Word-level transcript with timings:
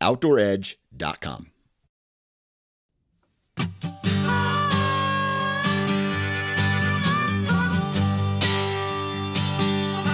OutdoorEdge.com. 0.00 1.50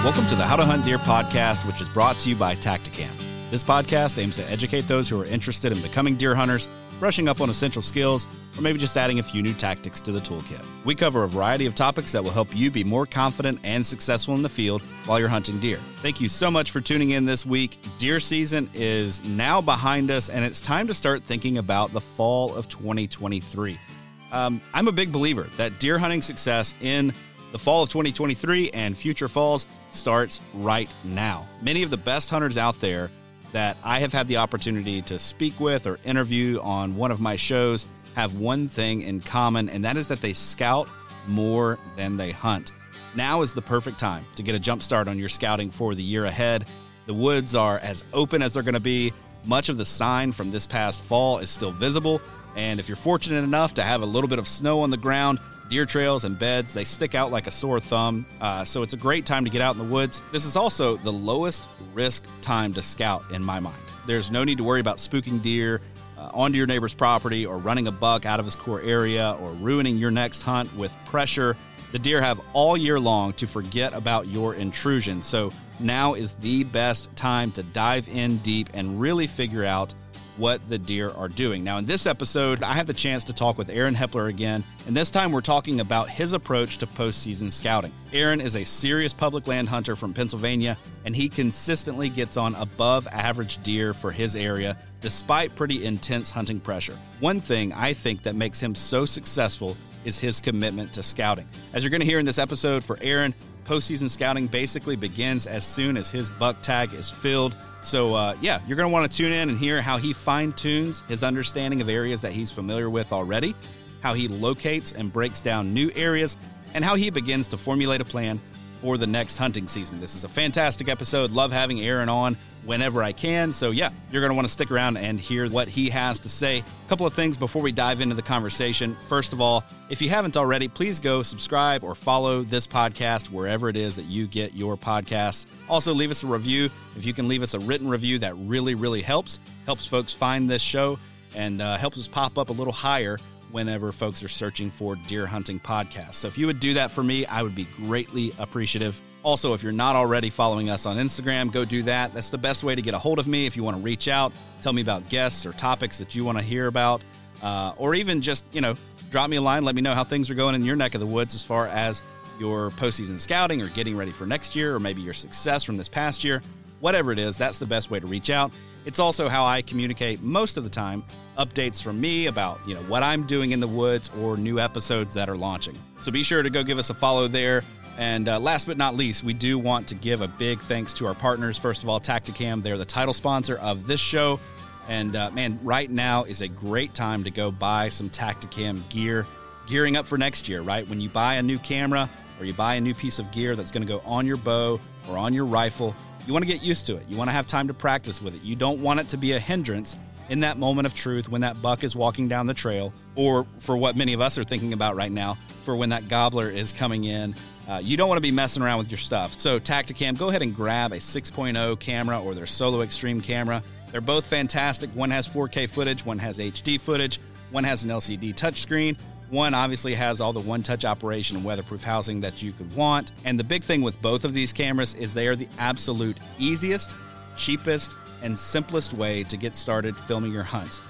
Welcome 0.05 0.27
to 0.27 0.35
the 0.35 0.45
How 0.45 0.57
to 0.57 0.65
Hunt 0.65 0.85
Deer 0.85 0.99
podcast, 0.99 1.65
which 1.65 1.81
is 1.81 1.89
brought 1.91 2.19
to 2.21 2.29
you 2.29 2.35
by 2.35 2.57
Tactacam. 2.57 3.11
This 3.53 3.63
podcast 3.63 4.21
aims 4.21 4.35
to 4.35 4.51
educate 4.51 4.89
those 4.89 5.09
who 5.09 5.21
are 5.21 5.25
interested 5.27 5.71
in 5.71 5.81
becoming 5.81 6.17
deer 6.17 6.35
hunters, 6.35 6.67
brushing 7.03 7.27
up 7.27 7.41
on 7.41 7.51
essential 7.51 7.83
skills, 7.83 8.29
or 8.57 8.63
maybe 8.63 8.79
just 8.79 8.97
adding 8.97 9.19
a 9.19 9.23
few 9.25 9.43
new 9.43 9.53
tactics 9.55 10.01
to 10.01 10.13
the 10.13 10.21
toolkit. 10.21 10.65
We 10.85 10.95
cover 10.95 11.25
a 11.25 11.29
variety 11.29 11.67
of 11.67 11.75
topics 11.75 12.13
that 12.13 12.23
will 12.23 12.31
help 12.31 12.55
you 12.55 12.71
be 12.71 12.85
more 12.85 13.07
confident 13.07 13.59
and 13.65 13.85
successful 13.85 14.37
in 14.37 14.43
the 14.43 14.49
field 14.49 14.83
while 15.07 15.19
you're 15.19 15.29
hunting 15.29 15.59
deer. 15.59 15.81
Thank 15.97 16.21
you 16.21 16.29
so 16.29 16.49
much 16.49 16.71
for 16.71 16.81
tuning 16.81 17.11
in 17.11 17.25
this 17.25 17.45
week. 17.45 17.77
Deer 17.99 18.21
season 18.21 18.71
is 18.73 19.21
now 19.25 19.61
behind 19.61 20.13
us, 20.13 20.29
and 20.29 20.45
it's 20.45 20.61
time 20.61 20.87
to 20.87 20.95
start 20.95 21.25
thinking 21.25 21.59
about 21.59 21.93
the 21.93 22.01
fall 22.01 22.55
of 22.55 22.69
2023. 22.69 23.81
Um, 24.31 24.61
I'm 24.73 24.87
a 24.87 24.93
big 24.93 25.11
believer 25.11 25.49
that 25.57 25.81
deer 25.81 25.99
hunting 25.99 26.23
success 26.23 26.73
in 26.81 27.13
the 27.51 27.59
fall 27.59 27.83
of 27.83 27.89
2023 27.89 28.71
and 28.71 28.97
future 28.97 29.27
falls 29.27 29.67
starts 29.91 30.41
right 30.55 30.89
now. 31.03 31.49
Many 31.63 31.83
of 31.83 31.91
the 31.91 31.97
best 31.97 32.31
hunters 32.31 32.57
out 32.57 32.81
there 32.81 33.11
that 33.53 33.77
I 33.85 34.01
have 34.01 34.13
had 34.13 34.29
the 34.29 34.39
opportunity 34.39 35.03
to 35.03 35.19
speak 35.19 35.61
with 35.61 35.87
or 35.87 35.99
interview 36.05 36.61
on 36.61 36.97
one 36.97 37.11
of 37.11 37.21
my 37.21 37.37
shows 37.37 37.87
have 38.15 38.39
one 38.39 38.69
thing 38.69 39.03
in 39.03 39.21
common, 39.21 39.69
and 39.69 39.85
that 39.85 39.97
is 39.97 40.09
that 40.09 40.21
they 40.21 40.33
scout 40.33 40.89
more 41.27 41.79
than 41.97 42.17
they 42.17 42.31
hunt. 42.31 42.73
Now 43.15 43.43
is 43.43 43.55
the 43.55 43.63
perfect 43.63 43.99
time 43.99 44.25
to 44.37 44.43
get 44.43 44.55
a 44.55 44.59
jump 44.59 44.83
start 44.83 45.09
on 45.09 45.19
your 45.19 45.29
scouting 45.29 45.71
for 45.71 45.95
the 45.95 46.03
year 46.03 46.25
ahead. 46.25 46.67
The 47.07 47.15
woods 47.15 47.55
are 47.55 47.79
as 47.79 48.05
open 48.13 48.43
as 48.43 48.55
they're 48.55 48.63
going 48.63 48.75
to 48.75 48.81
be. 48.81 49.13
Much 49.45 49.69
of 49.69 49.77
the 49.77 49.85
sign 49.85 50.33
from 50.33 50.51
this 50.51 50.67
past 50.67 51.03
fall 51.03 51.39
is 51.39 51.51
still 51.51 51.73
visible, 51.73 52.21
and 52.57 52.79
if 52.79 52.89
you're 52.89 52.97
fortunate 52.97 53.43
enough 53.43 53.75
to 53.75 53.83
have 53.83 54.03
a 54.03 54.07
little 54.07 54.29
bit 54.29 54.39
of 54.39 54.47
snow 54.47 54.81
on 54.81 54.91
the 54.91 54.97
ground, 54.97 55.39
deer 55.73 55.87
trails 55.87 56.25
and 56.25 56.39
beds 56.39 56.75
they 56.75 56.85
stick 56.85 57.15
out 57.15 57.31
like 57.31 57.47
a 57.47 57.51
sore 57.51 57.81
thumb 57.81 58.27
uh, 58.43 58.63
so 58.63 58.83
it's 58.83 58.93
a 58.93 58.97
great 58.97 59.25
time 59.25 59.43
to 59.43 59.51
get 59.51 59.63
out 59.63 59.75
in 59.75 59.79
the 59.79 59.95
woods. 59.95 60.21
This 60.31 60.45
is 60.45 60.55
also 60.55 60.99
the 60.99 61.11
lowest 61.11 61.67
risk 61.95 62.27
time 62.43 62.75
to 62.75 62.83
scout 62.83 63.25
in 63.33 63.43
my 63.43 63.59
mind. 63.59 63.83
There's 64.07 64.31
no 64.31 64.45
need 64.45 64.59
to 64.59 64.65
worry 64.65 64.81
about 64.81 64.99
spooking 64.99 65.41
deer 65.41 65.81
uh, 66.19 66.29
onto 66.35 66.59
your 66.59 66.67
neighbor's 66.67 66.93
property 66.93 67.47
or 67.47 67.57
running 67.57 67.87
a 67.87 67.91
buck 67.91 68.27
out 68.27 68.39
of 68.39 68.45
his 68.45 68.55
core 68.55 68.83
area 68.83 69.35
or 69.41 69.53
ruining 69.53 69.97
your 69.97 70.11
next 70.11 70.43
hunt 70.43 70.71
with 70.77 70.95
pressure. 71.07 71.57
The 71.93 71.99
deer 71.99 72.21
have 72.21 72.39
all 72.53 72.77
year 72.77 73.01
long 73.01 73.33
to 73.35 73.47
forget 73.47 73.95
about 73.95 74.27
your 74.27 74.55
intrusion 74.57 75.23
so 75.23 75.53
now 75.81 76.13
is 76.13 76.35
the 76.35 76.65
best 76.65 77.09
time 77.17 77.51
to 77.53 77.63
dive 77.63 78.11
in 78.11 78.37
deep 78.39 78.69
and 78.75 79.01
really 79.01 79.27
figure 79.27 79.65
out 79.65 79.95
what 80.43 80.69
the 80.69 80.77
deer 80.77 81.09
are 81.11 81.29
doing. 81.29 81.63
Now, 81.63 81.79
in 81.79 81.87
this 81.87 82.05
episode, 82.05 82.65
I 82.65 82.73
have 82.73 82.89
the 82.89 82.93
chance 82.93 83.23
to 83.25 83.33
talk 83.33 83.57
with 83.57 83.71
Aaron 83.71 83.95
Hepler 83.95 84.29
again, 84.29 84.65
and 84.89 84.97
this 84.97 85.09
time 85.09 85.31
we're 85.31 85.41
talking 85.41 85.79
about 85.79 86.11
his 86.11 86.33
approach 86.33 86.79
to 86.79 86.87
postseason 86.89 87.53
scouting. 87.53 87.93
Aaron 88.13 88.41
is 88.41 88.57
a 88.57 88.65
serious 88.65 89.13
public 89.13 89.47
land 89.47 89.69
hunter 89.69 89.95
from 89.95 90.13
Pennsylvania, 90.13 90.77
and 91.05 91.15
he 91.15 91.29
consistently 91.29 92.09
gets 92.09 92.37
on 92.37 92.57
above 92.57 93.07
average 93.13 93.63
deer 93.63 93.95
for 93.95 94.11
his 94.11 94.35
area 94.35 94.77
despite 95.01 95.55
pretty 95.55 95.85
intense 95.85 96.29
hunting 96.29 96.59
pressure. 96.59 96.99
One 97.21 97.41
thing 97.41 97.73
I 97.73 97.93
think 97.93 98.25
that 98.25 98.35
makes 98.35 98.59
him 98.59 98.75
so 98.75 99.07
successful 99.07 99.77
is 100.05 100.19
his 100.19 100.41
commitment 100.41 100.93
to 100.95 101.05
scouting. 101.05 101.47
As 101.73 101.85
you're 101.85 101.91
going 101.91 102.01
to 102.01 102.07
hear 102.07 102.19
in 102.19 102.27
this 102.27 102.39
episode 102.41 102.83
for 102.83 102.99
Aaron, 103.01 103.33
postseason 103.65 104.11
scouting 104.11 104.49
basically 104.49 104.97
begins 104.97 105.47
as 105.47 105.65
soon 105.65 105.97
as 105.97 106.11
his 106.11 106.29
buck 106.29 106.61
tag 106.63 106.93
is 106.95 107.09
filled 107.09 107.55
so, 107.83 108.15
uh, 108.15 108.37
yeah, 108.41 108.61
you're 108.67 108.77
going 108.77 108.89
to 108.89 108.93
want 108.93 109.11
to 109.11 109.17
tune 109.17 109.33
in 109.33 109.49
and 109.49 109.59
hear 109.59 109.83
how 109.83 109.99
he 109.99 110.13
fine 110.13 110.53
tunes 110.53 111.03
his 111.09 111.23
understanding 111.23 111.81
of 111.81 111.89
areas 111.89 112.23
that 112.23 112.33
he's 112.33 112.51
familiar 112.51 112.89
with 112.89 113.13
already, 113.13 113.55
how 114.01 114.15
he 114.15 114.29
locates 114.29 114.93
and 114.93 115.13
breaks 115.13 115.41
down 115.41 115.75
new 115.75 115.91
areas, 115.97 116.37
and 116.75 116.85
how 116.85 116.95
he 116.95 117.11
begins 117.11 117.49
to 117.49 117.59
formulate 117.59 118.01
a 118.01 118.05
plan 118.05 118.41
for 118.81 118.97
the 118.97 119.07
next 119.07 119.37
hunting 119.37 119.69
season. 119.69 120.01
This 120.01 120.15
is 120.15 120.25
a 120.25 120.29
fantastic 120.29 120.89
episode. 120.89 121.33
Love 121.33 121.53
having 121.53 121.81
Aaron 121.81 122.09
on 122.09 122.37
whenever 122.65 123.03
I 123.03 123.13
can. 123.13 123.53
So, 123.53 123.71
yeah, 123.71 123.91
you're 124.11 124.21
going 124.21 124.31
to 124.31 124.35
want 124.35 124.47
to 124.47 124.53
stick 124.53 124.71
around 124.71 124.97
and 124.97 125.19
hear 125.19 125.49
what 125.49 125.69
he 125.69 125.91
has 125.91 126.21
to 126.21 126.29
say. 126.29 126.59
A 126.59 126.89
couple 126.89 127.07
of 127.07 127.15
things 127.15 127.37
before 127.37 127.63
we 127.63 127.73
dive 127.73 128.01
into 128.01 128.15
the 128.15 128.23
conversation. 128.23 128.97
First 129.09 129.33
of 129.33 129.41
all, 129.41 129.65
if 129.91 130.01
you 130.01 130.09
haven't 130.09 130.37
already, 130.37 130.69
please 130.69 131.01
go 131.01 131.23
subscribe 131.23 131.83
or 131.85 131.95
follow 131.95 132.43
this 132.43 132.67
podcast 132.67 133.31
wherever 133.31 133.69
it 133.69 133.77
is 133.77 133.97
that 133.97 134.05
you 134.05 134.27
get 134.27 134.55
your 134.55 134.77
podcasts. 134.77 135.47
Also, 135.69 135.93
leave 135.93 136.11
us 136.11 136.23
a 136.23 136.27
review. 136.27 136.71
If 136.97 137.05
you 137.05 137.13
can 137.13 137.29
leave 137.29 137.43
us 137.43 137.55
a 137.55 137.59
written 137.59 137.89
review, 137.89 138.19
that 138.21 138.35
really, 138.37 138.75
really 138.75 139.03
helps. 139.03 139.39
Helps 139.67 139.87
folks 139.87 140.13
find 140.13 140.49
this 140.49 140.63
show 140.63 140.99
and 141.35 141.63
uh, 141.63 141.77
helps 141.77 141.99
us 141.99 142.09
pop 142.09 142.39
up 142.39 142.51
a 142.51 142.53
little 142.53 142.73
higher 142.73 143.19
whenever 143.51 143.93
folks 143.93 144.23
are 144.23 144.29
searching 144.29 144.71
for 144.71 144.97
deer 144.97 145.27
hunting 145.27 145.61
podcasts. 145.61 146.15
So 146.15 146.29
if 146.29 146.39
you 146.39 146.47
would 146.47 146.61
do 146.61 146.75
that 146.75 146.91
for 146.91 147.03
me, 147.03 147.27
I 147.27 147.43
would 147.43 147.55
be 147.55 147.65
greatly 147.65 148.33
appreciative. 148.39 148.99
Also, 149.23 149.55
if 149.55 149.63
you're 149.63 149.71
not 149.71 149.95
already 149.95 150.31
following 150.31 150.69
us 150.69 150.85
on 150.85 150.97
Instagram, 150.97 151.53
go 151.53 151.65
do 151.65 151.85
that. 151.85 152.13
That's 152.13 152.31
the 152.31 152.39
best 152.39 152.65
way 152.65 152.75
to 152.75 152.83
get 152.83 152.93
a 152.95 152.99
hold 152.99 153.21
of 153.21 153.29
me 153.29 153.47
if 153.47 153.57
you 153.57 153.63
want 153.63 153.77
to 153.77 153.83
reach 153.83 154.09
out, 154.09 154.33
tell 154.63 154.73
me 154.73 154.83
about 154.83 155.09
guests 155.09 155.47
or 155.47 155.53
topics 155.53 155.99
that 155.99 156.15
you 156.15 156.25
want 156.25 156.39
to 156.39 156.45
hear 156.45 156.67
about, 156.67 157.03
uh, 157.41 157.73
or 157.77 157.95
even 157.95 158.21
just, 158.21 158.45
you 158.53 158.61
know, 158.61 158.75
drop 159.11 159.31
me 159.31 159.37
a 159.37 159.43
line, 159.43 159.65
let 159.65 159.77
me 159.77 159.83
know 159.83 159.95
how 159.95 160.03
things 160.03 160.29
are 160.29 160.35
going 160.35 160.57
in 160.57 160.65
your 160.65 160.75
neck 160.75 160.95
of 160.95 161.01
the 161.01 161.07
woods 161.07 161.35
as 161.35 161.45
far 161.45 161.69
as 161.69 162.03
your 162.41 162.71
postseason 162.71 163.21
scouting 163.21 163.63
or 163.63 163.69
getting 163.69 163.97
ready 163.97 164.11
for 164.11 164.27
next 164.27 164.57
year, 164.57 164.75
or 164.75 164.81
maybe 164.81 165.03
your 165.03 165.15
success 165.15 165.63
from 165.63 165.77
this 165.77 165.89
past 165.89 166.25
year. 166.25 166.43
Whatever 166.81 167.13
it 167.13 167.21
is, 167.21 167.39
that's 167.39 167.61
the 167.61 167.67
best 167.67 167.91
way 167.91 168.01
to 168.01 168.07
reach 168.09 168.31
out. 168.31 168.51
It's 168.85 168.99
also 168.99 169.29
how 169.29 169.45
I 169.45 169.63
communicate 169.63 170.21
most 170.21 170.57
of 170.57 170.65
the 170.65 170.71
time 170.71 171.05
updates 171.39 171.81
from 171.81 172.01
me 172.01 172.27
about, 172.27 172.59
you 172.67 172.75
know, 172.75 172.83
what 172.83 173.05
I'm 173.05 173.25
doing 173.29 173.53
in 173.53 173.61
the 173.61 173.69
woods 173.69 174.11
or 174.21 174.37
new 174.37 174.59
episodes 174.59 175.15
that 175.15 175.29
are 175.29 175.37
launching. 175.37 175.77
So 176.01 176.11
be 176.11 176.25
sure 176.25 176.43
to 176.43 176.51
go 176.51 176.65
give 176.65 176.79
us 176.79 176.91
a 176.91 176.95
follow 176.95 177.29
there. 177.29 177.63
And 177.99 178.29
uh, 178.29 178.41
last 178.41 178.67
but 178.67 178.79
not 178.79 178.95
least, 178.95 179.23
we 179.23 179.35
do 179.35 179.59
want 179.59 179.89
to 179.89 179.95
give 179.95 180.23
a 180.23 180.29
big 180.29 180.61
thanks 180.61 180.93
to 180.95 181.07
our 181.07 181.15
partners. 181.15 181.59
First 181.59 181.83
of 181.83 181.89
all, 181.89 182.01
Tactacam, 182.01 182.63
they're 182.63 182.79
the 182.79 182.85
title 182.85 183.15
sponsor 183.15 183.57
of 183.59 183.87
this 183.87 184.01
show. 184.01 184.41
And 184.89 185.15
uh, 185.15 185.31
man, 185.31 185.61
right 185.63 185.91
now 185.91 186.25
is 186.25 186.41
a 186.41 186.49
great 186.49 186.95
time 186.95 187.25
to 187.25 187.31
go 187.31 187.51
buy 187.51 187.91
some 187.91 188.11
Tactacam 188.11 188.89
gear, 188.89 189.27
gearing 189.67 189.97
up 189.97 190.07
for 190.07 190.19
next 190.19 190.49
year, 190.49 190.63
right? 190.63 190.89
When 190.89 191.01
you 191.01 191.09
buy 191.09 191.35
a 191.35 191.43
new 191.43 191.59
camera 191.59 192.09
or 192.41 192.47
you 192.47 192.55
buy 192.55 192.75
a 192.75 192.81
new 192.81 192.95
piece 192.95 193.19
of 193.19 193.31
gear 193.31 193.55
that's 193.55 193.71
going 193.71 193.87
to 193.87 193.93
go 193.93 194.01
on 194.05 194.27
your 194.27 194.39
bow 194.39 194.81
or 195.09 195.19
on 195.19 195.35
your 195.35 195.45
rifle, 195.45 195.95
you 196.27 196.33
want 196.33 196.45
to 196.45 196.51
get 196.51 196.63
used 196.63 196.87
to 196.87 196.97
it. 196.97 197.05
You 197.09 197.17
want 197.17 197.29
to 197.29 197.33
have 197.33 197.47
time 197.47 197.69
to 197.69 197.75
practice 197.75 198.23
with 198.23 198.35
it. 198.35 198.43
You 198.43 198.57
don't 198.57 198.81
want 198.81 199.01
it 199.01 199.09
to 199.11 199.17
be 199.17 199.33
a 199.33 199.39
hindrance 199.39 199.97
in 200.29 200.41
that 200.41 200.57
moment 200.57 200.87
of 200.87 200.95
truth 200.95 201.29
when 201.29 201.43
that 201.43 201.61
buck 201.61 201.85
is 201.85 201.95
walking 201.95 202.29
down 202.29 202.47
the 202.47 202.55
trail, 202.55 202.93
or 203.17 203.47
for 203.59 203.77
what 203.77 203.97
many 203.97 204.13
of 204.15 204.21
us 204.21 204.39
are 204.39 204.45
thinking 204.45 204.73
about 204.73 204.97
right 204.97 205.13
now, 205.13 205.37
for 205.65 205.77
when 205.77 205.91
that 205.91 206.09
gobbler 206.09 206.49
is 206.49 206.73
coming 206.73 207.05
in. 207.05 207.35
Uh, 207.73 207.79
you 207.79 207.97
don't 207.97 208.07
want 208.07 208.19
to 208.19 208.23
be 208.23 208.31
messing 208.31 208.63
around 208.63 208.77
with 208.77 208.91
your 208.91 208.99
stuff. 208.99 209.39
So, 209.39 209.59
Tactacam, 209.59 210.19
go 210.19 210.29
ahead 210.29 210.43
and 210.43 210.55
grab 210.55 210.93
a 210.93 210.97
6.0 210.97 211.81
camera 211.81 212.21
or 212.21 212.35
their 212.35 212.45
Solo 212.45 212.83
Extreme 212.83 213.23
camera. 213.23 213.63
They're 213.91 214.03
both 214.03 214.27
fantastic. 214.27 214.91
One 214.91 215.11
has 215.11 215.27
4K 215.27 215.71
footage, 215.71 216.05
one 216.05 216.19
has 216.19 216.39
HD 216.39 216.79
footage, 216.79 217.19
one 217.51 217.65
has 217.65 217.85
an 217.85 217.91
LCD 217.91 218.35
touchscreen. 218.35 218.99
One 219.31 219.55
obviously 219.55 219.95
has 219.95 220.21
all 220.21 220.35
the 220.35 220.41
one 220.41 220.63
touch 220.63 220.85
operation 220.85 221.39
and 221.39 221.47
weatherproof 221.47 221.83
housing 221.83 222.21
that 222.21 222.43
you 222.43 222.53
could 222.53 222.75
want. 222.77 223.13
And 223.25 223.39
the 223.39 223.45
big 223.45 223.65
thing 223.65 223.81
with 223.81 224.01
both 224.03 224.27
of 224.27 224.35
these 224.35 224.53
cameras 224.53 224.93
is 224.93 225.15
they 225.15 225.27
are 225.27 225.37
the 225.37 225.49
absolute 225.59 226.19
easiest, 226.39 226.95
cheapest, 227.39 227.97
and 228.23 228.39
simplest 228.39 228.93
way 228.93 229.25
to 229.25 229.39
get 229.39 229.57
started 229.57 229.97
filming 229.97 230.33
your 230.33 230.43
hunts. 230.43 230.81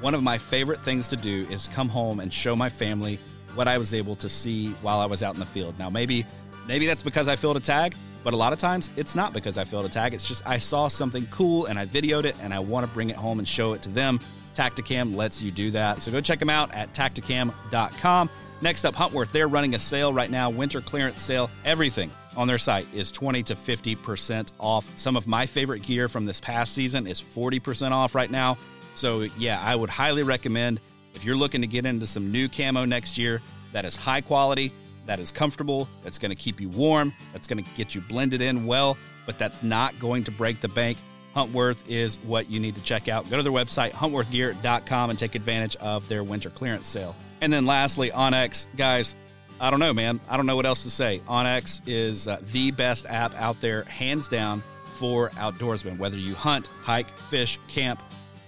One 0.00 0.14
of 0.16 0.24
my 0.24 0.38
favorite 0.38 0.80
things 0.80 1.06
to 1.08 1.16
do 1.16 1.46
is 1.50 1.68
come 1.68 1.88
home 1.88 2.18
and 2.18 2.34
show 2.34 2.56
my 2.56 2.68
family 2.68 3.20
what 3.54 3.68
I 3.68 3.78
was 3.78 3.94
able 3.94 4.16
to 4.16 4.28
see 4.28 4.70
while 4.82 5.00
I 5.00 5.06
was 5.06 5.22
out 5.22 5.34
in 5.34 5.40
the 5.40 5.46
field. 5.46 5.78
Now, 5.78 5.90
maybe 5.90 6.26
maybe 6.66 6.86
that's 6.86 7.02
because 7.02 7.28
I 7.28 7.36
filled 7.36 7.56
a 7.56 7.60
tag, 7.60 7.94
but 8.24 8.34
a 8.34 8.36
lot 8.36 8.52
of 8.52 8.58
times 8.58 8.90
it's 8.96 9.14
not 9.14 9.32
because 9.32 9.58
I 9.58 9.64
filled 9.64 9.86
a 9.86 9.88
tag. 9.88 10.14
It's 10.14 10.26
just 10.26 10.46
I 10.46 10.58
saw 10.58 10.88
something 10.88 11.26
cool 11.30 11.66
and 11.66 11.78
I 11.78 11.86
videoed 11.86 12.24
it 12.24 12.36
and 12.42 12.52
I 12.54 12.60
want 12.60 12.86
to 12.86 12.92
bring 12.92 13.10
it 13.10 13.16
home 13.16 13.38
and 13.38 13.48
show 13.48 13.72
it 13.72 13.82
to 13.82 13.90
them. 13.90 14.18
Tactacam 14.54 15.14
lets 15.14 15.40
you 15.42 15.50
do 15.50 15.70
that. 15.72 16.02
So 16.02 16.12
go 16.12 16.20
check 16.20 16.38
them 16.38 16.50
out 16.50 16.74
at 16.74 16.92
tactacam.com. 16.92 18.30
Next 18.60 18.84
up, 18.84 18.94
Huntworth. 18.94 19.32
They're 19.32 19.48
running 19.48 19.74
a 19.74 19.78
sale 19.78 20.12
right 20.12 20.30
now, 20.30 20.48
winter 20.50 20.80
clearance 20.80 21.20
sale. 21.20 21.50
Everything 21.64 22.10
on 22.36 22.46
their 22.46 22.58
site 22.58 22.86
is 22.94 23.10
20 23.10 23.42
to 23.44 23.56
50% 23.56 24.52
off. 24.60 24.90
Some 24.96 25.16
of 25.16 25.26
my 25.26 25.46
favorite 25.46 25.82
gear 25.82 26.08
from 26.08 26.24
this 26.24 26.40
past 26.40 26.72
season 26.72 27.06
is 27.06 27.20
40% 27.20 27.90
off 27.90 28.14
right 28.14 28.30
now. 28.30 28.56
So, 28.94 29.22
yeah, 29.38 29.60
I 29.60 29.74
would 29.74 29.90
highly 29.90 30.22
recommend 30.22 30.80
if 31.14 31.24
you're 31.24 31.36
looking 31.36 31.60
to 31.60 31.66
get 31.66 31.86
into 31.86 32.06
some 32.06 32.30
new 32.30 32.48
camo 32.48 32.84
next 32.84 33.18
year 33.18 33.40
that 33.72 33.84
is 33.84 33.96
high 33.96 34.20
quality, 34.20 34.72
that 35.06 35.18
is 35.18 35.32
comfortable, 35.32 35.88
that's 36.02 36.18
going 36.18 36.30
to 36.30 36.36
keep 36.36 36.60
you 36.60 36.68
warm, 36.68 37.12
that's 37.32 37.46
going 37.46 37.62
to 37.62 37.70
get 37.76 37.94
you 37.94 38.00
blended 38.02 38.40
in 38.40 38.66
well, 38.66 38.96
but 39.26 39.38
that's 39.38 39.62
not 39.62 39.98
going 39.98 40.24
to 40.24 40.30
break 40.30 40.60
the 40.60 40.68
bank. 40.68 40.98
Huntworth 41.34 41.82
is 41.88 42.16
what 42.18 42.50
you 42.50 42.60
need 42.60 42.74
to 42.74 42.82
check 42.82 43.08
out. 43.08 43.28
Go 43.30 43.36
to 43.38 43.42
their 43.42 43.52
website, 43.52 43.92
huntworthgear.com, 43.92 45.10
and 45.10 45.18
take 45.18 45.34
advantage 45.34 45.76
of 45.76 46.06
their 46.08 46.22
winter 46.22 46.50
clearance 46.50 46.86
sale. 46.86 47.16
And 47.40 47.52
then 47.52 47.64
lastly, 47.64 48.10
onX. 48.10 48.66
Guys, 48.76 49.16
I 49.60 49.70
don't 49.70 49.80
know, 49.80 49.94
man. 49.94 50.20
I 50.28 50.36
don't 50.36 50.46
know 50.46 50.56
what 50.56 50.66
else 50.66 50.82
to 50.82 50.90
say. 50.90 51.20
onX 51.26 51.80
is 51.86 52.28
uh, 52.28 52.40
the 52.52 52.70
best 52.70 53.06
app 53.06 53.34
out 53.36 53.60
there, 53.60 53.84
hands 53.84 54.28
down, 54.28 54.62
for 54.94 55.30
outdoorsmen. 55.30 55.98
Whether 55.98 56.18
you 56.18 56.34
hunt, 56.34 56.68
hike, 56.82 57.08
fish, 57.08 57.58
camp, 57.66 58.00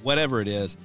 whatever 0.02 0.40
it 0.40 0.48
is, 0.48 0.76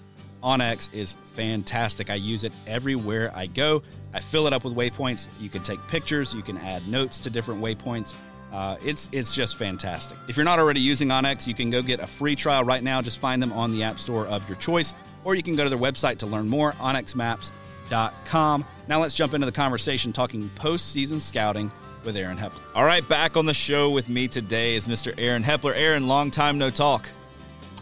onX 0.44 0.94
is 0.94 1.16
fantastic. 1.34 2.10
I 2.10 2.16
use 2.16 2.44
it 2.44 2.54
everywhere 2.68 3.32
I 3.36 3.48
go. 3.48 3.84
I 4.14 4.20
fill 4.20 4.48
it 4.48 4.54
up 4.54 4.64
with 4.64 4.74
waypoints. 4.74 5.30
You 5.40 5.50
can 5.50 5.64
take 5.64 5.80
pictures, 5.88 6.34
you 6.34 6.42
can 6.42 6.58
add 6.60 6.88
notes 6.88 7.20
to 7.20 7.30
different 7.30 7.62
waypoints. 7.62 8.14
Uh, 8.52 8.78
it's 8.84 9.10
it's 9.12 9.36
just 9.36 9.58
fantastic. 9.58 10.18
If 10.28 10.36
you're 10.36 10.44
not 10.44 10.60
already 10.60 10.80
using 10.80 11.10
onX, 11.10 11.46
you 11.46 11.54
can 11.54 11.70
go 11.70 11.82
get 11.82 12.00
a 12.00 12.08
free 12.08 12.36
trial 12.36 12.64
right 12.64 12.82
now. 12.82 13.02
Just 13.02 13.20
find 13.20 13.42
them 13.42 13.54
on 13.54 13.72
the 13.72 13.84
app 13.84 14.00
store 14.00 14.26
of 14.26 14.48
your 14.50 14.58
choice, 14.58 14.96
or 15.24 15.36
you 15.36 15.44
can 15.44 15.56
go 15.56 15.64
to 15.64 15.70
their 15.70 15.78
website 15.78 16.18
to 16.20 16.26
learn 16.26 16.50
more. 16.50 16.72
OnXMaps.com. 16.74 18.66
Now 18.88 19.02
let's 19.02 19.14
jump 19.14 19.36
into 19.36 19.46
the 19.46 19.52
conversation 19.52 20.12
talking 20.12 20.50
postseason 20.56 21.22
scouting 21.22 21.72
with 22.04 22.18
Aaron 22.18 22.38
Hepler. 22.38 22.62
All 22.74 22.86
right, 22.86 23.08
back 23.08 23.38
on 23.38 23.46
the 23.46 23.54
show 23.54 23.92
with 23.92 24.10
me 24.10 24.28
today 24.28 24.76
is 24.76 24.88
Mr. 24.88 25.14
Aaron 25.18 25.44
Hepler. 25.44 25.76
Aaron, 25.76 26.08
long 26.08 26.32
time 26.32 26.58
no 26.58 26.72
talk. 26.72 27.08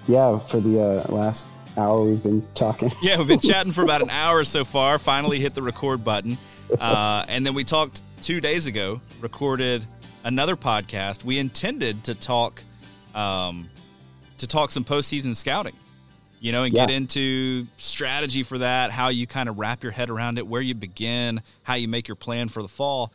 Yeah, 0.08 0.38
for 0.40 0.60
the 0.60 0.82
uh, 0.82 1.14
last 1.14 1.48
hour 1.78 2.04
we've 2.04 2.24
been 2.24 2.46
talking. 2.54 2.92
yeah, 3.02 3.18
we've 3.18 3.28
been 3.28 3.40
chatting 3.42 3.72
for 3.72 3.84
about 3.84 4.02
an 4.02 4.10
hour 4.10 4.44
so 4.44 4.66
far. 4.66 5.00
Finally 5.00 5.40
hit 5.40 5.54
the 5.54 5.62
record 5.62 6.04
button. 6.04 6.38
Uh, 6.80 7.26
and 7.30 7.46
then 7.46 7.54
we 7.54 7.64
talked 7.64 8.02
two 8.22 8.42
days 8.42 8.66
ago, 8.66 9.00
recorded 9.22 9.86
another 10.24 10.56
podcast. 10.56 11.24
We 11.24 11.40
intended 11.40 12.04
to 12.06 12.16
talk 12.16 12.64
um, 13.16 13.70
to 14.38 14.48
talk 14.48 14.72
some 14.72 14.84
postseason 14.84 15.36
scouting, 15.36 15.76
you 16.40 16.52
know, 16.52 16.64
and 16.64 16.74
yeah. 16.74 16.86
get 16.86 16.94
into 16.94 17.66
strategy 17.78 18.44
for 18.44 18.60
that, 18.60 18.92
how 18.92 19.10
you 19.10 19.26
kind 19.26 19.50
of 19.50 19.58
wrap 19.58 19.84
your 19.84 19.92
head 19.92 20.10
around 20.10 20.38
it, 20.38 20.46
where 20.46 20.62
you 20.62 20.76
begin, 20.76 21.42
how 21.64 21.76
you 21.76 21.88
make 21.88 22.08
your 22.08 22.16
plan 22.16 22.50
for 22.50 22.62
the 22.62 22.68
fall. 22.68 23.12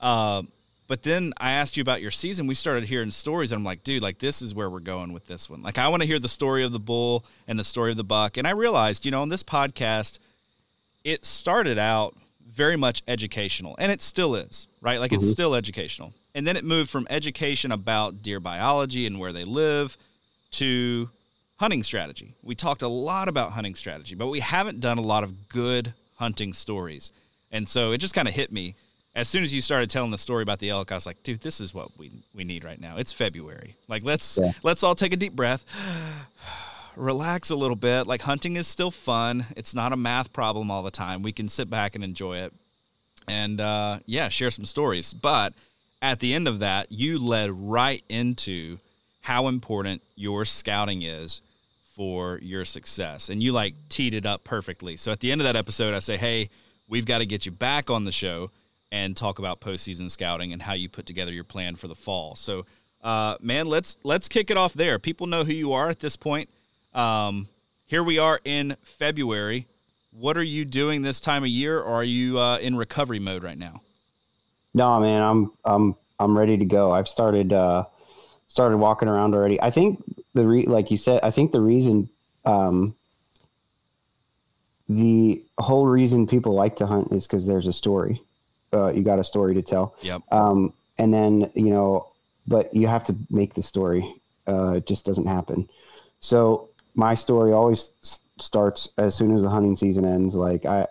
Uh, 0.00 0.42
but 0.88 1.02
then 1.02 1.32
I 1.38 1.52
asked 1.52 1.76
you 1.76 1.80
about 1.80 2.02
your 2.02 2.10
season. 2.10 2.46
We 2.46 2.54
started 2.54 2.84
hearing 2.84 3.10
stories, 3.10 3.52
and 3.52 3.58
I'm 3.58 3.64
like, 3.64 3.84
dude, 3.84 4.02
like 4.02 4.18
this 4.18 4.42
is 4.42 4.54
where 4.54 4.68
we're 4.68 4.80
going 4.80 5.12
with 5.12 5.26
this 5.26 5.48
one. 5.48 5.62
Like 5.62 5.78
I 5.78 5.88
want 5.88 6.02
to 6.02 6.06
hear 6.06 6.18
the 6.18 6.28
story 6.28 6.64
of 6.64 6.72
the 6.72 6.80
bull 6.80 7.24
and 7.46 7.58
the 7.58 7.64
story 7.64 7.90
of 7.90 7.96
the 7.96 8.04
buck. 8.04 8.36
And 8.36 8.46
I 8.46 8.50
realized, 8.50 9.04
you 9.04 9.10
know, 9.10 9.22
on 9.22 9.28
this 9.28 9.42
podcast, 9.42 10.18
it 11.04 11.24
started 11.24 11.78
out 11.78 12.16
very 12.46 12.76
much 12.76 13.02
educational, 13.08 13.76
and 13.78 13.90
it 13.90 14.02
still 14.02 14.34
is, 14.34 14.68
right? 14.80 15.00
Like 15.00 15.10
mm-hmm. 15.10 15.22
it's 15.22 15.30
still 15.30 15.54
educational. 15.54 16.12
And 16.34 16.46
then 16.46 16.56
it 16.56 16.64
moved 16.64 16.90
from 16.90 17.06
education 17.10 17.72
about 17.72 18.22
deer 18.22 18.40
biology 18.40 19.06
and 19.06 19.18
where 19.18 19.32
they 19.32 19.44
live 19.44 19.96
to 20.52 21.10
hunting 21.56 21.82
strategy. 21.82 22.34
We 22.42 22.54
talked 22.54 22.82
a 22.82 22.88
lot 22.88 23.28
about 23.28 23.52
hunting 23.52 23.74
strategy, 23.74 24.14
but 24.14 24.28
we 24.28 24.40
haven't 24.40 24.80
done 24.80 24.98
a 24.98 25.02
lot 25.02 25.24
of 25.24 25.48
good 25.48 25.94
hunting 26.16 26.52
stories. 26.52 27.12
And 27.50 27.68
so 27.68 27.92
it 27.92 27.98
just 27.98 28.14
kind 28.14 28.26
of 28.26 28.34
hit 28.34 28.50
me 28.50 28.74
as 29.14 29.28
soon 29.28 29.42
as 29.42 29.52
you 29.52 29.60
started 29.60 29.90
telling 29.90 30.10
the 30.10 30.18
story 30.18 30.42
about 30.42 30.58
the 30.58 30.70
elk, 30.70 30.90
I 30.90 30.94
was 30.94 31.06
like, 31.06 31.22
dude, 31.22 31.40
this 31.40 31.60
is 31.60 31.74
what 31.74 31.96
we 31.98 32.10
we 32.34 32.44
need 32.44 32.64
right 32.64 32.80
now. 32.80 32.96
It's 32.96 33.12
February. 33.12 33.76
Like 33.88 34.02
let's 34.04 34.38
yeah. 34.42 34.52
let's 34.62 34.82
all 34.82 34.94
take 34.94 35.12
a 35.12 35.16
deep 35.16 35.34
breath. 35.34 35.64
Relax 36.96 37.50
a 37.50 37.56
little 37.56 37.76
bit. 37.76 38.06
Like 38.06 38.22
hunting 38.22 38.56
is 38.56 38.66
still 38.66 38.90
fun. 38.90 39.46
It's 39.56 39.74
not 39.74 39.92
a 39.92 39.96
math 39.96 40.32
problem 40.32 40.70
all 40.70 40.82
the 40.82 40.90
time. 40.90 41.22
We 41.22 41.32
can 41.32 41.48
sit 41.48 41.70
back 41.70 41.94
and 41.94 42.04
enjoy 42.04 42.38
it. 42.38 42.52
And 43.26 43.60
uh, 43.60 44.00
yeah, 44.04 44.28
share 44.28 44.50
some 44.50 44.66
stories. 44.66 45.14
But 45.14 45.54
at 46.02 46.20
the 46.20 46.34
end 46.34 46.48
of 46.48 46.58
that, 46.58 46.92
you 46.92 47.18
led 47.18 47.50
right 47.50 48.04
into 48.10 48.78
how 49.22 49.46
important 49.46 50.02
your 50.16 50.44
scouting 50.44 51.02
is 51.02 51.40
for 51.84 52.38
your 52.42 52.64
success. 52.64 53.30
And 53.30 53.42
you 53.42 53.52
like 53.52 53.74
teed 53.88 54.12
it 54.12 54.26
up 54.26 54.44
perfectly. 54.44 54.96
So 54.96 55.12
at 55.12 55.20
the 55.20 55.32
end 55.32 55.40
of 55.40 55.46
that 55.46 55.56
episode, 55.56 55.94
I 55.94 56.00
say, 56.00 56.18
hey, 56.18 56.50
we've 56.88 57.06
got 57.06 57.18
to 57.18 57.26
get 57.26 57.46
you 57.46 57.52
back 57.52 57.88
on 57.88 58.04
the 58.04 58.12
show 58.12 58.50
and 58.92 59.16
talk 59.16 59.38
about 59.38 59.58
postseason 59.60 60.10
scouting 60.10 60.52
and 60.52 60.62
how 60.62 60.74
you 60.74 60.88
put 60.88 61.06
together 61.06 61.32
your 61.32 61.44
plan 61.44 61.74
for 61.74 61.88
the 61.88 61.94
fall. 61.94 62.36
So, 62.36 62.66
uh, 63.02 63.36
man, 63.40 63.66
let's 63.66 63.96
let's 64.04 64.28
kick 64.28 64.50
it 64.50 64.56
off 64.56 64.74
there. 64.74 64.98
People 65.00 65.26
know 65.26 65.42
who 65.42 65.52
you 65.52 65.72
are 65.72 65.88
at 65.88 65.98
this 65.98 66.14
point. 66.14 66.50
Um, 66.92 67.48
here 67.86 68.04
we 68.04 68.18
are 68.18 68.38
in 68.44 68.76
February. 68.82 69.66
What 70.12 70.36
are 70.36 70.42
you 70.42 70.66
doing 70.66 71.00
this 71.00 71.20
time 71.20 71.42
of 71.42 71.48
year, 71.48 71.80
or 71.80 71.94
are 71.94 72.04
you 72.04 72.38
uh, 72.38 72.58
in 72.58 72.76
recovery 72.76 73.18
mode 73.18 73.42
right 73.42 73.58
now? 73.58 73.80
No, 74.74 75.00
man, 75.00 75.22
I'm 75.22 75.52
I'm 75.64 75.96
I'm 76.20 76.36
ready 76.36 76.58
to 76.58 76.64
go. 76.66 76.92
I've 76.92 77.08
started 77.08 77.54
uh, 77.54 77.84
started 78.46 78.76
walking 78.76 79.08
around 79.08 79.34
already. 79.34 79.60
I 79.60 79.70
think 79.70 80.04
the 80.34 80.46
re- 80.46 80.66
like 80.66 80.90
you 80.90 80.98
said, 80.98 81.20
I 81.22 81.30
think 81.30 81.50
the 81.50 81.62
reason 81.62 82.10
um, 82.44 82.94
the 84.86 85.42
whole 85.58 85.86
reason 85.86 86.26
people 86.26 86.52
like 86.52 86.76
to 86.76 86.86
hunt 86.86 87.10
is 87.10 87.26
because 87.26 87.46
there's 87.46 87.66
a 87.66 87.72
story 87.72 88.20
uh, 88.72 88.92
you 88.92 89.02
got 89.02 89.18
a 89.18 89.24
story 89.24 89.54
to 89.54 89.62
tell. 89.62 89.94
Yep. 90.02 90.22
Um, 90.30 90.72
and 90.98 91.12
then 91.12 91.50
you 91.54 91.70
know, 91.70 92.08
but 92.46 92.74
you 92.74 92.86
have 92.86 93.04
to 93.04 93.16
make 93.30 93.54
the 93.54 93.62
story. 93.62 94.14
Uh, 94.46 94.74
it 94.76 94.86
just 94.86 95.06
doesn't 95.06 95.26
happen. 95.26 95.68
So 96.20 96.68
my 96.94 97.14
story 97.14 97.52
always 97.52 97.94
starts 98.38 98.90
as 98.98 99.14
soon 99.14 99.34
as 99.34 99.42
the 99.42 99.50
hunting 99.50 99.76
season 99.76 100.04
ends. 100.04 100.34
Like 100.34 100.64
I, 100.66 100.86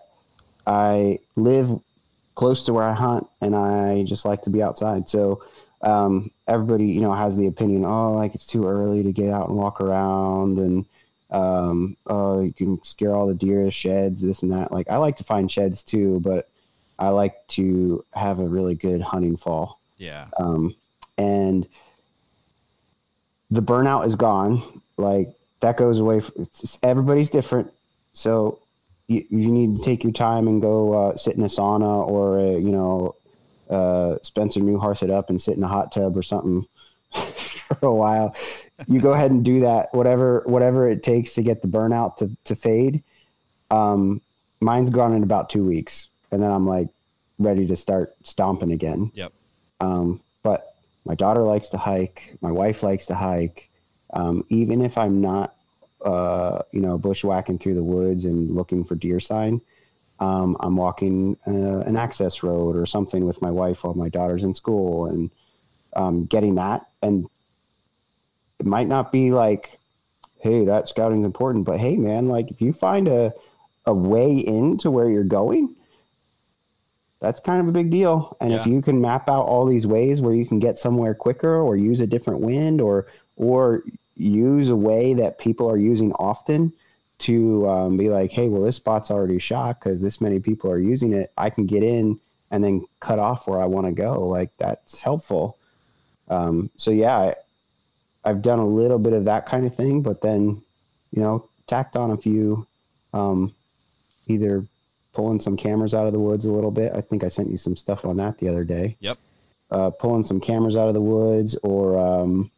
I 0.66 1.18
live 1.36 1.70
close 2.34 2.64
to 2.64 2.72
where 2.72 2.84
I 2.84 2.94
hunt, 2.94 3.26
and 3.40 3.54
I 3.54 4.04
just 4.04 4.24
like 4.24 4.42
to 4.42 4.50
be 4.50 4.62
outside. 4.62 5.08
So 5.08 5.42
um, 5.82 6.30
everybody, 6.46 6.86
you 6.86 7.00
know, 7.00 7.12
has 7.12 7.36
the 7.36 7.46
opinion, 7.46 7.84
oh, 7.84 8.12
like 8.12 8.34
it's 8.34 8.46
too 8.46 8.66
early 8.66 9.02
to 9.02 9.12
get 9.12 9.30
out 9.30 9.48
and 9.48 9.56
walk 9.56 9.80
around, 9.80 10.58
and 10.58 10.86
um, 11.30 11.96
oh, 12.06 12.40
you 12.40 12.52
can 12.52 12.82
scare 12.84 13.14
all 13.14 13.26
the 13.26 13.34
deer, 13.34 13.70
sheds, 13.70 14.22
this 14.22 14.42
and 14.42 14.52
that. 14.52 14.72
Like 14.72 14.88
I 14.88 14.96
like 14.96 15.16
to 15.16 15.24
find 15.24 15.50
sheds 15.50 15.82
too, 15.82 16.20
but 16.20 16.48
I 17.02 17.08
like 17.08 17.44
to 17.48 18.04
have 18.12 18.38
a 18.38 18.46
really 18.46 18.76
good 18.76 19.02
hunting 19.02 19.36
fall. 19.36 19.80
Yeah. 19.98 20.28
Um, 20.38 20.76
and 21.18 21.66
the 23.50 23.60
burnout 23.60 24.06
is 24.06 24.14
gone. 24.14 24.62
Like 24.96 25.34
that 25.60 25.76
goes 25.76 25.98
away. 25.98 26.20
For, 26.20 26.32
everybody's 26.84 27.28
different. 27.28 27.72
So 28.12 28.60
you, 29.08 29.24
you 29.30 29.50
need 29.50 29.78
to 29.78 29.82
take 29.82 30.04
your 30.04 30.12
time 30.12 30.46
and 30.46 30.62
go 30.62 30.92
uh, 30.92 31.16
sit 31.16 31.34
in 31.34 31.42
a 31.42 31.46
sauna 31.46 32.06
or, 32.06 32.38
a, 32.38 32.52
you 32.52 32.70
know, 32.70 33.16
uh, 33.68 34.18
Spencer 34.22 34.60
Neuharth 34.60 35.02
it 35.02 35.10
up 35.10 35.28
and 35.28 35.42
sit 35.42 35.56
in 35.56 35.64
a 35.64 35.68
hot 35.68 35.90
tub 35.90 36.16
or 36.16 36.22
something 36.22 36.64
for 37.12 37.78
a 37.82 37.92
while. 37.92 38.36
You 38.86 39.00
go 39.00 39.12
ahead 39.12 39.32
and 39.32 39.44
do 39.44 39.58
that, 39.60 39.92
whatever, 39.92 40.44
whatever 40.46 40.88
it 40.88 41.02
takes 41.02 41.34
to 41.34 41.42
get 41.42 41.62
the 41.62 41.68
burnout 41.68 42.18
to, 42.18 42.30
to 42.44 42.54
fade. 42.54 43.02
Um, 43.72 44.20
mine's 44.60 44.90
gone 44.90 45.14
in 45.14 45.24
about 45.24 45.50
two 45.50 45.64
weeks 45.64 46.06
and 46.32 46.42
then 46.42 46.50
I'm 46.50 46.66
like 46.66 46.88
ready 47.38 47.66
to 47.66 47.76
start 47.76 48.14
stomping 48.24 48.72
again. 48.72 49.12
Yep. 49.14 49.32
Um, 49.80 50.20
but 50.42 50.74
my 51.04 51.14
daughter 51.14 51.42
likes 51.42 51.68
to 51.68 51.78
hike. 51.78 52.36
My 52.40 52.50
wife 52.50 52.82
likes 52.82 53.06
to 53.06 53.14
hike. 53.14 53.70
Um, 54.12 54.44
even 54.48 54.82
if 54.82 54.98
I'm 54.98 55.20
not, 55.20 55.54
uh, 56.04 56.62
you 56.72 56.80
know, 56.80 56.98
bushwhacking 56.98 57.58
through 57.58 57.74
the 57.74 57.84
woods 57.84 58.24
and 58.24 58.54
looking 58.54 58.84
for 58.84 58.94
deer 58.94 59.20
sign, 59.20 59.60
um, 60.20 60.56
I'm 60.60 60.76
walking 60.76 61.36
uh, 61.46 61.80
an 61.80 61.96
access 61.96 62.42
road 62.42 62.76
or 62.76 62.86
something 62.86 63.26
with 63.26 63.42
my 63.42 63.50
wife 63.50 63.84
while 63.84 63.94
my 63.94 64.08
daughter's 64.08 64.44
in 64.44 64.54
school 64.54 65.06
and 65.06 65.30
um, 65.94 66.26
getting 66.26 66.56
that. 66.56 66.86
And 67.02 67.26
it 68.58 68.66
might 68.66 68.88
not 68.88 69.10
be 69.10 69.32
like, 69.32 69.78
hey, 70.38 70.64
that 70.64 70.88
scouting's 70.88 71.24
important, 71.24 71.64
but 71.64 71.80
hey, 71.80 71.96
man, 71.96 72.28
like 72.28 72.50
if 72.50 72.60
you 72.60 72.72
find 72.72 73.08
a 73.08 73.32
a 73.84 73.94
way 73.94 74.32
into 74.32 74.90
where 74.90 75.08
you're 75.08 75.24
going, 75.24 75.74
that's 77.22 77.40
kind 77.40 77.60
of 77.60 77.68
a 77.68 77.72
big 77.72 77.90
deal. 77.90 78.36
And 78.40 78.50
yeah. 78.50 78.60
if 78.60 78.66
you 78.66 78.82
can 78.82 79.00
map 79.00 79.30
out 79.30 79.46
all 79.46 79.64
these 79.64 79.86
ways 79.86 80.20
where 80.20 80.34
you 80.34 80.44
can 80.44 80.58
get 80.58 80.76
somewhere 80.76 81.14
quicker 81.14 81.56
or 81.56 81.76
use 81.76 82.00
a 82.00 82.06
different 82.06 82.40
wind 82.40 82.80
or 82.80 83.06
or 83.36 83.84
use 84.16 84.68
a 84.70 84.76
way 84.76 85.14
that 85.14 85.38
people 85.38 85.70
are 85.70 85.78
using 85.78 86.12
often 86.14 86.72
to 87.18 87.68
um, 87.68 87.96
be 87.96 88.10
like, 88.10 88.32
hey, 88.32 88.48
well, 88.48 88.60
this 88.60 88.76
spot's 88.76 89.10
already 89.10 89.38
shot 89.38 89.78
because 89.78 90.02
this 90.02 90.20
many 90.20 90.40
people 90.40 90.68
are 90.68 90.78
using 90.78 91.12
it. 91.12 91.30
I 91.38 91.48
can 91.48 91.64
get 91.64 91.84
in 91.84 92.18
and 92.50 92.62
then 92.62 92.84
cut 92.98 93.20
off 93.20 93.46
where 93.46 93.62
I 93.62 93.66
want 93.66 93.86
to 93.86 93.92
go. 93.92 94.26
Like 94.26 94.50
that's 94.58 95.00
helpful. 95.00 95.56
Um, 96.28 96.70
so 96.76 96.90
yeah, 96.90 97.16
I, 97.16 97.34
I've 98.24 98.42
done 98.42 98.58
a 98.58 98.66
little 98.66 98.98
bit 98.98 99.12
of 99.12 99.26
that 99.26 99.46
kind 99.46 99.64
of 99.64 99.74
thing, 99.74 100.02
but 100.02 100.22
then, 100.22 100.60
you 101.12 101.22
know, 101.22 101.48
tacked 101.68 101.96
on 101.96 102.10
a 102.10 102.16
few 102.16 102.66
um, 103.14 103.54
either 104.26 104.66
pulling 105.12 105.40
some 105.40 105.56
cameras 105.56 105.94
out 105.94 106.06
of 106.06 106.12
the 106.12 106.18
woods 106.18 106.46
a 106.46 106.52
little 106.52 106.70
bit. 106.70 106.92
I 106.94 107.00
think 107.00 107.24
I 107.24 107.28
sent 107.28 107.50
you 107.50 107.58
some 107.58 107.76
stuff 107.76 108.04
on 108.04 108.16
that 108.16 108.38
the 108.38 108.48
other 108.48 108.64
day. 108.64 108.96
Yep. 109.00 109.18
Uh, 109.70 109.90
pulling 109.90 110.24
some 110.24 110.40
cameras 110.40 110.76
out 110.76 110.88
of 110.88 110.94
the 110.94 111.00
woods 111.00 111.56
or 111.62 111.98
um, 111.98 112.50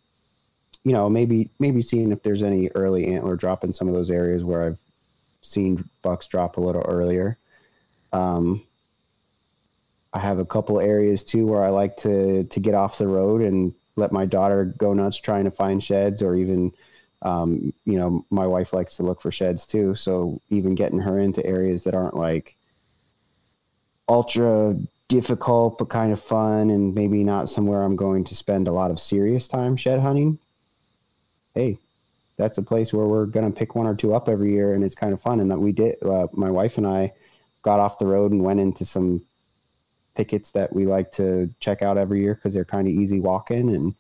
you 0.84 0.92
know, 0.92 1.08
maybe 1.08 1.49
maybe 1.58 1.80
seeing 1.82 2.12
if 2.12 2.23
there's 2.23 2.42
any 2.42 2.68
early 2.75 3.06
antler 3.06 3.37
drop 3.37 3.64
in 3.64 3.73
some 3.73 3.88
of 3.88 3.94
those 3.94 4.11
areas 4.11 4.44
where 4.44 4.64
I've 4.64 4.78
seen 5.40 5.88
bucks 6.02 6.26
drop 6.26 6.56
a 6.56 6.61
little 6.61 6.82
earlier. 6.82 7.38
Um, 8.12 8.62
I 10.12 10.20
have 10.20 10.38
a 10.38 10.44
couple 10.44 10.80
areas 10.80 11.25
too 11.25 11.46
where 11.46 11.64
I 11.64 11.70
like 11.70 11.96
to 11.99 12.44
to 12.44 12.61
get 12.61 12.75
off 12.75 12.99
the 12.99 13.08
road 13.08 13.40
and 13.40 13.75
let 13.96 14.12
my 14.12 14.26
daughter 14.26 14.64
go 14.64 14.92
nuts 14.92 15.20
trying 15.20 15.44
to 15.44 15.50
find 15.50 15.82
sheds, 15.82 16.23
or 16.23 16.34
even, 16.34 16.73
um, 17.24 17.72
you 17.86 17.96
know, 17.96 18.24
my 18.30 18.46
wife 18.46 18.72
likes 18.72 18.96
to 18.96 19.02
look 19.02 19.20
for 19.20 19.32
sheds 19.32 19.66
too. 19.66 19.94
So 19.94 20.40
even 20.50 20.74
getting 20.74 21.00
her 21.00 21.18
into 21.18 21.44
areas 21.44 21.84
that 21.84 21.94
aren't 21.94 22.16
like 22.16 22.56
ultra 24.08 24.76
difficult 25.08 25.78
but 25.78 25.88
kind 25.88 26.12
of 26.12 26.20
fun, 26.20 26.70
and 26.70 26.94
maybe 26.94 27.24
not 27.24 27.48
somewhere 27.48 27.82
I'm 27.82 27.96
going 27.96 28.24
to 28.24 28.34
spend 28.34 28.68
a 28.68 28.72
lot 28.72 28.90
of 28.90 29.00
serious 29.00 29.48
time 29.48 29.76
shed 29.76 30.00
hunting. 30.00 30.38
Hey, 31.54 31.78
that's 32.36 32.58
a 32.58 32.62
place 32.62 32.92
where 32.92 33.06
we're 33.06 33.26
going 33.26 33.50
to 33.50 33.58
pick 33.58 33.74
one 33.74 33.86
or 33.86 33.94
two 33.94 34.14
up 34.14 34.28
every 34.28 34.52
year, 34.52 34.74
and 34.74 34.84
it's 34.84 34.94
kind 34.94 35.12
of 35.12 35.20
fun. 35.20 35.40
And 35.40 35.50
that 35.50 35.58
we 35.58 35.72
did. 35.72 36.02
Uh, 36.02 36.26
my 36.32 36.50
wife 36.50 36.78
and 36.78 36.86
I 36.86 37.12
got 37.62 37.80
off 37.80 37.98
the 37.98 38.06
road 38.06 38.32
and 38.32 38.44
went 38.44 38.60
into 38.60 38.84
some 38.84 39.22
thickets 40.14 40.50
that 40.52 40.72
we 40.72 40.86
like 40.86 41.10
to 41.12 41.52
check 41.60 41.82
out 41.82 41.96
every 41.96 42.22
year 42.22 42.34
because 42.34 42.54
they're 42.54 42.64
kind 42.64 42.86
of 42.86 42.94
easy 42.94 43.20
walking. 43.20 43.74
And 43.74 43.94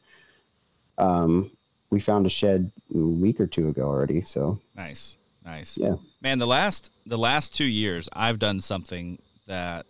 um, 0.98 1.50
we 1.94 2.00
found 2.00 2.26
a 2.26 2.28
shed 2.28 2.72
a 2.92 2.98
week 2.98 3.40
or 3.40 3.46
two 3.46 3.68
ago 3.68 3.86
already. 3.86 4.20
So 4.20 4.58
nice, 4.76 5.16
nice. 5.44 5.78
Yeah, 5.78 5.94
man. 6.20 6.38
The 6.38 6.46
last 6.46 6.90
the 7.06 7.16
last 7.16 7.54
two 7.54 7.64
years, 7.64 8.08
I've 8.12 8.40
done 8.40 8.60
something 8.60 9.20
that, 9.46 9.86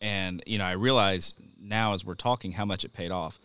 and 0.00 0.40
you 0.46 0.58
know, 0.58 0.64
I 0.64 0.72
realize 0.72 1.34
now 1.60 1.94
as 1.94 2.04
we're 2.04 2.14
talking 2.14 2.52
how 2.52 2.64
much 2.64 2.84
it 2.84 2.92
paid 2.92 3.10
off. 3.10 3.40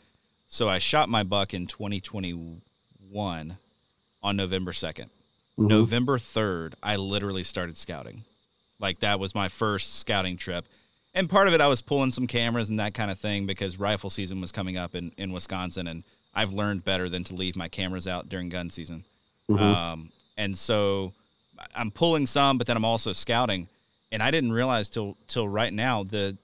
So 0.46 0.70
I 0.70 0.77
shot 0.77 1.10
my 1.10 1.24
buck 1.24 1.56
in 1.56 1.65
2021 1.65 3.58
on 4.22 4.36
November 4.36 4.72
2nd. 4.72 5.06
Mm-hmm. 5.06 5.68
November 5.68 6.18
3rd, 6.18 6.74
I 6.82 6.96
literally 6.98 7.44
started 7.44 7.77
scouting. 7.77 8.24
Like 8.79 9.00
that 9.00 9.20
was 9.20 9.36
my 9.36 9.48
first 9.48 10.00
scouting 10.00 10.38
trip. 10.38 10.65
And 11.13 11.29
part 11.29 11.48
of 11.48 11.53
it, 11.53 11.62
I 11.62 11.68
was 11.68 11.82
pulling 11.82 12.12
some 12.12 12.27
cameras 12.27 12.70
and 12.70 12.79
that 12.79 12.94
kind 12.94 13.12
of 13.12 13.20
thing 13.20 13.46
because 13.46 13.79
rifle 13.79 14.10
season 14.10 14.41
was 14.41 14.51
coming 14.51 14.77
up 14.77 14.96
in, 14.96 15.12
in 15.18 15.32
Wisconsin. 15.32 15.88
And 15.88 16.03
I've 16.33 16.53
learned 16.53 16.86
better 16.86 17.09
than 17.09 17.24
to 17.25 17.33
leave 17.33 17.55
my 17.55 17.67
cameras 17.67 18.07
out 18.07 18.29
during 18.29 18.50
gun 18.50 18.69
season. 18.69 19.03
Mm-hmm. 19.50 19.63
Um, 19.63 20.09
and 20.38 20.57
so 20.57 21.13
I'm 21.75 21.91
pulling 21.91 22.25
some, 22.25 22.57
but 22.57 22.67
then 22.67 22.77
I'm 22.77 22.86
also 22.86 23.13
scouting. 23.13 23.67
And 24.12 24.24
I 24.24 24.31
didn't 24.31 24.53
realize 24.53 24.89
till 24.89 25.17
till 25.27 25.48
right 25.48 25.74
now 25.74 26.03
the 26.03 26.38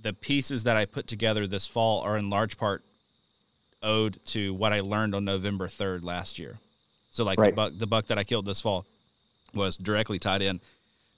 the 0.00 0.12
pieces 0.12 0.64
that 0.64 0.76
I 0.76 0.86
put 0.86 1.06
together 1.06 1.46
this 1.46 1.66
fall 1.66 2.00
are 2.02 2.16
in 2.16 2.30
large 2.30 2.56
part 2.56 2.82
owed 3.82 4.18
to 4.26 4.54
what 4.54 4.72
I 4.72 4.80
learned 4.80 5.14
on 5.14 5.24
November 5.24 5.68
3rd 5.68 6.04
last 6.04 6.38
year. 6.38 6.58
So 7.10 7.24
like 7.24 7.38
right. 7.38 7.50
the 7.50 7.56
buck 7.56 7.72
the 7.76 7.86
buck 7.86 8.06
that 8.06 8.18
I 8.18 8.24
killed 8.24 8.46
this 8.46 8.60
fall 8.60 8.84
was 9.54 9.76
directly 9.76 10.18
tied 10.18 10.42
in. 10.42 10.60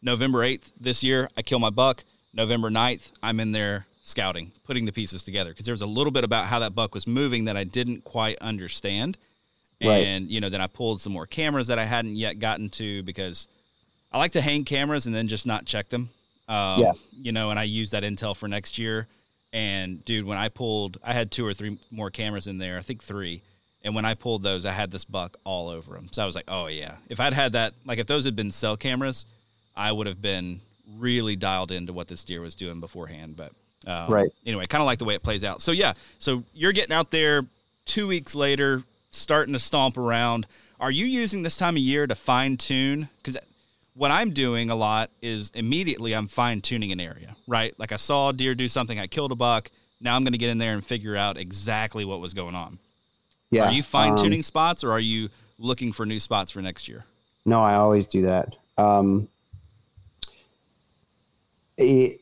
November 0.00 0.40
8th 0.40 0.72
this 0.80 1.04
year, 1.04 1.28
I 1.36 1.42
kill 1.42 1.58
my 1.58 1.70
buck. 1.70 2.04
November 2.34 2.70
9th, 2.70 3.12
I'm 3.22 3.38
in 3.40 3.52
there 3.52 3.86
scouting, 4.02 4.52
putting 4.64 4.84
the 4.84 4.92
pieces 4.92 5.24
together 5.24 5.50
because 5.50 5.64
there 5.64 5.72
was 5.72 5.80
a 5.80 5.86
little 5.86 6.10
bit 6.10 6.24
about 6.24 6.46
how 6.46 6.58
that 6.58 6.74
buck 6.74 6.92
was 6.94 7.06
moving 7.06 7.46
that 7.46 7.56
I 7.56 7.64
didn't 7.64 8.04
quite 8.04 8.36
understand. 8.40 9.16
Right. 9.82 10.04
And 10.04 10.30
you 10.30 10.40
know, 10.40 10.48
then 10.48 10.60
I 10.60 10.66
pulled 10.66 11.00
some 11.00 11.12
more 11.12 11.26
cameras 11.26 11.68
that 11.68 11.78
I 11.78 11.84
hadn't 11.84 12.16
yet 12.16 12.38
gotten 12.38 12.68
to 12.70 13.02
because 13.02 13.48
I 14.12 14.18
like 14.18 14.32
to 14.32 14.40
hang 14.40 14.64
cameras 14.64 15.06
and 15.06 15.14
then 15.14 15.26
just 15.28 15.46
not 15.46 15.64
check 15.64 15.88
them. 15.88 16.10
Um, 16.48 16.80
yeah. 16.80 16.92
You 17.12 17.32
know, 17.32 17.50
and 17.50 17.58
I 17.58 17.64
use 17.64 17.92
that 17.92 18.02
intel 18.02 18.36
for 18.36 18.48
next 18.48 18.78
year. 18.78 19.06
And 19.52 20.04
dude, 20.04 20.26
when 20.26 20.38
I 20.38 20.48
pulled, 20.48 20.98
I 21.02 21.12
had 21.12 21.30
two 21.30 21.46
or 21.46 21.52
three 21.52 21.78
more 21.90 22.10
cameras 22.10 22.46
in 22.46 22.58
there. 22.58 22.78
I 22.78 22.80
think 22.80 23.02
three. 23.02 23.42
And 23.84 23.94
when 23.94 24.04
I 24.04 24.14
pulled 24.14 24.42
those, 24.42 24.64
I 24.64 24.72
had 24.72 24.90
this 24.90 25.04
buck 25.04 25.36
all 25.44 25.68
over 25.68 25.94
them. 25.94 26.08
So 26.12 26.22
I 26.22 26.26
was 26.26 26.34
like, 26.34 26.44
oh 26.48 26.66
yeah. 26.66 26.96
If 27.08 27.20
I'd 27.20 27.32
had 27.32 27.52
that, 27.52 27.74
like 27.84 27.98
if 27.98 28.06
those 28.06 28.24
had 28.24 28.36
been 28.36 28.50
cell 28.50 28.76
cameras, 28.76 29.26
I 29.76 29.90
would 29.92 30.06
have 30.06 30.22
been 30.22 30.60
really 30.96 31.36
dialed 31.36 31.72
into 31.72 31.92
what 31.92 32.08
this 32.08 32.24
deer 32.24 32.40
was 32.40 32.54
doing 32.54 32.80
beforehand. 32.80 33.36
But 33.36 33.52
um, 33.86 34.10
right. 34.10 34.30
Anyway, 34.46 34.66
kind 34.66 34.82
of 34.82 34.86
like 34.86 34.98
the 34.98 35.04
way 35.04 35.14
it 35.14 35.22
plays 35.22 35.44
out. 35.44 35.62
So 35.62 35.72
yeah. 35.72 35.92
So 36.18 36.44
you're 36.54 36.72
getting 36.72 36.92
out 36.92 37.10
there 37.10 37.42
two 37.84 38.06
weeks 38.06 38.34
later, 38.34 38.82
starting 39.10 39.52
to 39.52 39.58
stomp 39.58 39.96
around. 39.96 40.46
Are 40.80 40.90
you 40.90 41.06
using 41.06 41.42
this 41.42 41.56
time 41.56 41.76
of 41.76 41.82
year 41.82 42.06
to 42.06 42.14
fine 42.14 42.56
tune? 42.56 43.08
Because 43.18 43.36
what 43.94 44.10
I'm 44.10 44.30
doing 44.30 44.70
a 44.70 44.74
lot 44.74 45.10
is 45.20 45.50
immediately 45.54 46.14
I'm 46.14 46.26
fine 46.26 46.60
tuning 46.60 46.92
an 46.92 47.00
area, 47.00 47.36
right? 47.46 47.78
Like 47.78 47.92
I 47.92 47.96
saw 47.96 48.30
a 48.30 48.32
deer 48.32 48.54
do 48.54 48.68
something, 48.68 48.98
I 48.98 49.06
killed 49.06 49.32
a 49.32 49.36
buck. 49.36 49.70
Now 50.00 50.16
I'm 50.16 50.24
going 50.24 50.32
to 50.32 50.38
get 50.38 50.50
in 50.50 50.58
there 50.58 50.72
and 50.72 50.84
figure 50.84 51.14
out 51.14 51.36
exactly 51.36 52.04
what 52.04 52.20
was 52.20 52.34
going 52.34 52.54
on. 52.54 52.78
Yeah. 53.50 53.66
Are 53.66 53.72
you 53.72 53.82
fine 53.82 54.16
tuning 54.16 54.40
um, 54.40 54.44
spots 54.44 54.82
or 54.82 54.90
are 54.92 55.00
you 55.00 55.28
looking 55.58 55.92
for 55.92 56.06
new 56.06 56.18
spots 56.18 56.50
for 56.50 56.62
next 56.62 56.88
year? 56.88 57.04
No, 57.44 57.60
I 57.62 57.74
always 57.74 58.06
do 58.06 58.22
that. 58.22 58.56
Um, 58.78 59.28
it, 61.76 62.21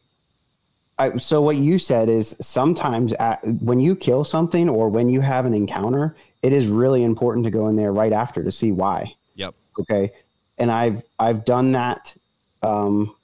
I, 1.00 1.16
so 1.16 1.42
what 1.42 1.56
you 1.56 1.78
said 1.78 2.08
is 2.08 2.36
sometimes 2.40 3.12
at, 3.14 3.44
when 3.60 3.80
you 3.80 3.96
kill 3.96 4.22
something 4.22 4.68
or 4.68 4.88
when 4.88 5.08
you 5.08 5.20
have 5.20 5.46
an 5.46 5.54
encounter, 5.54 6.14
it 6.42 6.52
is 6.52 6.68
really 6.68 7.02
important 7.02 7.44
to 7.44 7.50
go 7.50 7.68
in 7.68 7.74
there 7.74 7.92
right 7.92 8.12
after 8.12 8.44
to 8.44 8.52
see 8.52 8.70
why. 8.70 9.14
Yep. 9.34 9.54
Okay 9.80 10.12
and 10.60 10.70
I've 10.70 11.02
I've 11.18 11.44
done 11.44 11.72
that. 11.72 12.14
Um, 12.62 13.16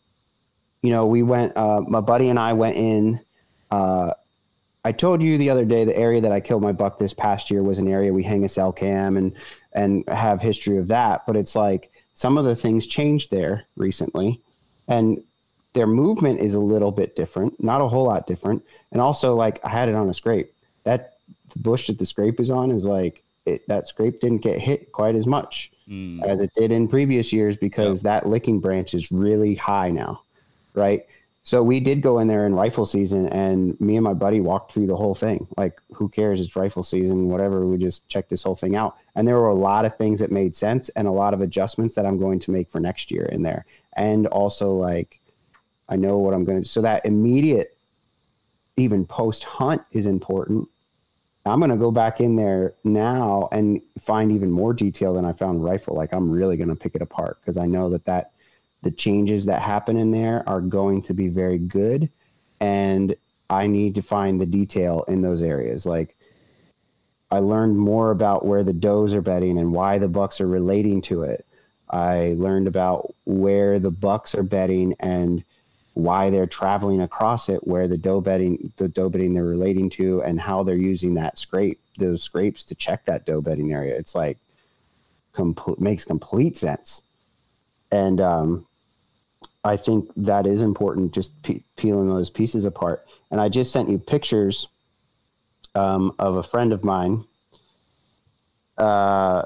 you 0.82 0.90
know, 0.90 1.06
we 1.06 1.22
went. 1.22 1.56
Uh, 1.56 1.82
my 1.82 2.00
buddy 2.00 2.28
and 2.28 2.38
I 2.38 2.54
went 2.54 2.76
in. 2.76 3.20
Uh, 3.70 4.12
I 4.84 4.92
told 4.92 5.22
you 5.22 5.36
the 5.36 5.50
other 5.50 5.64
day 5.64 5.84
the 5.84 5.96
area 5.96 6.20
that 6.20 6.32
I 6.32 6.40
killed 6.40 6.62
my 6.62 6.72
buck 6.72 6.98
this 6.98 7.12
past 7.12 7.50
year 7.50 7.62
was 7.62 7.78
an 7.78 7.88
area 7.88 8.12
we 8.12 8.22
hang 8.22 8.44
a 8.44 8.48
cell 8.48 8.72
cam 8.72 9.16
and 9.16 9.36
and 9.74 10.08
have 10.08 10.40
history 10.40 10.78
of 10.78 10.88
that. 10.88 11.26
But 11.26 11.36
it's 11.36 11.54
like 11.54 11.92
some 12.14 12.38
of 12.38 12.44
the 12.44 12.56
things 12.56 12.86
changed 12.86 13.30
there 13.30 13.64
recently, 13.76 14.40
and 14.88 15.22
their 15.76 15.86
movement 15.86 16.40
is 16.40 16.54
a 16.54 16.60
little 16.60 16.90
bit 16.90 17.14
different, 17.14 17.62
not 17.62 17.82
a 17.82 17.86
whole 17.86 18.06
lot 18.06 18.26
different. 18.26 18.64
And 18.90 19.00
also, 19.00 19.34
like 19.34 19.60
I 19.62 19.68
had 19.68 19.88
it 19.88 19.94
on 19.94 20.08
a 20.08 20.14
scrape. 20.14 20.52
That 20.84 21.18
the 21.52 21.58
bush 21.60 21.86
that 21.88 21.98
the 21.98 22.06
scrape 22.06 22.40
is 22.40 22.50
on 22.50 22.70
is 22.70 22.86
like 22.86 23.22
it, 23.44 23.68
that 23.68 23.86
scrape 23.86 24.20
didn't 24.20 24.38
get 24.38 24.58
hit 24.58 24.90
quite 24.90 25.14
as 25.14 25.26
much 25.26 25.70
mm. 25.88 26.22
as 26.24 26.40
it 26.40 26.50
did 26.54 26.72
in 26.72 26.88
previous 26.88 27.32
years 27.32 27.56
because 27.56 27.98
yep. 28.02 28.22
that 28.22 28.28
licking 28.28 28.58
branch 28.58 28.94
is 28.94 29.12
really 29.12 29.54
high 29.54 29.90
now, 29.90 30.22
right? 30.74 31.06
So 31.42 31.62
we 31.62 31.78
did 31.78 32.02
go 32.02 32.18
in 32.18 32.26
there 32.26 32.44
in 32.44 32.54
rifle 32.54 32.86
season, 32.86 33.28
and 33.28 33.80
me 33.80 33.94
and 33.96 34.02
my 34.02 34.14
buddy 34.14 34.40
walked 34.40 34.72
through 34.72 34.88
the 34.88 34.96
whole 34.96 35.14
thing. 35.14 35.46
Like, 35.56 35.80
who 35.92 36.08
cares? 36.08 36.40
It's 36.40 36.56
rifle 36.56 36.82
season, 36.82 37.28
whatever. 37.28 37.64
We 37.64 37.78
just 37.78 38.08
checked 38.08 38.30
this 38.30 38.42
whole 38.42 38.56
thing 38.56 38.74
out, 38.74 38.96
and 39.14 39.28
there 39.28 39.38
were 39.38 39.48
a 39.48 39.54
lot 39.54 39.84
of 39.84 39.96
things 39.96 40.18
that 40.18 40.32
made 40.32 40.56
sense, 40.56 40.88
and 40.96 41.06
a 41.06 41.12
lot 41.12 41.34
of 41.34 41.42
adjustments 41.42 41.94
that 41.94 42.04
I'm 42.04 42.18
going 42.18 42.40
to 42.40 42.50
make 42.50 42.68
for 42.68 42.80
next 42.80 43.12
year 43.12 43.26
in 43.26 43.44
there, 43.44 43.64
and 43.92 44.26
also 44.26 44.72
like, 44.72 45.20
I 45.88 45.96
know 45.96 46.18
what 46.18 46.34
I'm 46.34 46.44
going 46.44 46.62
to. 46.62 46.68
So 46.68 46.80
that 46.82 47.06
immediate, 47.06 47.76
even 48.76 49.06
post 49.06 49.44
hunt 49.44 49.82
is 49.92 50.06
important 50.06 50.68
I'm 51.46 51.60
going 51.60 51.70
to 51.70 51.76
go 51.76 51.90
back 51.90 52.20
in 52.20 52.36
there 52.36 52.74
now 52.82 53.48
and 53.52 53.80
find 53.98 54.32
even 54.32 54.50
more 54.50 54.74
detail 54.74 55.14
than 55.14 55.24
I 55.24 55.32
found 55.32 55.62
rifle. 55.62 55.94
Like 55.94 56.12
I'm 56.12 56.30
really 56.30 56.56
going 56.56 56.68
to 56.68 56.74
pick 56.74 56.94
it 56.94 57.02
apart 57.02 57.38
because 57.40 57.56
I 57.56 57.66
know 57.66 57.88
that 57.90 58.04
that 58.06 58.32
the 58.82 58.90
changes 58.90 59.44
that 59.46 59.62
happen 59.62 59.96
in 59.96 60.10
there 60.10 60.48
are 60.48 60.60
going 60.60 61.02
to 61.02 61.14
be 61.14 61.28
very 61.28 61.58
good, 61.58 62.10
and 62.60 63.16
I 63.48 63.66
need 63.66 63.94
to 63.94 64.02
find 64.02 64.40
the 64.40 64.46
detail 64.46 65.04
in 65.08 65.22
those 65.22 65.42
areas. 65.42 65.86
Like 65.86 66.16
I 67.30 67.38
learned 67.38 67.78
more 67.78 68.10
about 68.10 68.44
where 68.44 68.64
the 68.64 68.72
does 68.72 69.14
are 69.14 69.22
bedding 69.22 69.58
and 69.58 69.72
why 69.72 69.98
the 69.98 70.08
bucks 70.08 70.40
are 70.40 70.48
relating 70.48 71.00
to 71.02 71.22
it. 71.22 71.46
I 71.88 72.34
learned 72.36 72.66
about 72.66 73.14
where 73.24 73.78
the 73.78 73.92
bucks 73.92 74.34
are 74.34 74.42
bedding 74.42 74.96
and 74.98 75.44
why 75.96 76.28
they're 76.28 76.46
traveling 76.46 77.00
across 77.00 77.48
it, 77.48 77.66
where 77.66 77.88
the 77.88 77.96
doe 77.96 78.20
bedding, 78.20 78.70
the 78.76 78.86
doe 78.86 79.08
bedding 79.08 79.32
they're 79.32 79.44
relating 79.44 79.88
to, 79.88 80.22
and 80.22 80.38
how 80.38 80.62
they're 80.62 80.76
using 80.76 81.14
that 81.14 81.38
scrape, 81.38 81.80
those 81.96 82.22
scrapes 82.22 82.64
to 82.64 82.74
check 82.74 83.06
that 83.06 83.24
doe 83.24 83.40
bedding 83.40 83.72
area. 83.72 83.96
It's 83.96 84.14
like 84.14 84.36
complete 85.32 85.80
makes 85.80 86.04
complete 86.04 86.58
sense, 86.58 87.00
and 87.90 88.20
um, 88.20 88.66
I 89.64 89.78
think 89.78 90.10
that 90.16 90.46
is 90.46 90.60
important. 90.60 91.14
Just 91.14 91.42
pe- 91.42 91.62
peeling 91.76 92.10
those 92.10 92.28
pieces 92.28 92.66
apart. 92.66 93.06
And 93.30 93.40
I 93.40 93.48
just 93.48 93.72
sent 93.72 93.88
you 93.88 93.98
pictures 93.98 94.68
um, 95.74 96.14
of 96.18 96.36
a 96.36 96.42
friend 96.42 96.74
of 96.74 96.84
mine. 96.84 97.24
Uh, 98.76 99.44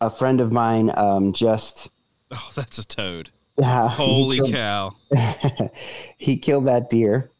a 0.00 0.10
friend 0.10 0.40
of 0.40 0.50
mine 0.50 0.90
um, 0.96 1.32
just. 1.32 1.90
Oh, 2.32 2.50
that's 2.56 2.78
a 2.78 2.84
toad. 2.84 3.30
Yeah. 3.58 3.88
Holy 3.90 4.36
he 4.36 4.42
killed, 4.42 4.52
cow. 4.54 4.96
he 6.18 6.36
killed 6.36 6.66
that 6.66 6.90
deer. 6.90 7.30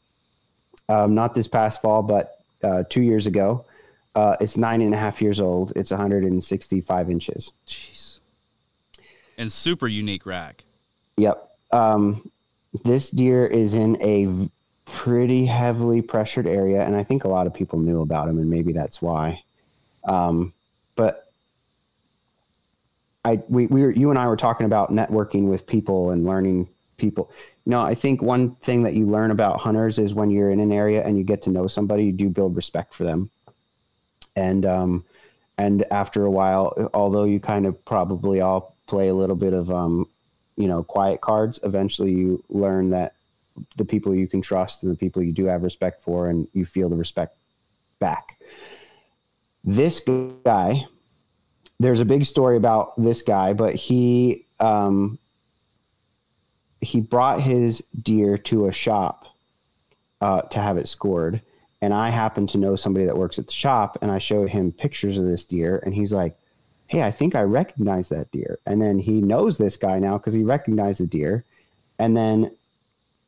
Um, 0.88 1.14
not 1.14 1.34
this 1.34 1.48
past 1.48 1.80
fall, 1.80 2.02
but 2.02 2.38
uh, 2.62 2.84
two 2.88 3.02
years 3.02 3.26
ago. 3.26 3.64
Uh, 4.14 4.36
it's 4.40 4.56
nine 4.56 4.82
and 4.82 4.92
a 4.92 4.96
half 4.96 5.22
years 5.22 5.40
old. 5.40 5.72
It's 5.74 5.90
165 5.90 7.10
inches. 7.10 7.52
Jeez. 7.66 8.20
And 9.38 9.50
super 9.50 9.88
unique 9.88 10.26
rack. 10.26 10.64
Yep. 11.16 11.48
Um, 11.70 12.30
this 12.84 13.10
deer 13.10 13.46
is 13.46 13.74
in 13.74 14.00
a 14.02 14.28
pretty 14.84 15.46
heavily 15.46 16.02
pressured 16.02 16.46
area, 16.46 16.82
and 16.82 16.94
I 16.94 17.02
think 17.02 17.24
a 17.24 17.28
lot 17.28 17.46
of 17.46 17.54
people 17.54 17.78
knew 17.78 18.02
about 18.02 18.28
him, 18.28 18.38
and 18.38 18.50
maybe 18.50 18.72
that's 18.72 19.00
why. 19.00 19.42
Um, 20.04 20.52
but 20.96 21.31
I 23.24 23.40
we, 23.48 23.66
we 23.66 23.82
were, 23.82 23.90
you 23.92 24.10
and 24.10 24.18
I 24.18 24.26
were 24.26 24.36
talking 24.36 24.66
about 24.66 24.90
networking 24.90 25.48
with 25.48 25.66
people 25.66 26.10
and 26.10 26.24
learning 26.24 26.68
people. 26.96 27.30
You 27.64 27.70
know, 27.70 27.82
I 27.82 27.94
think 27.94 28.22
one 28.22 28.54
thing 28.56 28.82
that 28.82 28.94
you 28.94 29.06
learn 29.06 29.30
about 29.30 29.60
hunters 29.60 29.98
is 29.98 30.14
when 30.14 30.30
you're 30.30 30.50
in 30.50 30.60
an 30.60 30.72
area 30.72 31.04
and 31.04 31.16
you 31.16 31.24
get 31.24 31.42
to 31.42 31.50
know 31.50 31.66
somebody, 31.66 32.04
you 32.06 32.12
do 32.12 32.28
build 32.28 32.56
respect 32.56 32.94
for 32.94 33.04
them. 33.04 33.30
And 34.34 34.66
um, 34.66 35.04
and 35.58 35.84
after 35.90 36.24
a 36.24 36.30
while, 36.30 36.90
although 36.94 37.24
you 37.24 37.38
kind 37.38 37.66
of 37.66 37.84
probably 37.84 38.40
all 38.40 38.74
play 38.86 39.08
a 39.08 39.14
little 39.14 39.36
bit 39.36 39.52
of 39.52 39.70
um, 39.70 40.08
you 40.56 40.68
know, 40.68 40.82
quiet 40.82 41.20
cards, 41.20 41.60
eventually 41.62 42.12
you 42.12 42.42
learn 42.48 42.90
that 42.90 43.14
the 43.76 43.84
people 43.84 44.14
you 44.14 44.26
can 44.26 44.40
trust 44.40 44.82
and 44.82 44.90
the 44.90 44.96
people 44.96 45.22
you 45.22 45.32
do 45.32 45.44
have 45.46 45.62
respect 45.62 46.00
for, 46.00 46.28
and 46.28 46.48
you 46.52 46.64
feel 46.64 46.88
the 46.88 46.96
respect 46.96 47.36
back. 47.98 48.38
This 49.64 50.00
guy 50.44 50.86
there's 51.82 52.00
a 52.00 52.04
big 52.04 52.24
story 52.24 52.56
about 52.56 53.00
this 53.00 53.22
guy, 53.22 53.52
but 53.52 53.74
he 53.74 54.46
um, 54.60 55.18
he 56.80 57.00
brought 57.00 57.40
his 57.40 57.80
deer 58.02 58.38
to 58.38 58.66
a 58.66 58.72
shop 58.72 59.26
uh, 60.20 60.42
to 60.42 60.60
have 60.60 60.78
it 60.78 60.88
scored, 60.88 61.40
and 61.80 61.92
I 61.92 62.10
happen 62.10 62.46
to 62.48 62.58
know 62.58 62.76
somebody 62.76 63.06
that 63.06 63.18
works 63.18 63.38
at 63.38 63.46
the 63.46 63.52
shop, 63.52 63.98
and 64.02 64.10
I 64.10 64.18
showed 64.18 64.50
him 64.50 64.72
pictures 64.72 65.18
of 65.18 65.24
this 65.24 65.44
deer, 65.44 65.82
and 65.84 65.94
he's 65.94 66.12
like, 66.12 66.36
"Hey, 66.86 67.02
I 67.02 67.10
think 67.10 67.34
I 67.34 67.42
recognize 67.42 68.08
that 68.10 68.30
deer," 68.30 68.58
and 68.66 68.80
then 68.80 68.98
he 68.98 69.20
knows 69.20 69.58
this 69.58 69.76
guy 69.76 69.98
now 69.98 70.18
because 70.18 70.34
he 70.34 70.44
recognized 70.44 71.00
the 71.00 71.06
deer, 71.06 71.44
and 71.98 72.16
then 72.16 72.50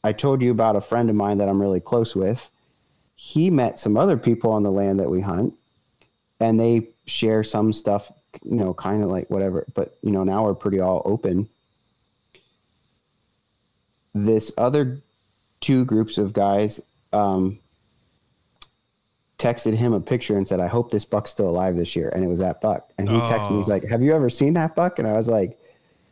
I 0.04 0.12
told 0.12 0.42
you 0.42 0.50
about 0.50 0.76
a 0.76 0.80
friend 0.80 1.08
of 1.10 1.16
mine 1.16 1.38
that 1.38 1.48
I'm 1.48 1.60
really 1.60 1.80
close 1.80 2.14
with. 2.14 2.50
He 3.16 3.48
met 3.48 3.78
some 3.78 3.96
other 3.96 4.16
people 4.16 4.52
on 4.52 4.64
the 4.64 4.70
land 4.70 5.00
that 5.00 5.10
we 5.10 5.20
hunt, 5.20 5.54
and 6.40 6.60
they 6.60 6.88
share 7.06 7.42
some 7.42 7.72
stuff 7.72 8.12
you 8.42 8.56
know, 8.56 8.74
kind 8.74 9.02
of 9.02 9.10
like 9.10 9.30
whatever. 9.30 9.64
But 9.74 9.96
you 10.02 10.10
know, 10.10 10.24
now 10.24 10.44
we're 10.44 10.54
pretty 10.54 10.80
all 10.80 11.02
open. 11.04 11.48
This 14.14 14.52
other 14.56 14.98
two 15.60 15.84
groups 15.84 16.18
of 16.18 16.32
guys 16.32 16.80
um, 17.12 17.58
texted 19.38 19.74
him 19.74 19.92
a 19.92 20.00
picture 20.00 20.36
and 20.36 20.46
said, 20.46 20.60
"I 20.60 20.66
hope 20.66 20.90
this 20.90 21.04
buck's 21.04 21.30
still 21.30 21.48
alive 21.48 21.76
this 21.76 21.94
year." 21.96 22.08
And 22.10 22.24
it 22.24 22.28
was 22.28 22.40
that 22.40 22.60
buck. 22.60 22.90
And 22.98 23.08
he 23.08 23.16
oh. 23.16 23.20
texted 23.20 23.50
me, 23.50 23.58
he's 23.58 23.68
like, 23.68 23.84
"Have 23.84 24.02
you 24.02 24.14
ever 24.14 24.30
seen 24.30 24.54
that 24.54 24.74
buck?" 24.74 24.98
And 24.98 25.08
I 25.08 25.12
was 25.12 25.28
like, 25.28 25.58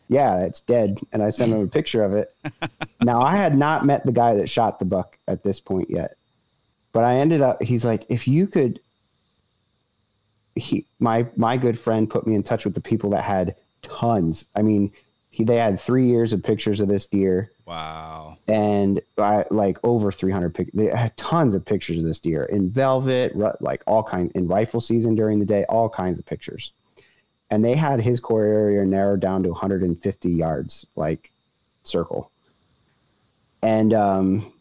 "Yeah, 0.09 0.45
it's 0.45 0.61
dead." 0.61 0.99
And 1.13 1.23
I 1.23 1.31
sent 1.31 1.53
him 1.53 1.61
a 1.61 1.67
picture 1.67 2.05
of 2.05 2.15
it. 2.15 2.35
now 3.03 3.21
I 3.21 3.37
had 3.37 3.57
not 3.57 3.87
met 3.87 4.05
the 4.05 4.13
guy 4.13 4.35
that 4.35 4.51
shot 4.51 4.79
the 4.79 4.85
buck 4.85 5.19
at 5.29 5.43
this 5.43 5.61
point 5.61 5.91
yet, 5.91 6.17
but 6.93 7.05
I 7.05 7.17
ended 7.17 7.41
up. 7.41 7.63
He's 7.63 7.85
like, 7.85 8.05
"If 8.09 8.27
you 8.29 8.47
could." 8.47 8.81
He 10.55 10.87
my 10.99 11.27
my 11.37 11.57
good 11.57 11.79
friend 11.79 12.09
put 12.09 12.27
me 12.27 12.35
in 12.35 12.43
touch 12.43 12.65
with 12.65 12.75
the 12.75 12.81
people 12.81 13.11
that 13.11 13.25
had 13.25 13.55
tons. 13.83 14.47
I 14.55 14.63
mean, 14.63 14.93
he, 15.33 15.45
they 15.45 15.57
had 15.57 15.81
three 15.81 16.07
years 16.07 16.33
of 16.33 16.43
pictures 16.43 16.81
of 16.81 16.89
this 16.89 17.07
deer. 17.07 17.51
Wow. 17.65 18.37
And 18.47 19.01
I, 19.17 19.47
like 19.51 19.79
over 19.83 20.13
300 20.13 20.55
pic- 20.55 20.73
they 20.73 20.87
had 20.87 21.17
tons 21.17 21.55
of 21.55 21.65
pictures 21.65 21.99
of 21.99 22.05
this 22.05 22.21
deer 22.21 22.45
in 22.45 22.69
velvet, 22.69 23.35
like 23.63 23.83
all 23.87 24.03
kind 24.03 24.31
in 24.35 24.47
rifle 24.47 24.81
season 24.81 25.15
during 25.15 25.39
the 25.39 25.47
day, 25.47 25.65
all 25.71 25.89
kinds 25.89 26.19
of 26.19 26.27
pictures. 26.27 26.73
And 27.51 27.65
they 27.65 27.75
had 27.75 28.01
his 28.01 28.21
core 28.21 28.45
area 28.45 28.85
narrowed 28.85 29.21
down 29.21 29.43
to 29.45 29.51
150 29.51 30.31
yards, 30.31 30.87
like 30.97 31.33
circle. 31.83 32.31
And 33.63 33.95
um, 33.95 34.53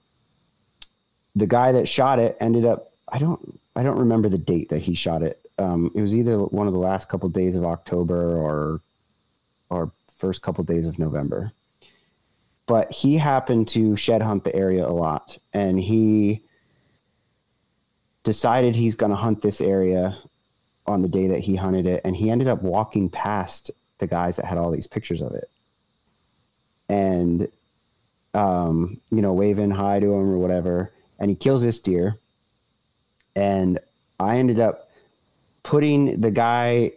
the 1.36 1.48
guy 1.48 1.74
that 1.74 1.88
shot 1.88 2.20
it 2.20 2.38
ended 2.40 2.66
up, 2.66 2.92
I 3.12 3.18
don't, 3.18 3.60
I 3.76 3.84
don't 3.84 4.00
remember 4.00 4.30
the 4.30 4.38
date 4.38 4.70
that 4.70 4.80
he 4.80 4.94
shot 4.94 5.22
it 5.22 5.41
um, 5.62 5.92
it 5.96 6.02
was 6.02 6.16
either 6.16 6.40
one 6.40 6.68
of 6.68 6.74
the 6.74 6.80
last 6.80 7.08
couple 7.08 7.30
days 7.30 7.56
of 7.56 7.66
October 7.66 8.38
or 8.38 8.82
or 9.70 9.92
first 10.18 10.42
couple 10.42 10.64
days 10.64 10.88
of 10.88 11.00
November. 11.00 11.52
But 12.66 12.92
he 12.92 13.18
happened 13.18 13.68
to 13.70 13.96
shed 13.96 14.22
hunt 14.22 14.44
the 14.44 14.56
area 14.56 14.86
a 14.86 14.92
lot, 14.92 15.38
and 15.54 15.80
he 15.80 16.44
decided 18.24 18.76
he's 18.76 18.96
going 18.96 19.10
to 19.10 19.16
hunt 19.16 19.42
this 19.42 19.62
area 19.62 20.18
on 20.86 21.02
the 21.02 21.08
day 21.08 21.28
that 21.28 21.40
he 21.40 21.56
hunted 21.56 21.86
it, 21.86 22.02
and 22.04 22.16
he 22.16 22.30
ended 22.30 22.48
up 22.48 22.62
walking 22.62 23.10
past 23.10 23.72
the 24.00 24.08
guys 24.08 24.36
that 24.36 24.46
had 24.46 24.58
all 24.58 24.72
these 24.72 24.88
pictures 24.88 25.22
of 25.22 25.34
it, 25.34 25.50
and 26.90 27.48
um, 28.34 29.00
you 29.12 29.22
know, 29.22 29.34
waving 29.34 29.72
hi 29.72 30.00
to 30.00 30.06
him 30.06 30.30
or 30.30 30.38
whatever, 30.38 30.92
and 31.20 31.30
he 31.30 31.36
kills 31.36 31.64
this 31.64 31.82
deer, 31.82 32.18
and 33.36 33.80
I 34.20 34.38
ended 34.38 34.60
up 34.60 34.91
putting 35.72 36.20
the 36.20 36.30
guy 36.30 36.92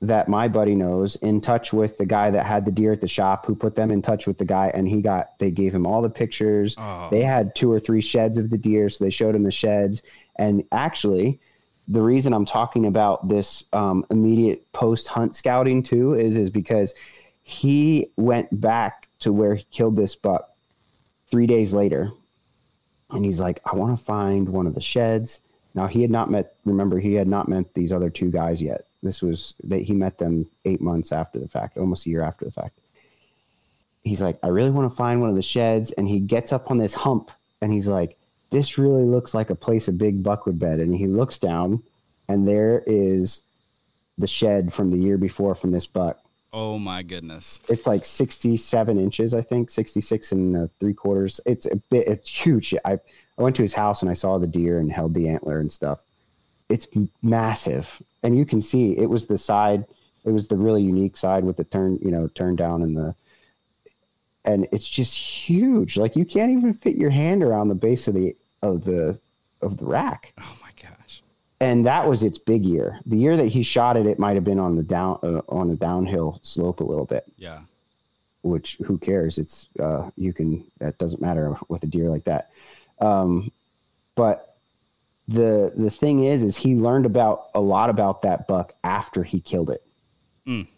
that 0.00 0.28
my 0.28 0.46
buddy 0.46 0.76
knows 0.76 1.16
in 1.16 1.40
touch 1.40 1.72
with 1.72 1.98
the 1.98 2.06
guy 2.06 2.30
that 2.30 2.46
had 2.46 2.64
the 2.64 2.70
deer 2.70 2.92
at 2.92 3.00
the 3.00 3.08
shop 3.08 3.44
who 3.44 3.56
put 3.56 3.74
them 3.74 3.90
in 3.90 4.00
touch 4.00 4.24
with 4.28 4.38
the 4.38 4.44
guy 4.44 4.70
and 4.72 4.88
he 4.88 5.02
got 5.02 5.36
they 5.40 5.50
gave 5.50 5.74
him 5.74 5.84
all 5.84 6.00
the 6.00 6.08
pictures. 6.08 6.76
Oh. 6.78 7.08
they 7.10 7.22
had 7.22 7.56
two 7.56 7.72
or 7.72 7.80
three 7.80 8.00
sheds 8.00 8.38
of 8.38 8.50
the 8.50 8.56
deer 8.56 8.88
so 8.88 9.02
they 9.02 9.10
showed 9.10 9.34
him 9.34 9.42
the 9.42 9.50
sheds. 9.50 10.04
And 10.36 10.62
actually 10.70 11.40
the 11.88 12.02
reason 12.02 12.32
i'm 12.32 12.44
talking 12.44 12.86
about 12.86 13.26
this 13.28 13.64
um, 13.72 14.06
immediate 14.10 14.72
post 14.72 15.08
hunt 15.08 15.34
scouting 15.34 15.82
too 15.82 16.14
is 16.14 16.36
is 16.36 16.50
because 16.50 16.94
he 17.42 18.12
went 18.16 18.60
back 18.60 19.08
to 19.18 19.32
where 19.32 19.56
he 19.56 19.64
killed 19.72 19.96
this 19.96 20.14
buck 20.14 20.50
three 21.32 21.48
days 21.48 21.74
later. 21.74 22.12
And 23.10 23.24
he's 23.24 23.40
like 23.40 23.58
i 23.66 23.74
want 23.74 23.98
to 23.98 24.04
find 24.04 24.50
one 24.50 24.68
of 24.68 24.76
the 24.76 24.80
sheds 24.80 25.40
now 25.74 25.86
he 25.86 26.02
had 26.02 26.10
not 26.10 26.30
met. 26.30 26.54
Remember, 26.64 26.98
he 26.98 27.14
had 27.14 27.28
not 27.28 27.48
met 27.48 27.74
these 27.74 27.92
other 27.92 28.10
two 28.10 28.30
guys 28.30 28.62
yet. 28.62 28.86
This 29.02 29.20
was 29.20 29.54
that 29.64 29.82
he 29.82 29.92
met 29.92 30.18
them 30.18 30.46
eight 30.64 30.80
months 30.80 31.12
after 31.12 31.38
the 31.38 31.48
fact, 31.48 31.76
almost 31.76 32.06
a 32.06 32.10
year 32.10 32.22
after 32.22 32.44
the 32.44 32.52
fact. 32.52 32.78
He's 34.02 34.22
like, 34.22 34.38
I 34.42 34.48
really 34.48 34.70
want 34.70 34.90
to 34.90 34.96
find 34.96 35.20
one 35.20 35.30
of 35.30 35.36
the 35.36 35.42
sheds, 35.42 35.92
and 35.92 36.06
he 36.06 36.20
gets 36.20 36.52
up 36.52 36.70
on 36.70 36.78
this 36.78 36.94
hump, 36.94 37.30
and 37.60 37.72
he's 37.72 37.88
like, 37.88 38.16
this 38.50 38.78
really 38.78 39.04
looks 39.04 39.34
like 39.34 39.50
a 39.50 39.54
place 39.54 39.88
a 39.88 39.92
big 39.92 40.22
buck 40.22 40.46
would 40.46 40.58
bed. 40.58 40.78
And 40.78 40.94
he 40.94 41.06
looks 41.06 41.38
down, 41.38 41.82
and 42.28 42.46
there 42.46 42.82
is 42.86 43.42
the 44.16 44.26
shed 44.26 44.72
from 44.72 44.90
the 44.90 44.98
year 44.98 45.18
before 45.18 45.54
from 45.54 45.70
this 45.70 45.86
buck. 45.86 46.20
Oh 46.52 46.78
my 46.78 47.02
goodness! 47.02 47.58
It's 47.68 47.84
like 47.84 48.04
sixty-seven 48.04 48.96
inches, 48.96 49.34
I 49.34 49.42
think, 49.42 49.70
sixty-six 49.70 50.30
and 50.30 50.56
uh, 50.56 50.66
three 50.78 50.94
quarters. 50.94 51.40
It's 51.46 51.66
a 51.66 51.74
bit. 51.74 52.06
It's 52.06 52.30
huge. 52.30 52.74
I 52.84 53.00
I 53.38 53.42
went 53.42 53.56
to 53.56 53.62
his 53.62 53.72
house 53.72 54.02
and 54.02 54.10
I 54.10 54.14
saw 54.14 54.38
the 54.38 54.46
deer 54.46 54.78
and 54.78 54.92
held 54.92 55.14
the 55.14 55.28
antler 55.28 55.58
and 55.58 55.70
stuff. 55.70 56.04
It's 56.68 56.88
massive, 57.22 58.02
and 58.22 58.36
you 58.36 58.46
can 58.46 58.60
see 58.60 58.96
it 58.96 59.10
was 59.10 59.26
the 59.26 59.36
side. 59.36 59.84
It 60.24 60.30
was 60.30 60.48
the 60.48 60.56
really 60.56 60.82
unique 60.82 61.16
side 61.16 61.44
with 61.44 61.58
the 61.58 61.64
turn, 61.64 61.98
you 62.00 62.10
know, 62.10 62.28
turn 62.28 62.56
down 62.56 62.82
and 62.82 62.96
the, 62.96 63.14
and 64.46 64.66
it's 64.72 64.88
just 64.88 65.14
huge. 65.14 65.98
Like 65.98 66.16
you 66.16 66.24
can't 66.24 66.50
even 66.50 66.72
fit 66.72 66.96
your 66.96 67.10
hand 67.10 67.42
around 67.42 67.68
the 67.68 67.74
base 67.74 68.08
of 68.08 68.14
the 68.14 68.34
of 68.62 68.84
the 68.84 69.18
of 69.60 69.76
the 69.76 69.84
rack. 69.84 70.32
Oh 70.40 70.56
my 70.62 70.70
gosh! 70.80 71.22
And 71.60 71.84
that 71.84 72.08
was 72.08 72.22
its 72.22 72.38
big 72.38 72.64
year. 72.64 72.98
The 73.04 73.18
year 73.18 73.36
that 73.36 73.48
he 73.48 73.62
shot 73.62 73.98
it, 73.98 74.06
it 74.06 74.18
might 74.18 74.34
have 74.34 74.44
been 74.44 74.58
on 74.58 74.76
the 74.76 74.82
down 74.82 75.18
uh, 75.22 75.42
on 75.48 75.70
a 75.70 75.76
downhill 75.76 76.40
slope 76.42 76.80
a 76.80 76.84
little 76.84 77.06
bit. 77.06 77.24
Yeah. 77.36 77.60
Which 78.42 78.78
who 78.84 78.96
cares? 78.96 79.36
It's 79.36 79.68
uh, 79.78 80.10
you 80.16 80.32
can 80.32 80.64
that 80.78 80.96
doesn't 80.96 81.20
matter 81.20 81.54
with 81.68 81.82
a 81.82 81.86
deer 81.86 82.08
like 82.08 82.24
that 82.24 82.50
um, 83.00 83.50
but 84.14 84.56
the 85.28 85.72
the 85.76 85.90
thing 85.90 86.24
is, 86.24 86.42
is 86.42 86.56
he 86.56 86.74
learned 86.74 87.06
about 87.06 87.48
a 87.54 87.60
lot 87.60 87.90
about 87.90 88.22
that 88.22 88.46
buck 88.46 88.74
after 88.84 89.22
he 89.22 89.40
killed 89.40 89.70
it. 89.70 89.82
Mm. 90.46 90.68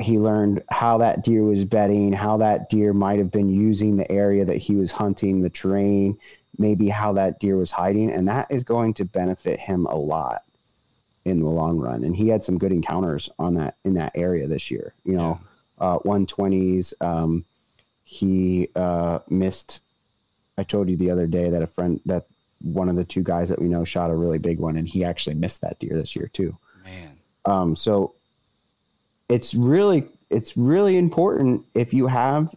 He 0.00 0.18
learned 0.18 0.62
how 0.70 0.98
that 0.98 1.24
deer 1.24 1.42
was 1.42 1.64
bedding, 1.64 2.12
how 2.12 2.38
that 2.38 2.70
deer 2.70 2.92
might 2.92 3.18
have 3.18 3.30
been 3.30 3.50
using 3.50 3.96
the 3.96 4.10
area 4.10 4.44
that 4.44 4.56
he 4.56 4.74
was 4.74 4.92
hunting, 4.92 5.42
the 5.42 5.50
terrain, 5.50 6.16
maybe 6.56 6.88
how 6.88 7.12
that 7.14 7.38
deer 7.38 7.56
was 7.56 7.70
hiding, 7.70 8.10
and 8.10 8.26
that 8.28 8.46
is 8.50 8.64
going 8.64 8.94
to 8.94 9.04
benefit 9.04 9.58
him 9.58 9.86
a 9.86 9.96
lot 9.96 10.42
in 11.24 11.40
the 11.40 11.48
long 11.48 11.78
run. 11.78 12.04
And 12.04 12.16
he 12.16 12.28
had 12.28 12.42
some 12.42 12.56
good 12.56 12.72
encounters 12.72 13.28
on 13.38 13.54
that 13.54 13.76
in 13.84 13.94
that 13.94 14.12
area 14.14 14.46
this 14.46 14.70
year. 14.70 14.94
You 15.04 15.16
know, 15.16 15.40
yeah. 15.80 15.86
uh, 15.86 15.98
120s. 15.98 16.94
Um, 17.02 17.44
he 18.04 18.68
uh, 18.74 19.20
missed 19.28 19.80
I 20.60 20.62
told 20.62 20.90
you 20.90 20.96
the 20.96 21.10
other 21.10 21.26
day 21.26 21.48
that 21.48 21.62
a 21.62 21.66
friend 21.66 22.00
that 22.04 22.26
one 22.60 22.90
of 22.90 22.96
the 22.96 23.04
two 23.04 23.22
guys 23.22 23.48
that 23.48 23.60
we 23.60 23.66
know 23.66 23.82
shot 23.82 24.10
a 24.10 24.14
really 24.14 24.36
big 24.36 24.58
one, 24.58 24.76
and 24.76 24.86
he 24.86 25.02
actually 25.02 25.34
missed 25.36 25.62
that 25.62 25.78
deer 25.78 25.96
this 25.96 26.14
year 26.14 26.28
too. 26.34 26.54
Man. 26.84 27.18
Um, 27.46 27.74
so 27.74 28.14
it's 29.30 29.54
really 29.54 30.06
it's 30.28 30.58
really 30.58 30.98
important 30.98 31.64
if 31.74 31.94
you 31.94 32.06
have 32.08 32.54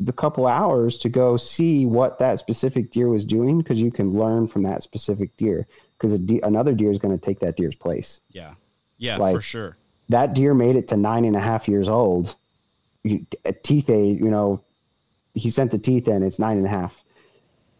the 0.00 0.12
couple 0.12 0.48
hours 0.48 0.98
to 0.98 1.08
go 1.08 1.36
see 1.36 1.86
what 1.86 2.18
that 2.18 2.40
specific 2.40 2.90
deer 2.90 3.08
was 3.08 3.24
doing 3.24 3.58
because 3.58 3.80
you 3.80 3.92
can 3.92 4.10
learn 4.10 4.48
from 4.48 4.64
that 4.64 4.82
specific 4.82 5.36
deer 5.36 5.68
because 5.96 6.18
de- 6.18 6.40
another 6.40 6.74
deer 6.74 6.90
is 6.90 6.98
going 6.98 7.16
to 7.16 7.24
take 7.24 7.38
that 7.38 7.56
deer's 7.56 7.76
place. 7.76 8.20
Yeah, 8.30 8.54
yeah, 8.98 9.18
like, 9.18 9.36
for 9.36 9.40
sure. 9.42 9.76
That 10.08 10.34
deer 10.34 10.52
made 10.52 10.74
it 10.74 10.88
to 10.88 10.96
nine 10.96 11.24
and 11.24 11.36
a 11.36 11.40
half 11.40 11.68
years 11.68 11.88
old. 11.88 12.34
You, 13.04 13.24
teeth 13.62 13.88
age, 13.88 14.18
you 14.18 14.30
know, 14.30 14.60
he 15.34 15.48
sent 15.48 15.70
the 15.70 15.78
teeth 15.78 16.08
in. 16.08 16.24
It's 16.24 16.40
nine 16.40 16.56
and 16.56 16.66
a 16.66 16.70
half 16.70 17.04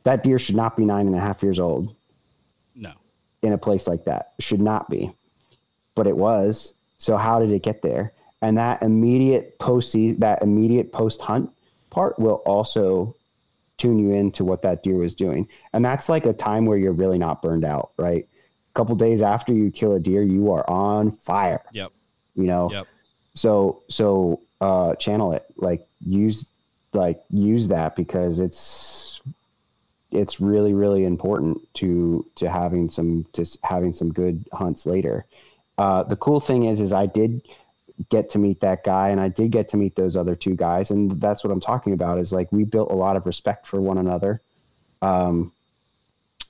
that 0.04 0.22
deer 0.22 0.38
should 0.38 0.56
not 0.56 0.76
be 0.76 0.84
nine 0.84 1.06
and 1.06 1.16
a 1.16 1.20
half 1.20 1.42
years 1.42 1.58
old. 1.60 1.94
No. 2.74 2.92
In 3.42 3.52
a 3.52 3.58
place 3.58 3.86
like 3.86 4.04
that, 4.04 4.32
should 4.38 4.60
not 4.60 4.88
be. 4.90 5.12
but 5.94 6.06
it 6.06 6.16
was. 6.16 6.74
So 6.98 7.16
how 7.16 7.40
did 7.40 7.50
it 7.50 7.62
get 7.62 7.82
there? 7.82 8.12
And 8.42 8.56
that 8.56 8.82
immediate 8.82 9.58
post 9.58 9.92
that 10.20 10.42
immediate 10.42 10.92
post 10.92 11.20
hunt 11.20 11.50
part 11.90 12.18
will 12.18 12.42
also 12.46 13.14
tune 13.76 13.98
you 13.98 14.12
into 14.12 14.44
what 14.44 14.62
that 14.62 14.82
deer 14.82 14.96
was 14.96 15.14
doing. 15.14 15.48
And 15.72 15.84
that's 15.84 16.08
like 16.08 16.24
a 16.26 16.32
time 16.32 16.64
where 16.66 16.78
you're 16.78 16.92
really 16.92 17.18
not 17.18 17.42
burned 17.42 17.64
out, 17.64 17.90
right? 17.96 18.24
A 18.24 18.72
couple 18.74 18.94
days 18.94 19.20
after 19.22 19.52
you 19.52 19.70
kill 19.70 19.92
a 19.94 20.00
deer, 20.00 20.22
you 20.22 20.52
are 20.52 20.68
on 20.70 21.10
fire. 21.10 21.62
Yep. 21.72 21.92
You 22.36 22.44
know. 22.44 22.70
Yep. 22.70 22.86
So 23.34 23.82
so 23.88 24.40
uh 24.60 24.94
channel 24.96 25.32
it. 25.32 25.44
Like 25.56 25.86
use 26.06 26.48
like 26.92 27.20
use 27.30 27.68
that 27.68 27.96
because 27.96 28.40
it's 28.40 29.09
it's 30.10 30.40
really 30.40 30.74
really 30.74 31.04
important 31.04 31.60
to 31.74 32.26
to 32.36 32.50
having 32.50 32.88
some 32.88 33.26
to 33.32 33.44
having 33.62 33.92
some 33.92 34.12
good 34.12 34.44
hunts 34.52 34.86
later. 34.86 35.24
Uh, 35.78 36.02
the 36.02 36.16
cool 36.16 36.40
thing 36.40 36.64
is 36.64 36.80
is 36.80 36.92
I 36.92 37.06
did 37.06 37.42
get 38.08 38.30
to 38.30 38.38
meet 38.38 38.60
that 38.60 38.82
guy 38.82 39.10
and 39.10 39.20
I 39.20 39.28
did 39.28 39.50
get 39.50 39.68
to 39.70 39.76
meet 39.76 39.94
those 39.94 40.16
other 40.16 40.34
two 40.34 40.54
guys 40.54 40.90
and 40.90 41.20
that's 41.20 41.44
what 41.44 41.50
I'm 41.52 41.60
talking 41.60 41.92
about 41.92 42.18
is 42.18 42.32
like 42.32 42.50
we 42.50 42.64
built 42.64 42.90
a 42.90 42.94
lot 42.94 43.16
of 43.16 43.26
respect 43.26 43.66
for 43.66 43.80
one 43.80 43.98
another. 43.98 44.40
Um, 45.02 45.52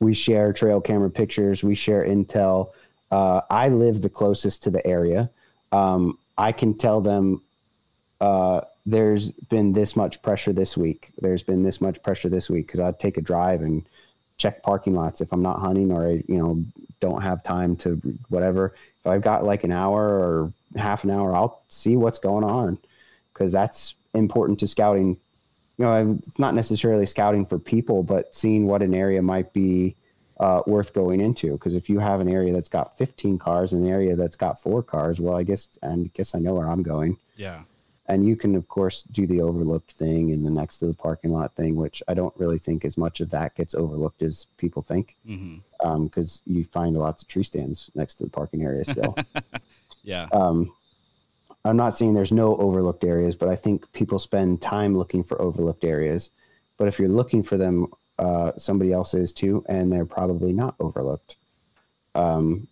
we 0.00 0.14
share 0.14 0.52
trail 0.52 0.80
camera 0.80 1.10
pictures, 1.10 1.62
we 1.62 1.74
share 1.74 2.04
intel. 2.04 2.70
Uh, 3.10 3.40
I 3.50 3.68
live 3.68 4.00
the 4.00 4.08
closest 4.08 4.62
to 4.64 4.70
the 4.70 4.84
area. 4.86 5.28
Um, 5.72 6.18
I 6.38 6.52
can 6.52 6.74
tell 6.74 7.00
them 7.00 7.42
uh, 8.20 8.62
there's 8.90 9.32
been 9.32 9.72
this 9.72 9.96
much 9.96 10.22
pressure 10.22 10.52
this 10.52 10.76
week. 10.76 11.12
There's 11.20 11.42
been 11.42 11.62
this 11.62 11.80
much 11.80 12.02
pressure 12.02 12.28
this 12.28 12.50
week 12.50 12.66
because 12.66 12.80
I'd 12.80 12.98
take 12.98 13.16
a 13.16 13.22
drive 13.22 13.62
and 13.62 13.86
check 14.36 14.62
parking 14.62 14.94
lots 14.94 15.20
if 15.20 15.32
I'm 15.32 15.42
not 15.42 15.60
hunting 15.60 15.92
or 15.92 16.06
I, 16.06 16.22
you 16.26 16.38
know, 16.38 16.64
don't 16.98 17.22
have 17.22 17.42
time 17.42 17.76
to 17.76 17.96
whatever. 18.28 18.74
If 19.00 19.06
I've 19.06 19.22
got 19.22 19.44
like 19.44 19.64
an 19.64 19.72
hour 19.72 20.00
or 20.00 20.52
half 20.76 21.04
an 21.04 21.10
hour, 21.10 21.34
I'll 21.34 21.62
see 21.68 21.96
what's 21.96 22.18
going 22.18 22.44
on 22.44 22.78
because 23.32 23.52
that's 23.52 23.94
important 24.14 24.60
to 24.60 24.66
scouting. 24.66 25.16
You 25.78 25.84
know, 25.84 26.10
it's 26.18 26.38
not 26.38 26.54
necessarily 26.54 27.06
scouting 27.06 27.46
for 27.46 27.58
people, 27.58 28.02
but 28.02 28.34
seeing 28.34 28.66
what 28.66 28.82
an 28.82 28.94
area 28.94 29.22
might 29.22 29.52
be 29.52 29.96
uh, 30.38 30.62
worth 30.66 30.92
going 30.92 31.20
into. 31.20 31.52
Because 31.52 31.74
if 31.74 31.88
you 31.88 31.98
have 32.00 32.20
an 32.20 32.28
area 32.28 32.52
that's 32.52 32.68
got 32.68 32.98
15 32.98 33.38
cars 33.38 33.72
and 33.72 33.86
an 33.86 33.90
area 33.90 34.16
that's 34.16 34.36
got 34.36 34.60
four 34.60 34.82
cars, 34.82 35.20
well, 35.20 35.36
I 35.36 35.42
guess 35.42 35.78
and 35.82 36.12
guess 36.12 36.34
I 36.34 36.38
know 36.38 36.54
where 36.54 36.68
I'm 36.68 36.82
going. 36.82 37.16
Yeah 37.36 37.62
and 38.10 38.26
you 38.26 38.34
can 38.34 38.56
of 38.56 38.66
course 38.68 39.04
do 39.04 39.24
the 39.24 39.40
overlooked 39.40 39.92
thing 39.92 40.32
and 40.32 40.44
the 40.44 40.50
next 40.50 40.78
to 40.78 40.86
the 40.86 40.94
parking 40.94 41.30
lot 41.30 41.54
thing 41.54 41.76
which 41.76 42.02
i 42.08 42.14
don't 42.14 42.34
really 42.36 42.58
think 42.58 42.84
as 42.84 42.98
much 42.98 43.20
of 43.20 43.30
that 43.30 43.54
gets 43.54 43.74
overlooked 43.74 44.20
as 44.20 44.46
people 44.58 44.82
think. 44.82 45.16
Because 45.24 45.40
mm-hmm. 45.40 45.86
um, 45.86 46.10
you 46.46 46.64
find 46.64 46.96
lots 46.96 47.22
of 47.22 47.28
tree 47.28 47.44
stands 47.44 47.90
next 47.94 48.16
to 48.16 48.24
the 48.24 48.30
parking 48.30 48.62
area 48.62 48.84
still. 48.84 49.16
Yeah. 50.02 50.28
Um, 50.32 50.72
i'm 51.66 51.76
not 51.76 51.94
saying 51.94 52.14
there's 52.14 52.32
no 52.32 52.56
overlooked 52.56 53.04
areas 53.04 53.36
but 53.36 53.50
i 53.50 53.54
think 53.54 53.92
people 53.92 54.18
spend 54.18 54.62
time 54.62 54.96
looking 54.96 55.22
for 55.22 55.40
overlooked 55.40 55.84
areas. 55.84 56.30
But 56.78 56.88
if 56.88 56.98
you're 56.98 57.10
looking 57.10 57.42
for 57.42 57.58
them 57.58 57.88
uh, 58.18 58.52
somebody 58.56 58.92
else 58.92 59.12
is 59.12 59.32
too 59.32 59.62
and 59.68 59.92
they're 59.92 60.06
probably 60.06 60.54
not 60.54 60.74
overlooked 60.80 61.36
um, 62.14 62.66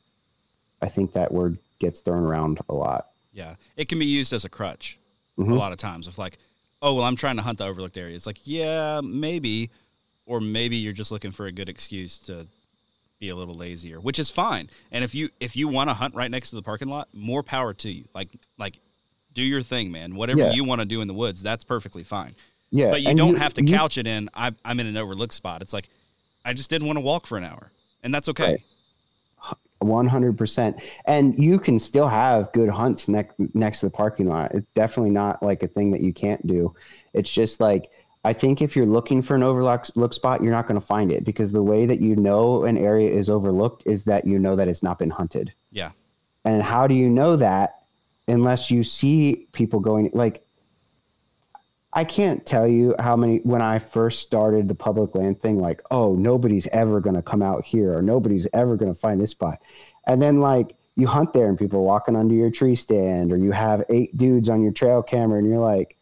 i 0.81 0.89
think 0.89 1.13
that 1.13 1.33
word 1.33 1.59
gets 1.79 2.01
thrown 2.01 2.25
around 2.25 2.61
a 2.69 2.75
lot. 2.75 3.11
Yeah. 3.33 3.55
It 3.77 3.89
can 3.89 3.99
be 3.99 4.07
used 4.07 4.33
as 4.33 4.45
a 4.45 4.49
crutch 4.49 4.99
mm-hmm. 5.39 5.53
a 5.53 5.55
lot 5.55 5.73
of 5.73 5.79
times 5.79 6.07
of 6.07 6.19
like, 6.19 6.39
oh 6.83 6.95
well, 6.95 7.05
I'm 7.05 7.17
trying 7.17 7.37
to 7.37 7.43
hunt 7.43 7.59
the 7.59 7.65
overlooked 7.65 7.97
area. 7.97 8.15
It's 8.15 8.27
like, 8.27 8.41
yeah, 8.45 9.01
maybe, 9.03 9.71
or 10.27 10.41
maybe 10.41 10.77
you're 10.77 10.93
just 10.93 11.13
looking 11.13 11.31
for 11.31 11.47
a 11.47 11.53
good 11.53 11.69
excuse 11.69 12.19
to 12.21 12.47
be 13.19 13.29
a 13.31 13.37
little 13.37 13.55
lazier, 13.55 14.01
which 14.01 14.19
is 14.19 14.31
fine. 14.31 14.69
And 14.93 15.05
if 15.05 15.15
you 15.15 15.31
if 15.41 15.57
you 15.57 15.69
want 15.69 15.91
to 15.91 15.95
hunt 15.95 16.15
right 16.15 16.31
next 16.31 16.51
to 16.51 16.57
the 16.57 16.63
parking 16.63 16.89
lot, 16.89 17.09
more 17.13 17.43
power 17.43 17.75
to 17.75 17.91
you. 17.91 18.05
Like 18.15 18.29
like 18.59 18.79
do 19.35 19.43
your 19.43 19.63
thing, 19.63 19.93
man. 19.93 20.15
Whatever 20.15 20.41
yeah. 20.41 20.53
you 20.53 20.65
want 20.65 20.81
to 20.81 20.85
do 20.85 21.01
in 21.01 21.09
the 21.09 21.15
woods, 21.15 21.43
that's 21.43 21.65
perfectly 21.65 22.05
fine. 22.05 22.35
Yeah, 22.71 22.91
but 22.91 23.03
you 23.03 23.15
don't 23.15 23.33
you, 23.33 23.37
have 23.37 23.55
to 23.55 23.65
you, 23.65 23.75
couch 23.75 23.99
it 23.99 24.07
in. 24.07 24.29
I, 24.35 24.53
I'm 24.65 24.79
in 24.79 24.87
an 24.87 24.97
overlooked 24.97 25.35
spot. 25.35 25.63
It's 25.63 25.73
like 25.73 25.89
I 26.45 26.53
just 26.53 26.71
didn't 26.71 26.87
want 26.87 26.99
to 26.99 27.01
walk 27.01 27.27
for 27.27 27.39
an 27.39 27.45
hour, 27.45 27.71
and 28.03 28.15
that's 28.15 28.29
okay. 28.29 28.53
Right. 28.53 28.63
100% 29.83 30.83
and 31.05 31.39
you 31.43 31.59
can 31.59 31.79
still 31.79 32.09
have 32.09 32.53
good 32.53 32.69
hunts 32.69 33.09
next 33.09 33.35
next 33.55 33.81
to 33.81 33.87
the 33.87 33.91
parking 33.91 34.27
lot. 34.27 34.55
It's 34.55 34.67
definitely 34.75 35.11
not 35.11 35.43
like 35.43 35.63
a 35.63 35.69
thing 35.69 35.91
that 35.93 36.01
you 36.01 36.13
can't 36.13 36.45
do. 36.47 36.75
It's 37.15 37.33
just 37.33 37.61
like 37.61 37.91
i 38.25 38.33
think 38.33 38.61
if 38.61 38.75
you're 38.75 38.85
looking 38.85 39.23
for 39.23 39.37
an 39.37 39.45
overlook 39.45 39.87
look 39.95 40.13
spot 40.13 40.43
you're 40.43 40.51
not 40.51 40.67
going 40.67 40.79
to 40.79 40.85
find 40.85 41.13
it 41.13 41.25
because 41.25 41.53
the 41.53 41.63
way 41.63 41.87
that 41.87 42.01
you 42.01 42.17
know 42.17 42.65
an 42.65 42.77
area 42.77 43.09
is 43.09 43.31
overlooked 43.31 43.85
is 43.87 44.03
that 44.03 44.27
you 44.27 44.41
know 44.41 44.57
that 44.57 44.67
it's 44.67 44.83
not 44.83 44.99
been 44.99 45.11
hunted. 45.11 45.53
Yeah. 45.71 45.93
And 46.45 46.63
how 46.63 46.87
do 46.87 46.95
you 46.95 47.09
know 47.09 47.37
that 47.37 47.79
unless 48.27 48.71
you 48.71 48.83
see 48.83 49.47
people 49.53 49.81
going 49.81 50.11
like 50.13 50.45
I 51.93 52.05
can't 52.05 52.45
tell 52.45 52.67
you 52.67 52.95
how 52.99 53.17
many 53.17 53.39
when 53.39 53.63
I 53.63 53.79
first 53.79 54.21
started 54.21 54.69
the 54.69 54.75
public 54.75 55.15
land 55.15 55.41
thing, 55.41 55.59
like, 55.59 55.83
oh, 55.91 56.15
nobody's 56.15 56.67
ever 56.69 57.01
going 57.01 57.17
to 57.17 57.23
come 57.23 57.43
out 57.43 57.65
here 57.65 57.97
or 57.97 58.03
nobody's 58.03 58.47
ever 58.53 58.77
going 58.77 58.93
to 58.93 58.99
find 58.99 59.21
this 59.21 59.31
spot. 59.31 59.61
And 60.07 60.21
then, 60.21 60.41
like, 60.41 60.77
you 60.97 61.07
hunt 61.07 61.33
there 61.33 61.49
and 61.49 61.59
people 61.59 61.79
are 61.79 61.83
walking 61.83 62.17
under 62.17 62.35
your 62.35 62.51
tree 62.51 62.75
stand, 62.75 63.33
or 63.33 63.37
you 63.37 63.53
have 63.53 63.85
eight 63.89 64.17
dudes 64.17 64.49
on 64.49 64.63
your 64.63 64.73
trail 64.73 65.03
camera, 65.03 65.39
and 65.39 65.49
you're 65.49 65.59
like, 65.59 65.97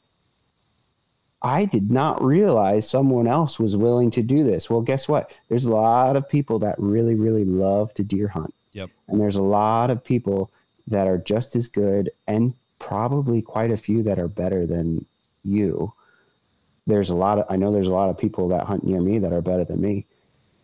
I 1.43 1.67
did 1.67 1.91
not 1.91 2.25
realize 2.25 2.89
someone 2.89 3.29
else 3.29 3.61
was 3.61 3.77
willing 3.77 4.11
to 4.13 4.23
do 4.23 4.43
this. 4.43 4.69
Well, 4.69 4.81
guess 4.81 5.07
what? 5.07 5.31
There's 5.49 5.67
a 5.67 5.73
lot 5.73 6.17
of 6.17 6.29
people 6.29 6.59
that 6.61 6.75
really, 6.79 7.15
really 7.15 7.45
love 7.45 7.95
to 7.95 8.03
deer 8.03 8.27
hunt. 8.27 8.55
Yep. 8.73 8.91
And 9.07 9.21
there's 9.21 9.37
a 9.37 9.43
lot 9.43 9.91
of 9.91 10.03
people 10.03 10.51
that 10.89 11.07
are 11.07 11.19
just 11.19 11.55
as 11.55 11.69
good 11.69 12.11
and 12.27 12.55
probably 12.79 13.43
quite 13.43 13.71
a 13.71 13.77
few 13.77 14.03
that 14.05 14.19
are 14.19 14.29
better 14.29 14.67
than 14.67 15.05
you. 15.47 15.93
There's 16.87 17.11
a 17.11 17.15
lot 17.15 17.39
of 17.39 17.47
I 17.49 17.57
know 17.57 17.73
there's 17.73 17.89
a 17.89 17.95
lot 17.95 18.11
of 18.11 18.19
people 18.19 18.49
that 18.49 18.65
hunt 18.65 18.85
near 18.85 19.01
me 19.01 19.19
that 19.19 19.33
are 19.33 19.41
better 19.41 19.65
than 19.65 19.81
me, 19.81 20.07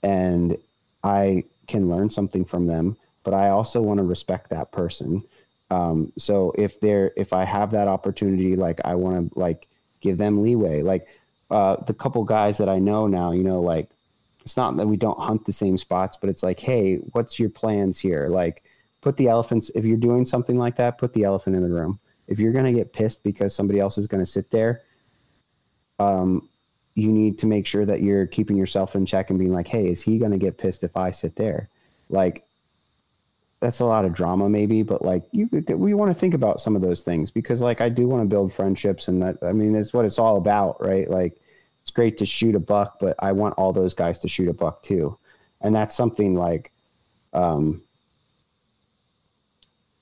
and 0.02 0.56
I 1.02 1.44
can 1.66 1.88
learn 1.88 2.10
something 2.10 2.44
from 2.44 2.66
them. 2.66 2.96
But 3.24 3.34
I 3.34 3.50
also 3.50 3.80
want 3.80 3.98
to 3.98 4.04
respect 4.04 4.50
that 4.50 4.72
person. 4.72 5.22
Um, 5.70 6.12
so 6.18 6.52
if 6.56 6.80
they're 6.80 7.12
if 7.16 7.32
I 7.32 7.44
have 7.44 7.70
that 7.72 7.88
opportunity, 7.88 8.56
like 8.56 8.80
I 8.84 8.94
want 8.94 9.32
to 9.32 9.38
like 9.38 9.68
give 10.00 10.18
them 10.18 10.42
leeway. 10.42 10.82
Like 10.82 11.08
uh, 11.50 11.76
the 11.84 11.94
couple 11.94 12.24
guys 12.24 12.58
that 12.58 12.68
I 12.68 12.78
know 12.78 13.06
now, 13.06 13.32
you 13.32 13.42
know, 13.42 13.60
like 13.60 13.88
it's 14.42 14.56
not 14.56 14.76
that 14.76 14.86
we 14.86 14.96
don't 14.96 15.18
hunt 15.18 15.44
the 15.44 15.52
same 15.52 15.78
spots, 15.78 16.16
but 16.16 16.28
it's 16.30 16.42
like, 16.42 16.60
hey, 16.60 16.96
what's 17.12 17.38
your 17.38 17.50
plans 17.50 17.98
here? 17.98 18.28
Like, 18.28 18.64
put 19.00 19.16
the 19.16 19.28
elephants. 19.28 19.70
If 19.74 19.84
you're 19.84 19.96
doing 19.96 20.26
something 20.26 20.58
like 20.58 20.76
that, 20.76 20.98
put 20.98 21.12
the 21.12 21.24
elephant 21.24 21.56
in 21.56 21.62
the 21.62 21.68
room 21.68 22.00
if 22.28 22.38
you're 22.38 22.52
going 22.52 22.64
to 22.64 22.72
get 22.72 22.92
pissed 22.92 23.22
because 23.22 23.54
somebody 23.54 23.80
else 23.80 23.98
is 23.98 24.06
going 24.06 24.22
to 24.22 24.30
sit 24.30 24.50
there, 24.50 24.82
um, 25.98 26.48
you 26.94 27.10
need 27.10 27.38
to 27.38 27.46
make 27.46 27.66
sure 27.66 27.84
that 27.84 28.02
you're 28.02 28.26
keeping 28.26 28.56
yourself 28.56 28.94
in 28.94 29.06
check 29.06 29.30
and 29.30 29.38
being 29.38 29.52
like, 29.52 29.68
hey, 29.68 29.88
is 29.88 30.02
he 30.02 30.18
going 30.18 30.32
to 30.32 30.38
get 30.38 30.58
pissed 30.58 30.84
if 30.84 30.96
I 30.96 31.10
sit 31.10 31.36
there? 31.36 31.68
Like, 32.10 32.44
that's 33.60 33.80
a 33.80 33.86
lot 33.86 34.04
of 34.04 34.12
drama, 34.12 34.48
maybe, 34.48 34.82
but 34.82 35.02
like, 35.02 35.22
you 35.30 35.48
we 35.68 35.94
want 35.94 36.10
to 36.10 36.18
think 36.18 36.34
about 36.34 36.60
some 36.60 36.74
of 36.74 36.82
those 36.82 37.02
things 37.02 37.30
because, 37.30 37.60
like, 37.60 37.80
I 37.80 37.88
do 37.88 38.08
want 38.08 38.22
to 38.22 38.28
build 38.28 38.52
friendships, 38.52 39.06
and 39.06 39.22
that 39.22 39.38
I 39.40 39.52
mean, 39.52 39.76
it's 39.76 39.94
what 39.94 40.04
it's 40.04 40.18
all 40.18 40.36
about, 40.36 40.84
right? 40.84 41.08
Like, 41.08 41.40
it's 41.80 41.92
great 41.92 42.18
to 42.18 42.26
shoot 42.26 42.56
a 42.56 42.60
buck, 42.60 42.98
but 43.00 43.14
I 43.20 43.30
want 43.30 43.54
all 43.54 43.72
those 43.72 43.94
guys 43.94 44.18
to 44.20 44.28
shoot 44.28 44.48
a 44.48 44.52
buck 44.52 44.82
too, 44.82 45.16
and 45.60 45.72
that's 45.72 45.94
something 45.94 46.34
like, 46.34 46.72
um, 47.32 47.82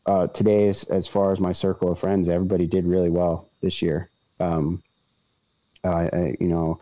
uh, 0.06 0.26
today, 0.28 0.68
as, 0.68 0.84
as 0.84 1.06
far 1.06 1.32
as 1.32 1.40
my 1.40 1.52
circle 1.52 1.90
of 1.90 1.98
friends, 1.98 2.28
everybody 2.28 2.66
did 2.66 2.84
really 2.84 3.10
well 3.10 3.48
this 3.60 3.82
year. 3.82 4.08
Um, 4.38 4.82
I, 5.84 6.36
you 6.40 6.48
know, 6.48 6.80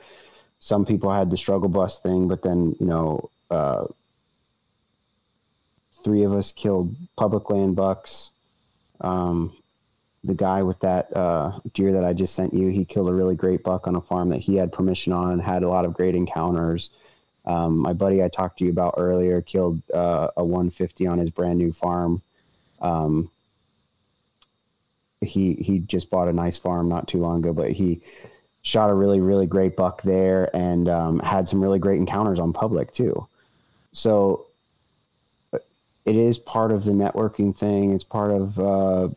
some 0.60 0.84
people 0.84 1.12
had 1.12 1.30
the 1.30 1.36
struggle 1.36 1.68
bus 1.68 2.00
thing, 2.00 2.28
but 2.28 2.42
then, 2.42 2.74
you 2.80 2.86
know, 2.86 3.30
uh, 3.50 3.86
three 6.02 6.24
of 6.24 6.32
us 6.32 6.52
killed 6.52 6.94
public 7.16 7.50
land 7.50 7.76
bucks. 7.76 8.30
Um, 9.00 9.56
the 10.24 10.34
guy 10.34 10.62
with 10.62 10.80
that 10.80 11.14
uh, 11.16 11.58
deer 11.74 11.92
that 11.92 12.04
I 12.04 12.12
just 12.12 12.34
sent 12.34 12.52
you, 12.52 12.68
he 12.68 12.84
killed 12.84 13.08
a 13.08 13.14
really 13.14 13.36
great 13.36 13.62
buck 13.62 13.86
on 13.86 13.94
a 13.94 14.00
farm 14.00 14.30
that 14.30 14.40
he 14.40 14.56
had 14.56 14.72
permission 14.72 15.12
on 15.12 15.38
had 15.38 15.62
a 15.62 15.68
lot 15.68 15.84
of 15.84 15.94
great 15.94 16.14
encounters. 16.14 16.90
Um, 17.44 17.78
my 17.78 17.92
buddy 17.92 18.22
I 18.22 18.28
talked 18.28 18.58
to 18.58 18.64
you 18.64 18.70
about 18.70 18.94
earlier 18.98 19.40
killed 19.40 19.80
uh, 19.94 20.28
a 20.36 20.44
150 20.44 21.06
on 21.06 21.18
his 21.18 21.30
brand 21.30 21.58
new 21.58 21.72
farm. 21.72 22.20
Um, 22.80 23.30
he 25.20 25.54
he 25.54 25.80
just 25.80 26.10
bought 26.10 26.28
a 26.28 26.32
nice 26.32 26.56
farm 26.56 26.88
not 26.88 27.08
too 27.08 27.18
long 27.18 27.38
ago, 27.38 27.52
but 27.52 27.72
he 27.72 28.00
shot 28.62 28.90
a 28.90 28.94
really 28.94 29.20
really 29.20 29.46
great 29.46 29.76
buck 29.76 30.02
there 30.02 30.54
and 30.54 30.88
um, 30.88 31.18
had 31.20 31.48
some 31.48 31.60
really 31.60 31.78
great 31.78 31.98
encounters 31.98 32.38
on 32.38 32.52
public 32.52 32.92
too. 32.92 33.26
So 33.92 34.46
it 35.52 36.16
is 36.16 36.38
part 36.38 36.72
of 36.72 36.84
the 36.84 36.92
networking 36.92 37.56
thing. 37.56 37.92
It's 37.92 38.04
part 38.04 38.30
of 38.30 38.58
uh, 38.58 39.08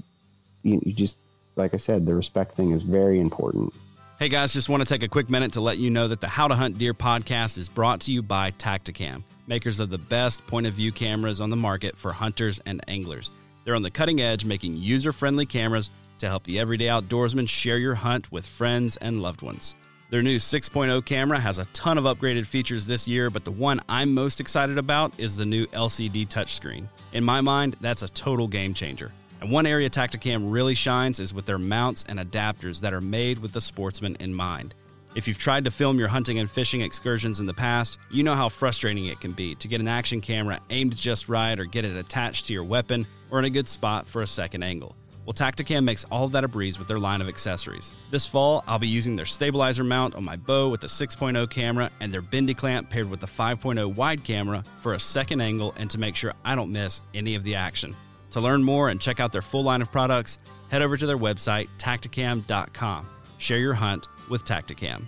you, 0.64 0.82
you 0.84 0.94
just 0.94 1.18
like 1.56 1.74
I 1.74 1.78
said, 1.78 2.06
the 2.06 2.16
respect 2.16 2.56
thing 2.56 2.72
is 2.72 2.82
very 2.82 3.20
important. 3.20 3.74
Hey 4.20 4.30
guys, 4.30 4.54
just 4.54 4.70
want 4.70 4.82
to 4.82 4.86
take 4.88 5.02
a 5.02 5.08
quick 5.08 5.30
minute 5.30 5.54
to 5.54 5.62
let 5.62 5.80
you 5.80 5.90
know 5.90 6.08
that 6.08 6.22
the 6.22 6.28
How 6.28 6.48
to 6.48 6.54
Hunt 6.54 6.78
Deer 6.78 6.94
podcast 6.94 7.58
is 7.58 7.68
brought 7.68 8.02
to 8.02 8.12
you 8.12 8.22
by 8.22 8.52
Tactacam, 8.52 9.24
makers 9.48 9.80
of 9.80 9.90
the 9.90 9.98
best 9.98 10.46
point 10.46 10.68
of 10.68 10.74
view 10.74 10.92
cameras 10.92 11.42
on 11.42 11.50
the 11.50 11.56
market 11.56 11.98
for 11.98 12.12
hunters 12.12 12.60
and 12.66 12.82
anglers. 12.88 13.32
They're 13.64 13.76
on 13.76 13.84
the 13.84 13.92
cutting 13.92 14.22
edge, 14.22 14.46
making 14.46 14.78
user 14.78 15.12
friendly 15.12 15.46
cameras 15.46 15.90
to 16.20 16.28
help 16.28 16.44
the 16.44 16.60
everyday 16.60 16.86
outdoorsman 16.86 17.48
share 17.48 17.78
your 17.78 17.96
hunt 17.96 18.32
with 18.32 18.46
friends 18.46 18.98
and 18.98 19.22
loved 19.22 19.42
ones. 19.42 19.76
Their 20.10 20.22
new 20.22 20.38
6.0 20.38 21.06
camera 21.06 21.40
has 21.40 21.58
a 21.58 21.66
ton 21.68 21.98
of 21.98 22.04
upgraded 22.04 22.46
features 22.46 22.86
this 22.86 23.08
year, 23.08 23.30
but 23.30 23.46
the 23.46 23.52
one 23.52 23.80
I'm 23.88 24.14
most 24.14 24.42
excited 24.42 24.78
about 24.78 25.18
is 25.18 25.38
the 25.38 25.46
new 25.46 25.68
LCD 25.68 26.28
touchscreen. 26.28 26.88
In 27.14 27.24
my 27.24 27.40
mind, 27.40 27.78
that's 27.80 28.04
a 28.04 28.10
total 28.10 28.48
game 28.48 28.74
changer. 28.74 29.12
And 29.40 29.50
one 29.50 29.66
area 29.66 29.90
Tactacam 29.90 30.52
really 30.52 30.76
shines 30.76 31.20
is 31.20 31.34
with 31.34 31.46
their 31.46 31.58
mounts 31.58 32.04
and 32.08 32.20
adapters 32.20 32.82
that 32.82 32.94
are 32.94 33.02
made 33.02 33.40
with 33.40 33.54
the 33.54 33.62
sportsman 33.62 34.16
in 34.20 34.34
mind. 34.34 34.76
If 35.16 35.28
you've 35.28 35.38
tried 35.38 35.66
to 35.66 35.72
film 35.72 35.98
your 35.98 36.08
hunting 36.08 36.40
and 36.40 36.50
fishing 36.50 36.82
excursions 36.82 37.40
in 37.40 37.46
the 37.46 37.54
past, 37.54 37.98
you 38.12 38.24
know 38.24 38.36
how 38.36 38.50
frustrating 38.50 39.06
it 39.06 39.20
can 39.20 39.32
be 39.32 39.56
to 39.56 39.68
get 39.68 39.82
an 39.82 39.88
action 39.88 40.22
camera 40.22 40.60
aimed 40.70 40.96
just 40.96 41.30
right 41.30 41.60
or 41.60 41.66
get 41.66 41.86
it 41.86 41.98
attached 41.98 42.48
to 42.48 42.54
your 42.54 42.64
weapon 42.64 43.08
or 43.32 43.40
in 43.40 43.46
a 43.46 43.50
good 43.50 43.68
spot 43.68 44.08
for 44.08 44.22
a 44.22 44.28
second 44.28 44.62
angle. 44.64 44.96
Well, 45.26 45.34
Tactacam 45.34 45.84
makes 45.84 46.04
all 46.06 46.26
of 46.26 46.32
that 46.32 46.44
a 46.44 46.48
breeze 46.48 46.80
with 46.80 46.88
their 46.88 47.00
line 47.00 47.22
of 47.22 47.28
accessories. 47.28 47.94
This 48.10 48.26
fall, 48.26 48.64
I'll 48.68 48.80
be 48.80 48.88
using 48.88 49.16
their 49.16 49.26
stabilizer 49.26 49.84
mount 49.84 50.16
on 50.16 50.24
my 50.24 50.36
bow 50.36 50.70
with 50.70 50.82
the 50.82 50.88
6.0 50.88 51.50
camera 51.50 51.92
and 52.00 52.12
their 52.12 52.22
bendy 52.22 52.54
clamp 52.54 52.90
paired 52.90 53.10
with 53.10 53.20
the 53.20 53.28
5.0 53.28 53.96
wide 53.96 54.24
camera 54.24 54.64
for 54.82 54.96
a 54.96 55.00
second 55.00 55.42
angle 55.42 55.74
and 55.78 55.90
to 55.92 56.00
make 56.00 56.16
sure 56.16 56.34
I 56.44 56.56
don't 56.56 56.72
miss 56.72 57.02
any 57.14 57.36
of 57.36 57.44
the 57.44 57.56
action. 57.56 57.96
To 58.32 58.42
learn 58.42 58.64
more 58.64 58.90
and 58.90 59.00
check 59.00 59.20
out 59.20 59.32
their 59.32 59.42
full 59.42 59.64
line 59.64 59.82
of 59.82 59.92
products, 59.92 60.40
head 60.70 60.82
over 60.82 60.98
to 60.98 61.06
their 61.06 61.18
website, 61.18 61.68
tactacam.com. 61.78 63.08
Share 63.38 63.60
your 63.60 63.74
hunt 63.74 64.08
with 64.30 64.44
Tactacam. 64.44 65.04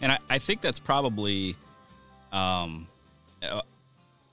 And 0.00 0.12
I, 0.12 0.18
I 0.28 0.38
think 0.38 0.60
that's 0.60 0.78
probably 0.78 1.56
um, 2.32 2.86
a, 3.42 3.62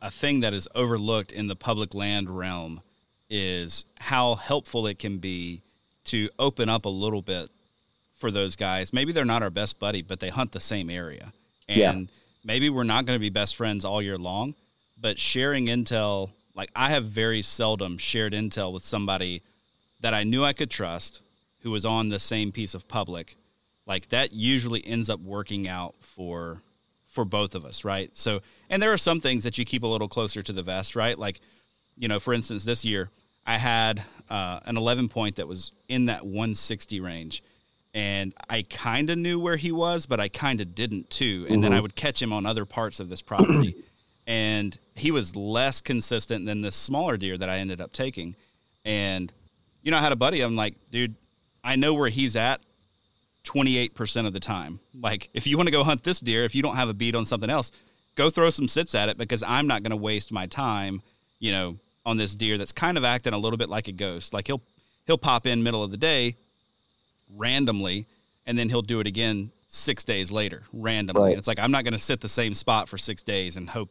a 0.01 0.11
thing 0.11 0.41
that 0.41 0.53
is 0.53 0.67
overlooked 0.75 1.31
in 1.31 1.47
the 1.47 1.55
public 1.55 1.95
land 1.95 2.29
realm 2.29 2.81
is 3.35 3.85
how 3.99 4.35
helpful 4.35 4.85
it 4.85 4.99
can 4.99 5.17
be 5.17 5.63
to 6.03 6.29
open 6.37 6.69
up 6.69 6.85
a 6.85 6.89
little 6.89 7.23
bit 7.23 7.49
for 8.15 8.29
those 8.29 8.55
guys. 8.55 8.93
Maybe 8.93 9.11
they're 9.11 9.25
not 9.25 9.41
our 9.41 9.49
best 9.49 9.79
buddy, 9.79 10.03
but 10.03 10.19
they 10.19 10.29
hunt 10.29 10.51
the 10.51 10.59
same 10.59 10.87
area. 10.87 11.33
And 11.67 12.01
Yeah. 12.01 12.05
maybe 12.43 12.69
we're 12.69 12.83
not 12.83 13.05
going 13.07 13.15
to 13.15 13.19
be 13.19 13.31
best 13.31 13.55
friends 13.55 13.83
all 13.83 14.03
year 14.03 14.19
long, 14.19 14.53
but 15.01 15.17
sharing 15.17 15.65
intel, 15.65 16.29
like 16.53 16.69
I 16.75 16.89
have 16.91 17.05
very 17.05 17.41
seldom 17.41 17.97
shared 17.97 18.33
intel 18.33 18.71
with 18.71 18.85
somebody 18.85 19.41
that 19.99 20.13
I 20.13 20.23
knew 20.23 20.43
I 20.43 20.53
could 20.53 20.69
trust 20.69 21.19
who 21.61 21.71
was 21.71 21.85
on 21.85 22.09
the 22.09 22.19
same 22.19 22.51
piece 22.51 22.75
of 22.75 22.87
public. 22.87 23.35
Like 23.87 24.09
that 24.09 24.31
usually 24.31 24.85
ends 24.85 25.09
up 25.09 25.19
working 25.21 25.67
out 25.67 25.95
for 26.01 26.61
for 27.07 27.25
both 27.25 27.55
of 27.55 27.65
us, 27.65 27.83
right? 27.83 28.15
So, 28.15 28.41
and 28.69 28.81
there 28.81 28.91
are 28.93 28.97
some 28.97 29.21
things 29.21 29.43
that 29.43 29.57
you 29.57 29.65
keep 29.65 29.81
a 29.83 29.87
little 29.87 30.07
closer 30.07 30.41
to 30.43 30.51
the 30.53 30.63
vest, 30.63 30.95
right? 30.95 31.17
Like, 31.17 31.39
you 31.95 32.07
know, 32.07 32.19
for 32.19 32.33
instance, 32.33 32.63
this 32.63 32.83
year 32.83 33.09
I 33.45 33.57
had 33.57 34.03
uh, 34.29 34.59
an 34.65 34.77
11 34.77 35.09
point 35.09 35.35
that 35.35 35.47
was 35.47 35.71
in 35.87 36.05
that 36.05 36.25
160 36.25 36.99
range, 36.99 37.43
and 37.93 38.33
I 38.49 38.63
kind 38.63 39.09
of 39.09 39.17
knew 39.17 39.39
where 39.39 39.57
he 39.57 39.71
was, 39.71 40.05
but 40.05 40.19
I 40.19 40.27
kind 40.27 40.61
of 40.61 40.73
didn't 40.73 41.09
too. 41.09 41.45
And 41.49 41.63
then 41.63 41.73
I 41.73 41.79
would 41.79 41.95
catch 41.95 42.21
him 42.21 42.33
on 42.33 42.45
other 42.45 42.65
parts 42.65 42.99
of 42.99 43.09
this 43.09 43.21
property, 43.21 43.75
and 44.27 44.77
he 44.95 45.11
was 45.11 45.35
less 45.35 45.81
consistent 45.81 46.45
than 46.45 46.61
this 46.61 46.75
smaller 46.75 47.17
deer 47.17 47.37
that 47.37 47.49
I 47.49 47.57
ended 47.57 47.81
up 47.81 47.93
taking. 47.93 48.35
And 48.85 49.31
you 49.83 49.91
know, 49.91 49.97
I 49.97 50.01
had 50.01 50.11
a 50.11 50.17
buddy. 50.17 50.41
I'm 50.41 50.55
like, 50.55 50.75
dude, 50.89 51.15
I 51.63 51.75
know 51.75 51.93
where 51.93 52.09
he's 52.09 52.35
at 52.35 52.61
28% 53.43 54.25
of 54.25 54.33
the 54.33 54.39
time. 54.39 54.79
Like, 54.99 55.29
if 55.33 55.45
you 55.45 55.57
want 55.57 55.67
to 55.67 55.71
go 55.71 55.83
hunt 55.83 56.03
this 56.03 56.19
deer, 56.19 56.43
if 56.43 56.55
you 56.55 56.61
don't 56.61 56.75
have 56.75 56.89
a 56.89 56.93
bead 56.93 57.15
on 57.15 57.25
something 57.25 57.49
else, 57.49 57.71
go 58.15 58.29
throw 58.29 58.49
some 58.49 58.67
sits 58.67 58.95
at 58.95 59.09
it 59.09 59.17
because 59.17 59.43
I'm 59.43 59.67
not 59.67 59.83
going 59.83 59.91
to 59.91 59.97
waste 59.97 60.31
my 60.31 60.47
time, 60.47 61.01
you 61.39 61.51
know, 61.51 61.77
on 62.05 62.17
this 62.17 62.35
deer 62.35 62.57
that's 62.57 62.71
kind 62.73 62.97
of 62.97 63.03
acting 63.03 63.33
a 63.33 63.37
little 63.37 63.57
bit 63.57 63.69
like 63.69 63.87
a 63.87 63.91
ghost. 63.91 64.33
Like 64.33 64.47
he'll 64.47 64.61
he'll 65.07 65.17
pop 65.17 65.45
in 65.47 65.63
middle 65.63 65.83
of 65.83 65.91
the 65.91 65.97
day 65.97 66.35
randomly 67.35 68.05
and 68.45 68.57
then 68.57 68.69
he'll 68.69 68.81
do 68.81 68.99
it 68.99 69.07
again 69.07 69.51
6 69.67 70.03
days 70.03 70.31
later 70.31 70.63
randomly. 70.71 71.29
Right. 71.29 71.37
It's 71.37 71.47
like 71.47 71.59
I'm 71.59 71.71
not 71.71 71.83
going 71.83 71.93
to 71.93 71.99
sit 71.99 72.21
the 72.21 72.29
same 72.29 72.53
spot 72.53 72.89
for 72.89 72.97
6 72.97 73.23
days 73.23 73.57
and 73.57 73.69
hope 73.69 73.89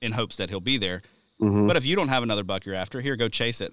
in 0.00 0.12
hopes 0.12 0.36
that 0.38 0.48
he'll 0.48 0.60
be 0.60 0.78
there. 0.78 1.02
Mhm. 1.40 1.66
But 1.68 1.76
if 1.76 1.86
you 1.86 1.96
don't 1.96 2.08
have 2.08 2.22
another 2.22 2.42
buck 2.44 2.64
you're 2.64 2.74
after, 2.74 3.00
here 3.00 3.16
go 3.16 3.28
chase 3.28 3.60
it. 3.60 3.72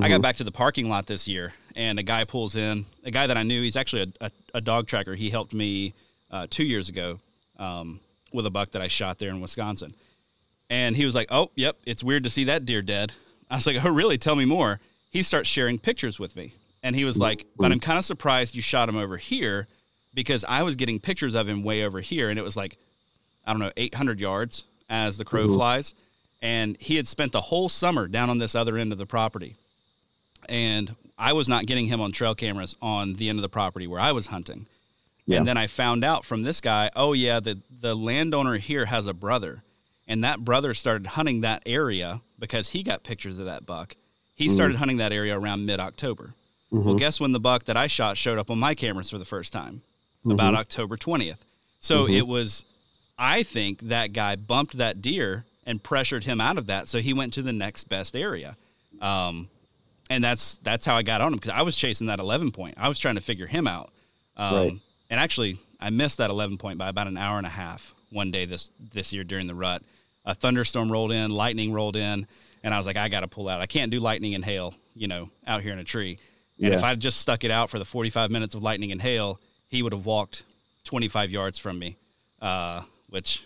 I 0.00 0.08
got 0.08 0.22
back 0.22 0.36
to 0.36 0.44
the 0.44 0.52
parking 0.52 0.88
lot 0.88 1.08
this 1.08 1.26
year, 1.26 1.52
and 1.74 1.98
a 1.98 2.04
guy 2.04 2.22
pulls 2.22 2.54
in. 2.54 2.86
A 3.04 3.10
guy 3.10 3.26
that 3.26 3.36
I 3.36 3.42
knew, 3.42 3.60
he's 3.60 3.74
actually 3.74 4.02
a, 4.20 4.26
a, 4.26 4.30
a 4.54 4.60
dog 4.60 4.86
tracker. 4.86 5.16
He 5.16 5.30
helped 5.30 5.52
me 5.52 5.94
uh, 6.30 6.46
two 6.48 6.62
years 6.62 6.88
ago 6.88 7.18
um, 7.58 7.98
with 8.32 8.46
a 8.46 8.50
buck 8.50 8.70
that 8.70 8.82
I 8.82 8.86
shot 8.86 9.18
there 9.18 9.30
in 9.30 9.40
Wisconsin. 9.40 9.96
And 10.70 10.96
he 10.96 11.04
was 11.04 11.14
like, 11.14 11.28
"Oh, 11.30 11.50
yep, 11.54 11.76
it's 11.84 12.02
weird 12.02 12.24
to 12.24 12.30
see 12.30 12.44
that 12.44 12.64
deer 12.64 12.80
dead." 12.80 13.14
I 13.50 13.56
was 13.56 13.66
like, 13.66 13.84
"Oh, 13.84 13.90
really? 13.90 14.16
Tell 14.16 14.36
me 14.36 14.46
more." 14.46 14.80
He 15.10 15.22
starts 15.22 15.48
sharing 15.48 15.78
pictures 15.78 16.18
with 16.18 16.36
me, 16.36 16.54
and 16.82 16.96
he 16.96 17.04
was 17.04 17.16
mm-hmm. 17.16 17.24
like, 17.24 17.46
"But 17.58 17.72
I'm 17.72 17.80
kind 17.80 17.98
of 17.98 18.04
surprised 18.04 18.54
you 18.54 18.62
shot 18.62 18.88
him 18.88 18.96
over 18.96 19.16
here, 19.16 19.66
because 20.14 20.44
I 20.44 20.62
was 20.62 20.76
getting 20.76 21.00
pictures 21.00 21.34
of 21.34 21.48
him 21.48 21.62
way 21.62 21.84
over 21.84 22.00
here, 22.00 22.30
and 22.30 22.38
it 22.38 22.42
was 22.42 22.56
like, 22.56 22.78
I 23.46 23.52
don't 23.52 23.60
know, 23.60 23.72
800 23.76 24.20
yards 24.20 24.64
as 24.88 25.18
the 25.18 25.24
crow 25.24 25.46
mm-hmm. 25.46 25.54
flies." 25.54 25.94
And 26.42 26.78
he 26.80 26.96
had 26.96 27.06
spent 27.06 27.32
the 27.32 27.40
whole 27.42 27.68
summer 27.68 28.08
down 28.08 28.30
on 28.30 28.38
this 28.38 28.54
other 28.54 28.78
end 28.78 28.92
of 28.92 28.98
the 28.98 29.04
property 29.04 29.56
and 30.48 30.94
I 31.18 31.32
was 31.32 31.48
not 31.48 31.66
getting 31.66 31.86
him 31.86 32.00
on 32.00 32.12
trail 32.12 32.34
cameras 32.34 32.76
on 32.80 33.14
the 33.14 33.28
end 33.28 33.38
of 33.38 33.42
the 33.42 33.48
property 33.48 33.86
where 33.86 34.00
I 34.00 34.12
was 34.12 34.26
hunting. 34.26 34.66
Yeah. 35.26 35.38
And 35.38 35.46
then 35.46 35.56
I 35.56 35.66
found 35.66 36.02
out 36.02 36.24
from 36.24 36.42
this 36.42 36.60
guy, 36.60 36.90
oh 36.96 37.12
yeah, 37.12 37.40
the 37.40 37.58
the 37.80 37.94
landowner 37.94 38.56
here 38.56 38.86
has 38.86 39.06
a 39.06 39.14
brother, 39.14 39.62
and 40.10 40.22
that 40.24 40.40
brother 40.44 40.74
started 40.74 41.06
hunting 41.06 41.40
that 41.40 41.62
area 41.64 42.20
because 42.38 42.68
he 42.70 42.82
got 42.82 43.02
pictures 43.02 43.38
of 43.38 43.46
that 43.46 43.64
buck. 43.64 43.96
He 44.34 44.48
started 44.50 44.76
hunting 44.76 44.98
that 44.98 45.12
area 45.12 45.38
around 45.38 45.64
mid 45.64 45.80
October. 45.80 46.34
Well, 46.70 46.94
guess 46.94 47.18
when 47.20 47.32
the 47.32 47.40
buck 47.40 47.64
that 47.64 47.76
I 47.76 47.86
shot 47.86 48.16
showed 48.16 48.38
up 48.38 48.50
on 48.50 48.58
my 48.58 48.74
cameras 48.74 49.08
for 49.10 49.18
the 49.18 49.24
first 49.24 49.52
time? 49.52 49.82
About 50.28 50.54
October 50.54 50.96
twentieth. 50.98 51.42
So 51.78 52.06
it 52.06 52.26
was, 52.26 52.64
I 53.18 53.42
think 53.42 53.80
that 53.88 54.12
guy 54.12 54.36
bumped 54.36 54.76
that 54.76 55.00
deer 55.00 55.44
and 55.64 55.82
pressured 55.82 56.24
him 56.24 56.40
out 56.40 56.58
of 56.58 56.66
that, 56.66 56.88
so 56.88 56.98
he 56.98 57.12
went 57.14 57.32
to 57.34 57.42
the 57.42 57.52
next 57.54 57.84
best 57.84 58.14
area. 58.14 58.56
Um, 59.00 59.48
and 60.10 60.22
that's 60.22 60.58
that's 60.58 60.84
how 60.86 60.96
I 60.96 61.02
got 61.02 61.20
on 61.22 61.32
him 61.32 61.38
because 61.38 61.52
I 61.52 61.62
was 61.62 61.76
chasing 61.76 62.08
that 62.08 62.18
11 62.18 62.50
point. 62.50 62.74
I 62.78 62.88
was 62.88 62.98
trying 62.98 63.14
to 63.14 63.20
figure 63.20 63.46
him 63.46 63.66
out. 63.66 63.92
Um, 64.36 64.54
Right. 64.54 64.72
And 65.10 65.18
actually, 65.20 65.58
I 65.80 65.90
missed 65.90 66.18
that 66.18 66.30
11 66.30 66.58
point 66.58 66.78
by 66.78 66.88
about 66.88 67.06
an 67.08 67.16
hour 67.16 67.38
and 67.38 67.46
a 67.46 67.50
half 67.50 67.94
one 68.10 68.30
day 68.30 68.44
this 68.44 68.70
this 68.92 69.12
year 69.12 69.24
during 69.24 69.46
the 69.46 69.54
rut. 69.54 69.82
A 70.24 70.34
thunderstorm 70.34 70.90
rolled 70.92 71.12
in, 71.12 71.30
lightning 71.30 71.72
rolled 71.72 71.96
in, 71.96 72.26
and 72.62 72.74
I 72.74 72.76
was 72.76 72.86
like, 72.86 72.96
I 72.96 73.08
got 73.08 73.20
to 73.20 73.28
pull 73.28 73.48
out. 73.48 73.60
I 73.60 73.66
can't 73.66 73.90
do 73.90 73.98
lightning 73.98 74.34
and 74.34 74.44
hail, 74.44 74.74
you 74.94 75.08
know, 75.08 75.30
out 75.46 75.62
here 75.62 75.72
in 75.72 75.78
a 75.78 75.84
tree. 75.84 76.18
And 76.62 76.74
if 76.74 76.84
I'd 76.84 77.00
just 77.00 77.18
stuck 77.20 77.42
it 77.42 77.50
out 77.50 77.70
for 77.70 77.78
the 77.78 77.86
45 77.86 78.30
minutes 78.30 78.54
of 78.54 78.62
lightning 78.62 78.92
and 78.92 79.00
hail, 79.00 79.40
he 79.68 79.82
would 79.82 79.94
have 79.94 80.04
walked 80.04 80.44
25 80.84 81.30
yards 81.30 81.58
from 81.58 81.78
me, 81.78 81.96
uh, 82.42 82.82
which 83.08 83.44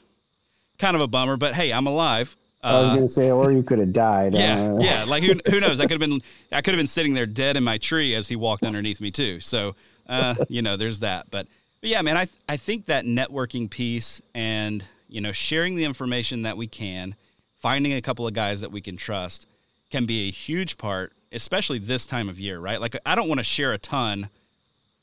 kind 0.78 0.96
of 0.96 1.02
a 1.02 1.06
bummer. 1.06 1.36
But 1.36 1.54
hey, 1.54 1.72
I'm 1.72 1.86
alive. 1.86 2.34
I 2.60 2.80
was 2.80 2.90
Uh, 2.90 2.94
gonna 2.96 3.08
say, 3.08 3.30
or 3.30 3.52
you 3.52 3.62
could 3.62 3.78
have 3.78 3.92
died. 3.92 4.34
yeah, 4.34 4.72
uh, 4.72 4.78
yeah. 4.80 5.04
Like 5.04 5.22
who, 5.22 5.34
who 5.50 5.60
knows? 5.60 5.78
I 5.78 5.84
could 5.84 6.00
have 6.00 6.10
been 6.10 6.22
I 6.50 6.60
could 6.60 6.74
have 6.74 6.78
been 6.78 6.88
sitting 6.88 7.14
there 7.14 7.26
dead 7.26 7.56
in 7.56 7.62
my 7.62 7.78
tree 7.78 8.14
as 8.16 8.26
he 8.26 8.34
walked 8.34 8.64
underneath 8.64 9.00
me 9.00 9.12
too. 9.12 9.38
So 9.38 9.76
uh, 10.08 10.34
you 10.48 10.62
know, 10.62 10.76
there's 10.76 10.98
that. 11.00 11.30
But 11.30 11.46
but 11.82 11.90
yeah, 11.90 12.02
man, 12.02 12.16
I 12.16 12.26
I 12.48 12.56
think 12.56 12.86
that 12.86 13.04
networking 13.04 13.70
piece 13.70 14.20
and 14.34 14.82
you 15.14 15.20
know 15.20 15.30
sharing 15.32 15.76
the 15.76 15.84
information 15.84 16.42
that 16.42 16.56
we 16.56 16.66
can, 16.66 17.14
finding 17.62 17.92
a 17.92 18.00
couple 18.02 18.26
of 18.26 18.32
guys 18.34 18.60
that 18.62 18.72
we 18.72 18.80
can 18.80 18.96
trust, 18.96 19.46
can 19.90 20.06
be 20.06 20.26
a 20.26 20.30
huge 20.32 20.76
part, 20.76 21.12
especially 21.30 21.78
this 21.78 22.04
time 22.04 22.28
of 22.28 22.38
year, 22.40 22.58
right? 22.58 22.80
Like 22.80 22.96
I 23.06 23.14
don't 23.14 23.28
want 23.28 23.38
to 23.38 23.44
share 23.44 23.72
a 23.72 23.78
ton 23.78 24.28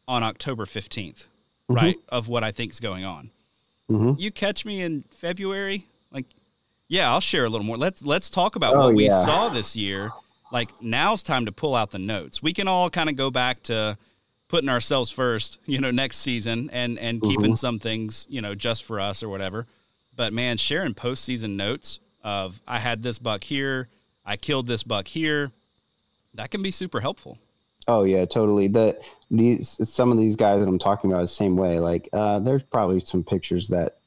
on 0.09 0.21
October 0.21 0.65
15th, 0.65 1.27
right, 1.69 1.95
of 2.09 2.27
what 2.27 2.43
I 2.43 2.51
think 2.51 2.71
is 2.73 2.81
going 2.81 3.05
on. 3.05 3.29
Mhm. 3.89 4.19
You 4.19 4.31
catch 4.31 4.65
me 4.65 4.81
in 4.81 5.03
February, 5.11 5.87
like 6.11 6.25
yeah, 6.89 7.09
I'll 7.09 7.21
share 7.21 7.45
a 7.45 7.49
little 7.49 7.65
more. 7.65 7.77
Let's 7.77 8.03
let's 8.03 8.29
talk 8.29 8.57
about 8.57 8.75
Oh, 8.75 8.87
what 8.87 8.95
we 8.95 9.05
yeah. 9.05 9.23
saw 9.23 9.47
this 9.47 9.77
year. 9.77 10.11
Like 10.51 10.69
now's 10.81 11.23
time 11.23 11.45
to 11.45 11.53
pull 11.53 11.73
out 11.73 11.91
the 11.91 11.99
notes. 11.99 12.43
We 12.43 12.51
can 12.51 12.67
all 12.67 12.89
kind 12.89 13.09
of 13.09 13.15
go 13.15 13.31
back 13.31 13.63
to 13.63 13.97
putting 14.49 14.67
ourselves 14.67 15.09
first, 15.09 15.57
you 15.65 15.79
know, 15.79 15.91
next 15.91 16.17
season 16.17 16.69
and 16.73 16.99
and 16.99 17.21
keeping 17.21 17.55
some 17.55 17.79
things, 17.79 18.27
you 18.29 18.41
know, 18.41 18.53
just 18.55 18.83
for 18.83 18.99
us 18.99 19.23
or 19.23 19.29
whatever. 19.29 19.67
But 20.15 20.33
man, 20.33 20.57
sharing 20.57 20.93
postseason 20.93 21.55
notes 21.55 21.99
of 22.23 22.61
I 22.67 22.79
had 22.79 23.01
this 23.03 23.17
buck 23.19 23.43
here, 23.43 23.89
I 24.25 24.35
killed 24.37 24.67
this 24.67 24.83
buck 24.83 25.07
here, 25.07 25.51
that 26.33 26.51
can 26.51 26.61
be 26.61 26.71
super 26.71 27.01
helpful. 27.01 27.37
Oh 27.87 28.03
yeah, 28.03 28.25
totally. 28.25 28.67
The 28.67 28.99
these 29.31 29.79
some 29.89 30.11
of 30.11 30.17
these 30.17 30.35
guys 30.35 30.59
that 30.59 30.67
I'm 30.67 30.77
talking 30.79 31.11
about 31.11 31.21
the 31.21 31.27
same 31.27 31.55
way. 31.55 31.79
Like 31.79 32.07
uh, 32.13 32.39
there's 32.39 32.63
probably 32.63 32.99
some 32.99 33.23
pictures 33.23 33.69
that 33.69 33.97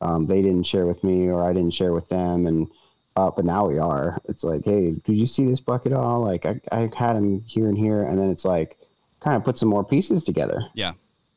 um, 0.00 0.26
they 0.26 0.42
didn't 0.42 0.64
share 0.64 0.86
with 0.86 1.02
me 1.02 1.28
or 1.28 1.42
I 1.42 1.52
didn't 1.52 1.72
share 1.72 1.92
with 1.92 2.08
them, 2.10 2.46
and 2.46 2.68
uh, 3.16 3.30
but 3.30 3.44
now 3.46 3.66
we 3.66 3.78
are. 3.78 4.20
It's 4.28 4.44
like, 4.44 4.64
hey, 4.64 4.90
did 5.04 5.16
you 5.16 5.26
see 5.26 5.46
this 5.46 5.60
buck 5.60 5.86
at 5.86 5.92
all? 5.94 6.20
Like 6.20 6.44
I 6.44 6.60
I 6.70 6.90
had 6.94 7.16
him 7.16 7.42
here 7.46 7.68
and 7.68 7.78
here, 7.78 8.02
and 8.02 8.18
then 8.18 8.28
it's 8.30 8.44
like 8.44 8.76
kind 9.20 9.36
of 9.36 9.44
put 9.44 9.56
some 9.56 9.70
more 9.70 9.84
pieces 9.84 10.22
together, 10.22 10.66
Yeah. 10.74 10.92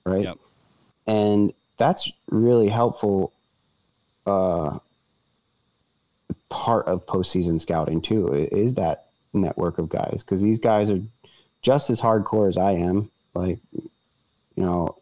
right? 0.06 0.24
Yep. 0.26 0.38
And 1.08 1.54
that's 1.78 2.12
really 2.30 2.68
helpful. 2.68 3.32
Uh, 4.28 4.80
part 6.50 6.88
of 6.88 7.06
postseason 7.06 7.60
scouting 7.60 8.02
too 8.02 8.34
is 8.34 8.76
that 8.76 9.06
network 9.34 9.78
of 9.78 9.90
guys 9.90 10.24
because 10.24 10.42
these 10.42 10.60
guys 10.60 10.90
are 10.90 11.02
just 11.62 11.90
as 11.90 12.02
hardcore 12.02 12.48
as 12.48 12.58
I 12.58 12.74
am. 12.74 13.10
Like, 13.34 13.60
you 13.74 14.64
know, 14.64 14.96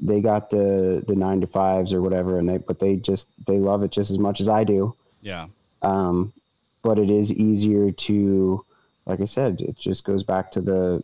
they 0.00 0.20
got 0.20 0.50
the 0.50 1.04
the 1.06 1.14
nine 1.14 1.40
to 1.40 1.46
fives 1.46 1.92
or 1.92 2.02
whatever, 2.02 2.38
and 2.38 2.48
they 2.48 2.58
but 2.58 2.78
they 2.80 2.96
just 2.96 3.28
they 3.46 3.58
love 3.58 3.82
it 3.82 3.90
just 3.90 4.10
as 4.10 4.18
much 4.18 4.40
as 4.40 4.48
I 4.48 4.64
do. 4.64 4.94
Yeah. 5.22 5.46
Um, 5.82 6.32
but 6.82 6.98
it 6.98 7.10
is 7.10 7.32
easier 7.32 7.92
to, 7.92 8.64
like 9.06 9.20
I 9.20 9.24
said, 9.24 9.60
it 9.60 9.76
just 9.78 10.04
goes 10.04 10.22
back 10.22 10.52
to 10.52 10.60
the 10.60 11.02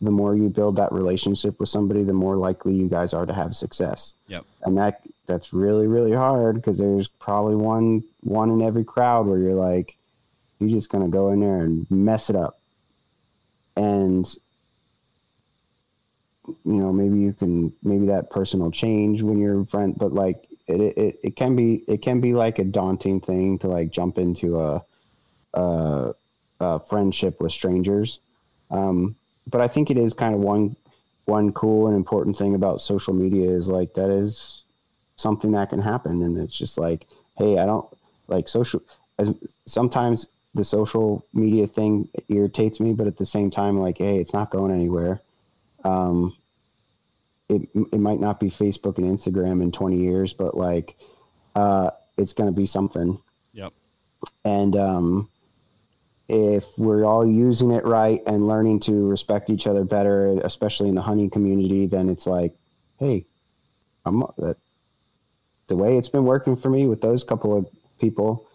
the 0.00 0.10
more 0.10 0.36
you 0.36 0.48
build 0.48 0.76
that 0.76 0.92
relationship 0.92 1.60
with 1.60 1.68
somebody, 1.68 2.02
the 2.02 2.12
more 2.12 2.36
likely 2.36 2.74
you 2.74 2.88
guys 2.88 3.14
are 3.14 3.24
to 3.24 3.32
have 3.32 3.54
success. 3.54 4.12
Yep. 4.26 4.44
And 4.62 4.76
that 4.76 5.02
that's 5.32 5.52
really 5.52 5.86
really 5.86 6.12
hard 6.12 6.56
because 6.56 6.78
there's 6.78 7.08
probably 7.08 7.56
one 7.56 8.04
one 8.20 8.50
in 8.50 8.62
every 8.62 8.84
crowd 8.84 9.26
where 9.26 9.38
you're 9.38 9.54
like, 9.54 9.96
he's 10.58 10.72
just 10.72 10.90
gonna 10.90 11.08
go 11.08 11.30
in 11.30 11.40
there 11.40 11.62
and 11.62 11.90
mess 11.90 12.28
it 12.30 12.36
up, 12.36 12.58
and 13.76 14.26
you 16.46 16.56
know 16.64 16.92
maybe 16.92 17.18
you 17.18 17.32
can 17.32 17.72
maybe 17.82 18.06
that 18.06 18.30
person 18.30 18.60
will 18.60 18.70
change 18.70 19.22
when 19.22 19.38
you're 19.38 19.64
friend, 19.64 19.96
but 19.98 20.12
like 20.12 20.46
it, 20.68 20.80
it 20.80 21.18
it 21.22 21.36
can 21.36 21.56
be 21.56 21.82
it 21.88 22.02
can 22.02 22.20
be 22.20 22.34
like 22.34 22.58
a 22.58 22.64
daunting 22.64 23.20
thing 23.20 23.58
to 23.60 23.68
like 23.68 23.90
jump 23.90 24.18
into 24.18 24.60
a 24.60 24.82
a, 25.54 26.12
a 26.60 26.80
friendship 26.80 27.40
with 27.40 27.52
strangers. 27.52 28.18
Um, 28.70 29.16
but 29.46 29.60
I 29.60 29.68
think 29.68 29.90
it 29.90 29.98
is 29.98 30.14
kind 30.14 30.34
of 30.34 30.40
one 30.40 30.76
one 31.24 31.52
cool 31.52 31.86
and 31.86 31.96
important 31.96 32.36
thing 32.36 32.54
about 32.54 32.80
social 32.80 33.14
media 33.14 33.48
is 33.48 33.68
like 33.68 33.94
that 33.94 34.10
is 34.10 34.61
something 35.16 35.52
that 35.52 35.70
can 35.70 35.80
happen, 35.80 36.22
and 36.22 36.38
it's 36.38 36.56
just 36.56 36.78
like, 36.78 37.06
hey, 37.36 37.58
I 37.58 37.66
don't 37.66 37.86
like 38.28 38.48
social. 38.48 38.82
As, 39.18 39.32
sometimes 39.66 40.28
the 40.54 40.64
social 40.64 41.26
media 41.32 41.66
thing 41.66 42.08
irritates 42.28 42.80
me, 42.80 42.92
but 42.92 43.06
at 43.06 43.16
the 43.16 43.24
same 43.24 43.50
time, 43.50 43.78
like, 43.78 43.98
hey, 43.98 44.18
it's 44.18 44.32
not 44.32 44.50
going 44.50 44.72
anywhere. 44.72 45.20
Um, 45.84 46.36
it 47.48 47.62
it 47.74 47.98
might 47.98 48.20
not 48.20 48.40
be 48.40 48.48
Facebook 48.48 48.98
and 48.98 49.06
Instagram 49.06 49.62
in 49.62 49.72
20 49.72 49.96
years, 49.96 50.32
but 50.32 50.56
like, 50.56 50.96
uh, 51.54 51.90
it's 52.16 52.32
going 52.32 52.52
to 52.52 52.56
be 52.56 52.66
something. 52.66 53.20
Yep. 53.52 53.72
And 54.44 54.76
um, 54.76 55.28
if 56.28 56.66
we're 56.78 57.04
all 57.04 57.26
using 57.26 57.70
it 57.72 57.84
right 57.84 58.22
and 58.26 58.46
learning 58.46 58.80
to 58.80 59.08
respect 59.08 59.50
each 59.50 59.66
other 59.66 59.84
better, 59.84 60.40
especially 60.44 60.88
in 60.88 60.94
the 60.94 61.02
hunting 61.02 61.30
community, 61.30 61.86
then 61.86 62.08
it's 62.08 62.26
like, 62.26 62.54
hey, 62.98 63.26
I'm 64.04 64.20
that 64.38 64.56
the 65.68 65.76
way 65.76 65.96
it's 65.96 66.08
been 66.08 66.24
working 66.24 66.56
for 66.56 66.70
me 66.70 66.86
with 66.86 67.00
those 67.00 67.24
couple 67.24 67.56
of 67.56 67.66
people. 68.00 68.46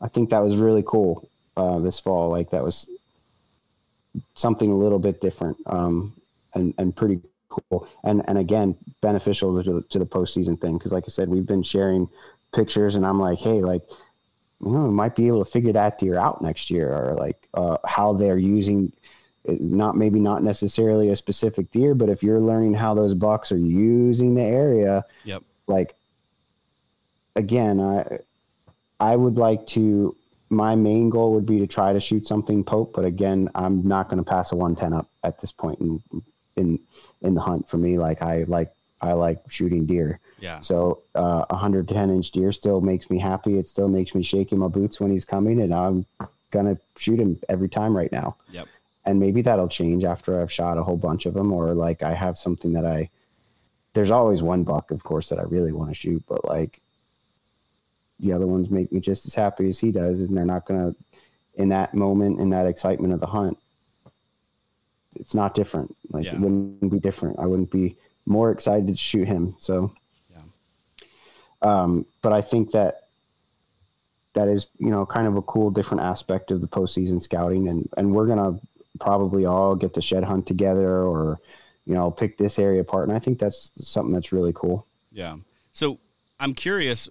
I 0.00 0.08
think 0.08 0.30
that 0.30 0.42
was 0.42 0.58
really 0.58 0.82
cool 0.86 1.28
uh, 1.56 1.78
this 1.78 1.98
fall. 2.00 2.30
Like 2.30 2.50
that 2.50 2.64
was 2.64 2.88
something 4.34 4.70
a 4.70 4.76
little 4.76 4.98
bit 4.98 5.20
different 5.20 5.56
um, 5.66 6.12
and 6.54 6.74
and 6.78 6.94
pretty 6.94 7.20
cool. 7.48 7.88
And 8.02 8.22
and 8.28 8.38
again, 8.38 8.76
beneficial 9.00 9.62
to 9.62 9.72
the, 9.72 9.82
to 9.82 9.98
the 9.98 10.06
postseason 10.06 10.60
thing 10.60 10.78
because, 10.78 10.92
like 10.92 11.04
I 11.06 11.08
said, 11.08 11.28
we've 11.28 11.46
been 11.46 11.62
sharing 11.62 12.08
pictures, 12.54 12.94
and 12.94 13.06
I'm 13.06 13.18
like, 13.20 13.38
hey, 13.38 13.60
like 13.60 13.82
you 14.64 14.72
know, 14.72 14.84
we 14.84 14.90
might 14.90 15.16
be 15.16 15.26
able 15.26 15.44
to 15.44 15.50
figure 15.50 15.72
that 15.72 15.98
deer 15.98 16.16
out 16.16 16.42
next 16.42 16.70
year, 16.70 16.92
or 16.92 17.14
like 17.14 17.48
uh, 17.54 17.78
how 17.86 18.12
they're 18.12 18.38
using. 18.38 18.92
Not 19.46 19.94
maybe 19.94 20.20
not 20.20 20.42
necessarily 20.42 21.10
a 21.10 21.16
specific 21.16 21.70
deer, 21.70 21.94
but 21.94 22.08
if 22.08 22.22
you're 22.22 22.40
learning 22.40 22.72
how 22.72 22.94
those 22.94 23.12
bucks 23.12 23.52
are 23.52 23.58
using 23.58 24.34
the 24.34 24.42
area, 24.42 25.04
Yep. 25.24 25.42
like 25.66 25.94
again, 27.36 27.80
I 27.80 28.18
I 29.00 29.16
would 29.16 29.36
like 29.38 29.66
to. 29.68 30.16
My 30.50 30.76
main 30.76 31.10
goal 31.10 31.32
would 31.34 31.46
be 31.46 31.58
to 31.58 31.66
try 31.66 31.92
to 31.92 32.00
shoot 32.00 32.26
something 32.26 32.62
pope, 32.62 32.92
but 32.94 33.04
again, 33.04 33.48
I'm 33.54 33.86
not 33.86 34.08
going 34.08 34.22
to 34.22 34.30
pass 34.30 34.52
a 34.52 34.56
110 34.56 34.92
up 34.92 35.08
at 35.24 35.40
this 35.40 35.52
point 35.52 35.80
in 35.80 36.02
in 36.56 36.78
in 37.22 37.34
the 37.34 37.40
hunt. 37.40 37.68
For 37.68 37.76
me, 37.76 37.98
like 37.98 38.22
I 38.22 38.44
like 38.44 38.72
I 39.00 39.12
like 39.14 39.38
shooting 39.48 39.86
deer. 39.86 40.20
Yeah. 40.40 40.60
So 40.60 41.00
uh, 41.14 41.44
a 41.50 41.54
110 41.54 42.10
inch 42.10 42.30
deer 42.30 42.52
still 42.52 42.80
makes 42.80 43.10
me 43.10 43.18
happy. 43.18 43.58
It 43.58 43.68
still 43.68 43.88
makes 43.88 44.14
me 44.14 44.22
shake 44.22 44.52
in 44.52 44.58
my 44.58 44.68
boots 44.68 45.00
when 45.00 45.10
he's 45.10 45.24
coming, 45.24 45.60
and 45.60 45.74
I'm 45.74 46.06
gonna 46.50 46.78
shoot 46.96 47.18
him 47.18 47.38
every 47.48 47.68
time 47.68 47.96
right 47.96 48.12
now. 48.12 48.36
Yep. 48.52 48.68
And 49.06 49.20
maybe 49.20 49.42
that'll 49.42 49.68
change 49.68 50.04
after 50.04 50.40
I've 50.40 50.52
shot 50.52 50.78
a 50.78 50.82
whole 50.82 50.96
bunch 50.96 51.26
of 51.26 51.34
them, 51.34 51.52
or 51.52 51.74
like 51.74 52.02
I 52.02 52.14
have 52.14 52.38
something 52.38 52.72
that 52.74 52.86
I. 52.86 53.10
There's 53.94 54.10
always 54.10 54.42
one 54.42 54.64
buck, 54.64 54.90
of 54.90 55.04
course, 55.04 55.28
that 55.28 55.38
I 55.38 55.42
really 55.42 55.70
want 55.70 55.90
to 55.90 55.94
shoot, 55.94 56.22
but 56.28 56.44
like 56.44 56.80
the 58.20 58.32
other 58.32 58.46
ones 58.46 58.70
make 58.70 58.92
me 58.92 59.00
just 59.00 59.26
as 59.26 59.34
happy 59.34 59.68
as 59.68 59.78
he 59.78 59.90
does, 59.92 60.20
and 60.22 60.36
they're 60.36 60.44
not 60.44 60.66
gonna, 60.66 60.94
in 61.56 61.68
that 61.70 61.94
moment, 61.94 62.40
in 62.40 62.50
that 62.50 62.66
excitement 62.66 63.12
of 63.12 63.20
the 63.20 63.26
hunt, 63.26 63.58
it's 65.16 65.34
not 65.34 65.54
different. 65.54 65.94
Like 66.10 66.24
Yeah. 66.26 66.34
it 66.34 66.40
wouldn't 66.40 66.90
be 66.90 66.98
different. 66.98 67.38
I 67.38 67.46
wouldn't 67.46 67.70
be 67.70 67.96
more 68.26 68.50
excited 68.50 68.86
to 68.88 68.96
shoot 68.96 69.28
him. 69.28 69.54
So, 69.58 69.92
Yeah. 70.32 70.42
um, 71.62 72.06
but 72.22 72.32
I 72.32 72.40
think 72.40 72.72
that 72.72 73.00
that 74.32 74.48
is 74.48 74.66
you 74.78 74.90
know 74.90 75.06
kind 75.06 75.28
of 75.28 75.36
a 75.36 75.42
cool 75.42 75.70
different 75.70 76.02
aspect 76.02 76.50
of 76.50 76.60
the 76.60 76.66
postseason 76.68 77.22
scouting, 77.22 77.68
and 77.68 77.88
and 77.96 78.14
we're 78.14 78.26
gonna 78.26 78.58
probably 79.00 79.44
all 79.44 79.76
get 79.76 79.94
to 79.94 80.00
shed 80.02 80.24
hunt 80.24 80.46
together 80.46 81.02
or 81.04 81.38
you 81.86 81.94
know 81.94 82.10
pick 82.10 82.38
this 82.38 82.58
area 82.58 82.80
apart, 82.80 83.08
and 83.08 83.16
I 83.16 83.20
think 83.20 83.38
that's 83.38 83.70
something 83.88 84.12
that's 84.12 84.32
really 84.32 84.52
cool. 84.52 84.86
Yeah. 85.12 85.36
So 85.72 85.98
I'm 86.40 86.54
curious. 86.54 87.08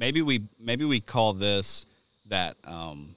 Maybe 0.00 0.22
we 0.22 0.44
maybe 0.58 0.86
we 0.86 0.98
call 0.98 1.34
this 1.34 1.84
that 2.24 2.56
um, 2.64 3.16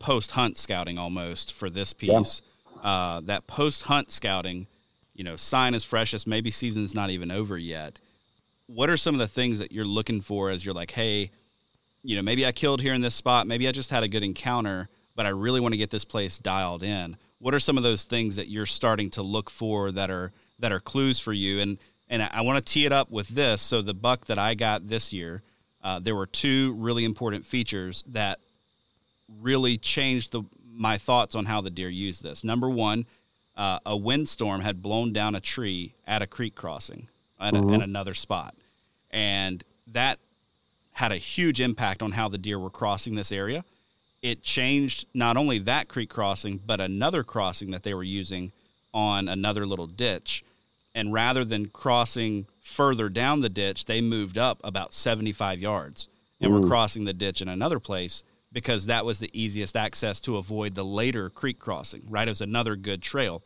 post 0.00 0.32
hunt 0.32 0.58
scouting 0.58 0.98
almost 0.98 1.54
for 1.54 1.70
this 1.70 1.92
piece. 1.92 2.42
Uh, 2.82 3.20
that 3.20 3.46
post 3.46 3.84
hunt 3.84 4.10
scouting, 4.10 4.66
you 5.14 5.22
know, 5.22 5.36
sign 5.36 5.74
as 5.74 5.84
fresh 5.84 6.12
as 6.12 6.26
maybe 6.26 6.50
season's 6.50 6.92
not 6.92 7.10
even 7.10 7.30
over 7.30 7.56
yet. 7.56 8.00
What 8.66 8.90
are 8.90 8.96
some 8.96 9.14
of 9.14 9.20
the 9.20 9.28
things 9.28 9.60
that 9.60 9.70
you're 9.70 9.84
looking 9.84 10.20
for 10.20 10.50
as 10.50 10.64
you're 10.64 10.74
like, 10.74 10.90
hey, 10.90 11.30
you 12.02 12.16
know, 12.16 12.22
maybe 12.22 12.44
I 12.44 12.50
killed 12.50 12.80
here 12.80 12.94
in 12.94 13.00
this 13.00 13.14
spot, 13.14 13.46
maybe 13.46 13.68
I 13.68 13.72
just 13.72 13.90
had 13.90 14.02
a 14.02 14.08
good 14.08 14.24
encounter, 14.24 14.88
but 15.14 15.24
I 15.24 15.30
really 15.30 15.60
want 15.60 15.72
to 15.74 15.78
get 15.78 15.90
this 15.90 16.04
place 16.04 16.38
dialed 16.38 16.82
in. 16.82 17.16
What 17.38 17.54
are 17.54 17.60
some 17.60 17.76
of 17.76 17.84
those 17.84 18.04
things 18.04 18.34
that 18.34 18.48
you're 18.48 18.66
starting 18.66 19.08
to 19.10 19.22
look 19.22 19.50
for 19.50 19.92
that 19.92 20.10
are 20.10 20.32
that 20.58 20.72
are 20.72 20.80
clues 20.80 21.20
for 21.20 21.32
you? 21.32 21.60
And 21.60 21.78
and 22.08 22.24
I 22.24 22.40
want 22.40 22.64
to 22.64 22.72
tee 22.72 22.86
it 22.86 22.92
up 22.92 23.08
with 23.08 23.28
this. 23.28 23.62
So 23.62 23.82
the 23.82 23.94
buck 23.94 24.26
that 24.26 24.38
I 24.38 24.54
got 24.54 24.88
this 24.88 25.12
year, 25.12 25.42
uh, 25.88 25.98
there 25.98 26.14
were 26.14 26.26
two 26.26 26.74
really 26.74 27.02
important 27.02 27.46
features 27.46 28.04
that 28.08 28.38
really 29.40 29.78
changed 29.78 30.32
the 30.32 30.42
my 30.70 30.98
thoughts 30.98 31.34
on 31.34 31.46
how 31.46 31.62
the 31.62 31.70
deer 31.70 31.88
used 31.88 32.22
this. 32.22 32.44
Number 32.44 32.68
one, 32.68 33.06
uh, 33.56 33.78
a 33.86 33.96
windstorm 33.96 34.60
had 34.60 34.82
blown 34.82 35.14
down 35.14 35.34
a 35.34 35.40
tree 35.40 35.94
at 36.06 36.20
a 36.20 36.26
creek 36.26 36.54
crossing 36.54 37.08
at, 37.40 37.54
a, 37.54 37.58
at 37.58 37.80
another 37.80 38.12
spot, 38.12 38.54
and 39.10 39.64
that 39.86 40.18
had 40.92 41.10
a 41.10 41.16
huge 41.16 41.58
impact 41.58 42.02
on 42.02 42.12
how 42.12 42.28
the 42.28 42.38
deer 42.38 42.58
were 42.58 42.70
crossing 42.70 43.14
this 43.14 43.32
area. 43.32 43.64
It 44.20 44.42
changed 44.42 45.06
not 45.14 45.38
only 45.38 45.58
that 45.60 45.88
creek 45.88 46.10
crossing, 46.10 46.58
but 46.58 46.82
another 46.82 47.24
crossing 47.24 47.70
that 47.70 47.82
they 47.82 47.94
were 47.94 48.04
using 48.04 48.52
on 48.92 49.26
another 49.26 49.64
little 49.64 49.86
ditch. 49.86 50.44
And 50.94 51.14
rather 51.14 51.44
than 51.46 51.66
crossing 51.66 52.46
further 52.68 53.08
down 53.08 53.40
the 53.40 53.48
ditch, 53.48 53.86
they 53.86 54.00
moved 54.00 54.38
up 54.38 54.60
about 54.62 54.94
75 54.94 55.58
yards 55.58 56.08
and 56.40 56.52
were 56.52 56.68
crossing 56.68 57.04
the 57.04 57.12
ditch 57.12 57.42
in 57.42 57.48
another 57.48 57.80
place 57.80 58.22
because 58.52 58.86
that 58.86 59.04
was 59.04 59.18
the 59.18 59.30
easiest 59.32 59.76
access 59.76 60.20
to 60.20 60.36
avoid 60.36 60.74
the 60.74 60.84
later 60.84 61.28
creek 61.28 61.58
crossing, 61.58 62.02
right? 62.08 62.28
It 62.28 62.30
was 62.30 62.40
another 62.40 62.76
good 62.76 63.02
trail. 63.02 63.42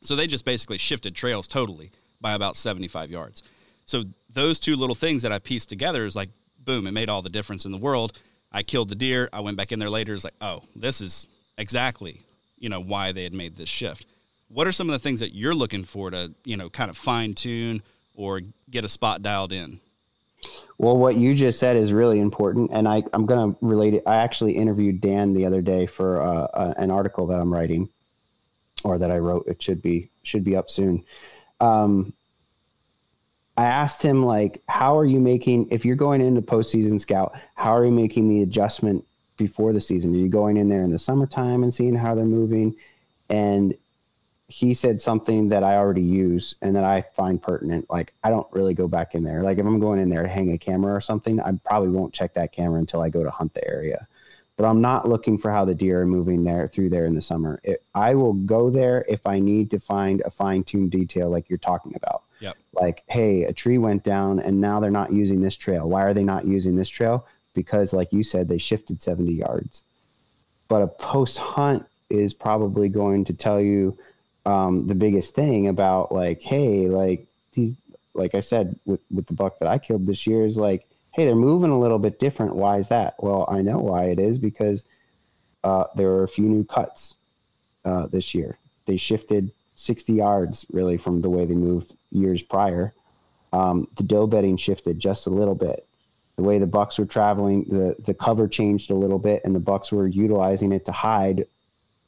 So 0.00 0.16
they 0.16 0.26
just 0.26 0.44
basically 0.44 0.78
shifted 0.78 1.14
trails 1.14 1.46
totally 1.46 1.90
by 2.20 2.32
about 2.32 2.56
75 2.56 3.10
yards. 3.10 3.42
So 3.84 4.04
those 4.30 4.58
two 4.58 4.76
little 4.76 4.94
things 4.94 5.22
that 5.22 5.32
I 5.32 5.38
pieced 5.38 5.68
together 5.68 6.06
is 6.06 6.16
like, 6.16 6.30
boom, 6.58 6.86
it 6.86 6.92
made 6.92 7.10
all 7.10 7.22
the 7.22 7.28
difference 7.28 7.66
in 7.66 7.72
the 7.72 7.78
world. 7.78 8.18
I 8.50 8.62
killed 8.62 8.88
the 8.88 8.94
deer. 8.94 9.28
I 9.32 9.40
went 9.40 9.56
back 9.56 9.72
in 9.72 9.78
there 9.78 9.90
later. 9.90 10.14
It's 10.14 10.24
like, 10.24 10.34
oh, 10.40 10.62
this 10.74 11.00
is 11.00 11.26
exactly, 11.58 12.22
you 12.58 12.68
know, 12.68 12.80
why 12.80 13.12
they 13.12 13.24
had 13.24 13.34
made 13.34 13.56
this 13.56 13.68
shift. 13.68 14.06
What 14.48 14.66
are 14.66 14.72
some 14.72 14.88
of 14.88 14.92
the 14.92 14.98
things 14.98 15.20
that 15.20 15.34
you're 15.34 15.54
looking 15.54 15.84
for 15.84 16.10
to, 16.10 16.32
you 16.44 16.56
know, 16.56 16.70
kind 16.70 16.90
of 16.90 16.96
fine 16.96 17.34
tune 17.34 17.82
or 18.14 18.40
get 18.70 18.84
a 18.84 18.88
spot 18.88 19.22
dialed 19.22 19.52
in? 19.52 19.80
Well, 20.78 20.96
what 20.96 21.16
you 21.16 21.34
just 21.34 21.60
said 21.60 21.76
is 21.76 21.92
really 21.92 22.18
important, 22.18 22.70
and 22.72 22.88
I, 22.88 23.04
I'm 23.12 23.26
going 23.26 23.52
to 23.52 23.58
relate 23.60 23.94
it. 23.94 24.02
I 24.06 24.16
actually 24.16 24.56
interviewed 24.56 25.00
Dan 25.00 25.34
the 25.34 25.46
other 25.46 25.62
day 25.62 25.86
for 25.86 26.20
uh, 26.20 26.42
uh, 26.46 26.74
an 26.76 26.90
article 26.90 27.26
that 27.28 27.38
I'm 27.38 27.52
writing, 27.52 27.88
or 28.82 28.98
that 28.98 29.10
I 29.10 29.18
wrote. 29.18 29.46
It 29.46 29.62
should 29.62 29.80
be 29.80 30.10
should 30.22 30.42
be 30.42 30.56
up 30.56 30.68
soon. 30.68 31.04
Um, 31.60 32.12
I 33.56 33.66
asked 33.66 34.02
him 34.02 34.24
like, 34.24 34.62
how 34.66 34.98
are 34.98 35.04
you 35.04 35.20
making 35.20 35.68
if 35.70 35.84
you're 35.84 35.94
going 35.94 36.20
into 36.20 36.40
postseason 36.40 37.00
scout? 37.00 37.36
How 37.54 37.76
are 37.76 37.84
you 37.84 37.92
making 37.92 38.28
the 38.28 38.42
adjustment 38.42 39.04
before 39.36 39.72
the 39.72 39.80
season? 39.80 40.14
Are 40.14 40.18
you 40.18 40.28
going 40.28 40.56
in 40.56 40.68
there 40.68 40.82
in 40.82 40.90
the 40.90 40.98
summertime 40.98 41.62
and 41.62 41.72
seeing 41.72 41.94
how 41.94 42.14
they're 42.14 42.24
moving? 42.24 42.74
And 43.28 43.74
he 44.52 44.74
said 44.74 45.00
something 45.00 45.48
that 45.48 45.64
I 45.64 45.76
already 45.76 46.02
use 46.02 46.56
and 46.60 46.76
that 46.76 46.84
I 46.84 47.00
find 47.00 47.42
pertinent. 47.42 47.88
Like 47.88 48.12
I 48.22 48.28
don't 48.28 48.46
really 48.52 48.74
go 48.74 48.86
back 48.86 49.14
in 49.14 49.22
there. 49.22 49.42
Like 49.42 49.56
if 49.56 49.64
I'm 49.64 49.80
going 49.80 49.98
in 49.98 50.10
there 50.10 50.22
to 50.22 50.28
hang 50.28 50.52
a 50.52 50.58
camera 50.58 50.94
or 50.94 51.00
something, 51.00 51.40
I 51.40 51.52
probably 51.64 51.88
won't 51.88 52.12
check 52.12 52.34
that 52.34 52.52
camera 52.52 52.78
until 52.78 53.00
I 53.00 53.08
go 53.08 53.22
to 53.24 53.30
hunt 53.30 53.54
the 53.54 53.66
area. 53.66 54.06
but 54.58 54.66
I'm 54.66 54.82
not 54.82 55.08
looking 55.08 55.38
for 55.38 55.50
how 55.50 55.64
the 55.64 55.74
deer 55.74 56.02
are 56.02 56.06
moving 56.06 56.44
there 56.44 56.68
through 56.68 56.90
there 56.90 57.06
in 57.06 57.14
the 57.14 57.22
summer. 57.22 57.60
It, 57.64 57.82
I 57.94 58.14
will 58.14 58.34
go 58.34 58.68
there 58.68 59.06
if 59.08 59.26
I 59.26 59.38
need 59.38 59.70
to 59.70 59.78
find 59.80 60.20
a 60.20 60.30
fine 60.30 60.64
tuned 60.64 60.90
detail 60.90 61.30
like 61.30 61.48
you're 61.48 61.56
talking 61.58 61.94
about. 61.96 62.22
Yep. 62.40 62.58
Like, 62.74 63.04
hey, 63.08 63.44
a 63.44 63.54
tree 63.54 63.78
went 63.78 64.04
down 64.04 64.38
and 64.38 64.60
now 64.60 64.80
they're 64.80 64.90
not 64.90 65.14
using 65.14 65.40
this 65.40 65.56
trail. 65.56 65.88
Why 65.88 66.02
are 66.02 66.12
they 66.12 66.24
not 66.24 66.44
using 66.44 66.76
this 66.76 66.90
trail? 66.90 67.26
Because, 67.54 67.94
like 67.94 68.12
you 68.12 68.22
said, 68.22 68.48
they 68.48 68.58
shifted 68.58 69.00
70 69.00 69.32
yards. 69.32 69.82
But 70.68 70.82
a 70.82 70.88
post 70.88 71.38
hunt 71.38 71.86
is 72.10 72.34
probably 72.34 72.90
going 72.90 73.24
to 73.24 73.32
tell 73.32 73.60
you 73.60 73.96
um, 74.44 74.86
the 74.86 74.94
biggest 74.94 75.34
thing 75.34 75.68
about, 75.68 76.12
like, 76.12 76.42
hey, 76.42 76.88
like 76.88 77.26
these, 77.52 77.74
like 78.14 78.34
I 78.34 78.40
said, 78.40 78.78
with, 78.84 79.00
with 79.10 79.26
the 79.26 79.34
buck 79.34 79.58
that 79.58 79.68
I 79.68 79.78
killed 79.78 80.06
this 80.06 80.26
year, 80.26 80.44
is 80.44 80.56
like, 80.56 80.86
hey, 81.12 81.24
they're 81.24 81.34
moving 81.34 81.70
a 81.70 81.78
little 81.78 81.98
bit 81.98 82.18
different. 82.18 82.56
Why 82.56 82.78
is 82.78 82.88
that? 82.88 83.14
Well, 83.22 83.46
I 83.48 83.62
know 83.62 83.78
why 83.78 84.04
it 84.04 84.18
is 84.18 84.38
because 84.38 84.84
uh, 85.62 85.84
there 85.94 86.08
are 86.10 86.24
a 86.24 86.28
few 86.28 86.44
new 86.44 86.64
cuts 86.64 87.14
uh, 87.84 88.06
this 88.06 88.34
year. 88.34 88.58
They 88.86 88.96
shifted 88.96 89.52
60 89.76 90.12
yards 90.12 90.66
really 90.72 90.96
from 90.96 91.22
the 91.22 91.30
way 91.30 91.44
they 91.44 91.54
moved 91.54 91.94
years 92.10 92.42
prior. 92.42 92.92
Um, 93.52 93.88
the 93.96 94.02
doe 94.02 94.26
bedding 94.26 94.56
shifted 94.56 94.98
just 94.98 95.26
a 95.26 95.30
little 95.30 95.54
bit. 95.54 95.86
The 96.36 96.42
way 96.42 96.58
the 96.58 96.66
bucks 96.66 96.98
were 96.98 97.04
traveling, 97.04 97.64
the, 97.64 97.94
the 97.98 98.14
cover 98.14 98.48
changed 98.48 98.90
a 98.90 98.94
little 98.94 99.18
bit, 99.18 99.42
and 99.44 99.54
the 99.54 99.60
bucks 99.60 99.92
were 99.92 100.06
utilizing 100.06 100.72
it 100.72 100.86
to 100.86 100.92
hide, 100.92 101.46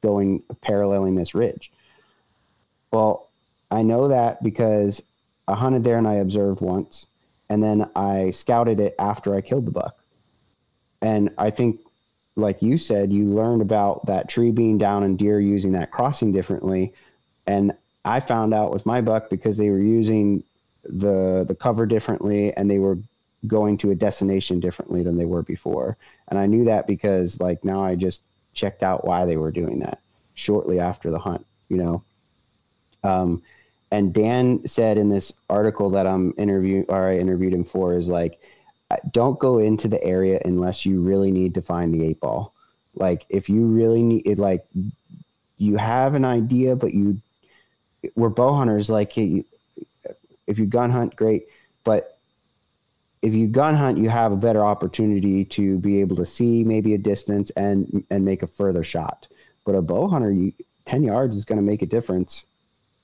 going 0.02 0.42
paralleling 0.62 1.14
this 1.14 1.34
ridge. 1.34 1.70
Well, 2.94 3.28
I 3.72 3.82
know 3.82 4.06
that 4.06 4.40
because 4.40 5.02
I 5.48 5.56
hunted 5.56 5.82
there 5.82 5.98
and 5.98 6.06
I 6.06 6.14
observed 6.14 6.60
once 6.60 7.06
and 7.48 7.60
then 7.60 7.90
I 7.96 8.30
scouted 8.30 8.78
it 8.78 8.94
after 9.00 9.34
I 9.34 9.40
killed 9.40 9.66
the 9.66 9.72
buck. 9.72 9.98
And 11.02 11.30
I 11.36 11.50
think, 11.50 11.80
like 12.36 12.62
you 12.62 12.78
said, 12.78 13.12
you 13.12 13.24
learned 13.24 13.62
about 13.62 14.06
that 14.06 14.28
tree 14.28 14.52
being 14.52 14.78
down 14.78 15.02
and 15.02 15.18
deer 15.18 15.40
using 15.40 15.72
that 15.72 15.90
crossing 15.90 16.30
differently. 16.30 16.92
And 17.48 17.72
I 18.04 18.20
found 18.20 18.54
out 18.54 18.70
with 18.70 18.86
my 18.86 19.00
buck 19.00 19.28
because 19.28 19.56
they 19.56 19.70
were 19.70 19.80
using 19.80 20.44
the 20.84 21.44
the 21.48 21.54
cover 21.56 21.86
differently 21.86 22.56
and 22.56 22.70
they 22.70 22.78
were 22.78 22.98
going 23.48 23.76
to 23.78 23.90
a 23.90 23.96
destination 23.96 24.60
differently 24.60 25.02
than 25.02 25.16
they 25.16 25.24
were 25.24 25.42
before. 25.42 25.96
And 26.28 26.38
I 26.38 26.46
knew 26.46 26.64
that 26.66 26.86
because 26.86 27.40
like 27.40 27.64
now 27.64 27.84
I 27.84 27.96
just 27.96 28.22
checked 28.52 28.84
out 28.84 29.04
why 29.04 29.24
they 29.24 29.36
were 29.36 29.50
doing 29.50 29.80
that 29.80 29.98
shortly 30.34 30.78
after 30.78 31.10
the 31.10 31.18
hunt, 31.18 31.44
you 31.68 31.76
know. 31.76 32.04
Um, 33.04 33.42
and 33.90 34.12
Dan 34.12 34.66
said 34.66 34.98
in 34.98 35.08
this 35.08 35.32
article 35.48 35.90
that 35.90 36.06
I'm 36.06 36.34
interviewing 36.36 36.86
or 36.88 37.10
I 37.10 37.18
interviewed 37.18 37.52
him 37.52 37.62
for 37.62 37.96
is 37.96 38.08
like, 38.08 38.40
uh, 38.90 38.96
don't 39.12 39.38
go 39.38 39.58
into 39.58 39.86
the 39.86 40.02
area 40.02 40.40
unless 40.44 40.84
you 40.84 41.00
really 41.00 41.30
need 41.30 41.54
to 41.54 41.62
find 41.62 41.94
the 41.94 42.04
eight 42.04 42.18
ball. 42.18 42.52
Like 42.96 43.24
if 43.28 43.48
you 43.48 43.66
really 43.66 44.02
need 44.02 44.26
it, 44.26 44.38
like 44.38 44.64
you 45.58 45.76
have 45.76 46.14
an 46.14 46.24
idea, 46.24 46.74
but 46.74 46.92
you 46.92 47.20
we're 48.16 48.30
bow 48.30 48.54
hunters. 48.54 48.90
Like 48.90 49.16
if 49.16 50.58
you 50.58 50.66
gun 50.66 50.90
hunt, 50.90 51.16
great, 51.16 51.46
but 51.84 52.18
if 53.22 53.32
you 53.32 53.46
gun 53.46 53.74
hunt, 53.74 53.98
you 53.98 54.08
have 54.08 54.32
a 54.32 54.36
better 54.36 54.64
opportunity 54.64 55.44
to 55.46 55.78
be 55.78 56.00
able 56.00 56.16
to 56.16 56.26
see 56.26 56.64
maybe 56.64 56.94
a 56.94 56.98
distance 56.98 57.50
and 57.50 58.04
and 58.10 58.24
make 58.24 58.42
a 58.42 58.46
further 58.46 58.84
shot. 58.84 59.26
But 59.64 59.74
a 59.74 59.82
bow 59.82 60.08
hunter, 60.08 60.30
you, 60.30 60.52
ten 60.84 61.02
yards 61.02 61.36
is 61.36 61.44
going 61.44 61.58
to 61.58 61.62
make 61.62 61.82
a 61.82 61.86
difference 61.86 62.44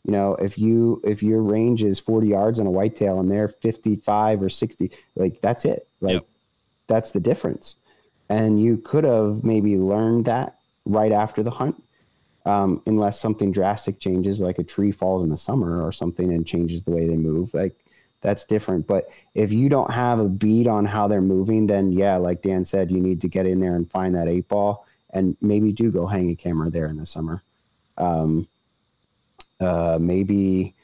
you 0.04 0.12
know 0.12 0.34
if 0.36 0.58
you 0.58 1.00
if 1.04 1.22
your 1.22 1.42
range 1.42 1.82
is 1.82 1.98
40 1.98 2.28
yards 2.28 2.60
on 2.60 2.66
a 2.66 2.70
whitetail 2.70 3.20
and 3.20 3.30
they're 3.30 3.48
55 3.48 4.42
or 4.42 4.48
60 4.48 4.90
like 5.16 5.40
that's 5.40 5.64
it. 5.64 5.86
Like 6.00 6.14
yep. 6.14 6.26
that's 6.86 7.12
the 7.12 7.20
difference. 7.20 7.76
And 8.28 8.62
you 8.62 8.76
could 8.78 9.04
have 9.04 9.44
maybe 9.44 9.76
learned 9.76 10.26
that 10.26 10.56
right 10.84 11.12
after 11.12 11.42
the 11.42 11.50
hunt 11.50 11.82
um, 12.46 12.80
unless 12.86 13.20
something 13.20 13.52
drastic 13.52 14.00
changes 14.00 14.40
like 14.40 14.58
a 14.58 14.64
tree 14.64 14.92
falls 14.92 15.22
in 15.22 15.30
the 15.30 15.36
summer 15.36 15.84
or 15.84 15.92
something 15.92 16.32
and 16.32 16.46
changes 16.46 16.84
the 16.84 16.90
way 16.90 17.06
they 17.06 17.16
move 17.16 17.52
like 17.54 17.74
that's 18.22 18.44
different. 18.44 18.86
But 18.86 19.08
if 19.34 19.50
you 19.50 19.70
don't 19.70 19.92
have 19.92 20.18
a 20.18 20.28
bead 20.28 20.68
on 20.68 20.84
how 20.84 21.08
they're 21.08 21.20
moving 21.20 21.66
then 21.66 21.92
yeah 21.92 22.16
like 22.16 22.42
dan 22.42 22.64
said 22.64 22.90
you 22.90 23.00
need 23.00 23.20
to 23.20 23.28
get 23.28 23.46
in 23.46 23.60
there 23.60 23.76
and 23.76 23.90
find 23.90 24.14
that 24.14 24.28
eight 24.28 24.48
ball 24.48 24.86
and 25.12 25.36
maybe 25.40 25.72
do 25.72 25.90
go 25.90 26.06
hang 26.06 26.30
a 26.30 26.36
camera 26.36 26.70
there 26.70 26.86
in 26.86 26.96
the 26.96 27.06
summer. 27.06 27.42
Um, 27.98 28.48
uh, 29.60 29.98
maybe, 30.00 30.74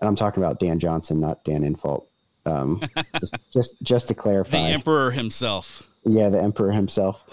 and 0.00 0.08
I'm 0.08 0.16
talking 0.16 0.42
about 0.42 0.60
Dan 0.60 0.78
Johnson, 0.78 1.20
not 1.20 1.44
Dan 1.44 1.62
Infalt. 1.62 2.06
Um, 2.46 2.82
just, 3.20 3.34
just, 3.52 3.82
just 3.82 4.08
to 4.08 4.14
clarify, 4.14 4.68
the 4.68 4.74
Emperor 4.74 5.10
himself. 5.10 5.88
Yeah, 6.04 6.28
the 6.28 6.40
Emperor 6.40 6.72
himself. 6.72 7.24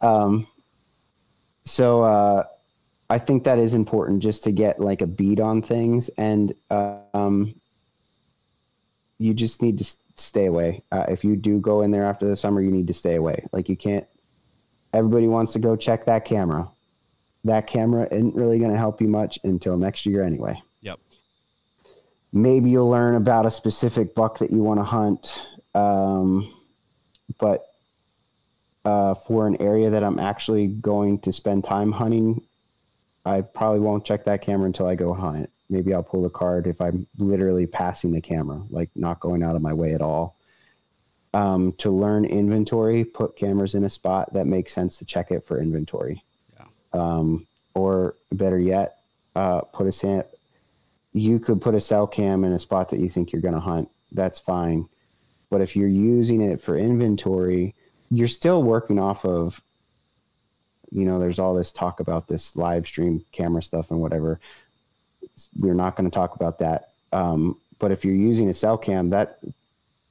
Um, 0.00 0.46
so 1.64 2.02
uh, 2.02 2.44
I 3.08 3.18
think 3.18 3.44
that 3.44 3.58
is 3.58 3.74
important 3.74 4.22
just 4.22 4.44
to 4.44 4.52
get 4.52 4.80
like 4.80 5.02
a 5.02 5.06
beat 5.06 5.40
on 5.40 5.62
things, 5.62 6.08
and 6.10 6.54
um, 6.70 7.54
you 9.18 9.34
just 9.34 9.62
need 9.62 9.78
to 9.78 9.84
stay 10.16 10.46
away. 10.46 10.82
Uh, 10.90 11.06
if 11.08 11.24
you 11.24 11.36
do 11.36 11.58
go 11.60 11.82
in 11.82 11.90
there 11.90 12.04
after 12.04 12.26
the 12.26 12.36
summer, 12.36 12.60
you 12.60 12.70
need 12.70 12.86
to 12.86 12.94
stay 12.94 13.14
away. 13.14 13.46
Like 13.52 13.68
you 13.68 13.76
can't. 13.76 14.06
Everybody 14.92 15.26
wants 15.26 15.52
to 15.54 15.58
go 15.58 15.74
check 15.74 16.04
that 16.06 16.24
camera 16.24 16.68
that 17.44 17.66
camera 17.66 18.08
isn't 18.10 18.34
really 18.34 18.58
going 18.58 18.72
to 18.72 18.78
help 18.78 19.00
you 19.00 19.08
much 19.08 19.38
until 19.44 19.76
next 19.76 20.06
year 20.06 20.22
anyway. 20.22 20.60
Yep. 20.80 20.98
Maybe 22.32 22.70
you'll 22.70 22.88
learn 22.90 23.14
about 23.14 23.46
a 23.46 23.50
specific 23.50 24.14
buck 24.14 24.38
that 24.38 24.50
you 24.50 24.62
want 24.62 24.80
to 24.80 24.84
hunt. 24.84 25.42
Um, 25.74 26.50
but 27.38 27.66
uh, 28.84 29.14
for 29.14 29.46
an 29.46 29.60
area 29.60 29.90
that 29.90 30.02
I'm 30.02 30.18
actually 30.18 30.68
going 30.68 31.20
to 31.20 31.32
spend 31.32 31.64
time 31.64 31.92
hunting, 31.92 32.42
I 33.24 33.42
probably 33.42 33.80
won't 33.80 34.04
check 34.04 34.24
that 34.24 34.42
camera 34.42 34.66
until 34.66 34.86
I 34.86 34.94
go 34.94 35.12
hunt. 35.12 35.50
Maybe 35.70 35.94
I'll 35.94 36.02
pull 36.02 36.22
the 36.22 36.30
card 36.30 36.66
if 36.66 36.80
I'm 36.80 37.06
literally 37.18 37.66
passing 37.66 38.12
the 38.12 38.20
camera, 38.20 38.62
like 38.70 38.90
not 38.94 39.20
going 39.20 39.42
out 39.42 39.56
of 39.56 39.62
my 39.62 39.72
way 39.72 39.94
at 39.94 40.02
all. 40.02 40.36
Um, 41.32 41.72
to 41.78 41.90
learn 41.90 42.24
inventory, 42.24 43.04
put 43.04 43.36
cameras 43.36 43.74
in 43.74 43.84
a 43.84 43.90
spot 43.90 44.32
that 44.34 44.46
makes 44.46 44.72
sense 44.72 44.98
to 44.98 45.04
check 45.04 45.30
it 45.30 45.44
for 45.44 45.60
inventory 45.60 46.22
um, 46.94 47.46
or 47.74 48.14
better 48.32 48.58
yet, 48.58 48.98
uh, 49.36 49.60
put 49.60 49.86
a 49.86 49.92
sand. 49.92 50.24
You 51.12 51.38
could 51.38 51.60
put 51.60 51.74
a 51.74 51.80
cell 51.80 52.06
cam 52.06 52.44
in 52.44 52.52
a 52.52 52.58
spot 52.58 52.88
that 52.90 53.00
you 53.00 53.08
think 53.08 53.32
you're 53.32 53.42
going 53.42 53.54
to 53.54 53.60
hunt. 53.60 53.88
That's 54.12 54.38
fine. 54.38 54.88
But 55.50 55.60
if 55.60 55.76
you're 55.76 55.88
using 55.88 56.40
it 56.40 56.60
for 56.60 56.76
inventory, 56.76 57.74
you're 58.10 58.28
still 58.28 58.62
working 58.62 58.98
off 58.98 59.24
of. 59.24 59.60
You 60.90 61.04
know, 61.04 61.18
there's 61.18 61.38
all 61.38 61.54
this 61.54 61.72
talk 61.72 62.00
about 62.00 62.28
this 62.28 62.56
live 62.56 62.86
stream 62.86 63.24
camera 63.32 63.62
stuff 63.62 63.90
and 63.90 64.00
whatever. 64.00 64.40
We're 65.58 65.74
not 65.74 65.96
going 65.96 66.08
to 66.08 66.14
talk 66.14 66.36
about 66.36 66.60
that. 66.60 66.90
Um, 67.12 67.58
but 67.78 67.90
if 67.90 68.04
you're 68.04 68.14
using 68.14 68.48
a 68.48 68.54
cell 68.54 68.78
cam, 68.78 69.10
that 69.10 69.38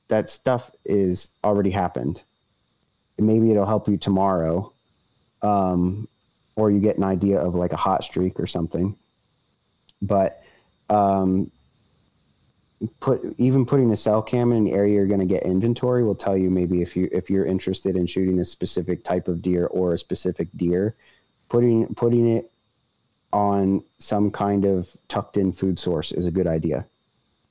that 0.09 0.29
stuff 0.29 0.71
is 0.85 1.29
already 1.43 1.71
happened. 1.71 2.21
Maybe 3.17 3.51
it'll 3.51 3.65
help 3.65 3.87
you 3.87 3.97
tomorrow, 3.97 4.73
um, 5.41 6.07
or 6.55 6.71
you 6.71 6.79
get 6.79 6.97
an 6.97 7.03
idea 7.03 7.39
of 7.39 7.55
like 7.55 7.73
a 7.73 7.77
hot 7.77 8.03
streak 8.03 8.39
or 8.39 8.47
something. 8.47 8.95
But 10.01 10.43
um, 10.89 11.51
put 12.99 13.21
even 13.37 13.65
putting 13.65 13.91
a 13.91 13.95
cell 13.95 14.21
cam 14.21 14.51
in 14.51 14.67
an 14.67 14.73
area 14.73 14.95
you're 14.95 15.07
going 15.07 15.19
to 15.19 15.25
get 15.25 15.43
inventory 15.43 16.03
will 16.03 16.15
tell 16.15 16.37
you 16.37 16.49
maybe 16.49 16.81
if 16.81 16.95
you 16.95 17.09
if 17.11 17.29
you're 17.29 17.45
interested 17.45 17.95
in 17.95 18.07
shooting 18.07 18.39
a 18.39 18.45
specific 18.45 19.03
type 19.03 19.27
of 19.27 19.41
deer 19.41 19.67
or 19.67 19.93
a 19.93 19.99
specific 19.99 20.49
deer, 20.55 20.95
putting 21.49 21.93
putting 21.95 22.37
it 22.37 22.51
on 23.31 23.83
some 23.97 24.29
kind 24.29 24.65
of 24.65 24.95
tucked 25.07 25.37
in 25.37 25.51
food 25.51 25.79
source 25.79 26.11
is 26.11 26.27
a 26.27 26.31
good 26.31 26.45
idea 26.45 26.85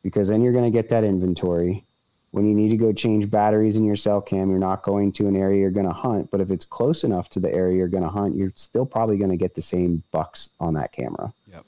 because 0.02 0.28
then 0.28 0.42
you're 0.42 0.52
going 0.52 0.70
to 0.70 0.70
get 0.70 0.88
that 0.88 1.02
inventory 1.02 1.84
when 2.32 2.46
you 2.46 2.54
need 2.54 2.70
to 2.70 2.76
go 2.78 2.92
change 2.92 3.30
batteries 3.30 3.76
in 3.76 3.84
your 3.84 3.96
cell 3.96 4.20
cam, 4.20 4.48
you're 4.50 4.58
not 4.58 4.82
going 4.82 5.12
to 5.12 5.28
an 5.28 5.36
area 5.36 5.60
you're 5.60 5.70
going 5.70 5.86
to 5.86 5.92
hunt. 5.92 6.30
But 6.30 6.40
if 6.40 6.50
it's 6.50 6.64
close 6.64 7.04
enough 7.04 7.28
to 7.30 7.40
the 7.40 7.52
area 7.52 7.76
you're 7.76 7.88
going 7.88 8.02
to 8.02 8.08
hunt, 8.08 8.36
you're 8.36 8.52
still 8.56 8.86
probably 8.86 9.18
going 9.18 9.30
to 9.30 9.36
get 9.36 9.54
the 9.54 9.62
same 9.62 10.02
bucks 10.10 10.50
on 10.58 10.74
that 10.74 10.92
camera. 10.92 11.32
Yep. 11.52 11.64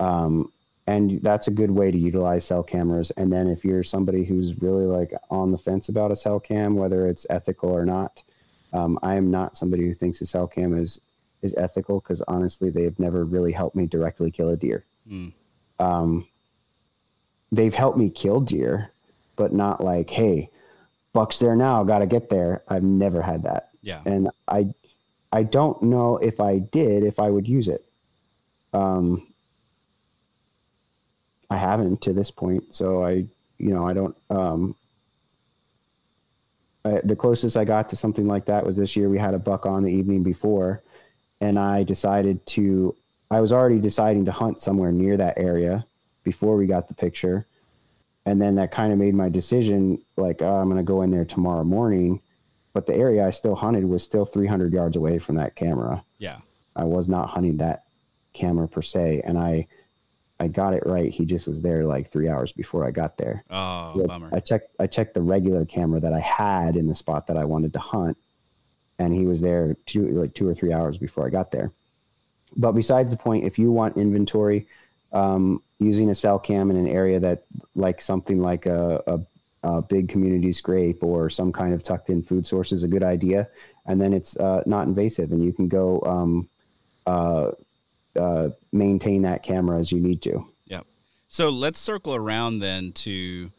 Um, 0.00 0.52
and 0.88 1.22
that's 1.22 1.46
a 1.46 1.52
good 1.52 1.70
way 1.70 1.92
to 1.92 1.98
utilize 1.98 2.44
cell 2.44 2.64
cameras. 2.64 3.12
And 3.12 3.32
then 3.32 3.46
if 3.46 3.64
you're 3.64 3.84
somebody 3.84 4.24
who's 4.24 4.60
really 4.60 4.86
like 4.86 5.12
on 5.30 5.52
the 5.52 5.58
fence 5.58 5.88
about 5.88 6.10
a 6.10 6.16
cell 6.16 6.40
cam, 6.40 6.74
whether 6.74 7.06
it's 7.06 7.24
ethical 7.30 7.70
or 7.70 7.86
not, 7.86 8.24
um, 8.72 8.98
I 9.04 9.14
am 9.14 9.30
not 9.30 9.56
somebody 9.56 9.84
who 9.84 9.94
thinks 9.94 10.20
a 10.20 10.26
cell 10.26 10.48
cam 10.48 10.76
is 10.76 11.00
is 11.42 11.54
ethical 11.56 12.00
because 12.00 12.22
honestly, 12.22 12.70
they've 12.70 12.98
never 12.98 13.24
really 13.24 13.52
helped 13.52 13.74
me 13.74 13.86
directly 13.86 14.30
kill 14.30 14.50
a 14.50 14.56
deer. 14.56 14.84
Mm. 15.08 15.32
Um, 15.78 16.26
they've 17.50 17.74
helped 17.74 17.98
me 17.98 18.10
kill 18.10 18.40
deer 18.40 18.91
but 19.36 19.52
not 19.52 19.82
like, 19.82 20.10
hey, 20.10 20.50
Buck's 21.12 21.38
there 21.38 21.56
now, 21.56 21.84
got 21.84 21.98
to 21.98 22.06
get 22.06 22.30
there. 22.30 22.62
I've 22.68 22.82
never 22.82 23.20
had 23.22 23.42
that. 23.44 23.70
Yeah. 23.82 24.00
And 24.06 24.30
I, 24.48 24.72
I 25.32 25.42
don't 25.42 25.82
know 25.82 26.16
if 26.18 26.40
I 26.40 26.58
did, 26.58 27.04
if 27.04 27.18
I 27.18 27.30
would 27.30 27.48
use 27.48 27.68
it. 27.68 27.84
Um, 28.72 29.26
I 31.50 31.56
haven't 31.56 32.00
to 32.02 32.12
this 32.12 32.30
point. 32.30 32.74
So 32.74 33.04
I, 33.04 33.26
you 33.58 33.74
know, 33.74 33.86
I 33.86 33.92
don't, 33.92 34.16
um, 34.30 34.74
uh, 36.84 37.00
the 37.04 37.16
closest 37.16 37.56
I 37.56 37.64
got 37.64 37.88
to 37.90 37.96
something 37.96 38.26
like 38.26 38.46
that 38.46 38.66
was 38.66 38.76
this 38.76 38.96
year. 38.96 39.08
We 39.08 39.18
had 39.18 39.34
a 39.34 39.38
buck 39.38 39.66
on 39.66 39.84
the 39.84 39.92
evening 39.92 40.22
before, 40.22 40.82
and 41.40 41.58
I 41.58 41.84
decided 41.84 42.44
to. 42.46 42.96
I 43.30 43.40
was 43.40 43.52
already 43.52 43.78
deciding 43.78 44.24
to 44.26 44.32
hunt 44.32 44.60
somewhere 44.60 44.92
near 44.92 45.16
that 45.16 45.38
area 45.38 45.86
before 46.24 46.56
we 46.56 46.66
got 46.66 46.88
the 46.88 46.94
picture, 46.94 47.46
and 48.24 48.40
then 48.40 48.54
that 48.56 48.72
kind 48.72 48.92
of 48.92 48.98
made 48.98 49.14
my 49.14 49.28
decision. 49.28 50.00
Like 50.16 50.42
oh, 50.42 50.56
I'm 50.56 50.66
going 50.66 50.76
to 50.78 50.82
go 50.82 51.02
in 51.02 51.10
there 51.10 51.24
tomorrow 51.24 51.64
morning, 51.64 52.20
but 52.72 52.86
the 52.86 52.94
area 52.94 53.26
I 53.26 53.30
still 53.30 53.54
hunted 53.54 53.84
was 53.84 54.02
still 54.02 54.24
300 54.24 54.72
yards 54.72 54.96
away 54.96 55.18
from 55.18 55.36
that 55.36 55.56
camera. 55.56 56.02
Yeah, 56.18 56.38
I 56.76 56.84
was 56.84 57.08
not 57.08 57.30
hunting 57.30 57.58
that 57.58 57.84
camera 58.32 58.68
per 58.68 58.82
se, 58.82 59.22
and 59.24 59.38
I 59.38 59.66
I 60.42 60.48
got 60.48 60.74
it 60.74 60.84
right. 60.84 61.10
He 61.10 61.24
just 61.24 61.46
was 61.46 61.62
there 61.62 61.84
like 61.84 62.10
three 62.10 62.28
hours 62.28 62.52
before 62.52 62.84
I 62.84 62.90
got 62.90 63.16
there. 63.16 63.44
Oh, 63.48 64.04
bummer. 64.06 64.30
I 64.32 64.40
checked 64.40 64.74
I 64.80 64.86
checked 64.86 65.14
the 65.14 65.22
regular 65.22 65.64
camera 65.64 66.00
that 66.00 66.12
I 66.12 66.20
had 66.20 66.76
in 66.76 66.88
the 66.88 66.94
spot 66.94 67.28
that 67.28 67.36
I 67.36 67.44
wanted 67.44 67.72
to 67.74 67.78
hunt, 67.78 68.16
and 68.98 69.14
he 69.14 69.26
was 69.26 69.40
there 69.40 69.76
two 69.86 70.08
like 70.08 70.34
two 70.34 70.48
or 70.48 70.54
three 70.54 70.72
hours 70.72 70.98
before 70.98 71.26
I 71.26 71.30
got 71.30 71.52
there. 71.52 71.70
But 72.56 72.72
besides 72.72 73.12
the 73.12 73.16
point, 73.16 73.44
if 73.44 73.58
you 73.58 73.70
want 73.70 73.96
inventory, 73.96 74.66
um, 75.12 75.62
using 75.78 76.10
a 76.10 76.14
cell 76.14 76.38
cam 76.38 76.70
in 76.70 76.76
an 76.76 76.88
area 76.88 77.20
that 77.20 77.42
like 77.74 78.00
something 78.00 78.40
like 78.40 78.66
a, 78.66 79.02
a, 79.06 79.20
big 79.88 80.08
community 80.08 80.52
scrape 80.52 81.02
or 81.02 81.30
some 81.30 81.52
kind 81.52 81.72
of 81.72 81.82
tucked 81.82 82.10
in 82.10 82.22
food 82.22 82.46
source 82.46 82.72
is 82.72 82.82
a 82.82 82.88
good 82.88 83.04
idea, 83.04 83.48
and 83.86 84.00
then 84.00 84.12
it's 84.12 84.36
uh, 84.36 84.62
not 84.66 84.86
invasive, 84.86 85.32
and 85.32 85.44
you 85.44 85.52
can 85.52 85.68
go 85.68 86.00
um, 86.00 86.48
uh, 87.06 87.52
uh, 88.18 88.48
maintain 88.72 89.22
that 89.22 89.42
camera 89.42 89.78
as 89.78 89.92
you 89.92 90.00
need 90.00 90.20
to. 90.22 90.44
Yep. 90.66 90.86
So 91.28 91.48
let's 91.50 91.78
circle 91.78 92.14
around 92.14 92.58
then 92.58 92.92
to, 92.92 93.50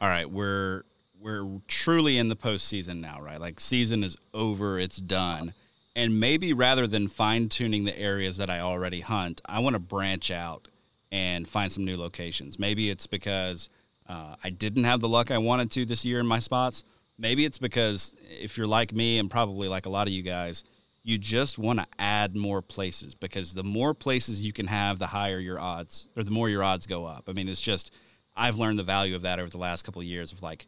all 0.00 0.08
right, 0.08 0.30
we're 0.30 0.84
we're 1.20 1.60
truly 1.68 2.18
in 2.18 2.28
the 2.28 2.36
postseason 2.36 3.00
now, 3.00 3.20
right? 3.20 3.40
Like 3.40 3.60
season 3.60 4.04
is 4.04 4.16
over, 4.34 4.78
it's 4.78 4.98
done, 4.98 5.54
and 5.96 6.20
maybe 6.20 6.52
rather 6.52 6.86
than 6.86 7.08
fine 7.08 7.48
tuning 7.48 7.84
the 7.84 7.98
areas 7.98 8.36
that 8.36 8.50
I 8.50 8.60
already 8.60 9.00
hunt, 9.00 9.40
I 9.46 9.58
want 9.60 9.74
to 9.74 9.80
branch 9.80 10.30
out 10.30 10.68
and 11.12 11.46
find 11.46 11.70
some 11.70 11.84
new 11.84 11.96
locations. 11.96 12.58
Maybe 12.58 12.90
it's 12.90 13.06
because 13.06 13.68
uh, 14.08 14.34
I 14.42 14.50
didn't 14.50 14.84
have 14.84 15.00
the 15.00 15.08
luck 15.08 15.30
I 15.30 15.38
wanted 15.38 15.70
to 15.72 15.84
this 15.84 16.04
year 16.04 16.18
in 16.18 16.26
my 16.26 16.40
spots. 16.40 16.82
Maybe 17.18 17.44
it's 17.44 17.58
because 17.58 18.16
if 18.40 18.58
you're 18.58 18.66
like 18.66 18.92
me 18.92 19.18
and 19.20 19.30
probably 19.30 19.68
like 19.68 19.86
a 19.86 19.90
lot 19.90 20.08
of 20.08 20.12
you 20.12 20.22
guys, 20.22 20.64
you 21.04 21.18
just 21.18 21.58
want 21.58 21.78
to 21.80 21.86
add 21.98 22.34
more 22.34 22.62
places 22.62 23.14
because 23.14 23.54
the 23.54 23.62
more 23.62 23.92
places 23.92 24.42
you 24.42 24.52
can 24.52 24.66
have, 24.66 24.98
the 24.98 25.08
higher 25.08 25.38
your 25.38 25.60
odds, 25.60 26.08
or 26.16 26.22
the 26.24 26.30
more 26.30 26.48
your 26.48 26.62
odds 26.62 26.86
go 26.86 27.04
up. 27.04 27.28
I 27.28 27.32
mean, 27.32 27.48
it's 27.48 27.60
just 27.60 27.92
I've 28.34 28.56
learned 28.56 28.78
the 28.78 28.84
value 28.84 29.14
of 29.14 29.22
that 29.22 29.38
over 29.38 29.50
the 29.50 29.58
last 29.58 29.82
couple 29.84 30.00
of 30.00 30.06
years. 30.06 30.32
Of 30.32 30.42
like, 30.42 30.66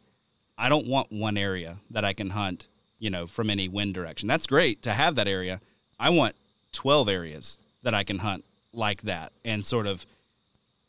I 0.57 0.69
don't 0.69 0.87
want 0.87 1.11
one 1.11 1.37
area 1.37 1.79
that 1.89 2.05
I 2.05 2.13
can 2.13 2.29
hunt, 2.29 2.67
you 2.99 3.09
know, 3.09 3.25
from 3.25 3.49
any 3.49 3.67
wind 3.67 3.93
direction. 3.95 4.27
That's 4.27 4.45
great 4.45 4.83
to 4.83 4.91
have 4.91 5.15
that 5.15 5.27
area. 5.27 5.59
I 5.99 6.09
want 6.11 6.35
twelve 6.71 7.09
areas 7.09 7.57
that 7.81 7.95
I 7.95 8.03
can 8.03 8.19
hunt 8.19 8.45
like 8.73 9.01
that, 9.03 9.31
and 9.43 9.65
sort 9.65 9.87
of 9.87 10.05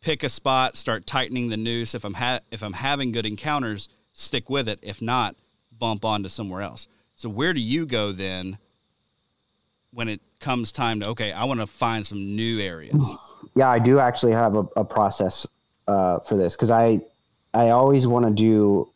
pick 0.01 0.23
a 0.23 0.29
spot, 0.29 0.77
start 0.77 1.07
tightening 1.07 1.49
the 1.49 1.57
noose. 1.57 1.95
If 1.95 2.05
I'm 2.05 2.15
ha- 2.15 2.41
if 2.51 2.63
I'm 2.63 2.75
having 2.75 3.13
good 3.13 3.27
encounters, 3.27 3.89
stick 4.13 4.49
with 4.51 4.69
it. 4.69 4.79
If 4.83 5.03
not, 5.03 5.37
bump 5.77 6.05
on 6.05 6.23
to 6.23 6.29
somewhere 6.29 6.63
else. 6.63 6.89
So 7.15 7.29
where 7.29 7.53
do 7.53 7.61
you 7.61 7.87
go 7.87 8.13
then? 8.13 8.59
when 9.97 10.09
it 10.09 10.21
comes 10.41 10.73
time 10.73 11.01
to 11.01 11.07
okay, 11.09 11.33
I 11.33 11.45
want 11.45 11.61
to 11.61 11.67
find 11.67 12.07
some 12.07 12.37
new 12.37 12.61
areas. 12.61 13.17
Yeah, 13.55 13.71
I 13.71 13.79
do 13.79 13.99
actually 13.99 14.33
have 14.33 14.55
a, 14.55 14.67
a 14.77 14.85
process 14.85 15.47
uh, 15.89 16.19
for 16.19 16.37
this 16.37 16.55
because 16.55 16.71
I 16.71 17.01
I 17.55 17.71
always 17.71 18.07
want 18.07 18.27
to 18.27 18.31
do. 18.31 18.91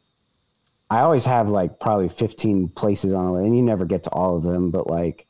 I 0.90 1.00
always 1.00 1.24
have 1.24 1.48
like 1.48 1.80
probably 1.80 2.10
fifteen 2.10 2.68
places 2.68 3.14
on 3.14 3.36
it, 3.36 3.46
and 3.46 3.56
you 3.56 3.62
never 3.62 3.86
get 3.86 4.04
to 4.04 4.10
all 4.10 4.36
of 4.36 4.42
them. 4.42 4.70
But 4.70 4.88
like, 4.88 5.26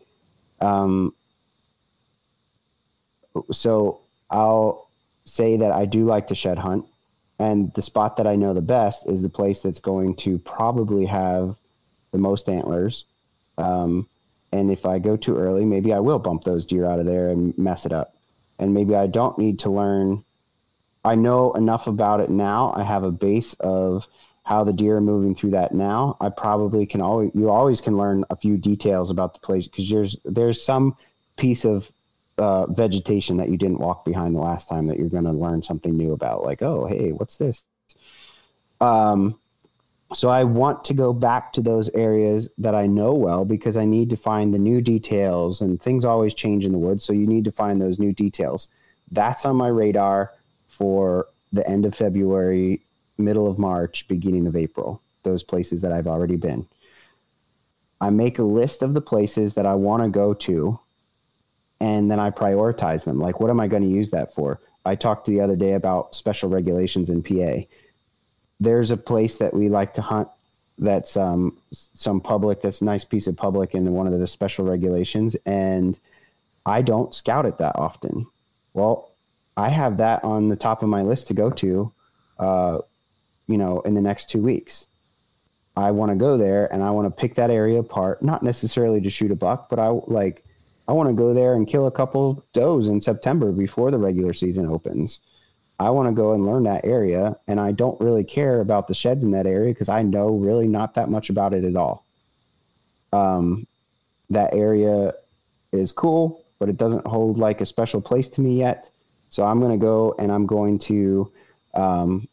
um, 0.60 1.14
so 3.52 4.00
I'll 4.28 4.89
say 5.30 5.56
that 5.56 5.72
I 5.72 5.86
do 5.86 6.04
like 6.04 6.26
to 6.28 6.34
shed 6.34 6.58
hunt, 6.58 6.86
and 7.38 7.72
the 7.74 7.82
spot 7.82 8.16
that 8.16 8.26
I 8.26 8.36
know 8.36 8.52
the 8.52 8.62
best 8.62 9.06
is 9.06 9.22
the 9.22 9.28
place 9.28 9.62
that's 9.62 9.80
going 9.80 10.16
to 10.16 10.38
probably 10.38 11.06
have 11.06 11.56
the 12.10 12.18
most 12.18 12.48
antlers. 12.48 13.04
Um, 13.56 14.08
and 14.52 14.70
if 14.70 14.84
I 14.84 14.98
go 14.98 15.16
too 15.16 15.36
early, 15.36 15.64
maybe 15.64 15.92
I 15.92 16.00
will 16.00 16.18
bump 16.18 16.44
those 16.44 16.66
deer 16.66 16.84
out 16.84 16.98
of 16.98 17.06
there 17.06 17.28
and 17.28 17.56
mess 17.56 17.86
it 17.86 17.92
up. 17.92 18.14
And 18.58 18.74
maybe 18.74 18.94
I 18.94 19.06
don't 19.06 19.38
need 19.38 19.60
to 19.60 19.70
learn. 19.70 20.24
I 21.04 21.14
know 21.14 21.52
enough 21.52 21.86
about 21.86 22.20
it 22.20 22.30
now. 22.30 22.72
I 22.76 22.82
have 22.82 23.04
a 23.04 23.12
base 23.12 23.54
of 23.54 24.06
how 24.42 24.64
the 24.64 24.72
deer 24.72 24.96
are 24.96 25.00
moving 25.00 25.34
through 25.34 25.50
that 25.50 25.72
now. 25.72 26.16
I 26.20 26.28
probably 26.28 26.84
can 26.84 27.00
always 27.00 27.30
you 27.34 27.48
always 27.48 27.80
can 27.80 27.96
learn 27.96 28.24
a 28.30 28.36
few 28.36 28.58
details 28.58 29.08
about 29.08 29.34
the 29.34 29.40
place 29.40 29.66
because 29.66 29.88
there's 29.88 30.16
there's 30.24 30.62
some 30.62 30.96
piece 31.36 31.64
of 31.64 31.90
uh, 32.40 32.64
vegetation 32.66 33.36
that 33.36 33.50
you 33.50 33.58
didn't 33.58 33.80
walk 33.80 34.04
behind 34.04 34.34
the 34.34 34.40
last 34.40 34.66
time 34.66 34.86
that 34.86 34.98
you're 34.98 35.10
going 35.10 35.24
to 35.24 35.30
learn 35.30 35.62
something 35.62 35.94
new 35.94 36.12
about. 36.14 36.42
Like, 36.42 36.62
oh, 36.62 36.86
hey, 36.86 37.12
what's 37.12 37.36
this? 37.36 37.64
Um, 38.80 39.38
so 40.14 40.30
I 40.30 40.44
want 40.44 40.82
to 40.84 40.94
go 40.94 41.12
back 41.12 41.52
to 41.52 41.60
those 41.60 41.90
areas 41.90 42.48
that 42.56 42.74
I 42.74 42.86
know 42.86 43.12
well 43.12 43.44
because 43.44 43.76
I 43.76 43.84
need 43.84 44.08
to 44.10 44.16
find 44.16 44.54
the 44.54 44.58
new 44.58 44.80
details 44.80 45.60
and 45.60 45.80
things 45.80 46.06
always 46.06 46.32
change 46.32 46.64
in 46.64 46.72
the 46.72 46.78
woods. 46.78 47.04
So 47.04 47.12
you 47.12 47.26
need 47.26 47.44
to 47.44 47.52
find 47.52 47.80
those 47.80 47.98
new 47.98 48.12
details. 48.12 48.68
That's 49.10 49.44
on 49.44 49.56
my 49.56 49.68
radar 49.68 50.32
for 50.66 51.26
the 51.52 51.68
end 51.68 51.84
of 51.84 51.94
February, 51.94 52.80
middle 53.18 53.46
of 53.46 53.58
March, 53.58 54.08
beginning 54.08 54.46
of 54.46 54.56
April, 54.56 55.02
those 55.24 55.42
places 55.42 55.82
that 55.82 55.92
I've 55.92 56.06
already 56.06 56.36
been. 56.36 56.66
I 58.00 58.08
make 58.08 58.38
a 58.38 58.44
list 58.44 58.80
of 58.80 58.94
the 58.94 59.02
places 59.02 59.54
that 59.54 59.66
I 59.66 59.74
want 59.74 60.02
to 60.02 60.08
go 60.08 60.32
to 60.32 60.80
and 61.80 62.10
then 62.10 62.20
I 62.20 62.30
prioritize 62.30 63.04
them. 63.04 63.18
Like, 63.18 63.40
what 63.40 63.50
am 63.50 63.60
I 63.60 63.68
going 63.68 63.82
to 63.82 63.88
use 63.88 64.10
that 64.10 64.32
for? 64.32 64.60
I 64.84 64.94
talked 64.94 65.26
the 65.26 65.40
other 65.40 65.56
day 65.56 65.72
about 65.72 66.14
special 66.14 66.48
regulations 66.48 67.10
in 67.10 67.22
PA 67.22 67.66
there's 68.60 68.90
a 68.90 68.96
place 68.96 69.38
that 69.38 69.54
we 69.54 69.68
like 69.68 69.94
to 69.94 70.02
hunt 70.02 70.28
that's 70.78 71.16
um, 71.16 71.56
some 71.72 72.20
public 72.20 72.60
that's 72.60 72.82
a 72.82 72.84
nice 72.84 73.04
piece 73.04 73.26
of 73.26 73.36
public 73.36 73.74
in 73.74 73.90
one 73.92 74.06
of 74.06 74.18
the 74.18 74.26
special 74.26 74.64
regulations 74.64 75.34
and 75.46 75.98
i 76.66 76.80
don't 76.80 77.14
scout 77.14 77.46
it 77.46 77.58
that 77.58 77.74
often 77.76 78.26
well 78.74 79.10
i 79.56 79.68
have 79.68 79.96
that 79.96 80.22
on 80.22 80.48
the 80.48 80.56
top 80.56 80.82
of 80.82 80.88
my 80.88 81.02
list 81.02 81.26
to 81.26 81.34
go 81.34 81.50
to 81.50 81.90
uh, 82.38 82.78
you 83.46 83.58
know 83.58 83.80
in 83.80 83.94
the 83.94 84.00
next 84.00 84.30
two 84.30 84.40
weeks 84.40 84.86
i 85.76 85.90
want 85.90 86.10
to 86.10 86.16
go 86.16 86.36
there 86.36 86.72
and 86.72 86.82
i 86.82 86.90
want 86.90 87.06
to 87.06 87.20
pick 87.20 87.34
that 87.34 87.50
area 87.50 87.78
apart 87.78 88.22
not 88.22 88.42
necessarily 88.42 89.00
to 89.00 89.10
shoot 89.10 89.30
a 89.30 89.36
buck 89.36 89.68
but 89.68 89.78
i 89.78 89.88
like 89.88 90.44
i 90.90 90.92
want 90.92 91.08
to 91.08 91.14
go 91.14 91.32
there 91.32 91.54
and 91.54 91.66
kill 91.66 91.86
a 91.86 91.90
couple 91.90 92.44
does 92.52 92.88
in 92.88 93.00
september 93.00 93.50
before 93.52 93.90
the 93.90 93.98
regular 93.98 94.34
season 94.34 94.66
opens 94.66 95.20
I 95.80 95.88
want 95.88 96.08
to 96.08 96.12
go 96.12 96.34
and 96.34 96.44
learn 96.44 96.64
that 96.64 96.84
area, 96.84 97.38
and 97.48 97.58
I 97.58 97.72
don't 97.72 97.98
really 98.02 98.22
care 98.22 98.60
about 98.60 98.86
the 98.86 98.92
sheds 98.92 99.24
in 99.24 99.30
that 99.30 99.46
area 99.46 99.72
because 99.72 99.88
I 99.88 100.02
know 100.02 100.32
really 100.32 100.68
not 100.68 100.92
that 100.94 101.08
much 101.08 101.30
about 101.30 101.54
it 101.54 101.64
at 101.64 101.74
all. 101.74 102.04
Um, 103.14 103.66
that 104.28 104.52
area 104.52 105.14
is 105.72 105.90
cool, 105.90 106.44
but 106.58 106.68
it 106.68 106.76
doesn't 106.76 107.06
hold 107.06 107.38
like 107.38 107.62
a 107.62 107.66
special 107.66 108.02
place 108.02 108.28
to 108.28 108.42
me 108.42 108.58
yet. 108.58 108.90
So 109.30 109.42
I'm 109.42 109.58
going 109.58 109.72
to 109.72 109.82
go 109.82 110.14
and 110.18 110.30
I'm 110.30 110.44
going 110.44 110.78
to 110.80 111.32
um, 111.72 112.28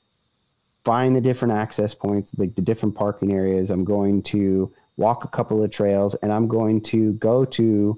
find 0.83 1.15
the 1.15 1.21
different 1.21 1.53
access 1.53 1.93
points, 1.93 2.37
like 2.37 2.53
the 2.55 2.61
different 2.61 2.95
parking 2.95 3.31
areas. 3.31 3.71
I'm 3.71 3.85
going 3.85 4.23
to 4.23 4.73
walk 4.97 5.23
a 5.23 5.29
couple 5.29 5.63
of 5.63 5.71
trails, 5.71 6.15
and 6.15 6.33
I'm 6.33 6.49
going 6.49 6.81
to 6.81 7.13
go 7.13 7.45
to 7.45 7.97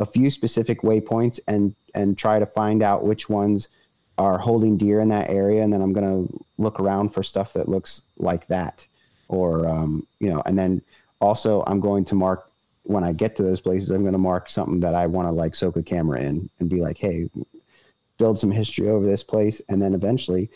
a 0.00 0.06
few 0.06 0.30
specific 0.30 0.80
waypoints 0.80 1.38
and 1.46 1.74
and 1.94 2.16
try 2.16 2.38
to 2.38 2.46
find 2.46 2.82
out 2.82 3.04
which 3.04 3.28
ones 3.28 3.68
are 4.18 4.38
holding 4.38 4.76
deer 4.76 5.00
in 5.00 5.08
that 5.10 5.30
area, 5.30 5.62
and 5.62 5.72
then 5.72 5.80
I'm 5.80 5.92
going 5.92 6.26
to 6.26 6.44
look 6.58 6.80
around 6.80 7.10
for 7.10 7.22
stuff 7.22 7.52
that 7.52 7.68
looks 7.68 8.02
like 8.18 8.46
that, 8.48 8.86
or 9.28 9.68
um, 9.68 10.06
you 10.18 10.30
know, 10.30 10.42
and 10.46 10.58
then 10.58 10.82
also 11.20 11.62
I'm 11.66 11.80
going 11.80 12.04
to 12.06 12.14
mark 12.14 12.50
when 12.84 13.04
I 13.04 13.12
get 13.12 13.36
to 13.36 13.42
those 13.42 13.60
places. 13.60 13.90
I'm 13.90 14.02
going 14.02 14.12
to 14.12 14.18
mark 14.18 14.48
something 14.48 14.80
that 14.80 14.94
I 14.94 15.06
want 15.06 15.28
to 15.28 15.32
like 15.32 15.54
soak 15.54 15.76
a 15.76 15.82
camera 15.82 16.20
in 16.20 16.48
and 16.58 16.68
be 16.68 16.80
like, 16.80 16.98
hey, 16.98 17.28
build 18.18 18.38
some 18.38 18.50
history 18.50 18.88
over 18.88 19.06
this 19.06 19.22
place, 19.22 19.62
and 19.68 19.80
then 19.80 19.94
eventually 19.94 20.50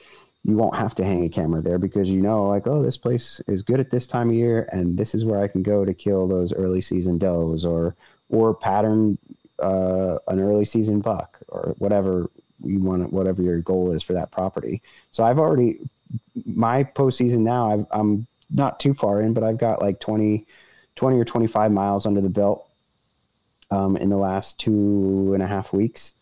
you 0.44 0.56
won't 0.56 0.76
have 0.76 0.94
to 0.94 1.04
hang 1.04 1.24
a 1.24 1.28
camera 1.28 1.62
there 1.62 1.78
because 1.78 2.10
you 2.10 2.20
know 2.20 2.46
like 2.46 2.66
oh 2.66 2.82
this 2.82 2.98
place 2.98 3.40
is 3.46 3.62
good 3.62 3.80
at 3.80 3.90
this 3.90 4.06
time 4.06 4.28
of 4.28 4.34
year 4.34 4.68
and 4.72 4.96
this 4.96 5.14
is 5.14 5.24
where 5.24 5.40
i 5.40 5.48
can 5.48 5.62
go 5.62 5.86
to 5.86 5.94
kill 5.94 6.28
those 6.28 6.52
early 6.52 6.82
season 6.82 7.16
does 7.16 7.64
or 7.64 7.96
or 8.28 8.54
pattern 8.54 9.18
uh, 9.60 10.18
an 10.28 10.40
early 10.40 10.64
season 10.64 11.00
buck 11.00 11.38
or 11.48 11.74
whatever 11.78 12.30
you 12.64 12.80
want 12.80 13.12
whatever 13.12 13.42
your 13.42 13.60
goal 13.60 13.92
is 13.92 14.02
for 14.02 14.14
that 14.14 14.30
property 14.30 14.80
so 15.10 15.24
i've 15.24 15.38
already 15.38 15.78
my 16.46 16.84
postseason 16.84 17.40
now 17.40 17.72
I've, 17.72 17.86
i'm 17.90 18.26
not 18.50 18.80
too 18.80 18.94
far 18.94 19.20
in 19.20 19.34
but 19.34 19.42
i've 19.44 19.58
got 19.58 19.82
like 19.82 20.00
20 20.00 20.46
20 20.96 21.18
or 21.18 21.24
25 21.24 21.72
miles 21.72 22.06
under 22.06 22.20
the 22.20 22.28
belt 22.28 22.68
um, 23.70 23.96
in 23.96 24.08
the 24.08 24.16
last 24.16 24.58
two 24.60 25.32
and 25.34 25.42
a 25.42 25.46
half 25.46 25.72
weeks 25.72 26.14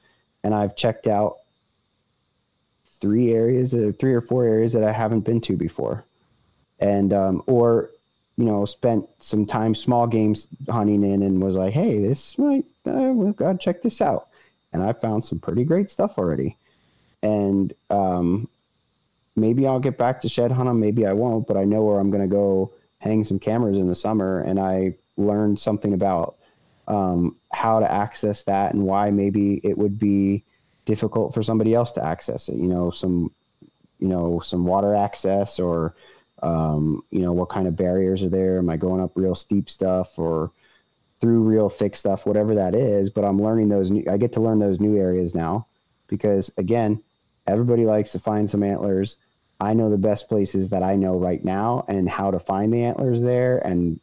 and 0.42 0.54
i've 0.54 0.74
checked 0.74 1.06
out 1.06 1.36
three 3.02 3.34
areas 3.34 3.74
or 3.74 3.92
three 3.92 4.14
or 4.14 4.20
four 4.20 4.44
areas 4.44 4.72
that 4.72 4.84
I 4.84 4.92
haven't 4.92 5.22
been 5.22 5.40
to 5.42 5.56
before. 5.56 6.04
And, 6.78 7.12
um, 7.12 7.42
or 7.46 7.90
you 8.36 8.44
know, 8.44 8.64
spent 8.64 9.08
some 9.18 9.44
time 9.44 9.74
small 9.74 10.06
games 10.06 10.48
hunting 10.68 11.02
in 11.04 11.22
and 11.22 11.42
was 11.42 11.56
like, 11.56 11.72
hey, 11.72 11.98
this 11.98 12.38
might, 12.38 12.64
uh, 12.86 13.12
we've 13.12 13.36
got 13.36 13.52
to 13.52 13.58
check 13.58 13.82
this 13.82 14.00
out. 14.00 14.28
And 14.72 14.82
I 14.82 14.94
found 14.94 15.24
some 15.24 15.38
pretty 15.38 15.64
great 15.64 15.90
stuff 15.90 16.18
already. 16.18 16.56
And 17.22 17.74
um, 17.90 18.48
maybe 19.36 19.66
I'll 19.66 19.80
get 19.80 19.98
back 19.98 20.22
to 20.22 20.28
shed 20.28 20.50
hunting, 20.50 20.80
maybe 20.80 21.06
I 21.06 21.12
won't, 21.12 21.46
but 21.46 21.56
I 21.56 21.64
know 21.64 21.82
where 21.82 22.00
I'm 22.00 22.10
going 22.10 22.22
to 22.22 22.34
go 22.34 22.72
hang 22.98 23.22
some 23.22 23.38
cameras 23.38 23.76
in 23.76 23.88
the 23.88 23.94
summer. 23.94 24.40
And 24.40 24.58
I 24.58 24.94
learned 25.18 25.60
something 25.60 25.92
about 25.92 26.36
um, 26.88 27.36
how 27.52 27.80
to 27.80 27.92
access 27.92 28.44
that 28.44 28.72
and 28.72 28.84
why 28.84 29.10
maybe 29.10 29.60
it 29.62 29.76
would 29.76 29.98
be 29.98 30.42
difficult 30.86 31.34
for 31.34 31.42
somebody 31.42 31.74
else 31.74 31.92
to 31.92 32.04
access 32.04 32.48
it. 32.48 32.56
You 32.56 32.66
know, 32.66 32.90
some, 32.90 33.30
you 34.00 34.08
know, 34.08 34.40
some 34.40 34.64
water 34.64 34.94
access 34.94 35.60
or, 35.60 35.94
um, 36.42 37.04
you 37.10 37.20
know, 37.20 37.32
what 37.32 37.48
kind 37.48 37.66
of 37.66 37.76
barriers 37.76 38.22
are 38.22 38.28
there? 38.28 38.58
Am 38.58 38.68
I 38.68 38.76
going 38.76 39.00
up 39.00 39.12
real 39.14 39.34
steep 39.34 39.70
stuff 39.70 40.18
or 40.18 40.50
through 41.20 41.42
real 41.42 41.68
thick 41.68 41.96
stuff, 41.96 42.26
whatever 42.26 42.54
that 42.56 42.74
is? 42.74 43.10
But 43.10 43.24
I'm 43.24 43.40
learning 43.40 43.68
those 43.68 43.90
new, 43.90 44.04
I 44.10 44.16
get 44.16 44.32
to 44.34 44.40
learn 44.40 44.58
those 44.58 44.80
new 44.80 44.96
areas 44.96 45.34
now 45.34 45.66
because 46.08 46.52
again, 46.58 47.00
everybody 47.46 47.86
likes 47.86 48.12
to 48.12 48.18
find 48.18 48.50
some 48.50 48.62
antlers. 48.62 49.16
I 49.60 49.74
know 49.74 49.88
the 49.88 49.98
best 49.98 50.28
places 50.28 50.70
that 50.70 50.82
I 50.82 50.96
know 50.96 51.16
right 51.16 51.44
now 51.44 51.84
and 51.86 52.10
how 52.10 52.32
to 52.32 52.40
find 52.40 52.74
the 52.74 52.82
antlers 52.82 53.22
there 53.22 53.58
and 53.58 54.00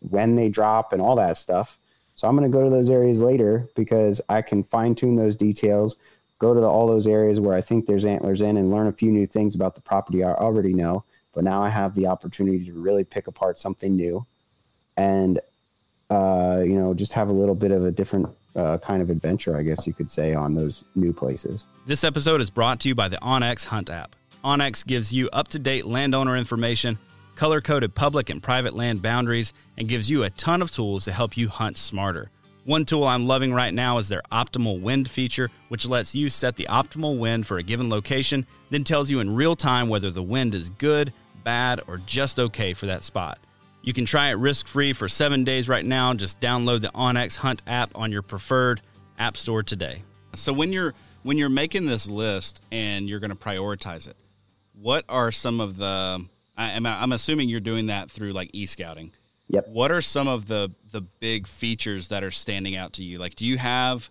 when 0.00 0.36
they 0.36 0.50
drop 0.50 0.92
and 0.92 1.00
all 1.00 1.16
that 1.16 1.38
stuff. 1.38 1.78
So 2.16 2.28
I'm 2.28 2.36
going 2.36 2.50
to 2.50 2.56
go 2.56 2.64
to 2.64 2.70
those 2.70 2.90
areas 2.90 3.20
later 3.20 3.68
because 3.74 4.20
I 4.28 4.42
can 4.42 4.62
fine 4.62 4.94
tune 4.94 5.16
those 5.16 5.36
details, 5.36 5.96
go 6.38 6.52
to 6.52 6.60
the, 6.60 6.68
all 6.68 6.86
those 6.86 7.06
areas 7.06 7.40
where 7.40 7.56
I 7.56 7.62
think 7.62 7.86
there's 7.86 8.04
antlers 8.04 8.42
in 8.42 8.58
and 8.58 8.70
learn 8.70 8.86
a 8.86 8.92
few 8.92 9.10
new 9.10 9.26
things 9.26 9.54
about 9.54 9.74
the 9.74 9.80
property 9.80 10.22
I 10.22 10.32
already 10.32 10.74
know 10.74 11.04
but 11.36 11.44
now 11.44 11.62
I 11.62 11.68
have 11.68 11.94
the 11.94 12.06
opportunity 12.06 12.64
to 12.64 12.72
really 12.72 13.04
pick 13.04 13.26
apart 13.26 13.58
something 13.58 13.94
new, 13.94 14.26
and 14.96 15.38
uh, 16.08 16.62
you 16.64 16.74
know, 16.74 16.94
just 16.94 17.12
have 17.12 17.28
a 17.28 17.32
little 17.32 17.54
bit 17.54 17.72
of 17.72 17.84
a 17.84 17.90
different 17.90 18.26
uh, 18.56 18.78
kind 18.78 19.02
of 19.02 19.10
adventure, 19.10 19.54
I 19.54 19.62
guess 19.62 19.86
you 19.86 19.92
could 19.92 20.10
say, 20.10 20.32
on 20.32 20.54
those 20.54 20.84
new 20.94 21.12
places. 21.12 21.66
This 21.86 22.04
episode 22.04 22.40
is 22.40 22.48
brought 22.48 22.80
to 22.80 22.88
you 22.88 22.94
by 22.94 23.08
the 23.08 23.18
onX 23.18 23.66
Hunt 23.66 23.90
app. 23.90 24.16
onX 24.42 24.84
gives 24.86 25.12
you 25.12 25.28
up 25.30 25.48
to 25.48 25.58
date 25.58 25.84
landowner 25.84 26.38
information, 26.38 26.96
color 27.34 27.60
coded 27.60 27.94
public 27.94 28.30
and 28.30 28.42
private 28.42 28.74
land 28.74 29.02
boundaries, 29.02 29.52
and 29.76 29.88
gives 29.88 30.08
you 30.08 30.22
a 30.22 30.30
ton 30.30 30.62
of 30.62 30.70
tools 30.70 31.04
to 31.04 31.12
help 31.12 31.36
you 31.36 31.48
hunt 31.48 31.76
smarter. 31.76 32.30
One 32.64 32.86
tool 32.86 33.04
I'm 33.04 33.26
loving 33.26 33.52
right 33.52 33.74
now 33.74 33.98
is 33.98 34.08
their 34.08 34.22
optimal 34.32 34.80
wind 34.80 35.08
feature, 35.08 35.50
which 35.68 35.86
lets 35.86 36.14
you 36.14 36.30
set 36.30 36.56
the 36.56 36.66
optimal 36.68 37.18
wind 37.18 37.46
for 37.46 37.58
a 37.58 37.62
given 37.62 37.90
location, 37.90 38.46
then 38.70 38.84
tells 38.84 39.10
you 39.10 39.20
in 39.20 39.36
real 39.36 39.54
time 39.54 39.88
whether 39.88 40.10
the 40.10 40.22
wind 40.22 40.54
is 40.54 40.70
good, 40.70 41.12
bad, 41.46 41.80
or 41.86 41.98
just 42.06 42.40
okay 42.40 42.74
for 42.74 42.86
that 42.86 43.04
spot. 43.04 43.38
You 43.80 43.92
can 43.92 44.04
try 44.04 44.30
it 44.30 44.32
risk 44.32 44.66
free 44.66 44.92
for 44.92 45.08
seven 45.08 45.44
days 45.44 45.68
right 45.68 45.84
now. 45.84 46.12
Just 46.12 46.40
download 46.40 46.80
the 46.80 46.88
onX 46.88 47.36
Hunt 47.36 47.62
app 47.68 47.92
on 47.94 48.10
your 48.10 48.22
preferred 48.22 48.80
app 49.16 49.36
store 49.36 49.62
today. 49.62 50.02
So 50.34 50.52
when 50.52 50.72
you're 50.72 50.92
when 51.22 51.38
you're 51.38 51.48
making 51.48 51.86
this 51.86 52.10
list 52.10 52.62
and 52.72 53.08
you're 53.08 53.20
going 53.20 53.30
to 53.30 53.36
prioritize 53.36 54.08
it, 54.08 54.16
what 54.74 55.04
are 55.08 55.30
some 55.30 55.60
of 55.60 55.76
the? 55.76 56.26
I, 56.56 56.70
am 56.70 56.84
I'm 56.84 57.12
assuming 57.12 57.48
you're 57.48 57.60
doing 57.60 57.86
that 57.86 58.10
through 58.10 58.32
like 58.32 58.50
e 58.52 58.66
scouting. 58.66 59.12
Yep. 59.48 59.68
What 59.68 59.92
are 59.92 60.00
some 60.00 60.26
of 60.26 60.46
the 60.48 60.72
the 60.90 61.00
big 61.00 61.46
features 61.46 62.08
that 62.08 62.24
are 62.24 62.32
standing 62.32 62.74
out 62.74 62.94
to 62.94 63.04
you? 63.04 63.18
Like, 63.18 63.36
do 63.36 63.46
you 63.46 63.56
have 63.56 64.10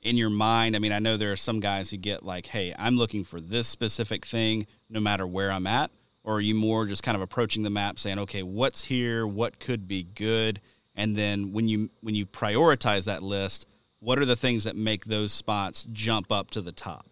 in 0.00 0.16
your 0.16 0.30
mind? 0.30 0.76
I 0.76 0.78
mean, 0.78 0.92
I 0.92 1.00
know 1.00 1.16
there 1.16 1.32
are 1.32 1.36
some 1.36 1.58
guys 1.58 1.90
who 1.90 1.96
get 1.96 2.24
like, 2.24 2.46
"Hey, 2.46 2.72
I'm 2.78 2.96
looking 2.96 3.24
for 3.24 3.40
this 3.40 3.66
specific 3.66 4.24
thing, 4.24 4.68
no 4.88 5.00
matter 5.00 5.26
where 5.26 5.50
I'm 5.50 5.66
at." 5.66 5.90
Or 6.28 6.34
are 6.34 6.40
you 6.42 6.54
more 6.54 6.84
just 6.84 7.02
kind 7.02 7.16
of 7.16 7.22
approaching 7.22 7.62
the 7.62 7.70
map 7.70 7.98
saying 7.98 8.18
okay 8.18 8.42
what's 8.42 8.84
here? 8.84 9.26
What 9.26 9.58
could 9.58 9.88
be 9.88 10.02
good? 10.02 10.60
And 10.94 11.16
then 11.16 11.52
when 11.52 11.68
you 11.68 11.88
when 12.02 12.14
you 12.14 12.26
prioritize 12.26 13.06
that 13.06 13.22
list 13.22 13.66
what 14.00 14.18
are 14.18 14.26
the 14.26 14.36
things 14.36 14.64
that 14.64 14.76
make 14.76 15.06
those 15.06 15.32
spots 15.32 15.88
jump 15.90 16.30
up 16.30 16.50
to 16.50 16.60
the 16.60 16.70
top? 16.70 17.06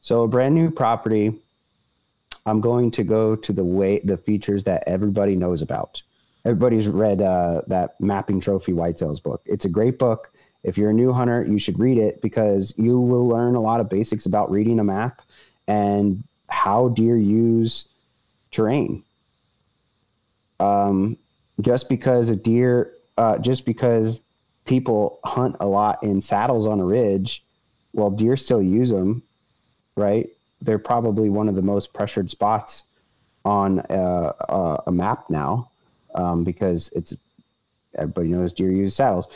So 0.00 0.22
a 0.22 0.28
brand 0.28 0.54
new 0.54 0.70
property 0.70 1.34
i'm 2.46 2.60
going 2.60 2.90
to 2.90 3.04
go 3.04 3.36
to 3.36 3.52
the 3.52 3.64
way 3.64 4.00
the 4.00 4.16
features 4.16 4.64
that 4.64 4.84
everybody 4.86 5.34
knows 5.34 5.60
about. 5.60 6.02
Everybody's 6.44 6.88
read 6.88 7.20
uh, 7.20 7.62
that 7.66 8.00
mapping 8.00 8.40
trophy 8.40 8.72
whitetails 8.72 9.22
book. 9.22 9.42
It's 9.46 9.64
a 9.64 9.68
great 9.68 9.98
book. 9.98 10.32
If 10.64 10.76
you're 10.76 10.90
a 10.90 10.94
new 10.94 11.12
hunter 11.12 11.44
you 11.44 11.58
should 11.58 11.78
read 11.78 11.98
it 11.98 12.22
because 12.22 12.72
you 12.78 13.00
will 13.00 13.26
learn 13.26 13.56
a 13.56 13.60
lot 13.60 13.80
of 13.80 13.88
basics 13.88 14.26
about 14.26 14.50
reading 14.50 14.78
a 14.78 14.84
map 14.84 15.22
and 15.66 16.22
how 16.48 16.88
deer 16.88 17.16
use 17.16 17.88
terrain. 18.52 19.02
Um, 20.60 21.18
just 21.60 21.88
because 21.88 22.28
a 22.28 22.36
deer, 22.36 22.92
uh, 23.18 23.38
just 23.38 23.66
because 23.66 24.20
people 24.64 25.18
hunt 25.24 25.56
a 25.58 25.66
lot 25.66 26.02
in 26.02 26.20
saddles 26.20 26.66
on 26.66 26.78
a 26.78 26.84
ridge, 26.84 27.42
well, 27.92 28.10
deer 28.10 28.36
still 28.36 28.62
use 28.62 28.90
them, 28.90 29.22
right? 29.96 30.28
They're 30.60 30.78
probably 30.78 31.28
one 31.28 31.48
of 31.48 31.56
the 31.56 31.62
most 31.62 31.92
pressured 31.92 32.30
spots 32.30 32.84
on 33.44 33.80
a, 33.90 33.92
uh, 33.92 34.32
a, 34.48 34.82
a 34.88 34.92
map 34.92 35.28
now 35.28 35.70
um, 36.14 36.44
because 36.44 36.90
it's 36.94 37.16
everybody 37.96 38.28
knows 38.28 38.52
deer 38.52 38.70
use 38.70 38.94
saddles. 38.94 39.28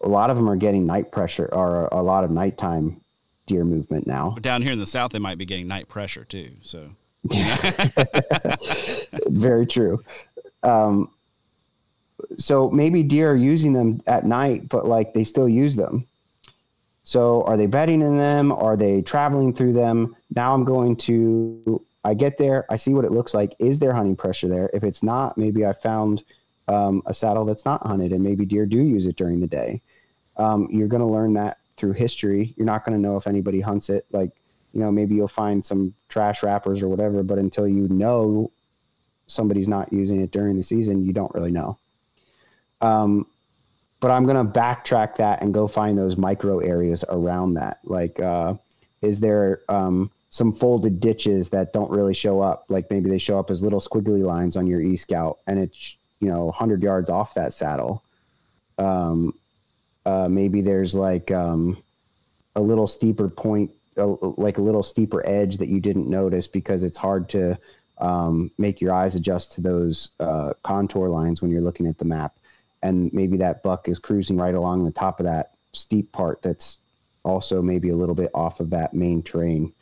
A 0.00 0.08
lot 0.08 0.30
of 0.30 0.36
them 0.36 0.48
are 0.48 0.56
getting 0.56 0.86
night 0.86 1.12
pressure 1.12 1.48
or 1.52 1.88
a 1.92 2.02
lot 2.02 2.24
of 2.24 2.30
nighttime 2.30 3.00
deer 3.46 3.64
movement 3.64 4.06
now. 4.06 4.36
Down 4.40 4.62
here 4.62 4.72
in 4.72 4.78
the 4.78 4.86
south, 4.86 5.12
they 5.12 5.18
might 5.18 5.38
be 5.38 5.44
getting 5.44 5.68
night 5.68 5.88
pressure 5.88 6.24
too. 6.24 6.52
So 6.62 6.90
Very 9.28 9.66
true. 9.66 10.02
Um, 10.62 11.10
so 12.38 12.70
maybe 12.70 13.02
deer 13.02 13.32
are 13.32 13.36
using 13.36 13.72
them 13.72 14.00
at 14.06 14.24
night, 14.24 14.68
but 14.68 14.86
like 14.86 15.14
they 15.14 15.24
still 15.24 15.48
use 15.48 15.76
them. 15.76 16.06
So 17.02 17.42
are 17.42 17.56
they 17.56 17.66
bedding 17.66 18.00
in 18.00 18.16
them? 18.16 18.50
Are 18.50 18.76
they 18.76 19.02
traveling 19.02 19.54
through 19.54 19.74
them? 19.74 20.16
Now 20.34 20.54
I'm 20.54 20.64
going 20.64 20.96
to, 20.96 21.84
I 22.02 22.14
get 22.14 22.38
there, 22.38 22.64
I 22.70 22.76
see 22.76 22.94
what 22.94 23.04
it 23.04 23.12
looks 23.12 23.34
like. 23.34 23.54
Is 23.58 23.78
there 23.78 23.92
hunting 23.92 24.16
pressure 24.16 24.48
there? 24.48 24.70
If 24.72 24.84
it's 24.84 25.02
not, 25.02 25.36
maybe 25.36 25.66
I 25.66 25.72
found 25.74 26.24
um, 26.66 27.02
a 27.04 27.12
saddle 27.12 27.44
that's 27.44 27.66
not 27.66 27.86
hunted 27.86 28.12
and 28.12 28.22
maybe 28.22 28.46
deer 28.46 28.64
do 28.64 28.80
use 28.80 29.06
it 29.06 29.16
during 29.16 29.40
the 29.40 29.46
day. 29.46 29.82
Um, 30.36 30.68
you're 30.70 30.88
going 30.88 31.02
to 31.02 31.06
learn 31.06 31.34
that 31.34 31.58
through 31.76 31.92
history. 31.92 32.54
You're 32.56 32.66
not 32.66 32.84
going 32.84 32.96
to 32.96 33.02
know 33.02 33.16
if 33.16 33.26
anybody 33.26 33.60
hunts 33.60 33.90
it. 33.90 34.06
Like 34.10 34.30
you 34.74 34.80
know, 34.80 34.90
maybe 34.90 35.14
you'll 35.14 35.28
find 35.28 35.64
some 35.64 35.94
trash 36.08 36.42
wrappers 36.42 36.82
or 36.82 36.88
whatever, 36.88 37.22
but 37.22 37.38
until 37.38 37.66
you 37.68 37.86
know 37.88 38.50
somebody's 39.28 39.68
not 39.68 39.92
using 39.92 40.20
it 40.20 40.32
during 40.32 40.56
the 40.56 40.64
season, 40.64 41.06
you 41.06 41.12
don't 41.12 41.32
really 41.32 41.52
know. 41.52 41.78
Um, 42.80 43.26
but 44.00 44.10
I'm 44.10 44.26
going 44.26 44.44
to 44.44 44.52
backtrack 44.52 45.16
that 45.16 45.42
and 45.42 45.54
go 45.54 45.68
find 45.68 45.96
those 45.96 46.16
micro 46.16 46.58
areas 46.58 47.04
around 47.08 47.54
that. 47.54 47.78
Like, 47.84 48.18
uh, 48.18 48.54
is 49.00 49.20
there 49.20 49.62
um, 49.68 50.10
some 50.28 50.52
folded 50.52 50.98
ditches 50.98 51.50
that 51.50 51.72
don't 51.72 51.90
really 51.90 52.12
show 52.12 52.40
up? 52.40 52.64
Like 52.68 52.90
maybe 52.90 53.08
they 53.08 53.18
show 53.18 53.38
up 53.38 53.50
as 53.50 53.62
little 53.62 53.80
squiggly 53.80 54.22
lines 54.22 54.56
on 54.56 54.66
your 54.66 54.80
e 54.80 54.96
scout 54.96 55.38
and 55.46 55.60
it's, 55.60 55.96
you 56.18 56.28
know, 56.28 56.46
100 56.46 56.82
yards 56.82 57.08
off 57.08 57.34
that 57.34 57.54
saddle. 57.54 58.02
Um, 58.76 59.34
uh, 60.04 60.28
maybe 60.28 60.62
there's 60.62 60.96
like 60.96 61.30
um, 61.30 61.80
a 62.56 62.60
little 62.60 62.88
steeper 62.88 63.28
point 63.28 63.70
a, 63.96 64.06
like 64.06 64.58
a 64.58 64.62
little 64.62 64.82
steeper 64.82 65.26
edge 65.26 65.58
that 65.58 65.68
you 65.68 65.80
didn't 65.80 66.08
notice 66.08 66.48
because 66.48 66.84
it's 66.84 66.98
hard 66.98 67.28
to 67.30 67.58
um, 67.98 68.50
make 68.58 68.80
your 68.80 68.92
eyes 68.92 69.14
adjust 69.14 69.52
to 69.52 69.60
those 69.60 70.10
uh, 70.20 70.52
contour 70.62 71.08
lines 71.08 71.40
when 71.40 71.50
you're 71.50 71.60
looking 71.60 71.86
at 71.86 71.98
the 71.98 72.04
map. 72.04 72.36
And 72.82 73.12
maybe 73.12 73.36
that 73.38 73.62
buck 73.62 73.88
is 73.88 73.98
cruising 73.98 74.36
right 74.36 74.54
along 74.54 74.84
the 74.84 74.90
top 74.90 75.20
of 75.20 75.24
that 75.24 75.52
steep 75.72 76.12
part 76.12 76.42
that's 76.42 76.80
also 77.22 77.62
maybe 77.62 77.88
a 77.88 77.96
little 77.96 78.14
bit 78.14 78.30
off 78.34 78.60
of 78.60 78.70
that 78.70 78.94
main 78.94 79.22
terrain. 79.22 79.72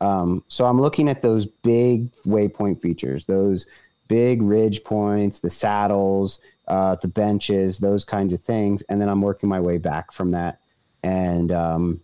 Um, 0.00 0.44
so 0.48 0.66
I'm 0.66 0.80
looking 0.80 1.08
at 1.08 1.22
those 1.22 1.46
big 1.46 2.12
waypoint 2.24 2.80
features, 2.80 3.24
those 3.24 3.66
big 4.08 4.42
ridge 4.42 4.84
points, 4.84 5.40
the 5.40 5.48
saddles, 5.48 6.40
uh, 6.68 6.96
the 6.96 7.08
benches, 7.08 7.78
those 7.78 8.04
kinds 8.04 8.32
of 8.32 8.40
things. 8.40 8.82
And 8.82 9.00
then 9.00 9.08
I'm 9.08 9.22
working 9.22 9.48
my 9.48 9.60
way 9.60 9.78
back 9.78 10.12
from 10.12 10.32
that. 10.32 10.60
And 11.02 11.50
um, 11.52 12.00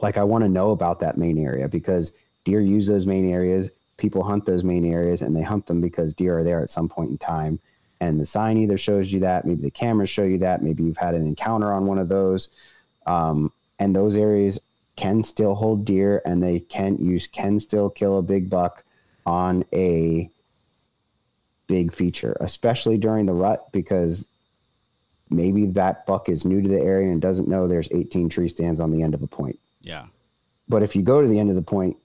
like 0.00 0.16
I 0.16 0.24
want 0.24 0.44
to 0.44 0.48
know 0.48 0.70
about 0.70 1.00
that 1.00 1.18
main 1.18 1.38
area 1.38 1.68
because 1.68 2.12
deer 2.44 2.60
use 2.60 2.86
those 2.86 3.06
main 3.06 3.30
areas. 3.30 3.70
People 3.96 4.24
hunt 4.24 4.44
those 4.44 4.64
main 4.64 4.84
areas 4.84 5.22
and 5.22 5.34
they 5.34 5.42
hunt 5.42 5.66
them 5.66 5.80
because 5.80 6.14
deer 6.14 6.38
are 6.38 6.44
there 6.44 6.60
at 6.60 6.70
some 6.70 6.88
point 6.88 7.10
in 7.10 7.18
time. 7.18 7.60
And 8.00 8.20
the 8.20 8.26
sign 8.26 8.58
either 8.58 8.76
shows 8.76 9.12
you 9.12 9.20
that, 9.20 9.44
maybe 9.44 9.62
the 9.62 9.70
cameras 9.70 10.10
show 10.10 10.24
you 10.24 10.38
that, 10.38 10.62
maybe 10.62 10.82
you've 10.82 10.96
had 10.96 11.14
an 11.14 11.26
encounter 11.26 11.72
on 11.72 11.86
one 11.86 11.98
of 11.98 12.08
those. 12.08 12.50
Um, 13.06 13.52
and 13.78 13.94
those 13.94 14.16
areas 14.16 14.60
can 14.96 15.22
still 15.22 15.54
hold 15.54 15.84
deer 15.84 16.22
and 16.24 16.42
they 16.42 16.60
can 16.60 16.96
use 16.98 17.26
can 17.26 17.58
still 17.58 17.90
kill 17.90 18.18
a 18.18 18.22
big 18.22 18.48
buck 18.48 18.84
on 19.26 19.64
a 19.72 20.30
big 21.66 21.92
feature, 21.92 22.36
especially 22.40 22.98
during 22.98 23.26
the 23.26 23.32
rut 23.32 23.72
because 23.72 24.28
maybe 25.30 25.66
that 25.66 26.06
buck 26.06 26.28
is 26.28 26.44
new 26.44 26.60
to 26.60 26.68
the 26.68 26.80
area 26.80 27.10
and 27.10 27.20
doesn't 27.20 27.48
know 27.48 27.66
there's 27.66 27.90
18 27.92 28.28
tree 28.28 28.48
stands 28.48 28.80
on 28.80 28.90
the 28.90 29.02
end 29.02 29.14
of 29.14 29.22
a 29.22 29.26
point. 29.26 29.58
Yeah. 29.84 30.06
But 30.68 30.82
if 30.82 30.96
you 30.96 31.02
go 31.02 31.20
to 31.20 31.28
the 31.28 31.38
end 31.38 31.50
of 31.50 31.56
the 31.56 31.62
point 31.62 31.96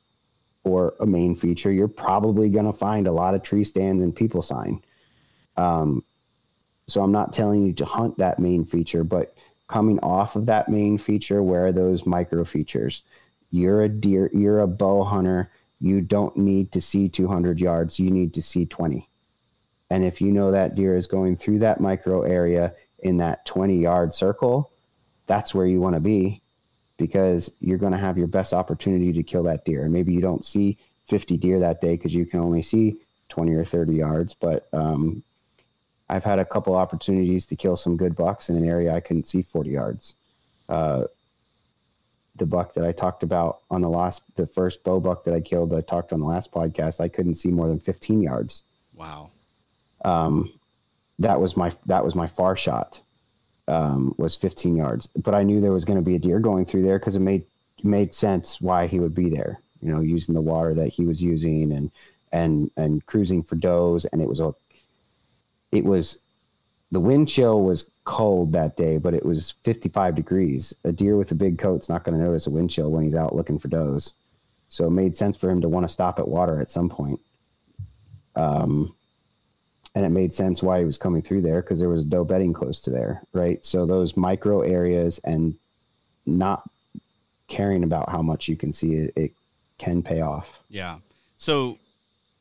or 0.63 0.93
a 0.99 1.05
main 1.05 1.35
feature, 1.35 1.71
you're 1.71 1.87
probably 1.87 2.49
going 2.49 2.65
to 2.65 2.73
find 2.73 3.07
a 3.07 3.11
lot 3.11 3.33
of 3.33 3.41
tree 3.41 3.63
stands 3.63 4.03
and 4.03 4.15
people 4.15 4.41
sign. 4.41 4.83
Um, 5.55 6.03
so 6.87 7.01
I'm 7.01 7.11
not 7.11 7.33
telling 7.33 7.65
you 7.65 7.73
to 7.73 7.85
hunt 7.85 8.17
that 8.17 8.39
main 8.39 8.65
feature, 8.65 9.03
but 9.03 9.35
coming 9.67 9.99
off 9.99 10.35
of 10.35 10.47
that 10.47 10.69
main 10.69 10.97
feature, 10.97 11.41
where 11.41 11.67
are 11.67 11.71
those 11.71 12.05
micro 12.05 12.43
features? 12.43 13.03
You're 13.51 13.83
a 13.83 13.89
deer, 13.89 14.29
you're 14.33 14.59
a 14.59 14.67
bow 14.67 15.03
hunter. 15.03 15.51
You 15.79 16.01
don't 16.01 16.35
need 16.35 16.73
to 16.73 16.81
see 16.81 17.07
200 17.07 17.59
yards. 17.59 17.99
You 17.99 18.11
need 18.11 18.33
to 18.33 18.41
see 18.41 18.65
20. 18.65 19.07
And 19.89 20.03
if 20.03 20.19
you 20.19 20.31
know 20.31 20.51
that 20.51 20.75
deer 20.75 20.97
is 20.97 21.07
going 21.07 21.37
through 21.37 21.59
that 21.59 21.79
micro 21.79 22.23
area 22.23 22.73
in 22.99 23.17
that 23.17 23.45
20 23.45 23.79
yard 23.79 24.13
circle, 24.13 24.71
that's 25.25 25.55
where 25.55 25.65
you 25.65 25.79
want 25.79 25.93
to 25.93 26.01
be 26.01 26.41
because 26.99 27.55
you're 27.61 27.79
going 27.79 27.93
to 27.93 27.97
have 27.97 28.17
your 28.17 28.27
best 28.27 28.53
opportunity 28.53 29.11
to 29.13 29.23
kill 29.23 29.41
that 29.43 29.65
deer. 29.65 29.83
And 29.83 29.93
maybe 29.93 30.13
you 30.13 30.21
don't 30.21 30.45
see 30.45 30.77
50 31.07 31.37
deer 31.37 31.59
that 31.59 31.81
day 31.81 31.95
because 31.95 32.13
you 32.13 32.25
can 32.25 32.41
only 32.41 32.61
see 32.61 32.97
20 33.29 33.53
or 33.53 33.65
30 33.65 33.95
yards. 33.95 34.35
But 34.35 34.67
um, 34.73 35.23
I've 36.09 36.25
had 36.25 36.39
a 36.39 36.45
couple 36.45 36.75
opportunities 36.75 37.47
to 37.47 37.55
kill 37.55 37.77
some 37.77 37.97
good 37.97 38.15
bucks 38.15 38.49
in 38.49 38.57
an 38.57 38.67
area 38.67 38.93
I 38.93 38.99
couldn't 38.99 39.27
see 39.27 39.41
40 39.41 39.69
yards. 39.71 40.13
Uh, 40.67 41.05
the 42.35 42.45
buck 42.45 42.73
that 42.73 42.85
I 42.85 42.91
talked 42.91 43.23
about 43.23 43.61
on 43.71 43.81
the 43.81 43.89
last, 43.89 44.21
the 44.35 44.45
first 44.45 44.83
bow 44.83 44.99
buck 44.99 45.23
that 45.23 45.33
I 45.33 45.39
killed, 45.41 45.73
I 45.73 45.81
talked 45.81 46.13
on 46.13 46.19
the 46.19 46.25
last 46.25 46.51
podcast, 46.51 46.99
I 46.99 47.07
couldn't 47.07 47.35
see 47.35 47.49
more 47.49 47.67
than 47.67 47.79
15 47.79 48.21
yards. 48.21 48.63
Wow. 48.93 49.31
Um, 50.05 50.53
that 51.19 51.41
was 51.41 51.57
my 51.57 51.71
that 51.85 52.05
was 52.05 52.15
my 52.15 52.27
far 52.27 52.55
shot. 52.55 53.01
Um, 53.69 54.15
was 54.17 54.35
15 54.35 54.75
yards, 54.75 55.07
but 55.15 55.35
I 55.35 55.43
knew 55.43 55.61
there 55.61 55.71
was 55.71 55.85
going 55.85 55.99
to 55.99 56.05
be 56.05 56.15
a 56.15 56.19
deer 56.19 56.39
going 56.39 56.65
through 56.65 56.81
there 56.81 56.97
because 56.97 57.15
it 57.15 57.21
made 57.21 57.45
made 57.83 58.13
sense 58.13 58.59
why 58.59 58.87
he 58.87 58.99
would 58.99 59.15
be 59.15 59.29
there. 59.29 59.59
You 59.81 59.93
know, 59.93 60.01
using 60.01 60.33
the 60.33 60.41
water 60.41 60.73
that 60.73 60.89
he 60.89 61.05
was 61.05 61.21
using 61.21 61.71
and 61.71 61.91
and 62.31 62.71
and 62.77 63.05
cruising 63.05 63.43
for 63.43 63.55
does, 63.55 64.05
and 64.05 64.21
it 64.21 64.27
was 64.27 64.39
a 64.39 64.53
it 65.71 65.85
was 65.85 66.19
the 66.91 66.99
wind 66.99 67.29
chill 67.29 67.61
was 67.61 67.89
cold 68.03 68.53
that 68.53 68.75
day, 68.75 68.97
but 68.97 69.13
it 69.13 69.25
was 69.25 69.51
55 69.63 70.15
degrees. 70.15 70.73
A 70.83 70.91
deer 70.91 71.15
with 71.15 71.31
a 71.31 71.35
big 71.35 71.59
coat's 71.59 71.89
not 71.89 72.03
going 72.03 72.17
to 72.17 72.23
notice 72.23 72.47
a 72.47 72.51
wind 72.51 72.71
chill 72.71 72.91
when 72.91 73.03
he's 73.03 73.15
out 73.15 73.35
looking 73.35 73.59
for 73.59 73.67
does. 73.67 74.13
So 74.67 74.87
it 74.87 74.91
made 74.91 75.15
sense 75.15 75.37
for 75.37 75.49
him 75.49 75.61
to 75.61 75.69
want 75.69 75.83
to 75.83 75.93
stop 75.93 76.17
at 76.19 76.27
water 76.27 76.59
at 76.59 76.71
some 76.71 76.89
point. 76.89 77.19
Um, 78.35 78.95
and 79.95 80.05
it 80.05 80.09
made 80.09 80.33
sense 80.33 80.61
why 80.61 80.79
he 80.79 80.85
was 80.85 80.97
coming 80.97 81.21
through 81.21 81.41
there 81.41 81.61
because 81.61 81.79
there 81.79 81.89
was 81.89 82.05
doe 82.05 82.23
bedding 82.23 82.53
close 82.53 82.81
to 82.81 82.89
there, 82.89 83.21
right? 83.33 83.63
So 83.65 83.85
those 83.85 84.15
micro 84.15 84.61
areas 84.61 85.19
and 85.23 85.55
not 86.25 86.69
caring 87.47 87.83
about 87.83 88.09
how 88.09 88.21
much 88.21 88.47
you 88.47 88.55
can 88.55 88.71
see 88.71 88.93
it, 88.95 89.13
it 89.15 89.31
can 89.77 90.03
pay 90.03 90.21
off. 90.21 90.63
Yeah. 90.69 90.99
So 91.37 91.79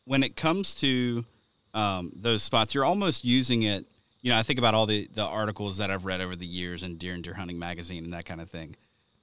when 0.04 0.22
it 0.22 0.36
comes 0.36 0.74
to 0.76 1.24
um, 1.72 2.12
those 2.14 2.42
spots, 2.42 2.74
you're 2.74 2.84
almost 2.84 3.24
using 3.24 3.62
it. 3.62 3.86
You 4.20 4.32
know, 4.32 4.38
I 4.38 4.42
think 4.42 4.58
about 4.58 4.74
all 4.74 4.84
the 4.84 5.08
the 5.14 5.24
articles 5.24 5.78
that 5.78 5.90
I've 5.90 6.04
read 6.04 6.20
over 6.20 6.36
the 6.36 6.46
years 6.46 6.82
in 6.82 6.96
Deer 6.96 7.14
and 7.14 7.22
Deer 7.22 7.34
Hunting 7.34 7.58
magazine 7.58 8.04
and 8.04 8.12
that 8.12 8.24
kind 8.24 8.40
of 8.40 8.50
thing. 8.50 8.76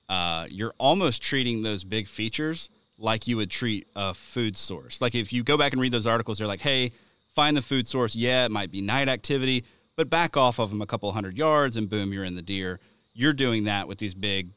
Uh, 0.08 0.48
you're 0.50 0.74
almost 0.78 1.22
treating 1.22 1.64
those 1.64 1.84
big 1.84 2.08
features 2.08 2.70
like 2.98 3.28
you 3.28 3.36
would 3.38 3.52
treat 3.52 3.88
a 3.96 4.14
food 4.14 4.56
source. 4.56 5.02
Like 5.02 5.14
if 5.14 5.34
you 5.34 5.44
go 5.44 5.58
back 5.58 5.74
and 5.74 5.82
read 5.82 5.92
those 5.92 6.08
articles, 6.08 6.38
they're 6.38 6.48
like, 6.48 6.62
hey 6.62 6.92
find 7.36 7.56
the 7.56 7.62
food 7.62 7.88
source. 7.88 8.16
Yeah, 8.16 8.46
it 8.46 8.52
might 8.52 8.72
be 8.72 8.82
night 8.82 9.10
activity, 9.10 9.66
but 9.96 10.10
back 10.10 10.36
off 10.36 10.58
of 10.58 10.70
them 10.70 10.82
a 10.82 10.86
couple 10.88 11.12
hundred 11.12 11.38
yards 11.38 11.78
and 11.78 11.90
boom, 11.90 12.14
you're 12.14 12.24
in 12.24 12.36
the 12.36 12.42
deer. 12.42 12.80
You're 13.14 13.34
doing 13.34 13.66
that 13.66 13.88
with 13.88 13.98
these 14.00 14.16
big, 14.16 14.50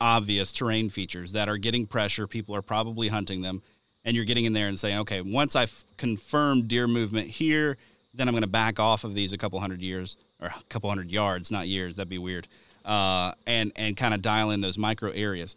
obvious 0.00 0.52
terrain 0.52 0.90
features 0.90 1.32
that 1.32 1.48
are 1.48 1.56
getting 1.56 1.86
pressure. 1.86 2.26
People 2.26 2.56
are 2.56 2.62
probably 2.62 3.08
hunting 3.08 3.42
them. 3.42 3.62
And 4.06 4.14
you're 4.14 4.26
getting 4.26 4.44
in 4.44 4.52
there 4.52 4.68
and 4.68 4.78
saying, 4.78 4.98
okay, 4.98 5.22
once 5.22 5.56
I've 5.56 5.84
confirmed 5.96 6.68
deer 6.68 6.86
movement 6.86 7.28
here, 7.28 7.78
then 8.12 8.28
I'm 8.28 8.32
going 8.32 8.42
to 8.42 8.48
back 8.48 8.78
off 8.78 9.04
of 9.04 9.14
these 9.14 9.32
a 9.32 9.38
couple 9.38 9.58
hundred 9.60 9.80
years 9.80 10.18
or 10.40 10.48
a 10.48 10.62
couple 10.68 10.90
hundred 10.90 11.10
yards, 11.10 11.50
not 11.50 11.68
years. 11.68 11.96
That'd 11.96 12.10
be 12.10 12.18
weird. 12.18 12.46
Uh, 12.84 13.32
and 13.46 13.72
and 13.76 13.96
kind 13.96 14.12
of 14.12 14.20
dial 14.20 14.50
in 14.50 14.60
those 14.60 14.76
micro 14.76 15.10
areas. 15.10 15.56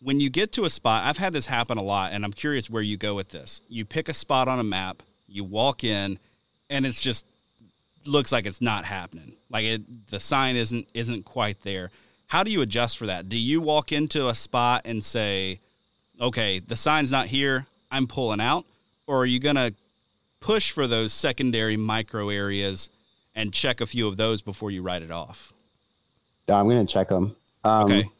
When 0.00 0.20
you 0.20 0.28
get 0.28 0.52
to 0.52 0.64
a 0.64 0.70
spot, 0.70 1.04
I've 1.04 1.16
had 1.16 1.32
this 1.32 1.46
happen 1.46 1.78
a 1.78 1.82
lot, 1.82 2.12
and 2.12 2.26
I'm 2.26 2.32
curious 2.32 2.68
where 2.68 2.82
you 2.82 2.98
go 2.98 3.14
with 3.14 3.30
this. 3.30 3.62
You 3.68 3.86
pick 3.86 4.10
a 4.10 4.12
spot 4.12 4.48
on 4.48 4.58
a 4.58 4.64
map 4.64 5.02
you 5.32 5.44
walk 5.44 5.84
in, 5.84 6.18
and 6.70 6.86
it's 6.86 7.00
just 7.00 7.26
looks 8.04 8.32
like 8.32 8.46
it's 8.46 8.60
not 8.60 8.84
happening. 8.84 9.34
Like 9.50 9.64
it, 9.64 10.10
the 10.10 10.20
sign 10.20 10.56
isn't 10.56 10.88
isn't 10.94 11.24
quite 11.24 11.62
there. 11.62 11.90
How 12.26 12.42
do 12.42 12.50
you 12.50 12.62
adjust 12.62 12.98
for 12.98 13.06
that? 13.06 13.28
Do 13.28 13.38
you 13.38 13.60
walk 13.60 13.92
into 13.92 14.28
a 14.28 14.34
spot 14.34 14.82
and 14.84 15.04
say, 15.04 15.60
"Okay, 16.20 16.58
the 16.60 16.76
sign's 16.76 17.12
not 17.12 17.26
here. 17.26 17.66
I'm 17.90 18.06
pulling 18.06 18.40
out," 18.40 18.64
or 19.06 19.22
are 19.22 19.26
you 19.26 19.38
gonna 19.38 19.72
push 20.40 20.70
for 20.70 20.86
those 20.86 21.12
secondary 21.12 21.76
micro 21.76 22.28
areas 22.28 22.90
and 23.34 23.52
check 23.52 23.80
a 23.80 23.86
few 23.86 24.08
of 24.08 24.16
those 24.16 24.42
before 24.42 24.70
you 24.70 24.82
write 24.82 25.02
it 25.02 25.10
off? 25.10 25.52
I'm 26.48 26.68
gonna 26.68 26.84
check 26.84 27.08
them. 27.08 27.36
Um, 27.64 27.84
okay 27.84 28.10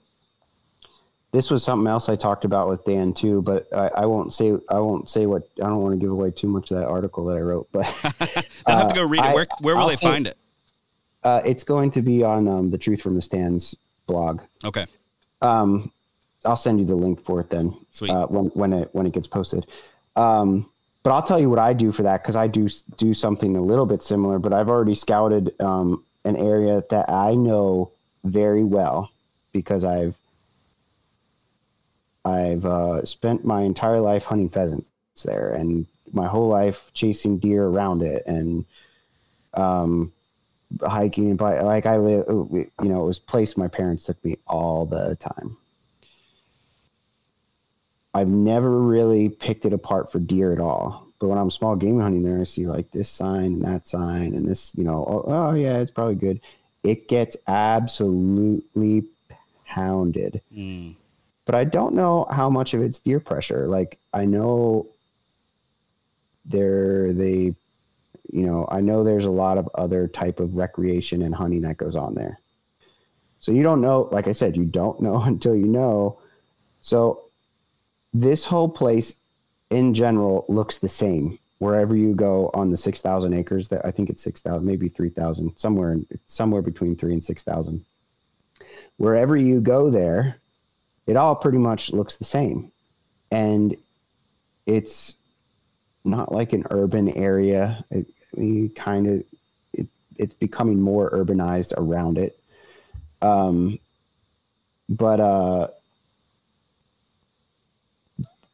this 1.33 1.51
was 1.51 1.65
something 1.65 1.87
else 1.87 2.09
I 2.09 2.17
talked 2.17 2.45
about 2.45 2.69
with 2.69 2.85
Dan 2.85 3.15
too, 3.15 3.41
but 3.43 3.67
I, 3.75 3.91
I, 3.97 4.07
won't 4.07 4.35
say 4.35 4.53
I 4.69 4.79
won't 4.81 5.09
say 5.09 5.25
what 5.25 5.49
I 5.57 5.67
don't 5.67 5.81
want 5.81 5.95
to 5.95 5.99
give 5.99 6.11
away 6.11 6.31
too 6.31 6.47
much 6.47 6.71
of 6.71 6.79
that 6.79 6.87
article 6.87 7.25
that 7.27 7.39
I 7.39 7.41
wrote. 7.41 7.69
But 7.73 7.87
I'll 8.67 8.79
have 8.79 8.89
to 8.89 8.95
go 8.95 9.05
read 9.05 9.25
it. 9.25 9.35
Where 9.35 9.47
where 9.61 9.75
will 9.75 9.85
I'll 9.85 9.89
they 9.89 9.97
say, 9.97 10.07
find 10.07 10.27
it? 10.27 10.37
Uh, 11.25 11.41
it's 11.45 11.65
going 11.65 11.91
to 11.93 12.03
be 12.03 12.23
on 12.23 12.47
um, 12.49 12.71
the 12.71 12.79
Truth 12.79 13.01
from 13.01 13.15
the 13.15 13.23
Stands 13.23 13.75
blog. 14.07 14.43
Okay. 14.65 14.87
Um, 15.41 15.91
I'll 16.45 16.57
send 16.57 16.81
you 16.81 16.87
the 16.87 16.97
link 16.97 17.25
for 17.25 17.41
it 17.41 17.49
then. 17.49 17.77
Sweet. 17.93 18.11
Uh, 18.11 18.27
when 18.27 18.47
when 18.47 18.73
it 18.75 18.91
when 18.93 19.07
it 19.07 19.13
gets 19.13 19.27
posted. 19.27 19.67
Um, 20.17 20.69
but 21.03 21.13
I'll 21.13 21.23
tell 21.23 21.41
you 21.41 21.49
what 21.49 21.59
I 21.59 21.73
do 21.73 21.93
for 21.93 22.03
that 22.03 22.23
because 22.23 22.37
I 22.37 22.47
do 22.47 22.69
do 22.99 23.15
something 23.15 23.57
a 23.57 23.63
little 23.63 23.87
bit 23.87 24.03
similar. 24.03 24.39
But 24.39 24.53
I've 24.53 24.69
already 24.69 24.95
scouted 24.95 25.59
um, 25.61 26.05
an 26.27 26.37
area 26.37 26.85
that 26.91 27.09
I 27.09 27.35
know 27.35 27.91
very 28.23 28.65
well 28.65 29.11
because 29.53 29.85
I've 29.85 30.15
I've 32.25 32.65
uh, 32.65 33.05
spent 33.05 33.45
my 33.45 33.63
entire 33.63 34.01
life 34.01 34.25
hunting 34.25 34.49
pheasants 34.49 34.89
there, 35.25 35.53
and 35.55 35.87
my 36.13 36.29
whole 36.29 36.49
life 36.49 36.93
chasing 36.95 37.39
deer 37.39 37.65
around 37.65 38.03
it, 38.03 38.23
and 38.27 38.65
um, 39.55 40.13
hiking 40.81 41.31
and 41.31 41.39
by 41.39 41.61
like 41.61 41.87
I 41.87 41.97
live, 41.97 42.27
you 42.29 42.71
know, 42.81 43.03
it 43.03 43.07
was 43.07 43.19
place 43.19 43.57
my 43.57 43.69
parents 43.69 44.07
took 44.07 44.25
me 44.25 44.39
all 44.47 44.87
the 44.87 45.17
time. 45.17 45.57
I've 48.15 48.29
never 48.29 48.71
really 48.71 49.29
picked 49.29 49.65
it 49.65 49.73
apart 49.73 50.13
for 50.13 50.19
deer 50.19 50.53
at 50.53 50.61
all. 50.61 51.07
But 51.19 51.29
when 51.29 51.39
I'm 51.39 51.51
small 51.51 51.77
game 51.77 52.01
hunting 52.01 52.25
there, 52.25 52.41
I 52.41 52.45
see 52.45 52.67
like 52.67 52.91
this 52.91 53.09
sign 53.09 53.45
and 53.45 53.65
that 53.65 53.87
sign 53.87 54.35
and 54.35 54.47
this, 54.47 54.75
you 54.77 54.85
know, 54.85 55.05
oh, 55.07 55.25
oh 55.33 55.55
yeah, 55.55 55.79
it's 55.79 55.91
probably 55.91 56.17
good. 56.17 56.41
It 56.83 57.09
gets 57.09 57.37
absolutely 57.47 59.05
pounded. 59.67 60.43
Mm 60.55 60.97
but 61.45 61.55
I 61.55 61.65
don't 61.65 61.95
know 61.95 62.27
how 62.31 62.49
much 62.49 62.75
of 62.75 62.83
it's 62.83 63.01
deer 63.01 63.21
pressure. 63.21 63.67
Like 63.67 63.99
I 64.13 64.25
know 64.25 64.87
there 66.45 67.13
they 67.13 67.55
you 68.33 68.47
know, 68.47 68.67
I 68.71 68.81
know 68.81 69.05
there's 69.05 69.27
a 69.27 69.31
lot 69.31 69.59
of 69.59 69.69
other 69.75 70.09
type 70.09 70.41
of 70.41 70.57
recreation 70.57 71.23
and 71.23 71.35
hunting 71.35 71.63
that 71.63 71.77
goes 71.77 71.97
on 71.97 72.15
there. 72.15 72.41
So 73.41 73.53
you 73.53 73.63
don't 73.63 73.83
know, 73.83 74.09
like 74.11 74.27
I 74.27 74.33
said, 74.33 74.57
you 74.57 74.65
don't 74.65 75.01
know 75.03 75.23
until 75.23 75.55
you 75.55 75.67
know. 75.67 76.19
So 76.81 77.25
this 78.15 78.45
whole 78.45 78.69
place 78.69 79.17
in 79.71 79.95
general 79.95 80.47
looks 80.49 80.79
the 80.79 80.89
same 80.89 81.39
wherever 81.59 81.97
you 81.97 82.13
go 82.15 82.51
on 82.55 82.71
the 82.71 82.77
6,000 82.77 83.33
acres 83.35 83.69
that 83.69 83.85
I 83.85 83.93
think 83.93 84.11
it's 84.11 84.23
6,000, 84.23 84.67
maybe 84.67 84.89
3,000, 84.89 85.57
somewhere 85.57 85.97
somewhere 86.27 86.63
between 86.63 86.97
3 86.97 87.13
and 87.13 87.23
6,000. 87.23 87.85
Wherever 88.97 89.37
you 89.37 89.61
go 89.61 89.89
there, 89.89 90.39
it 91.07 91.17
all 91.17 91.35
pretty 91.35 91.59
much 91.59 91.93
looks 91.93 92.17
the 92.17 92.25
same. 92.25 92.71
And 93.31 93.77
it's 94.67 95.17
not 96.05 96.33
like 96.33 96.53
an 96.53 96.65
urban 96.71 97.09
area. 97.11 97.85
It, 97.91 98.07
it 98.35 98.77
kind 98.77 99.07
of 99.07 99.25
it, 99.73 99.87
it's 100.17 100.35
becoming 100.35 100.81
more 100.81 101.11
urbanized 101.11 101.73
around 101.77 102.19
it. 102.19 102.39
Um, 103.21 103.79
but 104.89 105.21
uh, 105.21 105.69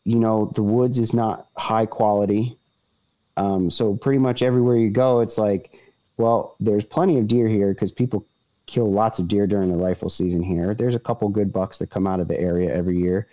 you 0.04 0.18
know, 0.18 0.50
the 0.54 0.62
woods 0.62 0.98
is 0.98 1.12
not 1.12 1.46
high 1.56 1.86
quality. 1.86 2.56
Um, 3.36 3.70
so 3.70 3.94
pretty 3.94 4.18
much 4.18 4.42
everywhere 4.42 4.76
you 4.76 4.90
go, 4.90 5.20
it's 5.20 5.38
like, 5.38 5.78
well, 6.16 6.56
there's 6.60 6.84
plenty 6.84 7.18
of 7.18 7.28
deer 7.28 7.46
here 7.46 7.72
because 7.72 7.92
people 7.92 8.24
kill 8.68 8.92
lots 8.92 9.18
of 9.18 9.26
deer 9.26 9.48
during 9.48 9.70
the 9.70 9.84
rifle 9.84 10.08
season 10.08 10.42
here. 10.42 10.74
There's 10.74 10.94
a 10.94 11.00
couple 11.00 11.28
good 11.30 11.52
bucks 11.52 11.78
that 11.78 11.90
come 11.90 12.06
out 12.06 12.20
of 12.20 12.28
the 12.28 12.38
area 12.38 12.72
every 12.72 12.98
year. 12.98 13.26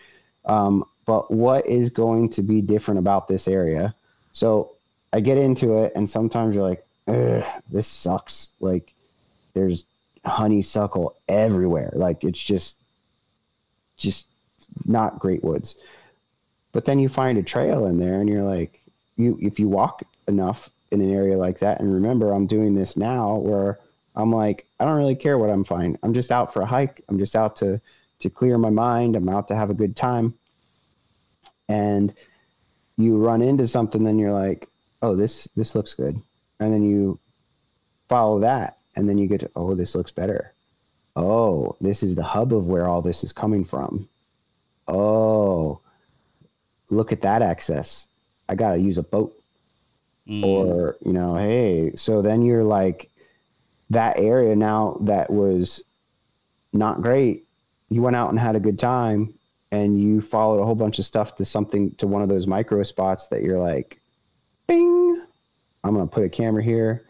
Um, 0.45 0.83
but 1.05 1.29
what 1.29 1.67
is 1.67 1.91
going 1.91 2.29
to 2.31 2.41
be 2.41 2.61
different 2.61 2.99
about 2.99 3.27
this 3.27 3.47
area? 3.47 3.93
So 4.31 4.71
I 5.13 5.19
get 5.19 5.37
into 5.37 5.83
it, 5.83 5.91
and 5.95 6.09
sometimes 6.09 6.55
you're 6.55 6.67
like, 6.67 6.83
this 7.69 7.85
sucks. 7.85 8.49
Like 8.59 8.93
there's 9.53 9.85
honeysuckle 10.25 11.15
everywhere. 11.27 11.91
Like 11.93 12.23
it's 12.23 12.43
just, 12.43 12.77
just 13.97 14.25
not 14.85 15.19
great 15.19 15.43
woods. 15.43 15.75
But 16.71 16.85
then 16.85 16.97
you 16.97 17.09
find 17.09 17.37
a 17.37 17.43
trail 17.43 17.85
in 17.85 17.99
there, 17.99 18.19
and 18.19 18.27
you're 18.27 18.43
like, 18.43 18.81
you 19.15 19.37
if 19.39 19.59
you 19.59 19.69
walk 19.69 20.01
enough, 20.27 20.69
in 20.91 21.01
an 21.01 21.13
area 21.13 21.37
like 21.37 21.59
that. 21.59 21.79
And 21.79 21.93
remember, 21.93 22.31
I'm 22.31 22.47
doing 22.47 22.75
this 22.75 22.97
now 22.97 23.35
where 23.35 23.79
I'm 24.15 24.31
like, 24.31 24.65
I 24.79 24.85
don't 24.85 24.97
really 24.97 25.15
care 25.15 25.37
what 25.37 25.49
I'm 25.49 25.63
finding. 25.63 25.97
I'm 26.03 26.13
just 26.13 26.31
out 26.31 26.53
for 26.53 26.61
a 26.61 26.65
hike. 26.65 27.01
I'm 27.09 27.17
just 27.17 27.35
out 27.35 27.57
to 27.57 27.81
to 28.19 28.29
clear 28.29 28.57
my 28.57 28.69
mind. 28.69 29.15
I'm 29.15 29.29
out 29.29 29.47
to 29.49 29.55
have 29.55 29.69
a 29.69 29.73
good 29.75 29.95
time. 29.95 30.33
And 31.67 32.13
you 32.97 33.17
run 33.17 33.41
into 33.41 33.67
something, 33.67 34.03
then 34.03 34.19
you're 34.19 34.33
like, 34.33 34.69
oh, 35.01 35.15
this 35.15 35.49
this 35.55 35.75
looks 35.75 35.93
good. 35.93 36.21
And 36.59 36.73
then 36.73 36.83
you 36.83 37.19
follow 38.07 38.39
that, 38.39 38.77
and 38.95 39.09
then 39.09 39.17
you 39.17 39.27
get 39.27 39.41
to, 39.41 39.51
oh, 39.55 39.75
this 39.75 39.95
looks 39.95 40.11
better. 40.11 40.53
Oh, 41.15 41.75
this 41.81 42.03
is 42.03 42.15
the 42.15 42.23
hub 42.23 42.53
of 42.53 42.67
where 42.67 42.87
all 42.87 43.01
this 43.01 43.23
is 43.23 43.33
coming 43.33 43.65
from. 43.65 44.07
Oh, 44.87 45.79
look 46.89 47.11
at 47.11 47.21
that 47.21 47.41
access. 47.41 48.07
I 48.47 48.55
got 48.55 48.71
to 48.71 48.79
use 48.79 48.97
a 48.97 49.03
boat. 49.03 49.33
Mm. 50.27 50.43
Or, 50.43 50.95
you 51.05 51.13
know, 51.13 51.35
hey, 51.35 51.95
so 51.95 52.21
then 52.21 52.43
you're 52.43 52.63
like, 52.63 53.09
that 53.89 54.17
area 54.19 54.55
now 54.55 54.97
that 55.01 55.31
was 55.31 55.83
not 56.73 57.01
great, 57.01 57.45
you 57.89 58.01
went 58.01 58.15
out 58.15 58.29
and 58.29 58.39
had 58.39 58.55
a 58.55 58.59
good 58.59 58.79
time 58.79 59.33
and 59.71 60.01
you 60.01 60.21
followed 60.21 60.61
a 60.61 60.65
whole 60.65 60.75
bunch 60.75 60.99
of 60.99 61.05
stuff 61.05 61.35
to 61.35 61.45
something 61.45 61.91
to 61.95 62.07
one 62.07 62.21
of 62.21 62.29
those 62.29 62.47
micro 62.47 62.83
spots 62.83 63.27
that 63.27 63.41
you're 63.41 63.59
like, 63.59 63.99
bing, 64.67 65.23
I'm 65.83 65.93
going 65.93 66.07
to 66.07 66.13
put 66.13 66.23
a 66.23 66.29
camera 66.29 66.63
here. 66.63 67.03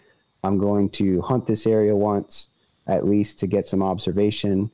I'm 0.44 0.58
going 0.58 0.90
to 0.92 1.22
hunt 1.22 1.48
this 1.48 1.66
area 1.66 1.96
once 1.96 2.50
at 2.88 3.06
least 3.06 3.40
to 3.40 3.48
get 3.48 3.68
some 3.68 3.82
observation. 3.82 4.70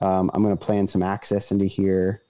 Um, 0.00 0.30
I'm 0.34 0.42
going 0.42 0.56
to 0.56 0.64
plan 0.64 0.86
some 0.86 1.02
access 1.02 1.50
into 1.50 1.64
here, 1.64 2.20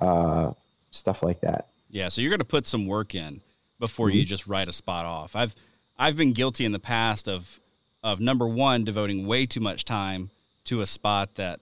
uh, 0.00 0.52
stuff 0.90 1.22
like 1.22 1.40
that. 1.40 1.68
Yeah, 1.90 2.08
so 2.08 2.20
you're 2.20 2.30
going 2.30 2.38
to 2.40 2.44
put 2.44 2.66
some 2.66 2.86
work 2.86 3.14
in 3.14 3.40
before 3.78 4.08
mm-hmm. 4.08 4.18
you 4.18 4.24
just 4.24 4.46
write 4.46 4.68
a 4.68 4.72
spot 4.72 5.06
off. 5.06 5.36
I've 5.36 5.54
I've 5.96 6.16
been 6.16 6.32
guilty 6.32 6.64
in 6.64 6.72
the 6.72 6.80
past 6.80 7.28
of 7.28 7.60
of 8.04 8.20
number 8.20 8.46
one 8.46 8.84
devoting 8.84 9.26
way 9.26 9.46
too 9.46 9.60
much 9.60 9.84
time 9.84 10.30
to 10.64 10.82
a 10.82 10.86
spot 10.86 11.34
that 11.36 11.58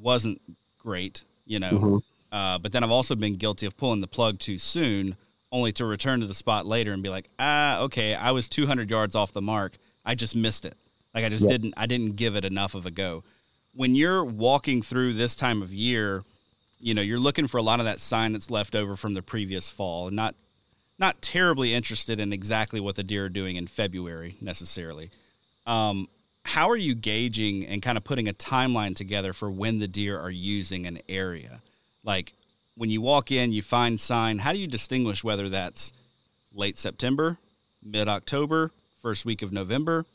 wasn't 0.00 0.40
great, 0.78 1.24
you 1.46 1.58
know. 1.58 1.72
Mm-hmm. 1.72 1.96
Uh, 2.30 2.58
but 2.58 2.70
then 2.70 2.84
I've 2.84 2.90
also 2.90 3.16
been 3.16 3.36
guilty 3.36 3.64
of 3.64 3.76
pulling 3.76 4.02
the 4.02 4.06
plug 4.06 4.38
too 4.38 4.58
soon, 4.58 5.16
only 5.50 5.72
to 5.72 5.86
return 5.86 6.20
to 6.20 6.26
the 6.26 6.34
spot 6.34 6.66
later 6.66 6.92
and 6.92 7.02
be 7.02 7.08
like, 7.08 7.26
ah, 7.38 7.80
okay, 7.80 8.14
I 8.14 8.30
was 8.32 8.50
200 8.50 8.90
yards 8.90 9.16
off 9.16 9.32
the 9.32 9.40
mark. 9.40 9.78
I 10.04 10.14
just 10.14 10.36
missed 10.36 10.66
it. 10.66 10.76
Like 11.14 11.24
I 11.24 11.30
just 11.30 11.44
yep. 11.44 11.52
didn't 11.52 11.74
I 11.78 11.86
didn't 11.86 12.16
give 12.16 12.36
it 12.36 12.44
enough 12.44 12.74
of 12.74 12.84
a 12.84 12.90
go. 12.90 13.24
When 13.72 13.94
you're 13.94 14.24
walking 14.24 14.82
through 14.82 15.14
this 15.14 15.34
time 15.34 15.62
of 15.62 15.72
year, 15.72 16.22
you 16.78 16.92
know, 16.92 17.00
you're 17.00 17.18
looking 17.18 17.46
for 17.46 17.56
a 17.56 17.62
lot 17.62 17.80
of 17.80 17.86
that 17.86 17.98
sign 17.98 18.32
that's 18.32 18.50
left 18.50 18.76
over 18.76 18.96
from 18.96 19.14
the 19.14 19.22
previous 19.22 19.70
fall 19.70 20.08
and 20.08 20.14
not 20.14 20.34
not 20.98 21.22
terribly 21.22 21.72
interested 21.72 22.20
in 22.20 22.32
exactly 22.32 22.80
what 22.80 22.96
the 22.96 23.02
deer 23.02 23.26
are 23.26 23.30
doing 23.30 23.56
in 23.56 23.66
February 23.66 24.36
necessarily. 24.40 25.10
Um, 25.68 26.08
how 26.44 26.70
are 26.70 26.76
you 26.76 26.94
gauging 26.94 27.66
and 27.66 27.82
kind 27.82 27.98
of 27.98 28.04
putting 28.04 28.26
a 28.26 28.32
timeline 28.32 28.96
together 28.96 29.34
for 29.34 29.50
when 29.50 29.78
the 29.78 29.86
deer 29.86 30.18
are 30.18 30.30
using 30.30 30.86
an 30.86 30.98
area? 31.08 31.60
Like 32.02 32.32
when 32.74 32.88
you 32.88 33.02
walk 33.02 33.30
in, 33.30 33.52
you 33.52 33.60
find 33.60 34.00
sign. 34.00 34.38
How 34.38 34.54
do 34.54 34.58
you 34.58 34.66
distinguish 34.66 35.22
whether 35.22 35.50
that's 35.50 35.92
late 36.54 36.78
September, 36.78 37.36
mid 37.82 38.08
October, 38.08 38.72
first 39.02 39.26
week 39.26 39.42
of 39.42 39.52
November? 39.52 40.06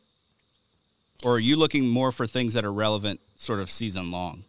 Or 1.24 1.36
are 1.36 1.40
you 1.40 1.56
looking 1.56 1.88
more 1.88 2.12
for 2.12 2.26
things 2.26 2.56
that 2.56 2.66
are 2.66 2.74
relevant 2.74 3.20
sort 3.36 3.60
of 3.60 3.70
season 3.70 4.10
long? 4.10 4.44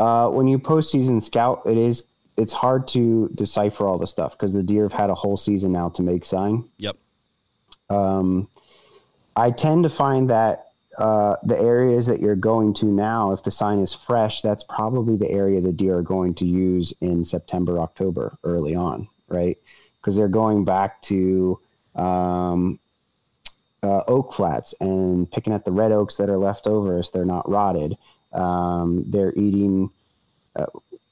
Uh, 0.00 0.28
when 0.28 0.48
you 0.48 0.58
postseason 0.58 1.22
scout, 1.22 1.62
it 1.64 1.78
is 1.78 2.04
it's 2.36 2.52
hard 2.52 2.86
to 2.88 3.30
decipher 3.34 3.86
all 3.86 3.98
the 3.98 4.06
stuff 4.06 4.32
because 4.32 4.52
the 4.52 4.62
deer 4.62 4.82
have 4.82 4.92
had 4.92 5.10
a 5.10 5.14
whole 5.14 5.36
season 5.36 5.72
now 5.72 5.88
to 5.90 6.02
make 6.02 6.24
sign. 6.24 6.64
Yep. 6.78 6.96
Um, 7.88 8.48
I 9.36 9.50
tend 9.50 9.82
to 9.82 9.90
find 9.90 10.30
that 10.30 10.66
uh, 10.98 11.36
the 11.42 11.58
areas 11.58 12.06
that 12.06 12.20
you're 12.20 12.36
going 12.36 12.72
to 12.72 12.86
now, 12.86 13.32
if 13.32 13.42
the 13.42 13.50
sign 13.50 13.78
is 13.78 13.92
fresh, 13.92 14.40
that's 14.40 14.64
probably 14.64 15.16
the 15.16 15.30
area 15.30 15.60
the 15.60 15.72
deer 15.72 15.98
are 15.98 16.02
going 16.02 16.34
to 16.34 16.46
use 16.46 16.94
in 17.02 17.24
September, 17.24 17.78
October, 17.78 18.38
early 18.44 18.74
on, 18.74 19.06
right? 19.28 19.58
Because 20.00 20.16
they're 20.16 20.28
going 20.28 20.64
back 20.64 21.02
to 21.02 21.60
um, 21.94 22.78
uh, 23.82 24.02
oak 24.08 24.32
flats 24.32 24.74
and 24.80 25.30
picking 25.30 25.52
at 25.52 25.66
the 25.66 25.72
red 25.72 25.92
oaks 25.92 26.16
that 26.16 26.30
are 26.30 26.38
left 26.38 26.66
over 26.66 26.98
as 26.98 27.10
they're 27.10 27.26
not 27.26 27.48
rotted. 27.48 27.96
Um, 28.32 29.04
they're 29.06 29.34
eating 29.36 29.90
uh, 30.54 30.66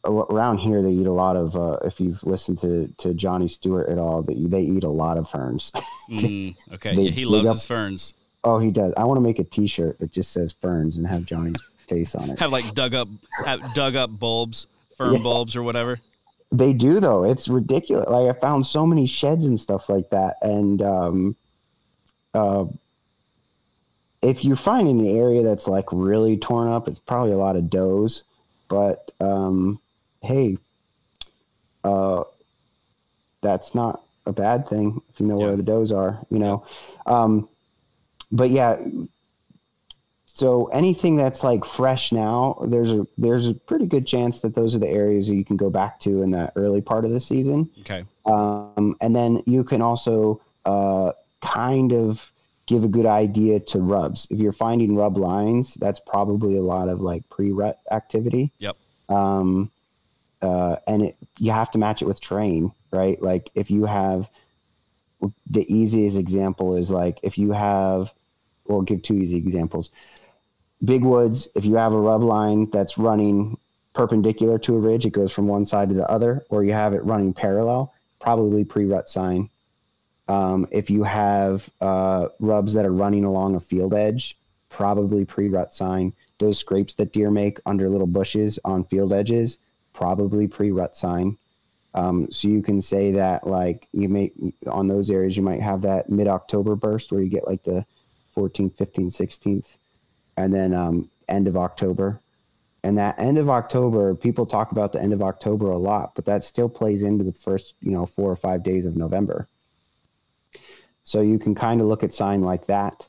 around 0.05 0.59
here. 0.59 0.83
They 0.83 0.93
eat 0.93 1.07
a 1.07 1.13
lot 1.13 1.37
of. 1.37 1.57
Uh, 1.57 1.79
if 1.85 2.01
you've 2.01 2.23
listened 2.25 2.59
to 2.61 2.93
to 2.99 3.15
Johnny 3.15 3.49
Stewart 3.49 3.89
at 3.89 3.99
all, 3.99 4.23
they, 4.23 4.35
they 4.35 4.63
eat 4.63 4.85
a 4.85 4.89
lot 4.89 5.19
of 5.19 5.29
ferns. 5.29 5.73
mm, 6.11 6.55
okay, 6.75 6.95
yeah, 6.95 7.11
he 7.11 7.25
loves 7.25 7.49
up, 7.49 7.55
his 7.55 7.67
ferns. 7.67 8.15
Oh, 8.43 8.59
he 8.59 8.71
does. 8.71 8.93
I 8.97 9.05
want 9.05 9.17
to 9.17 9.23
make 9.23 9.39
a 9.39 9.45
T-shirt 9.45 9.99
that 10.01 10.13
just 10.13 10.33
says 10.33 10.53
ferns 10.53 10.97
and 10.99 11.07
have 11.07 11.25
Johnny's 11.25 11.63
face 11.89 12.15
on 12.15 12.31
it. 12.31 12.39
Have 12.39 12.53
like 12.53 12.75
dug 12.75 12.95
up, 12.95 13.09
have 13.45 13.61
dug 13.75 13.97
up 13.97 14.19
bulbs, 14.19 14.67
fern 14.97 15.15
yeah. 15.15 15.23
bulbs 15.23 15.57
or 15.57 15.63
whatever. 15.63 16.01
They 16.53 16.73
do 16.73 17.01
though. 17.01 17.25
It's 17.25 17.49
ridiculous. 17.49 18.09
Like 18.09 18.37
I 18.37 18.39
found 18.39 18.67
so 18.67 18.87
many 18.87 19.07
sheds 19.07 19.47
and 19.47 19.59
stuff 19.59 19.89
like 19.89 20.11
that, 20.11 20.37
and 20.43 20.83
um, 20.83 21.37
uh, 22.35 22.67
if 24.25 24.45
you 24.45 24.57
find 24.57 24.89
an 24.89 25.07
area 25.07 25.43
that's 25.43 25.69
like 25.69 25.87
really 25.93 26.37
torn 26.37 26.69
up, 26.69 26.89
it's 26.89 26.99
probably 26.99 27.33
a 27.33 27.37
lot 27.37 27.57
of 27.57 27.69
does. 27.69 28.23
But 28.69 29.11
um, 29.21 29.81
hey, 30.25 30.59
uh, 31.85 32.25
that's 33.43 33.75
not 33.75 34.03
a 34.27 34.33
bad 34.33 34.67
thing 34.67 35.03
if 35.11 35.21
you 35.21 35.27
know 35.27 35.39
yeah. 35.39 35.47
where 35.47 35.57
the 35.57 35.63
does 35.63 35.93
are, 35.93 36.19
you 36.31 36.39
know. 36.39 36.67
Um, 37.07 37.49
but 38.33 38.51
yeah, 38.51 38.79
so 40.27 40.67
anything 40.67 41.17
that's 41.17 41.45
like 41.45 41.65
fresh 41.65 42.11
now, 42.11 42.59
there's 42.67 42.91
a 42.91 43.07
there's 43.17 43.49
a 43.49 43.55
pretty 43.55 43.87
good 43.87 44.05
chance 44.05 44.41
that 44.41 44.57
those 44.57 44.75
are 44.75 44.81
the 44.81 44.89
areas 44.89 45.29
that 45.29 45.37
you 45.37 45.45
can 45.45 45.57
go 45.57 45.71
back 45.71 46.01
to 46.01 46.23
in 46.23 46.33
the 46.33 46.53
early 46.57 46.81
part 46.81 47.05
of 47.05 47.13
the 47.13 47.21
season. 47.21 47.71
Okay. 47.81 48.05
Um, 48.27 48.97
and 49.01 49.15
then 49.15 49.45
you 49.47 49.63
can 49.63 49.81
also 49.81 50.41
uh, 50.65 51.13
kind 51.41 51.93
of 51.93 52.33
give 52.67 52.83
a 52.83 52.89
good 52.89 53.07
idea 53.07 53.61
to 53.61 53.79
rubs. 53.79 54.27
If 54.29 54.41
you're 54.41 54.51
finding 54.51 54.97
rub 54.97 55.19
lines, 55.19 55.75
that's 55.75 56.01
probably 56.01 56.57
a 56.57 56.63
lot 56.63 56.89
of 56.89 57.01
like 57.01 57.29
pre-rut 57.29 57.79
activity. 57.93 58.51
Yep. 58.59 58.77
Um, 59.09 59.71
uh, 60.45 60.77
and 60.87 61.03
it, 61.03 61.17
you 61.39 61.53
have 61.53 61.71
to 61.73 61.79
match 61.79 62.03
it 62.03 62.07
with 62.07 62.21
terrain, 62.21 62.73
right? 62.91 63.21
Like 63.21 63.51
if 63.55 63.71
you 63.71 63.87
have 63.87 64.31
the 65.49 65.75
easiest 65.75 66.19
example 66.19 66.77
is 66.77 66.91
like 66.91 67.19
if 67.23 67.39
you 67.39 67.53
have, 67.53 68.13
we'll 68.67 68.83
give 68.83 69.03
two 69.03 69.15
easy 69.15 69.39
examples. 69.39 69.91
Big 70.85 71.03
woods, 71.03 71.49
if 71.55 71.65
you 71.65 71.77
have 71.77 71.93
a 71.93 72.01
rub 72.01 72.23
line 72.23 72.71
that's 72.71 72.99
running 72.99 73.59
perpendicular 73.95 74.59
to 74.59 74.77
a 74.77 74.79
ridge, 74.79 75.07
it 75.07 75.11
goes 75.11 75.33
from 75.33 75.49
one 75.49 75.65
side 75.65 75.89
to 75.89 75.95
the 75.95 76.09
other, 76.11 76.45
or 76.51 76.65
you 76.65 76.73
have 76.73 76.93
it 76.93 77.05
running 77.05 77.33
parallel, 77.33 77.95
probably 78.21 78.65
pre-rut 78.65 79.09
sign 79.09 79.49
um, 80.29 80.67
if 80.71 80.91
you 80.91 81.03
have 81.05 81.69
uh, 81.81 82.29
rubs 82.41 82.75
that 82.75 82.85
are 82.85 82.93
running 82.93 83.25
along 83.25 83.55
a 83.55 83.61
field 83.61 83.95
edge, 83.95 84.39
probably 84.69 85.25
pre 85.25 85.49
rut 85.49 85.75
sign. 85.75 86.13
Those 86.39 86.59
scrapes 86.59 86.95
that 86.95 87.13
deer 87.13 87.31
make 87.31 87.61
under 87.67 87.89
little 87.89 88.07
bushes 88.07 88.59
on 88.65 88.85
field 88.85 89.13
edges, 89.13 89.59
probably 89.95 90.47
pre 90.47 90.71
rut 90.71 90.97
sign. 90.97 91.39
Um, 91.95 92.31
so 92.31 92.49
you 92.49 92.61
can 92.61 92.83
say 92.83 93.13
that 93.13 93.47
like 93.47 93.89
you 93.93 94.09
may 94.09 94.33
on 94.67 94.89
those 94.89 95.11
areas 95.11 95.37
you 95.37 95.43
might 95.43 95.63
have 95.63 95.83
that 95.83 96.11
mid 96.11 96.27
October 96.29 96.75
burst 96.75 97.11
where 97.11 97.23
you 97.23 97.31
get 97.31 97.47
like 97.47 97.63
the 97.63 97.87
14th, 98.37 98.77
15th, 98.77 99.15
16th, 99.15 99.77
and 100.37 100.53
then 100.53 100.75
um, 100.75 101.09
end 101.29 101.47
of 101.47 101.57
October. 101.57 102.21
And 102.83 102.99
that 102.99 103.19
end 103.19 103.39
of 103.39 103.49
October, 103.49 104.15
people 104.15 104.45
talk 104.45 104.73
about 104.73 104.93
the 104.93 105.01
end 105.01 105.15
of 105.15 105.23
October 105.23 105.71
a 105.71 105.79
lot, 105.79 106.15
but 106.15 106.27
that 106.27 106.45
still 106.45 106.69
plays 106.69 107.03
into 107.03 107.25
the 107.25 107.33
first, 107.33 107.75
you 107.81 107.91
know, 107.91 108.05
four 108.05 108.31
or 108.31 108.37
five 108.37 108.63
days 108.63 108.85
of 108.85 108.95
November. 108.95 109.49
So 111.03 111.23
you 111.23 111.39
can 111.39 111.55
kind 111.55 111.81
of 111.81 111.87
look 111.87 112.03
at 112.03 112.13
sign 112.13 112.43
like 112.43 112.67
that. 112.67 113.09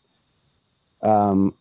Um, 1.02 1.56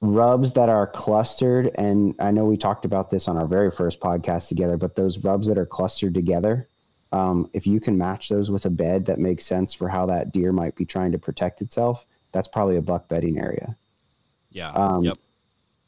rubs 0.00 0.52
that 0.52 0.68
are 0.68 0.86
clustered, 0.86 1.70
and 1.74 2.14
I 2.20 2.30
know 2.30 2.44
we 2.44 2.56
talked 2.56 2.84
about 2.84 3.10
this 3.10 3.26
on 3.28 3.36
our 3.36 3.46
very 3.46 3.70
first 3.70 4.00
podcast 4.00 4.48
together, 4.48 4.76
but 4.76 4.94
those 4.94 5.18
rubs 5.24 5.48
that 5.48 5.58
are 5.58 5.66
clustered 5.66 6.14
together, 6.14 6.68
um, 7.10 7.50
if 7.52 7.66
you 7.66 7.80
can 7.80 7.98
match 7.98 8.28
those 8.28 8.50
with 8.50 8.64
a 8.66 8.70
bed 8.70 9.06
that 9.06 9.18
makes 9.18 9.44
sense 9.44 9.74
for 9.74 9.88
how 9.88 10.06
that 10.06 10.32
deer 10.32 10.52
might 10.52 10.76
be 10.76 10.84
trying 10.84 11.12
to 11.12 11.18
protect 11.18 11.60
itself, 11.60 12.06
that's 12.32 12.48
probably 12.48 12.76
a 12.76 12.82
buck 12.82 13.08
bedding 13.08 13.38
area. 13.38 13.76
Yeah. 14.50 14.70
Um, 14.70 15.04
yep. 15.04 15.16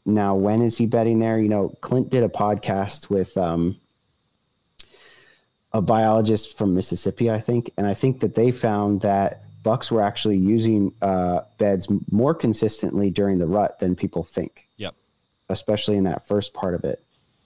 Now, 0.06 0.34
when 0.34 0.62
is 0.62 0.78
he 0.78 0.86
bedding 0.86 1.18
there? 1.18 1.38
You 1.38 1.48
know, 1.48 1.68
Clint 1.80 2.10
did 2.10 2.24
a 2.24 2.28
podcast 2.28 3.10
with 3.10 3.36
um, 3.36 3.76
a 5.72 5.80
biologist 5.80 6.58
from 6.58 6.74
Mississippi, 6.74 7.30
I 7.30 7.38
think, 7.38 7.70
and 7.76 7.86
I 7.86 7.94
think 7.94 8.20
that 8.20 8.34
they 8.34 8.50
found 8.50 9.02
that 9.02 9.44
bucks 9.62 9.90
were 9.90 10.02
actually 10.02 10.38
using 10.38 10.92
uh, 11.02 11.40
beds 11.58 11.88
more 12.10 12.34
consistently 12.34 13.10
during 13.10 13.38
the 13.38 13.46
rut 13.46 13.78
than 13.78 13.94
people 13.94 14.24
think. 14.24 14.68
Yep. 14.76 14.94
Especially 15.48 15.96
in 15.96 16.04
that 16.04 16.26
first 16.26 16.54
part 16.54 16.74
of 16.74 16.84
it. 16.84 17.02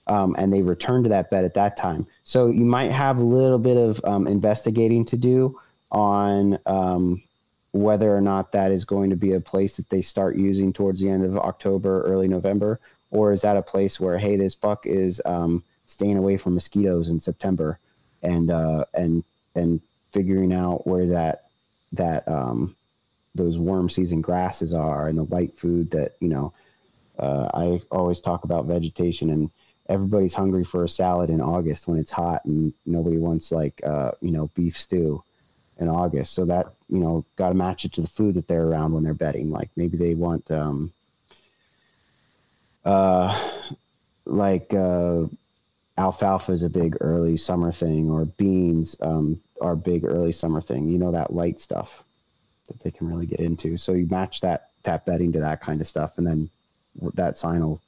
Um, 0.07 0.35
and 0.39 0.53
they 0.53 0.62
returned 0.62 1.05
to 1.05 1.11
that 1.11 1.31
bed 1.31 1.45
at 1.45 1.55
that 1.55 1.77
time. 1.77 2.07
So 2.25 2.49
you 2.49 2.67
might 2.67 2.91
have 2.91 3.19
a 3.19 3.23
little 3.23 3.59
bit 3.59 3.79
of 3.79 4.05
um, 4.05 4.27
investigating 4.27 5.07
to 5.07 5.17
do 5.17 5.59
on 5.91 6.59
um, 6.67 7.23
whether 7.73 8.15
or 8.15 8.21
not 8.21 8.53
that 8.53 8.71
is 8.71 8.85
going 8.85 9.11
to 9.11 9.17
be 9.17 9.33
a 9.33 9.41
place 9.41 9.77
that 9.77 9.89
they 9.89 10.03
start 10.03 10.37
using 10.37 10.73
towards 10.73 11.01
the 11.01 11.09
end 11.09 11.25
of 11.25 11.39
October, 11.39 12.03
early 12.03 12.29
November, 12.29 12.81
or 13.11 13.33
is 13.33 13.43
that 13.43 13.57
a 13.57 13.62
place 13.62 13.99
where 13.99 14.19
hey, 14.19 14.37
this 14.37 14.55
buck 14.55 14.87
is 14.87 15.23
um, 15.25 15.65
staying 15.87 16.17
away 16.17 16.37
from 16.37 16.55
mosquitoes 16.55 17.09
in 17.09 17.19
September, 17.19 17.79
and 18.23 18.51
uh, 18.51 18.85
and 18.95 19.25
and 19.55 19.81
figuring 20.11 20.53
out 20.53 20.87
where 20.87 21.07
that 21.07 21.43
that 21.97 22.26
um, 22.28 22.76
those 23.34 23.59
warm 23.59 23.88
season 23.88 24.20
grasses 24.20 24.72
are 24.72 25.09
and 25.09 25.18
the 25.18 25.24
light 25.24 25.55
food 25.55 25.90
that 25.90 26.12
you 26.20 26.28
know. 26.28 26.53
Uh, 27.16 27.49
I 27.55 27.80
always 27.92 28.20
talk 28.20 28.42
about 28.42 28.64
vegetation 28.64 29.30
and 29.30 29.49
everybody's 29.88 30.34
hungry 30.34 30.64
for 30.64 30.82
a 30.82 30.88
salad 30.88 31.30
in 31.30 31.40
August 31.40 31.86
when 31.86 31.99
it's 31.99 32.11
hot 32.11 32.45
and 32.45 32.72
nobody 32.86 33.18
wants 33.18 33.53
like 33.53 33.80
uh, 33.84 34.12
you 34.20 34.30
know 34.30 34.51
beef 34.55 34.78
stew 34.78 35.22
in 35.78 35.88
August. 35.88 36.34
So 36.34 36.45
that 36.47 36.72
you 36.88 36.99
know 36.99 37.24
got 37.36 37.49
to 37.49 37.55
match 37.55 37.84
it 37.84 37.92
to 37.95 38.01
the 38.01 38.09
food 38.09 38.34
that 38.34 38.49
they're 38.49 38.66
around 38.66 38.92
when 38.92 39.05
they're 39.05 39.14
bedding. 39.14 39.51
Like 39.51 39.70
maybe 39.76 39.97
they 39.97 40.14
want 40.14 40.51
um, 40.51 40.92
uh, 42.84 43.38
like 44.24 44.72
uh, 44.74 45.24
alfalfa 45.99 46.53
is 46.53 46.64
a 46.64 46.70
big 46.70 46.97
early 47.01 47.36
summer 47.36 47.72
thing, 47.72 48.11
or 48.11 48.24
beans 48.24 48.97
um, 49.01 49.40
are 49.65 49.75
big 49.75 50.05
early 50.05 50.31
summer 50.33 50.61
thing. 50.61 50.89
You 50.89 50.99
know 50.99 51.11
that 51.11 51.33
light 51.33 51.59
stuff 51.59 52.05
that 52.69 52.81
they 52.81 52.91
can 52.91 53.09
really 53.09 53.27
get 53.27 53.41
into. 53.41 53.77
So 53.77 53.93
you 53.93 54.07
match 54.07 54.41
that 54.43 54.71
that 54.85 55.07
bedding 55.07 55.33
to 55.33 55.41
that 55.41 55.61
kind 55.61 55.81
of 55.81 55.87
stuff, 55.89 56.19
and 56.19 56.27
then 56.27 56.51
that 57.15 57.37
sign 57.37 57.67
will 57.67 57.81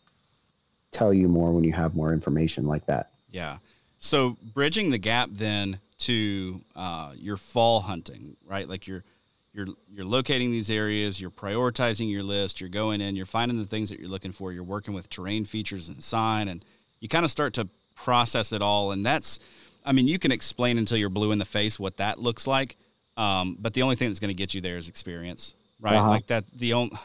tell 0.90 1.12
you 1.12 1.28
more 1.28 1.52
when 1.52 1.62
you 1.62 1.72
have 1.72 1.94
more 1.94 2.12
information 2.12 2.66
like 2.66 2.86
that. 2.86 3.10
Yeah. 3.30 3.58
So 3.98 4.38
bridging 4.54 4.90
the 4.90 4.98
gap 4.98 5.28
then 5.32 5.78
to 5.98 6.62
uh, 6.74 7.12
your 7.16 7.36
fall 7.36 7.80
hunting, 7.80 8.36
right? 8.44 8.68
Like 8.68 8.86
you're 8.86 9.04
you're 9.52 9.66
you're 9.90 10.04
locating 10.04 10.50
these 10.50 10.70
areas, 10.70 11.20
you're 11.20 11.30
prioritizing 11.30 12.10
your 12.10 12.22
list, 12.22 12.60
you're 12.60 12.70
going 12.70 13.00
in, 13.00 13.16
you're 13.16 13.26
finding 13.26 13.58
the 13.58 13.66
things 13.66 13.90
that 13.90 14.00
you're 14.00 14.08
looking 14.08 14.32
for, 14.32 14.52
you're 14.52 14.64
working 14.64 14.94
with 14.94 15.08
terrain 15.08 15.44
features 15.44 15.88
and 15.88 16.02
sign, 16.02 16.48
and 16.48 16.64
you 17.00 17.08
kind 17.08 17.24
of 17.24 17.30
start 17.30 17.54
to 17.54 17.68
process 17.94 18.52
it 18.52 18.62
all. 18.62 18.92
And 18.92 19.04
that's, 19.04 19.38
I 19.86 19.92
mean, 19.92 20.08
you 20.08 20.18
can 20.18 20.32
explain 20.32 20.78
until 20.78 20.98
you're 20.98 21.08
blue 21.08 21.30
in 21.30 21.38
the 21.38 21.44
face 21.44 21.78
what 21.78 21.96
that 21.98 22.18
looks 22.18 22.46
like, 22.46 22.76
um, 23.16 23.56
but 23.58 23.72
the 23.72 23.82
only 23.82 23.96
thing 23.96 24.08
that's 24.10 24.20
going 24.20 24.28
to 24.28 24.34
get 24.34 24.52
you 24.52 24.60
there 24.60 24.76
is 24.76 24.88
experience, 24.88 25.54
right? 25.80 25.94
Uh-huh. 25.94 26.10
Like 26.10 26.26
that. 26.26 26.44
The 26.54 26.74
only, 26.74 26.98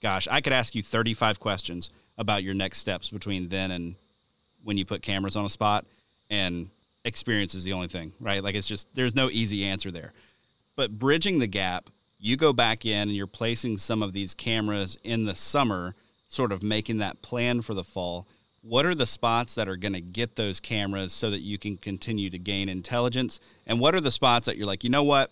gosh, 0.00 0.28
I 0.30 0.40
could 0.40 0.52
ask 0.52 0.74
you 0.74 0.82
35 0.82 1.40
questions 1.40 1.90
about 2.16 2.44
your 2.44 2.54
next 2.54 2.78
steps 2.78 3.10
between 3.10 3.48
then 3.48 3.70
and 3.70 3.94
when 4.62 4.76
you 4.76 4.84
put 4.84 5.02
cameras 5.02 5.36
on 5.36 5.44
a 5.44 5.48
spot 5.48 5.86
and 6.28 6.68
experience 7.04 7.54
is 7.54 7.64
the 7.64 7.72
only 7.72 7.88
thing 7.88 8.12
right 8.20 8.44
like 8.44 8.54
it's 8.54 8.66
just 8.66 8.86
there's 8.94 9.14
no 9.14 9.30
easy 9.30 9.64
answer 9.64 9.90
there 9.90 10.12
but 10.76 10.98
bridging 10.98 11.38
the 11.38 11.46
gap 11.46 11.88
you 12.18 12.36
go 12.36 12.52
back 12.52 12.84
in 12.84 13.08
and 13.08 13.12
you're 13.12 13.26
placing 13.26 13.78
some 13.78 14.02
of 14.02 14.12
these 14.12 14.34
cameras 14.34 14.98
in 15.02 15.24
the 15.24 15.34
summer 15.34 15.94
sort 16.28 16.52
of 16.52 16.62
making 16.62 16.98
that 16.98 17.22
plan 17.22 17.62
for 17.62 17.72
the 17.72 17.82
fall 17.82 18.28
what 18.62 18.84
are 18.84 18.94
the 18.94 19.06
spots 19.06 19.54
that 19.54 19.68
are 19.68 19.76
going 19.76 19.92
to 19.92 20.00
get 20.00 20.36
those 20.36 20.60
cameras 20.60 21.12
so 21.12 21.30
that 21.30 21.40
you 21.40 21.56
can 21.58 21.76
continue 21.76 22.28
to 22.30 22.38
gain 22.38 22.68
intelligence 22.68 23.40
and 23.66 23.80
what 23.80 23.94
are 23.94 24.00
the 24.00 24.10
spots 24.10 24.46
that 24.46 24.56
you're 24.56 24.66
like 24.66 24.84
you 24.84 24.90
know 24.90 25.02
what 25.02 25.30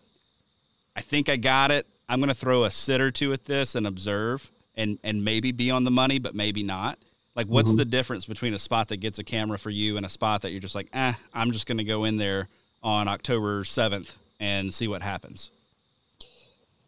i 0.97 1.01
think 1.01 1.29
i 1.29 1.37
got 1.37 1.71
it 1.71 1.87
i'm 2.09 2.21
going 2.21 2.29
to 2.29 2.35
throw 2.35 2.65
a 2.65 2.71
sit 2.71 3.01
or 3.01 3.11
two 3.11 3.33
at 3.33 3.45
this 3.45 3.75
and 3.75 3.87
observe 3.87 4.51
and 4.79 4.99
and 5.05 5.23
maybe 5.23 5.53
be 5.53 5.71
on 5.71 5.85
the 5.85 5.91
money, 5.91 6.19
but 6.19 6.35
maybe 6.35 6.63
not. 6.63 6.99
Like, 7.35 7.49
what's 7.49 7.71
mm-hmm. 7.71 7.79
the 7.79 7.85
difference 7.85 8.25
between 8.25 8.55
a 8.55 8.59
spot 8.59 8.89
that 8.89 8.97
gets 8.97 9.19
a 9.19 9.25
camera 9.25 9.59
for 9.59 9.71
you 9.71 9.97
and 9.97 10.07
a 10.07 10.09
spot 10.09 10.43
that 10.43 10.51
you're 10.51 10.61
just 10.61 10.75
like, 10.75 10.89
eh, 10.93 11.13
I'm 11.35 11.53
just 11.53 11.67
going 11.67 11.79
to 11.79 11.85
go 11.85 12.05
in 12.05 12.17
there 12.17 12.49
on 12.83 13.07
October 13.07 13.63
seventh 13.65 14.17
and 14.41 14.73
see 14.73 14.89
what 14.89 15.03
happens? 15.03 15.51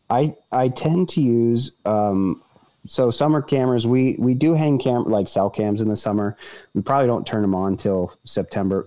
I 0.08 0.34
I 0.50 0.68
tend 0.68 1.10
to 1.10 1.20
use 1.20 1.72
um, 1.84 2.42
so 2.86 3.10
summer 3.10 3.42
cameras. 3.42 3.86
We 3.86 4.16
we 4.18 4.34
do 4.34 4.54
hang 4.54 4.78
cam 4.78 5.04
like 5.04 5.28
cell 5.28 5.50
cams 5.50 5.80
in 5.80 5.88
the 5.88 5.96
summer. 5.96 6.36
We 6.74 6.82
probably 6.82 7.06
don't 7.06 7.26
turn 7.26 7.42
them 7.42 7.54
on 7.54 7.76
till 7.76 8.14
September. 8.24 8.84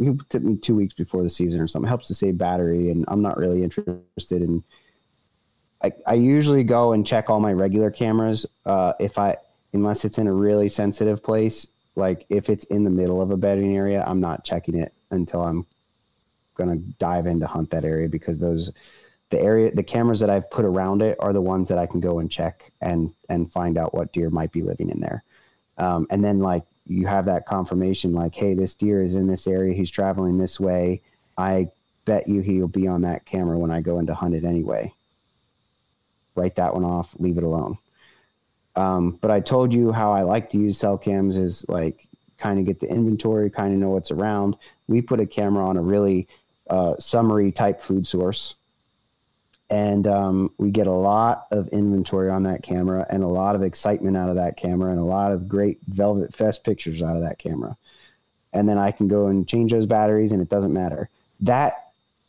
Two 0.62 0.76
weeks 0.76 0.94
before 0.94 1.24
the 1.24 1.30
season 1.30 1.60
or 1.62 1.68
something. 1.68 1.88
It 1.88 1.90
helps 1.90 2.08
to 2.08 2.14
save 2.14 2.38
battery, 2.38 2.90
and 2.90 3.06
I'm 3.08 3.22
not 3.22 3.38
really 3.38 3.64
interested 3.64 4.42
in 4.42 4.64
I, 5.84 5.92
I 6.08 6.14
usually 6.14 6.64
go 6.64 6.94
and 6.94 7.06
check 7.06 7.30
all 7.30 7.40
my 7.40 7.52
regular 7.52 7.92
cameras 7.92 8.46
uh, 8.66 8.94
if 9.00 9.18
I 9.18 9.38
unless 9.74 10.06
it's 10.06 10.18
in 10.18 10.28
a 10.28 10.34
really 10.34 10.70
sensitive 10.70 11.24
place. 11.24 11.68
Like 11.96 12.26
if 12.30 12.50
it's 12.50 12.66
in 12.66 12.84
the 12.84 12.90
middle 12.90 13.22
of 13.22 13.32
a 13.32 13.38
bedding 13.38 13.76
area, 13.76 14.04
I'm 14.08 14.22
not 14.22 14.46
checking 14.46 14.76
it 14.76 14.94
until 15.12 15.42
I'm 15.42 15.66
gonna 16.56 16.78
dive 16.78 17.28
in 17.28 17.40
to 17.42 17.48
hunt 17.48 17.70
that 17.72 17.84
area 17.84 18.08
because 18.08 18.40
those 18.40 18.72
the 19.34 19.42
area 19.42 19.74
the 19.74 19.84
cameras 19.84 20.20
that 20.20 20.30
I've 20.30 20.50
put 20.50 20.66
around 20.66 21.02
it 21.02 21.18
are 21.20 21.34
the 21.34 21.42
ones 21.42 21.70
that 21.70 21.78
I 21.78 21.86
can 21.86 22.00
go 22.00 22.20
and 22.20 22.32
check 22.32 22.72
and 22.82 23.14
and 23.30 23.52
find 23.52 23.78
out 23.78 23.94
what 23.94 24.14
deer 24.14 24.30
might 24.30 24.52
be 24.52 24.62
living 24.62 24.90
in 24.90 25.00
there. 25.00 25.24
Um, 25.78 26.08
and 26.10 26.24
then 26.24 26.40
like 26.40 26.64
you 26.86 27.08
have 27.08 27.26
that 27.26 27.46
confirmation 27.46 28.14
like, 28.14 28.36
hey, 28.36 28.54
this 28.54 28.76
deer 28.76 29.02
is 29.04 29.16
in 29.16 29.28
this 29.28 29.48
area, 29.48 29.74
he's 29.74 29.92
traveling 29.92 30.38
this 30.38 30.60
way. 30.60 31.02
I 31.38 31.70
bet 32.06 32.28
you 32.28 32.42
he'll 32.42 32.68
be 32.68 32.88
on 32.88 33.02
that 33.02 33.26
camera 33.26 33.58
when 33.58 33.72
I 33.72 33.82
go 33.82 34.00
in 34.00 34.06
to 34.08 34.14
hunt 34.14 34.36
it 34.36 34.44
anyway 34.44 34.94
write 36.36 36.56
that 36.56 36.74
one 36.74 36.84
off, 36.84 37.16
leave 37.20 37.38
it 37.38 37.44
alone. 37.44 37.78
Um, 38.76 39.20
but 39.22 39.32
I 39.32 39.40
told 39.40 39.74
you 39.74 39.92
how 39.92 40.12
I 40.12 40.24
like 40.24 40.50
to 40.52 40.58
use 40.58 40.78
cell 40.78 40.98
cams 40.98 41.38
is 41.38 41.66
like 41.70 42.08
kind 42.38 42.60
of 42.60 42.66
get 42.66 42.80
the 42.80 42.90
inventory, 42.90 43.50
kind 43.50 43.74
of 43.74 43.80
know 43.80 43.90
what's 43.90 44.12
around. 44.12 44.58
We 44.88 45.02
put 45.02 45.20
a 45.20 45.26
camera 45.26 45.68
on 45.68 45.78
a 45.78 45.82
really 45.82 46.28
uh, 46.70 46.96
summary 46.98 47.52
type 47.52 47.80
food 47.80 48.08
source. 48.08 48.56
And 49.74 50.06
um, 50.06 50.52
we 50.60 50.70
get 50.70 50.86
a 50.86 50.92
lot 50.92 51.48
of 51.50 51.68
inventory 51.70 52.30
on 52.30 52.44
that 52.44 52.62
camera 52.62 53.08
and 53.10 53.24
a 53.24 53.28
lot 53.28 53.56
of 53.56 53.64
excitement 53.64 54.16
out 54.16 54.30
of 54.30 54.36
that 54.36 54.56
camera 54.56 54.92
and 54.92 55.00
a 55.00 55.04
lot 55.04 55.32
of 55.32 55.50
great 55.50 55.80
Velvet 55.88 56.32
Fest 56.32 56.64
pictures 56.64 57.02
out 57.02 57.16
of 57.16 57.24
that 57.24 57.40
camera. 57.40 57.76
And 58.54 58.70
then 58.70 58.78
I 58.78 58.92
can 58.92 59.08
go 59.08 59.26
and 59.26 59.48
change 59.48 59.72
those 59.72 59.88
batteries 59.88 60.32
and 60.32 60.44
it 60.44 60.50
doesn't 60.50 60.74
matter. 60.74 61.10
That 61.40 61.88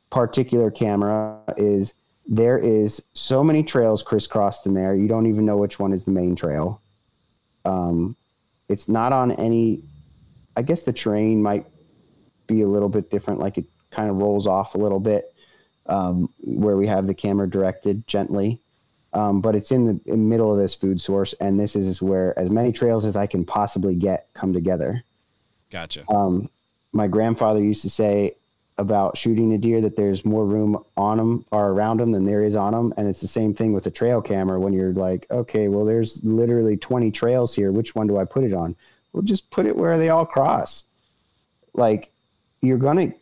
particular 0.09 0.70
camera 0.70 1.38
is 1.59 1.92
there 2.26 2.59
is 2.59 3.05
so 3.12 3.45
many 3.45 3.62
trails 3.62 4.03
crisscrossed 4.03 4.64
in 4.64 4.72
there. 4.72 4.95
You 4.95 5.07
don't 5.07 5.26
even 5.26 5.45
know 5.45 5.59
which 5.59 5.78
one 5.78 5.92
is 5.92 6.07
the 6.07 6.12
main 6.12 6.36
trail. 6.36 6.80
Um, 7.66 8.16
it's 8.70 8.88
not 8.88 9.12
on 9.12 9.32
any. 9.32 9.82
I 10.57 10.62
guess 10.62 10.84
the 10.84 10.95
terrain 10.95 11.42
might 11.42 11.66
be 12.47 12.62
a 12.62 12.68
little 12.68 12.88
bit 12.88 13.11
different. 13.11 13.40
Like 13.40 13.59
it 13.59 13.66
kind 13.90 14.09
of 14.09 14.16
rolls 14.16 14.47
off 14.47 14.74
a 14.74 14.78
little 14.78 14.99
bit 14.99 15.34
um, 15.87 16.28
where 16.41 16.76
we 16.76 16.87
have 16.87 17.07
the 17.07 17.14
camera 17.14 17.49
directed 17.49 18.07
gently. 18.07 18.59
Um, 19.12 19.41
but 19.41 19.55
it's 19.55 19.70
in 19.70 19.87
the 19.87 20.12
in 20.12 20.28
middle 20.28 20.53
of 20.53 20.59
this 20.59 20.74
food 20.74 21.01
source, 21.01 21.35
and 21.35 21.59
this 21.59 21.76
is 21.76 22.03
where 22.03 22.37
as 22.37 22.51
many 22.51 22.72
trails 22.72 23.05
as 23.05 23.16
I 23.16 23.26
can 23.26 23.45
possibly 23.45 23.95
get 23.95 24.26
come 24.35 24.53
together. 24.53 25.05
Gotcha. 25.70 26.05
Um, 26.11 26.49
my 26.93 27.07
grandfather 27.07 27.61
used 27.61 27.82
to 27.82 27.91
say, 27.91 28.35
about 28.76 29.16
shooting 29.16 29.53
a 29.53 29.59
deer 29.59 29.80
that 29.80 29.97
there's 29.97 30.24
more 30.24 30.45
room 30.45 30.82
on 30.97 31.18
them 31.18 31.45
or 31.53 31.68
around 31.68 32.01
them 32.01 32.11
than 32.11 32.24
there 32.24 32.43
is 32.43 32.57
on 32.57 32.72
them 32.72 32.93
and 32.97 33.09
it's 33.09 33.20
the 33.20 33.28
same 33.28 33.55
thing 33.55 33.72
with 33.72 33.87
a 33.87 33.91
trail 33.91 34.20
camera 34.20 34.59
when 34.59 34.72
you're 34.72 34.93
like 34.93 35.26
okay 35.30 35.68
well 35.68 35.85
there's 35.85 36.22
literally 36.24 36.76
20 36.76 37.11
trails 37.12 37.55
here 37.55 37.70
which 37.70 37.95
one 37.95 38.07
do 38.07 38.18
i 38.18 38.24
put 38.24 38.43
it 38.43 38.53
on 38.53 38.74
well 39.12 39.22
just 39.22 39.49
put 39.51 39.66
it 39.66 39.76
where 39.76 39.97
they 39.97 40.09
all 40.09 40.26
cross 40.26 40.85
like 41.72 42.11
you're 42.62 42.78
gonna 42.78 43.12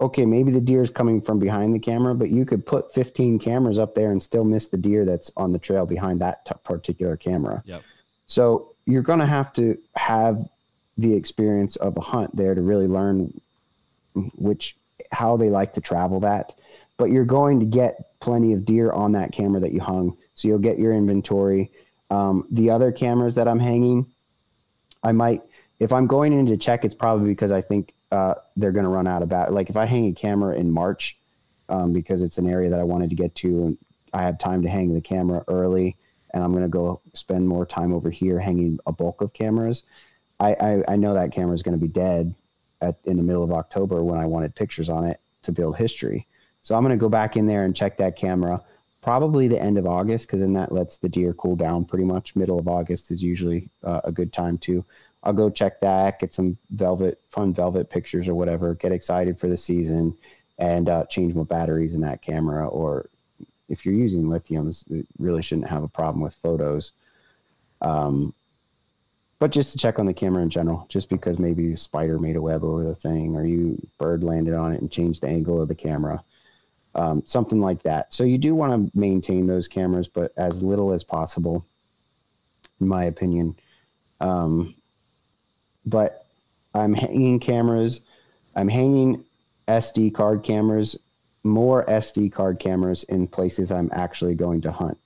okay 0.00 0.26
maybe 0.26 0.50
the 0.50 0.60
deer 0.60 0.82
is 0.82 0.90
coming 0.90 1.20
from 1.20 1.38
behind 1.38 1.74
the 1.74 1.78
camera 1.78 2.14
but 2.14 2.30
you 2.30 2.44
could 2.44 2.64
put 2.64 2.92
15 2.92 3.38
cameras 3.38 3.78
up 3.78 3.94
there 3.94 4.10
and 4.10 4.22
still 4.22 4.44
miss 4.44 4.68
the 4.68 4.78
deer 4.78 5.04
that's 5.04 5.32
on 5.36 5.52
the 5.52 5.58
trail 5.58 5.86
behind 5.86 6.20
that 6.20 6.44
t- 6.44 6.54
particular 6.64 7.16
camera 7.16 7.62
yep. 7.64 7.82
so 8.26 8.74
you're 8.86 9.02
gonna 9.02 9.26
have 9.26 9.52
to 9.52 9.78
have 9.94 10.48
the 10.96 11.14
experience 11.14 11.76
of 11.76 11.96
a 11.96 12.00
hunt 12.00 12.34
there 12.36 12.54
to 12.54 12.60
really 12.60 12.86
learn 12.86 13.32
which 14.36 14.76
how 15.12 15.36
they 15.36 15.50
like 15.50 15.72
to 15.74 15.80
travel 15.80 16.20
that. 16.20 16.54
But 16.96 17.10
you're 17.10 17.24
going 17.24 17.60
to 17.60 17.66
get 17.66 18.18
plenty 18.20 18.52
of 18.52 18.64
deer 18.64 18.92
on 18.92 19.12
that 19.12 19.32
camera 19.32 19.60
that 19.60 19.72
you 19.72 19.80
hung, 19.80 20.16
so 20.34 20.48
you'll 20.48 20.58
get 20.58 20.78
your 20.78 20.92
inventory. 20.92 21.70
Um, 22.10 22.46
the 22.50 22.70
other 22.70 22.92
cameras 22.92 23.34
that 23.34 23.48
I'm 23.48 23.58
hanging, 23.58 24.06
I 25.02 25.12
might 25.12 25.42
if 25.80 25.92
I'm 25.92 26.06
going 26.06 26.32
in 26.32 26.46
to 26.46 26.56
check, 26.56 26.84
it's 26.84 26.94
probably 26.94 27.28
because 27.28 27.50
I 27.50 27.60
think 27.60 27.94
uh, 28.14 28.34
they're 28.56 28.70
going 28.70 28.84
to 28.84 28.90
run 28.90 29.08
out 29.08 29.22
of 29.22 29.28
battery. 29.28 29.54
Like 29.54 29.70
if 29.70 29.76
I 29.76 29.86
hang 29.86 30.06
a 30.06 30.12
camera 30.12 30.54
in 30.54 30.70
March, 30.70 31.16
um, 31.68 31.92
because 31.92 32.22
it's 32.22 32.38
an 32.38 32.48
area 32.48 32.70
that 32.70 32.78
I 32.78 32.84
wanted 32.84 33.10
to 33.10 33.16
get 33.16 33.34
to, 33.36 33.48
and 33.64 33.78
I 34.12 34.22
have 34.22 34.38
time 34.38 34.62
to 34.62 34.68
hang 34.68 34.94
the 34.94 35.00
camera 35.00 35.42
early, 35.48 35.96
and 36.32 36.44
I'm 36.44 36.52
going 36.52 36.62
to 36.62 36.68
go 36.68 37.00
spend 37.12 37.48
more 37.48 37.66
time 37.66 37.92
over 37.92 38.10
here 38.10 38.38
hanging 38.38 38.78
a 38.86 38.92
bulk 38.92 39.20
of 39.20 39.32
cameras. 39.32 39.82
I, 40.38 40.54
I, 40.54 40.84
I 40.92 40.96
know 40.96 41.14
that 41.14 41.32
camera 41.32 41.54
is 41.54 41.64
going 41.64 41.76
to 41.76 41.80
be 41.80 41.88
dead 41.88 42.34
at, 42.80 42.96
in 43.04 43.16
the 43.16 43.24
middle 43.24 43.42
of 43.42 43.50
October 43.50 44.04
when 44.04 44.20
I 44.20 44.26
wanted 44.26 44.54
pictures 44.54 44.88
on 44.88 45.04
it 45.04 45.18
to 45.42 45.50
build 45.50 45.76
history. 45.76 46.28
So 46.62 46.76
I'm 46.76 46.82
going 46.84 46.96
to 46.96 47.00
go 47.00 47.08
back 47.08 47.36
in 47.36 47.48
there 47.48 47.64
and 47.64 47.74
check 47.74 47.96
that 47.96 48.14
camera 48.14 48.62
probably 49.02 49.48
the 49.48 49.60
end 49.60 49.76
of 49.76 49.86
August 49.86 50.26
because 50.26 50.40
then 50.40 50.54
that 50.54 50.72
lets 50.72 50.98
the 50.98 51.08
deer 51.08 51.34
cool 51.34 51.56
down 51.56 51.84
pretty 51.84 52.04
much. 52.04 52.36
Middle 52.36 52.58
of 52.58 52.68
August 52.68 53.10
is 53.10 53.22
usually 53.22 53.68
uh, 53.82 54.00
a 54.04 54.12
good 54.12 54.32
time 54.32 54.56
to. 54.58 54.84
I'll 55.24 55.32
go 55.32 55.48
check 55.48 55.80
that, 55.80 56.18
get 56.20 56.34
some 56.34 56.58
velvet, 56.70 57.18
fun 57.30 57.54
velvet 57.54 57.88
pictures 57.88 58.28
or 58.28 58.34
whatever, 58.34 58.74
get 58.74 58.92
excited 58.92 59.38
for 59.38 59.48
the 59.48 59.56
season, 59.56 60.16
and 60.58 60.88
uh, 60.88 61.06
change 61.06 61.34
my 61.34 61.44
batteries 61.44 61.94
in 61.94 62.02
that 62.02 62.20
camera. 62.20 62.68
Or 62.68 63.08
if 63.68 63.86
you're 63.86 63.94
using 63.94 64.24
lithiums, 64.24 64.88
it 64.90 65.06
really 65.18 65.42
shouldn't 65.42 65.70
have 65.70 65.82
a 65.82 65.88
problem 65.88 66.20
with 66.20 66.34
photos. 66.34 66.92
Um, 67.80 68.34
but 69.38 69.50
just 69.50 69.72
to 69.72 69.78
check 69.78 69.98
on 69.98 70.06
the 70.06 70.14
camera 70.14 70.42
in 70.42 70.50
general, 70.50 70.86
just 70.90 71.08
because 71.08 71.38
maybe 71.38 71.72
a 71.72 71.76
spider 71.76 72.18
made 72.18 72.36
a 72.36 72.42
web 72.42 72.62
over 72.62 72.84
the 72.84 72.94
thing 72.94 73.34
or 73.34 73.44
you 73.44 73.78
bird 73.98 74.22
landed 74.22 74.54
on 74.54 74.72
it 74.72 74.80
and 74.80 74.92
changed 74.92 75.22
the 75.22 75.28
angle 75.28 75.60
of 75.60 75.68
the 75.68 75.74
camera, 75.74 76.22
um, 76.94 77.22
something 77.26 77.60
like 77.60 77.82
that. 77.82 78.12
So 78.12 78.24
you 78.24 78.38
do 78.38 78.54
want 78.54 78.92
to 78.92 78.98
maintain 78.98 79.46
those 79.46 79.68
cameras, 79.68 80.06
but 80.06 80.32
as 80.36 80.62
little 80.62 80.92
as 80.92 81.02
possible, 81.02 81.64
in 82.80 82.88
my 82.88 83.04
opinion. 83.04 83.56
Um, 84.20 84.74
but 85.86 86.26
I'm 86.74 86.94
hanging 86.94 87.40
cameras. 87.40 88.00
I'm 88.56 88.68
hanging 88.68 89.24
SD 89.68 90.14
card 90.14 90.42
cameras, 90.42 90.98
more 91.42 91.84
SD 91.86 92.32
card 92.32 92.58
cameras 92.58 93.04
in 93.04 93.26
places 93.26 93.70
I'm 93.70 93.90
actually 93.92 94.34
going 94.34 94.60
to 94.62 94.72
hunt 94.72 94.98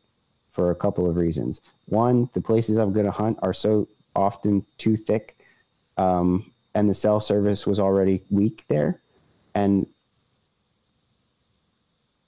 for 0.50 0.70
a 0.70 0.74
couple 0.74 1.08
of 1.08 1.16
reasons. 1.16 1.60
One, 1.86 2.28
the 2.32 2.40
places 2.40 2.76
I'm 2.76 2.92
going 2.92 3.06
to 3.06 3.12
hunt 3.12 3.38
are 3.42 3.52
so 3.52 3.88
often 4.16 4.64
too 4.76 4.96
thick, 4.96 5.36
um, 5.96 6.50
and 6.74 6.88
the 6.88 6.94
cell 6.94 7.20
service 7.20 7.66
was 7.66 7.80
already 7.80 8.22
weak 8.30 8.64
there, 8.68 9.00
and 9.54 9.86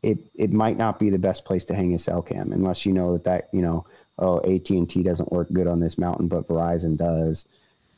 it 0.02 0.18
it 0.34 0.52
might 0.52 0.78
not 0.78 0.98
be 0.98 1.10
the 1.10 1.18
best 1.18 1.44
place 1.44 1.64
to 1.66 1.74
hang 1.74 1.92
a 1.94 1.98
cell 1.98 2.22
cam 2.22 2.52
unless 2.52 2.86
you 2.86 2.92
know 2.92 3.12
that 3.12 3.24
that 3.24 3.48
you 3.52 3.60
know 3.60 3.84
oh 4.18 4.38
AT 4.40 4.70
and 4.70 4.88
T 4.88 5.02
doesn't 5.02 5.32
work 5.32 5.48
good 5.52 5.66
on 5.66 5.80
this 5.80 5.98
mountain, 5.98 6.28
but 6.28 6.46
Verizon 6.48 6.96
does, 6.96 7.46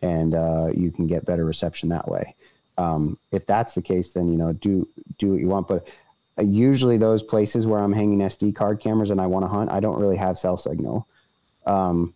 and 0.03 0.35
uh, 0.35 0.69
you 0.75 0.91
can 0.91 1.07
get 1.07 1.25
better 1.25 1.45
reception 1.45 1.89
that 1.91 2.09
way. 2.09 2.35
Um, 2.79 3.19
if 3.31 3.47
that's 3.47 3.75
the 3.75 3.83
case, 3.83 4.13
then 4.13 4.29
you 4.29 4.37
know 4.37 4.53
do 4.53 4.89
do 5.19 5.33
what 5.33 5.41
you 5.41 5.49
want. 5.49 5.69
But 5.69 5.89
uh, 6.39 6.43
usually 6.43 6.97
those 6.97 7.23
places 7.23 7.67
where 7.67 7.81
I'm 7.81 7.93
hanging 7.93 8.19
SD 8.19 8.55
card 8.55 8.81
cameras 8.81 9.11
and 9.11 9.21
I 9.21 9.27
want 9.27 9.45
to 9.45 9.49
hunt, 9.49 9.71
I 9.71 9.81
don't 9.81 10.01
really 10.01 10.17
have 10.17 10.39
cell 10.39 10.59
signal. 10.59 11.07
Um, 11.67 12.15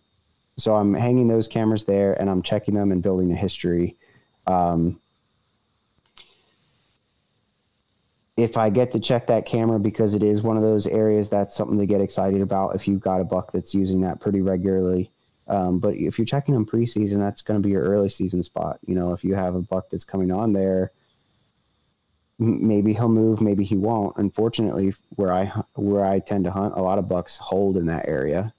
so 0.57 0.75
I'm 0.75 0.93
hanging 0.93 1.27
those 1.27 1.47
cameras 1.47 1.85
there 1.85 2.19
and 2.19 2.29
I'm 2.29 2.41
checking 2.41 2.73
them 2.73 2.91
and 2.91 3.01
building 3.01 3.31
a 3.31 3.35
history. 3.35 3.95
Um, 4.47 4.99
if 8.35 8.57
I 8.57 8.69
get 8.69 8.91
to 8.91 8.99
check 8.99 9.27
that 9.27 9.45
camera 9.45 9.79
because 9.79 10.13
it 10.13 10.23
is 10.23 10.41
one 10.41 10.57
of 10.57 10.63
those 10.63 10.85
areas, 10.87 11.29
that's 11.29 11.55
something 11.55 11.79
to 11.79 11.85
get 11.85 12.01
excited 12.01 12.41
about. 12.41 12.75
If 12.75 12.87
you've 12.87 13.01
got 13.01 13.21
a 13.21 13.23
buck 13.23 13.51
that's 13.51 13.73
using 13.73 14.01
that 14.01 14.19
pretty 14.19 14.41
regularly, 14.41 15.11
um, 15.47 15.79
but 15.79 15.95
if 15.95 16.17
you're 16.17 16.25
checking 16.25 16.53
them 16.53 16.65
preseason, 16.65 17.19
that's 17.19 17.41
going 17.41 17.61
to 17.61 17.65
be 17.65 17.71
your 17.71 17.83
early 17.83 18.09
season 18.09 18.43
spot. 18.43 18.79
You 18.85 18.95
know, 18.95 19.13
if 19.13 19.23
you 19.23 19.35
have 19.35 19.55
a 19.55 19.61
buck 19.61 19.89
that's 19.89 20.05
coming 20.05 20.31
on 20.31 20.53
there, 20.53 20.91
maybe 22.39 22.93
he'll 22.93 23.09
move, 23.09 23.41
maybe 23.41 23.63
he 23.63 23.75
won't. 23.75 24.17
Unfortunately, 24.17 24.93
where 25.15 25.31
I 25.31 25.45
where 25.75 26.05
I 26.05 26.19
tend 26.19 26.45
to 26.45 26.51
hunt, 26.51 26.75
a 26.75 26.81
lot 26.81 26.99
of 26.99 27.07
bucks 27.07 27.37
hold 27.37 27.77
in 27.77 27.85
that 27.87 28.07
area. 28.07 28.53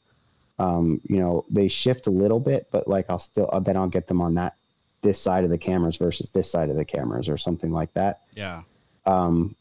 Um, 0.58 1.00
you 1.04 1.18
know, 1.18 1.44
they 1.50 1.68
shift 1.68 2.06
a 2.06 2.10
little 2.10 2.40
bit, 2.40 2.68
but 2.72 2.88
like 2.88 3.06
I'll 3.08 3.18
still 3.18 3.48
then 3.64 3.76
I'll 3.76 3.88
get 3.88 4.06
them 4.06 4.20
on 4.20 4.34
that 4.34 4.54
this 5.02 5.20
side 5.20 5.44
of 5.44 5.50
the 5.50 5.58
cameras 5.58 5.96
versus 5.96 6.30
this 6.32 6.50
side 6.50 6.70
of 6.70 6.76
the 6.76 6.84
cameras 6.84 7.28
or 7.28 7.38
something 7.38 7.72
like 7.72 7.92
that. 7.92 8.22
Yeah. 8.34 8.62
Um, 9.06 9.54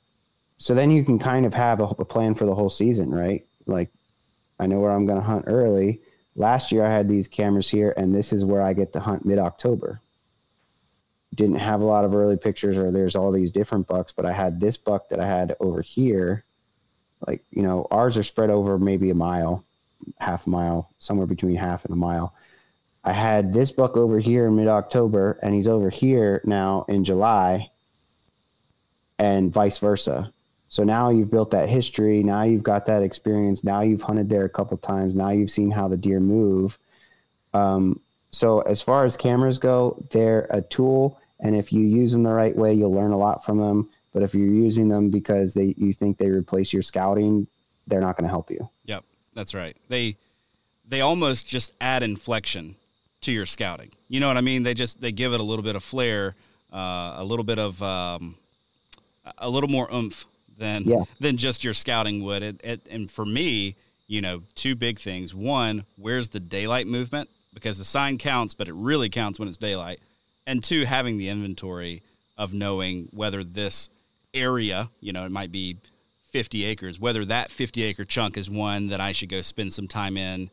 so 0.57 0.73
then 0.73 0.89
you 0.89 1.03
can 1.03 1.19
kind 1.19 1.45
of 1.45 1.53
have 1.53 1.80
a, 1.80 1.86
a 1.86 2.05
plan 2.05 2.34
for 2.34 2.45
the 2.45 2.55
whole 2.55 2.69
season, 2.69 3.11
right? 3.11 3.45
Like 3.67 3.89
I 4.59 4.65
know 4.65 4.80
where 4.80 4.91
I'm 4.91 5.05
going 5.05 5.19
to 5.19 5.25
hunt 5.25 5.45
early. 5.47 6.01
Last 6.38 6.71
year 6.71 6.85
I 6.85 6.93
had 6.93 7.09
these 7.09 7.27
cameras 7.27 7.67
here, 7.67 7.95
and 7.97 8.13
this 8.13 8.31
is 8.31 8.45
where 8.45 8.61
I 8.61 8.73
get 8.73 8.93
to 8.93 8.99
hunt 8.99 9.25
mid 9.25 9.39
October. 9.39 9.99
Didn't 11.33 11.55
have 11.55 11.81
a 11.81 11.85
lot 11.85 12.05
of 12.05 12.15
early 12.15 12.38
pictures, 12.38 12.77
or 12.77 12.91
there's 12.91 13.15
all 13.15 13.31
these 13.31 13.51
different 13.51 13.88
bucks, 13.88 14.13
but 14.13 14.25
I 14.25 14.33
had 14.33 14.59
this 14.59 14.77
buck 14.77 15.09
that 15.09 15.19
I 15.19 15.25
had 15.25 15.55
over 15.59 15.81
here. 15.81 16.45
Like, 17.25 17.43
you 17.49 17.63
know, 17.63 17.88
ours 17.89 18.19
are 18.19 18.23
spread 18.23 18.51
over 18.51 18.77
maybe 18.77 19.09
a 19.09 19.15
mile, 19.15 19.65
half 20.19 20.45
a 20.45 20.49
mile, 20.51 20.91
somewhere 20.99 21.25
between 21.25 21.55
half 21.55 21.83
and 21.83 21.93
a 21.93 21.97
mile. 21.97 22.35
I 23.03 23.13
had 23.13 23.51
this 23.51 23.71
buck 23.71 23.97
over 23.97 24.19
here 24.19 24.45
in 24.45 24.55
mid 24.55 24.67
October, 24.67 25.39
and 25.41 25.55
he's 25.55 25.67
over 25.67 25.89
here 25.89 26.41
now 26.45 26.85
in 26.88 27.03
July, 27.03 27.71
and 29.17 29.51
vice 29.51 29.79
versa. 29.79 30.31
So 30.70 30.84
now 30.84 31.09
you've 31.09 31.32
built 31.32 31.51
that 31.51 31.70
history. 31.70 32.24
Now 32.24 32.43
you've 32.43 32.63
got 32.63 32.86
that 32.88 33.03
experience. 33.03 33.63
Now 33.63 33.82
you've 33.82 34.01
hunted 34.01 34.30
there 34.30 34.45
a 34.45 34.49
couple 34.49 34.78
times. 34.78 35.15
Now 35.15 35.30
you've 35.30 35.51
seen 35.51 35.72
how 35.72 35.88
the 35.88 35.97
deer 35.97 36.20
move. 36.20 36.78
Um, 37.53 37.99
so 38.32 38.59
as 38.61 38.82
far 38.82 39.05
as 39.05 39.15
cameras 39.15 39.57
go, 39.57 40.03
they're 40.11 40.47
a 40.49 40.61
tool, 40.61 41.20
and 41.39 41.55
if 41.55 41.72
you 41.72 41.82
use 41.82 42.11
them 42.11 42.24
the 42.24 42.34
right 42.34 42.55
way, 42.55 42.74
you'll 42.74 42.93
learn 42.93 43.11
a 43.11 43.18
lot 43.18 43.45
from 43.45 43.57
them. 43.57 43.89
But 44.13 44.24
if 44.24 44.36
you're 44.36 44.47
using 44.47 44.89
them 44.89 45.09
because 45.09 45.53
they 45.53 45.74
you 45.78 45.93
think 45.93 46.18
they 46.18 46.30
replace 46.30 46.74
your 46.74 46.82
scouting, 46.82 47.47
they're 47.88 48.01
not 48.01 48.18
going 48.18 48.26
to 48.26 48.30
help 48.30 48.51
you. 48.51 48.70
Yep, 48.86 49.05
that's 49.34 49.53
right. 49.53 49.78
They 49.88 50.18
they 50.88 51.01
almost 51.01 51.47
just 51.47 51.74
add 51.80 52.03
inflection 52.03 52.76
to 53.22 53.32
your 53.32 53.45
scouting. 53.45 53.91
You 54.09 54.20
know 54.20 54.28
what 54.28 54.38
I 54.38 54.41
mean? 54.41 54.63
They 54.63 54.74
just 54.74 55.01
they 55.01 55.11
give 55.11 55.34
it 55.34 55.39
a 55.39 55.43
little 55.43 55.63
bit 55.63 55.76
of 55.76 55.84
flair, 55.84 56.36
uh, 56.72 57.15
a 57.18 57.24
little 57.24 57.45
bit 57.45 57.59
of 57.59 57.82
um, 57.82 58.36
a 59.38 59.49
little 59.49 59.70
more 59.70 59.91
oomph 59.93 60.26
than 60.58 60.84
Yeah. 60.84 61.03
than 61.20 61.38
just 61.38 61.64
your 61.64 61.74
scouting 61.74 62.24
would. 62.24 62.43
It, 62.43 62.62
it, 62.64 62.88
and 62.89 63.10
for 63.10 63.26
me, 63.26 63.76
you 64.08 64.22
know, 64.22 64.43
two 64.55 64.76
big 64.76 64.99
things. 64.99 65.34
One, 65.36 65.86
where's 65.97 66.30
the 66.30 66.39
daylight 66.39 66.88
movement? 66.88 67.30
Because 67.53 67.78
the 67.78 67.86
sign 67.86 68.18
counts, 68.18 68.53
but 68.53 68.68
it 68.68 68.74
really 68.74 69.10
counts 69.10 69.39
when 69.39 69.47
it's 69.47 69.58
daylight. 69.58 69.99
And 70.45 70.64
two, 70.64 70.86
having 70.86 71.18
the 71.18 71.30
inventory 71.30 72.03
of 72.38 72.53
knowing 72.53 73.10
whether 73.12 73.43
this 73.43 73.89
area, 74.34 74.89
you 75.01 75.12
know, 75.12 75.26
it 75.26 75.32
might 75.32 75.51
be 75.51 75.78
50 76.32 76.66
acres, 76.66 76.99
whether 76.99 77.26
that 77.26 77.51
50 77.51 77.84
acre 77.84 78.05
chunk 78.05 78.38
is 78.38 78.49
one 78.49 78.88
that 78.88 79.01
I 79.01 79.12
should 79.12 79.30
go 79.30 79.41
spend 79.41 79.74
some 79.74 79.88
time 79.88 80.18
in 80.18 80.49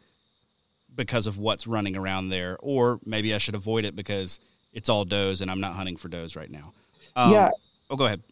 because 0.94 1.26
of 1.26 1.36
what's 1.36 1.66
running 1.66 1.96
around 1.96 2.28
there, 2.28 2.56
or 2.60 3.00
maybe 3.04 3.34
I 3.34 3.38
should 3.38 3.54
avoid 3.54 3.84
it 3.84 3.94
because 3.94 4.40
it's 4.72 4.88
all 4.88 5.04
does 5.04 5.40
and 5.40 5.50
I'm 5.50 5.60
not 5.60 5.74
hunting 5.74 5.96
for 5.96 6.08
does 6.08 6.36
right 6.36 6.50
now. 6.50 6.72
Um, 7.16 7.32
yeah. 7.32 7.50
Oh, 7.90 7.96
go 7.96 8.06
ahead. 8.06 8.22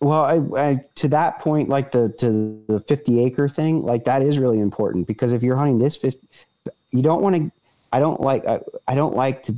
Well, 0.00 0.24
I, 0.24 0.60
I 0.60 0.80
to 0.96 1.08
that 1.08 1.38
point, 1.38 1.68
like 1.68 1.92
the 1.92 2.10
to 2.18 2.62
the 2.68 2.80
fifty 2.80 3.24
acre 3.24 3.48
thing, 3.48 3.82
like 3.82 4.04
that 4.04 4.22
is 4.22 4.38
really 4.38 4.60
important 4.60 5.06
because 5.06 5.32
if 5.32 5.42
you're 5.42 5.56
hunting 5.56 5.78
this 5.78 5.96
50, 5.96 6.26
you 6.90 7.02
don't 7.02 7.22
want 7.22 7.36
to. 7.36 7.50
I 7.92 8.00
don't 8.00 8.20
like. 8.20 8.46
I, 8.46 8.60
I 8.86 8.94
don't 8.94 9.16
like 9.16 9.42
to 9.44 9.54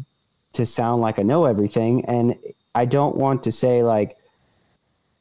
to 0.52 0.64
sound 0.64 1.02
like 1.02 1.18
I 1.18 1.22
know 1.22 1.44
everything, 1.44 2.04
and 2.04 2.36
I 2.74 2.84
don't 2.84 3.16
want 3.16 3.42
to 3.44 3.52
say 3.52 3.82
like 3.82 4.16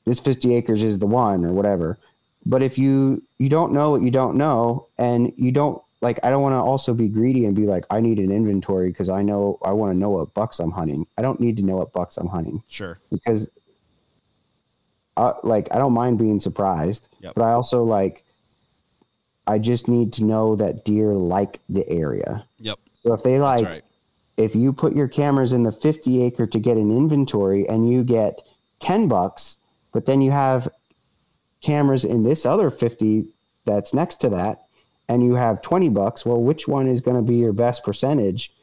this 0.05 0.19
fifty 0.19 0.55
acres 0.55 0.83
is 0.83 0.99
the 0.99 1.07
one 1.07 1.43
or 1.45 1.51
whatever. 1.51 1.97
But 2.45 2.61
if 2.61 2.77
you 2.77 3.23
you 3.39 3.49
don't 3.49 3.73
know 3.73 3.91
what 3.91 4.01
you 4.01 4.11
don't 4.11 4.35
know, 4.37 4.87
and 4.99 5.33
you 5.35 5.51
don't 5.51 5.81
like, 5.99 6.19
I 6.23 6.29
don't 6.29 6.43
want 6.43 6.53
to 6.53 6.57
also 6.59 6.93
be 6.93 7.07
greedy 7.07 7.45
and 7.45 7.55
be 7.55 7.65
like, 7.65 7.83
I 7.89 8.01
need 8.01 8.19
an 8.19 8.31
inventory 8.31 8.89
because 8.89 9.09
I 9.09 9.23
know 9.23 9.57
I 9.63 9.71
want 9.71 9.93
to 9.93 9.97
know 9.97 10.11
what 10.11 10.33
bucks 10.35 10.59
I'm 10.59 10.69
hunting. 10.71 11.07
I 11.17 11.23
don't 11.23 11.39
need 11.39 11.57
to 11.57 11.63
know 11.63 11.77
what 11.77 11.91
bucks 11.91 12.17
I'm 12.17 12.27
hunting 12.27 12.61
Sure. 12.67 12.99
because 13.09 13.49
uh, 15.17 15.33
like 15.43 15.67
I 15.71 15.77
don't 15.77 15.93
mind 15.93 16.17
being 16.17 16.39
surprised, 16.39 17.09
Yep. 17.21 17.33
but 17.35 17.43
I 17.43 17.51
also 17.51 17.83
like 17.83 18.23
I 19.47 19.57
just 19.59 19.87
need 19.87 20.13
to 20.13 20.23
know 20.23 20.55
that 20.55 20.85
deer 20.85 21.13
like 21.13 21.59
the 21.69 21.87
area. 21.89 22.45
Yep. 22.59 22.79
So 23.03 23.13
if 23.13 23.23
they 23.23 23.39
like 23.39 23.65
right. 23.65 23.83
if 24.37 24.55
you 24.55 24.71
put 24.71 24.95
your 24.95 25.07
cameras 25.07 25.53
in 25.53 25.63
the 25.63 25.71
50 25.71 26.21
acre 26.23 26.45
to 26.47 26.59
get 26.59 26.77
an 26.77 26.91
inventory 26.95 27.67
and 27.67 27.89
you 27.89 28.03
get 28.03 28.41
10 28.79 29.07
bucks, 29.07 29.57
but 29.91 30.05
then 30.05 30.21
you 30.21 30.31
have 30.31 30.67
cameras 31.61 32.05
in 32.05 32.23
this 32.23 32.45
other 32.45 32.69
50 32.69 33.27
that's 33.65 33.93
next 33.93 34.17
to 34.17 34.29
that 34.29 34.63
and 35.09 35.23
you 35.23 35.33
have 35.35 35.61
20 35.61 35.89
bucks, 35.89 36.25
well 36.25 36.41
which 36.41 36.67
one 36.67 36.87
is 36.87 37.01
going 37.01 37.17
to 37.17 37.23
be 37.23 37.35
your 37.35 37.53
best 37.53 37.83
percentage? 37.83 38.53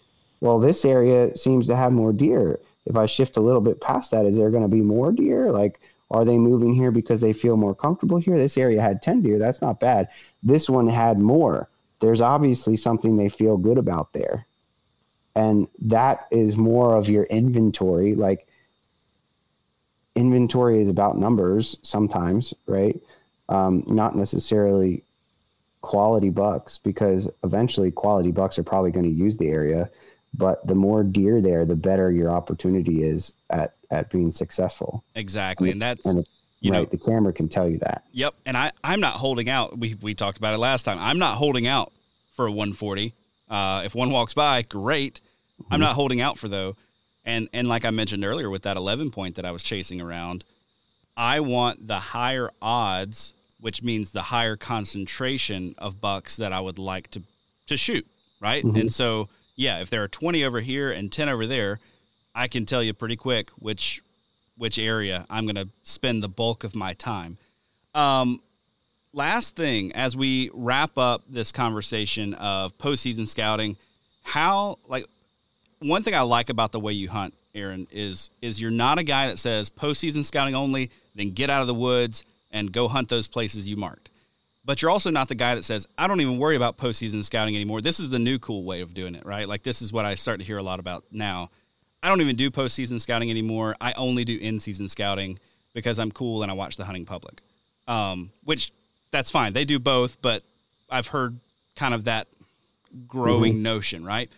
Well, 0.41 0.61
this 0.61 0.85
area 0.85 1.35
seems 1.37 1.67
to 1.69 1.77
have 1.77 1.93
more 1.93 2.13
deer. 2.13 2.61
If 2.85 2.97
I 2.97 3.07
shift 3.07 3.39
a 3.39 3.41
little 3.41 3.63
bit 3.63 3.81
past 3.81 4.11
that, 4.11 4.27
is 4.27 4.37
there 4.37 4.51
going 4.51 4.63
to 4.63 4.69
be 4.69 4.83
more 4.83 5.11
deer? 5.11 5.51
Like 5.51 5.81
are 6.15 6.25
they 6.25 6.39
moving 6.39 6.75
here 6.75 6.93
because 6.93 7.21
they 7.21 7.33
feel 7.33 7.57
more 7.57 7.75
comfortable 7.75 8.19
here? 8.19 8.39
This 8.39 8.57
area 8.57 8.81
had 8.81 9.03
10 9.03 9.23
deer. 9.23 9.37
That's 9.37 9.61
not 9.61 9.81
bad. 9.81 10.09
This 10.45 10.71
one 10.71 10.87
had 10.87 11.19
more. 11.19 11.69
There's 12.01 12.21
obviously 12.21 12.77
something 12.77 13.17
they 13.17 13.29
feel 13.29 13.57
good 13.57 13.79
about 13.79 14.13
there. 14.13 14.47
And 15.35 15.67
that 15.81 16.29
is 16.31 16.57
more 16.57 16.97
of 16.97 17.09
your 17.09 17.25
inventory. 17.25 18.15
Like 18.15 18.47
inventory 20.15 20.81
is 20.81 20.89
about 20.89 21.19
numbers 21.19 21.79
sometimes, 21.83 22.55
right? 22.67 22.97
Um, 23.49 23.83
not 23.89 24.15
necessarily 24.15 25.03
quality 25.81 26.31
bucks 26.31 26.79
because 26.79 27.29
eventually 27.43 27.91
quality 27.91 28.31
bucks 28.31 28.57
are 28.57 28.63
probably 28.63 28.93
going 28.93 29.05
to 29.05 29.11
use 29.11 29.37
the 29.37 29.51
area. 29.51 29.91
But 30.33 30.65
the 30.65 30.77
more 30.77 31.03
deer 31.03 31.41
there, 31.41 31.65
the 31.65 31.75
better 31.75 32.13
your 32.13 32.31
opportunity 32.31 33.03
is 33.03 33.33
at, 33.51 33.75
at 33.95 34.11
being 34.11 34.31
successful. 34.31 35.05
Exactly. 35.15 35.71
And 35.71 35.81
that's, 35.81 36.05
And 36.05 36.27
you 36.61 36.71
know, 36.71 36.81
right, 36.81 36.91
the 36.91 36.99
camera 36.99 37.33
can 37.33 37.49
tell 37.49 37.69
you 37.69 37.79
that. 37.79 38.05
Yep, 38.13 38.35
and 38.47 38.57
I 38.57 38.73
I'm 38.83 39.01
not 39.01 39.15
holding 39.15 39.49
out. 39.49 39.79
We 39.79 39.95
we 40.01 40.15
talked 40.15 40.39
about 40.39 40.55
it 40.55 40.59
last 40.59 40.83
time. 40.85 40.99
I'm 41.01 41.19
not 41.19 41.37
holding 41.37 41.67
out 41.67 41.93
for 42.33 42.47
a 42.47 42.51
140. 42.51 43.13
Uh, 43.49 43.83
if 43.85 43.95
one 43.95 44.11
walks 44.11 44.35
by, 44.35 44.63
great. 44.63 45.21
I'm 45.71 45.81
not 45.81 45.95
holding 45.95 46.21
out 46.21 46.39
for 46.39 46.49
though. 46.49 46.77
And 47.25 47.49
and 47.53 47.69
like 47.69 47.85
I 47.85 47.91
mentioned 47.91 48.25
earlier 48.25 48.51
with 48.51 48.63
that 48.63 48.77
11 48.77 49.11
point 49.11 49.37
that 49.37 49.45
I 49.45 49.53
was 49.53 49.63
chasing 49.63 50.01
around, 50.01 50.45
I 51.17 51.41
want 51.41 51.87
the 51.87 51.99
higher 51.99 52.51
odds, 52.63 53.35
which 53.61 53.83
means 53.83 54.13
the 54.13 54.23
higher 54.23 54.57
concentration 54.57 55.75
of 55.79 56.01
bucks 56.01 56.37
that 56.39 56.53
I 56.53 56.61
would 56.61 56.79
like 56.79 57.11
to 57.13 57.23
to 57.67 57.77
shoot, 57.77 58.07
right? 58.41 58.65
Mhm. 58.65 58.81
And 58.81 58.93
so, 58.93 59.29
yeah, 59.57 59.81
if 59.81 59.91
there 59.91 60.03
are 60.03 60.09
20 60.09 60.45
over 60.45 60.61
here 60.61 60.91
and 60.91 61.11
10 61.13 61.29
over 61.29 61.47
there, 61.47 61.79
I 62.35 62.49
can 62.49 62.67
tell 62.67 62.83
you 62.83 62.93
pretty 62.93 63.17
quick 63.17 63.51
which 63.51 64.03
which 64.57 64.79
area 64.79 65.27
I'm 65.29 65.47
going 65.47 65.57
to 65.57 65.69
spend 65.83 66.23
the 66.23 66.29
bulk 66.29 66.63
of 66.63 66.77
my 66.77 66.95
time. 66.95 67.39
Um, 67.93 68.41
last 69.13 69.57
thing, 69.57 69.93
as 69.93 70.17
we 70.17 70.51
wrap 70.55 70.97
up 70.97 71.23
this 71.29 71.51
conversation 71.51 72.35
of 72.35 72.77
postseason 72.79 73.27
scouting, 73.27 73.77
how 74.23 74.79
like 74.89 75.05
one 75.81 76.03
thing 76.03 76.15
I 76.15 76.23
like 76.23 76.51
about 76.51 76.73
the 76.73 76.81
way 76.81 76.93
you 76.93 77.09
hunt, 77.09 77.35
Aaron, 77.55 77.87
is 77.91 78.31
is 78.43 78.61
you're 78.61 78.71
not 78.71 78.99
a 78.99 79.03
guy 79.03 79.29
that 79.29 79.39
says 79.39 79.71
postseason 79.71 80.25
scouting 80.25 80.55
only, 80.55 80.91
then 81.15 81.31
get 81.31 81.51
out 81.51 81.61
of 81.61 81.67
the 81.67 81.75
woods 81.75 82.25
and 82.53 82.73
go 82.73 82.89
hunt 82.89 83.09
those 83.09 83.27
places 83.27 83.67
you 83.67 83.77
marked. 83.77 84.11
But 84.65 84.81
you're 84.81 84.91
also 84.91 85.11
not 85.11 85.29
the 85.29 85.35
guy 85.35 85.55
that 85.57 85.65
says, 85.65 85.87
I 85.99 86.07
don't 86.07 86.23
even 86.23 86.39
worry 86.39 86.57
about 86.57 86.79
postseason 86.79 87.23
scouting 87.23 87.55
anymore. 87.55 87.83
This 87.83 88.01
is 88.01 88.09
the 88.09 88.19
new 88.19 88.39
cool 88.39 88.65
way 88.65 88.81
of 88.81 88.95
doing 88.95 89.15
it, 89.15 89.27
right? 89.27 89.47
Like 89.47 89.63
this 89.63 89.83
is 89.83 89.93
what 89.93 90.07
I 90.07 90.15
start 90.15 90.41
to 90.41 90.47
hear 90.47 90.57
a 90.57 90.63
lot 90.63 90.81
about 90.81 91.05
now. 91.13 91.51
I 92.05 92.09
don't 92.09 92.21
even 92.21 92.37
do 92.37 92.51
postseason 92.51 93.01
scouting 93.01 93.31
anymore. 93.31 93.77
I 93.81 93.95
only 93.95 94.27
do 94.27 94.37
in 94.37 94.59
season 94.61 94.89
scouting 94.89 95.39
because 95.73 95.99
I'm 95.99 96.13
cool 96.13 96.43
and 96.43 96.51
I 96.51 96.55
watch 96.55 96.77
the 96.77 96.85
hunting 96.85 97.07
public. 97.07 97.41
Um, 97.89 98.31
which 98.45 98.73
that's 99.11 99.31
fine. 99.31 99.55
They 99.55 99.65
do 99.65 99.79
both, 99.79 100.21
but 100.21 100.43
I've 100.91 101.07
heard 101.07 101.39
kind 101.77 101.95
of 101.95 102.05
that 102.05 102.29
growing 103.09 103.63
notion, 103.63 104.05
right? 104.05 104.31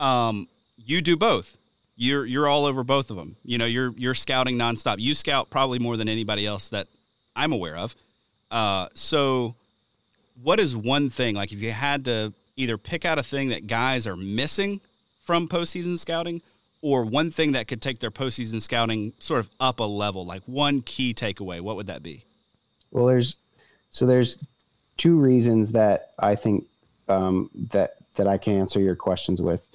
Um, 0.00 0.48
you 0.78 1.02
do 1.02 1.14
both. 1.14 1.58
You're 1.94 2.24
you're 2.24 2.48
all 2.48 2.64
over 2.64 2.82
both 2.82 3.10
of 3.10 3.16
them. 3.16 3.36
You 3.44 3.58
know, 3.58 3.66
you're 3.66 3.92
you're 3.98 4.14
scouting 4.14 4.56
nonstop. 4.56 4.98
You 4.98 5.14
scout 5.14 5.50
probably 5.50 5.78
more 5.78 5.98
than 5.98 6.08
anybody 6.08 6.46
else 6.46 6.70
that 6.70 6.88
I'm 7.36 7.52
aware 7.52 7.76
of. 7.76 7.94
Uh, 8.50 8.88
so, 8.94 9.54
what 10.42 10.58
is 10.58 10.74
one 10.74 11.10
thing 11.10 11.34
like 11.34 11.52
if 11.52 11.60
you 11.60 11.70
had 11.70 12.06
to 12.06 12.32
either 12.56 12.78
pick 12.78 13.04
out 13.04 13.18
a 13.18 13.22
thing 13.22 13.50
that 13.50 13.66
guys 13.66 14.06
are 14.06 14.16
missing 14.16 14.80
from 15.22 15.48
postseason 15.48 15.98
scouting, 15.98 16.40
or 16.82 17.04
one 17.04 17.30
thing 17.30 17.52
that 17.52 17.68
could 17.68 17.82
take 17.82 17.98
their 17.98 18.10
postseason 18.10 18.60
scouting 18.60 19.12
sort 19.18 19.40
of 19.40 19.50
up 19.60 19.80
a 19.80 19.84
level, 19.84 20.24
like 20.24 20.42
one 20.46 20.80
key 20.80 21.14
takeaway? 21.14 21.60
What 21.60 21.76
would 21.76 21.86
that 21.86 22.02
be? 22.02 22.24
Well, 22.90 23.06
there's 23.06 23.36
so 23.90 24.06
there's 24.06 24.38
two 24.96 25.18
reasons 25.18 25.72
that 25.72 26.12
I 26.18 26.34
think 26.34 26.66
um, 27.08 27.50
that 27.70 27.96
that 28.16 28.26
I 28.26 28.38
can 28.38 28.54
answer 28.54 28.80
your 28.80 28.96
questions 28.96 29.40
with. 29.42 29.68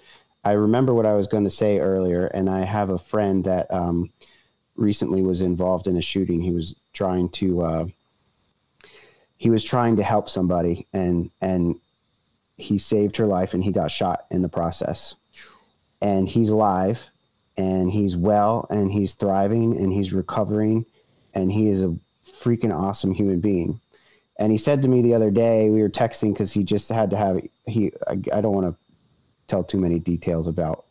I 0.44 0.52
remember 0.52 0.94
what 0.94 1.06
I 1.06 1.14
was 1.14 1.28
going 1.28 1.44
to 1.46 1.50
say 1.50 1.80
earlier, 1.80 2.28
and 2.28 2.50
I 2.50 2.64
have 2.64 2.90
a 2.90 3.00
friend 3.00 3.44
that 3.46 3.72
um, 3.74 4.12
recently 4.76 5.22
was 5.22 5.42
involved 5.42 5.88
in 5.88 5.98
a 5.98 6.02
shooting. 6.02 6.42
He 6.42 6.52
was 6.52 6.76
trying 6.94 7.30
to 7.30 7.62
uh, 7.62 7.86
he 9.38 9.50
was 9.50 9.64
trying 9.64 9.98
to 9.98 10.04
help 10.04 10.30
somebody, 10.30 10.88
and 10.94 11.32
and 11.42 11.76
he 12.58 12.78
saved 12.78 13.18
her 13.18 13.26
life, 13.26 13.54
and 13.54 13.64
he 13.64 13.72
got 13.72 13.92
shot 13.92 14.26
in 14.32 14.42
the 14.42 14.50
process. 14.50 15.16
And 16.02 16.28
he's 16.28 16.50
alive, 16.50 17.10
and 17.58 17.92
he's 17.92 18.16
well, 18.16 18.68
and 18.70 18.92
he's 18.92 19.14
thriving, 19.14 19.78
and 19.78 19.92
he's 19.92 20.14
recovering, 20.14 20.86
and 21.34 21.52
he 21.52 21.70
is 21.70 21.84
a 21.84 21.96
freaking 22.26 22.76
awesome 22.76 23.14
human 23.14 23.40
being. 23.40 23.80
And 24.38 24.52
he 24.52 24.58
said 24.58 24.82
to 24.82 24.88
me 24.88 25.02
the 25.02 25.14
other 25.14 25.32
day, 25.32 25.70
we 25.70 25.82
were 25.82 25.90
texting 25.90 26.34
because 26.34 26.52
he 26.52 26.64
just 26.64 26.90
had 26.90 27.10
to 27.12 27.18
have 27.18 27.42
he. 27.66 27.92
I, 28.08 28.12
I 28.34 28.42
don't 28.42 28.54
want 28.54 28.68
to 28.68 28.76
tell 29.48 29.64
too 29.64 29.78
many 29.78 30.00
details 30.00 30.48
about 30.48 30.86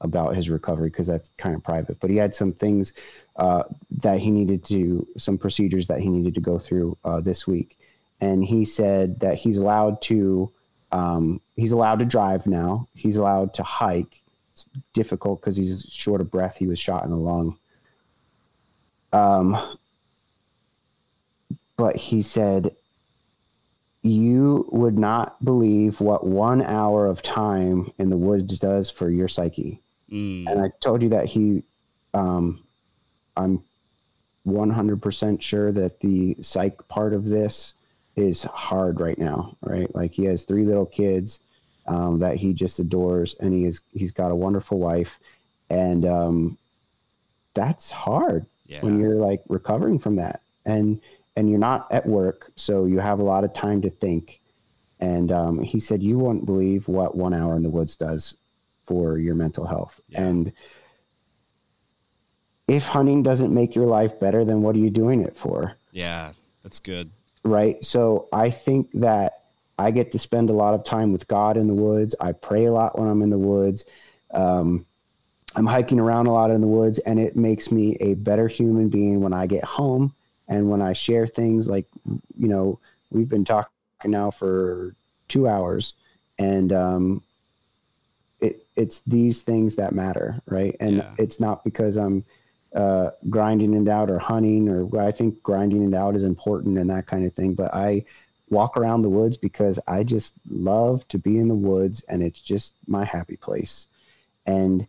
about 0.00 0.36
his 0.36 0.50
recovery 0.50 0.90
because 0.90 1.06
that's 1.06 1.30
kind 1.36 1.54
of 1.54 1.62
private. 1.62 1.98
But 2.00 2.10
he 2.10 2.16
had 2.16 2.34
some 2.34 2.52
things 2.52 2.92
uh, 3.36 3.64
that 3.90 4.18
he 4.20 4.30
needed 4.30 4.64
to, 4.66 5.06
some 5.16 5.38
procedures 5.38 5.88
that 5.88 6.00
he 6.00 6.08
needed 6.08 6.34
to 6.34 6.40
go 6.40 6.58
through 6.58 6.96
uh, 7.04 7.20
this 7.20 7.46
week. 7.46 7.78
And 8.20 8.44
he 8.44 8.64
said 8.64 9.20
that 9.20 9.36
he's 9.36 9.58
allowed 9.58 10.00
to 10.02 10.50
um, 10.90 11.40
he's 11.56 11.72
allowed 11.72 11.98
to 11.98 12.04
drive 12.04 12.46
now. 12.46 12.88
He's 12.94 13.16
allowed 13.16 13.54
to 13.54 13.62
hike. 13.62 14.22
It's 14.66 14.82
difficult 14.92 15.40
because 15.40 15.56
he's 15.56 15.86
short 15.90 16.20
of 16.20 16.30
breath. 16.30 16.56
He 16.56 16.66
was 16.66 16.78
shot 16.78 17.04
in 17.04 17.10
the 17.10 17.16
lung. 17.16 17.56
Um, 19.12 19.56
but 21.76 21.96
he 21.96 22.22
said, 22.22 22.74
You 24.02 24.68
would 24.72 24.98
not 24.98 25.42
believe 25.44 26.00
what 26.00 26.26
one 26.26 26.62
hour 26.62 27.06
of 27.06 27.22
time 27.22 27.92
in 27.98 28.10
the 28.10 28.16
woods 28.16 28.58
does 28.58 28.90
for 28.90 29.10
your 29.10 29.28
psyche. 29.28 29.80
Mm, 30.10 30.50
And 30.50 30.60
I 30.60 30.72
told 30.80 31.02
you 31.02 31.10
that 31.10 31.26
he, 31.26 31.62
um, 32.14 32.64
I'm 33.36 33.62
100% 34.46 35.42
sure 35.42 35.70
that 35.72 36.00
the 36.00 36.36
psych 36.40 36.86
part 36.88 37.12
of 37.12 37.26
this 37.26 37.74
is 38.16 38.42
hard 38.42 39.00
right 39.00 39.18
now, 39.18 39.56
right? 39.60 39.94
Like 39.94 40.12
he 40.12 40.24
has 40.24 40.42
three 40.42 40.64
little 40.64 40.86
kids 40.86 41.40
um, 41.88 42.20
that 42.20 42.36
he 42.36 42.52
just 42.52 42.78
adores, 42.78 43.34
and 43.40 43.52
he 43.52 43.64
is 43.64 43.80
he's 43.92 44.12
got 44.12 44.30
a 44.30 44.36
wonderful 44.36 44.78
wife, 44.78 45.18
and 45.68 46.04
um, 46.06 46.58
that's 47.54 47.90
hard 47.90 48.46
yeah. 48.66 48.80
when 48.82 49.00
you're 49.00 49.16
like 49.16 49.42
recovering 49.48 49.98
from 49.98 50.16
that 50.16 50.42
and 50.64 51.00
and 51.34 51.50
you're 51.50 51.58
not 51.58 51.90
at 51.90 52.06
work 52.06 52.52
so 52.54 52.84
you 52.84 52.98
have 53.00 53.18
a 53.18 53.22
lot 53.22 53.42
of 53.42 53.52
time 53.52 53.82
to 53.82 53.90
think 53.90 54.40
and 55.00 55.32
um, 55.32 55.60
he 55.62 55.80
said 55.80 56.02
you 56.02 56.18
won't 56.18 56.46
believe 56.46 56.86
what 56.86 57.16
one 57.16 57.34
hour 57.34 57.56
in 57.56 57.62
the 57.62 57.68
woods 57.70 57.96
does 57.96 58.36
for 58.84 59.18
your 59.18 59.34
mental 59.34 59.66
health 59.66 60.00
Yeah. 60.08 60.22
and 60.22 60.52
if 62.68 62.84
hunting 62.84 63.22
doesn't 63.22 63.52
make 63.52 63.74
your 63.74 63.86
life 63.86 64.20
better 64.20 64.44
then 64.44 64.62
what 64.62 64.76
are 64.76 64.80
you 64.80 64.90
doing 64.90 65.22
it 65.22 65.34
for 65.34 65.74
yeah, 65.90 66.32
that's 66.62 66.78
good. 66.80 67.10
right 67.44 67.84
so 67.84 68.28
i 68.32 68.50
think 68.50 68.90
that 68.94 69.44
i 69.78 69.90
get 69.90 70.12
to 70.12 70.18
spend 70.18 70.50
a 70.50 70.52
lot 70.52 70.74
of 70.74 70.84
time 70.84 71.12
with 71.12 71.26
god 71.28 71.56
in 71.56 71.66
the 71.66 71.74
woods 71.74 72.14
i 72.20 72.32
pray 72.32 72.64
a 72.66 72.72
lot 72.72 72.98
when 72.98 73.08
i'm 73.08 73.22
in 73.22 73.30
the 73.30 73.38
woods 73.38 73.84
um, 74.32 74.84
i'm 75.56 75.66
hiking 75.66 76.00
around 76.00 76.26
a 76.26 76.32
lot 76.32 76.50
in 76.50 76.60
the 76.60 76.66
woods 76.66 76.98
and 77.00 77.18
it 77.18 77.36
makes 77.36 77.70
me 77.70 77.96
a 78.00 78.14
better 78.14 78.48
human 78.48 78.88
being 78.88 79.20
when 79.20 79.32
i 79.32 79.46
get 79.46 79.64
home 79.64 80.12
and 80.48 80.68
when 80.70 80.82
i 80.82 80.92
share 80.92 81.26
things 81.26 81.68
like 81.68 81.86
you 82.38 82.48
know 82.48 82.78
we've 83.10 83.28
been 83.28 83.44
talking 83.44 83.70
now 84.04 84.30
for 84.30 84.94
two 85.28 85.48
hours 85.48 85.94
and 86.38 86.72
um, 86.72 87.22
it, 88.40 88.64
it's 88.76 89.00
these 89.00 89.42
things 89.42 89.76
that 89.76 89.92
matter 89.94 90.40
right 90.46 90.76
and 90.80 90.96
Yeah. 90.98 91.14
it's 91.18 91.40
not 91.40 91.64
because 91.64 91.96
i'm 91.96 92.24
uh, 92.74 93.10
grinding 93.30 93.72
it 93.74 93.88
out 93.88 94.10
or 94.10 94.18
hunting 94.18 94.68
or 94.68 95.00
I 95.00 95.10
think 95.10 95.42
grinding 95.42 95.82
it 95.90 95.94
out 95.94 96.14
is 96.14 96.24
important 96.24 96.76
and 96.78 96.90
that 96.90 97.06
kind 97.06 97.24
of 97.24 97.32
thing. 97.32 97.54
But 97.54 97.74
I 97.74 98.04
walk 98.50 98.76
around 98.76 99.02
the 99.02 99.10
woods 99.10 99.36
because 99.36 99.78
I 99.86 100.04
just 100.04 100.34
love 100.48 101.06
to 101.08 101.18
be 101.18 101.38
in 101.38 101.48
the 101.48 101.54
woods 101.54 102.02
and 102.08 102.22
it's 102.22 102.40
just 102.40 102.74
my 102.86 103.04
happy 103.04 103.36
place. 103.36 103.86
And 104.46 104.86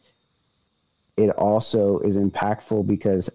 it 1.18 1.30
also 1.32 2.00
is 2.00 2.18
impactful 2.18 2.88
because 2.88 3.30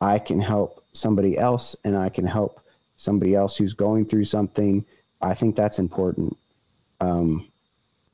I 0.00 0.18
can 0.18 0.40
help 0.40 0.84
somebody 0.92 1.38
else 1.38 1.76
and 1.84 1.96
I 1.96 2.08
can 2.08 2.26
help 2.26 2.60
somebody 2.96 3.34
else 3.34 3.56
who's 3.56 3.74
going 3.74 4.06
through 4.06 4.24
something. 4.24 4.84
I 5.22 5.34
think 5.34 5.54
that's 5.56 5.78
important. 5.78 6.36
Um, 7.00 7.48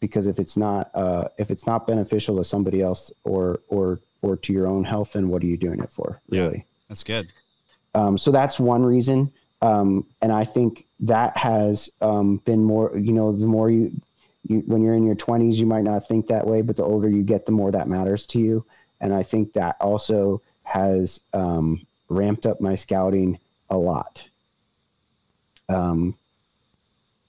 because 0.00 0.26
if 0.26 0.38
it's 0.40 0.56
not 0.56 0.90
uh, 0.94 1.28
if 1.38 1.50
it's 1.50 1.66
not 1.66 1.86
beneficial 1.86 2.36
to 2.36 2.44
somebody 2.44 2.82
else 2.82 3.12
or 3.24 3.60
or 3.68 4.00
or 4.20 4.36
to 4.36 4.52
your 4.52 4.66
own 4.66 4.84
health, 4.84 5.12
then 5.12 5.28
what 5.28 5.42
are 5.42 5.46
you 5.46 5.56
doing 5.56 5.80
it 5.80 5.90
for? 5.90 6.20
Yeah. 6.28 6.42
Really. 6.42 6.64
That's 6.88 7.04
good. 7.04 7.28
Um, 7.94 8.18
so 8.18 8.30
that's 8.30 8.58
one 8.58 8.84
reason. 8.84 9.32
Um, 9.62 10.04
and 10.20 10.32
I 10.32 10.44
think 10.44 10.86
that 11.00 11.36
has 11.36 11.90
um, 12.00 12.38
been 12.38 12.64
more, 12.64 12.98
you 12.98 13.12
know, 13.12 13.32
the 13.32 13.46
more 13.46 13.70
you, 13.70 13.92
you, 14.46 14.58
when 14.66 14.82
you're 14.82 14.94
in 14.94 15.06
your 15.06 15.14
20s, 15.14 15.54
you 15.54 15.66
might 15.66 15.84
not 15.84 16.06
think 16.06 16.26
that 16.26 16.46
way, 16.46 16.62
but 16.62 16.76
the 16.76 16.82
older 16.82 17.08
you 17.08 17.22
get, 17.22 17.46
the 17.46 17.52
more 17.52 17.70
that 17.70 17.88
matters 17.88 18.26
to 18.28 18.40
you. 18.40 18.64
And 19.00 19.14
I 19.14 19.22
think 19.22 19.52
that 19.52 19.76
also 19.80 20.42
has 20.64 21.20
um, 21.32 21.86
ramped 22.08 22.44
up 22.44 22.60
my 22.60 22.74
scouting 22.74 23.38
a 23.70 23.76
lot. 23.76 24.24
Um, 25.68 26.16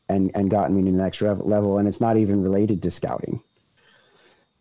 and, 0.09 0.31
and 0.35 0.51
gotten 0.51 0.75
me 0.75 0.83
to 0.83 0.91
the 0.91 1.01
next 1.01 1.21
level. 1.21 1.77
And 1.77 1.87
it's 1.87 2.01
not 2.01 2.17
even 2.17 2.43
related 2.43 2.81
to 2.83 2.91
scouting. 2.91 3.41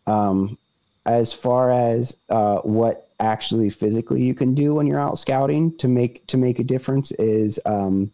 Um, 0.07 0.57
as 1.05 1.33
far 1.33 1.71
as 1.71 2.15
uh, 2.29 2.59
what 2.59 3.09
actually 3.23 3.69
physically 3.69 4.21
you 4.21 4.33
can 4.33 4.53
do 4.53 4.75
when 4.75 4.85
you're 4.85 4.99
out 4.99 5.17
scouting 5.17 5.75
to 5.77 5.87
make 5.87 6.25
to 6.27 6.37
make 6.37 6.59
a 6.59 6.63
difference 6.63 7.11
is 7.11 7.59
um, 7.65 8.11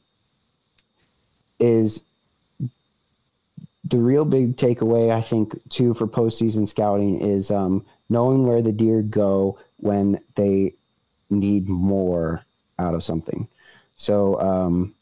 is 1.59 2.03
the 3.85 3.97
real 3.97 4.23
big 4.23 4.55
takeaway 4.55 5.11
I 5.11 5.21
think 5.21 5.59
too 5.69 5.93
for 5.93 6.07
postseason 6.07 6.67
scouting 6.67 7.21
is 7.21 7.49
um, 7.49 7.85
knowing 8.09 8.45
where 8.45 8.61
the 8.61 8.71
deer 8.71 9.01
go 9.01 9.57
when 9.77 10.19
they 10.35 10.73
need 11.29 11.67
more 11.67 12.43
out 12.77 12.93
of 12.93 13.03
something. 13.03 13.47
So 13.95 14.39
um, 14.39 14.93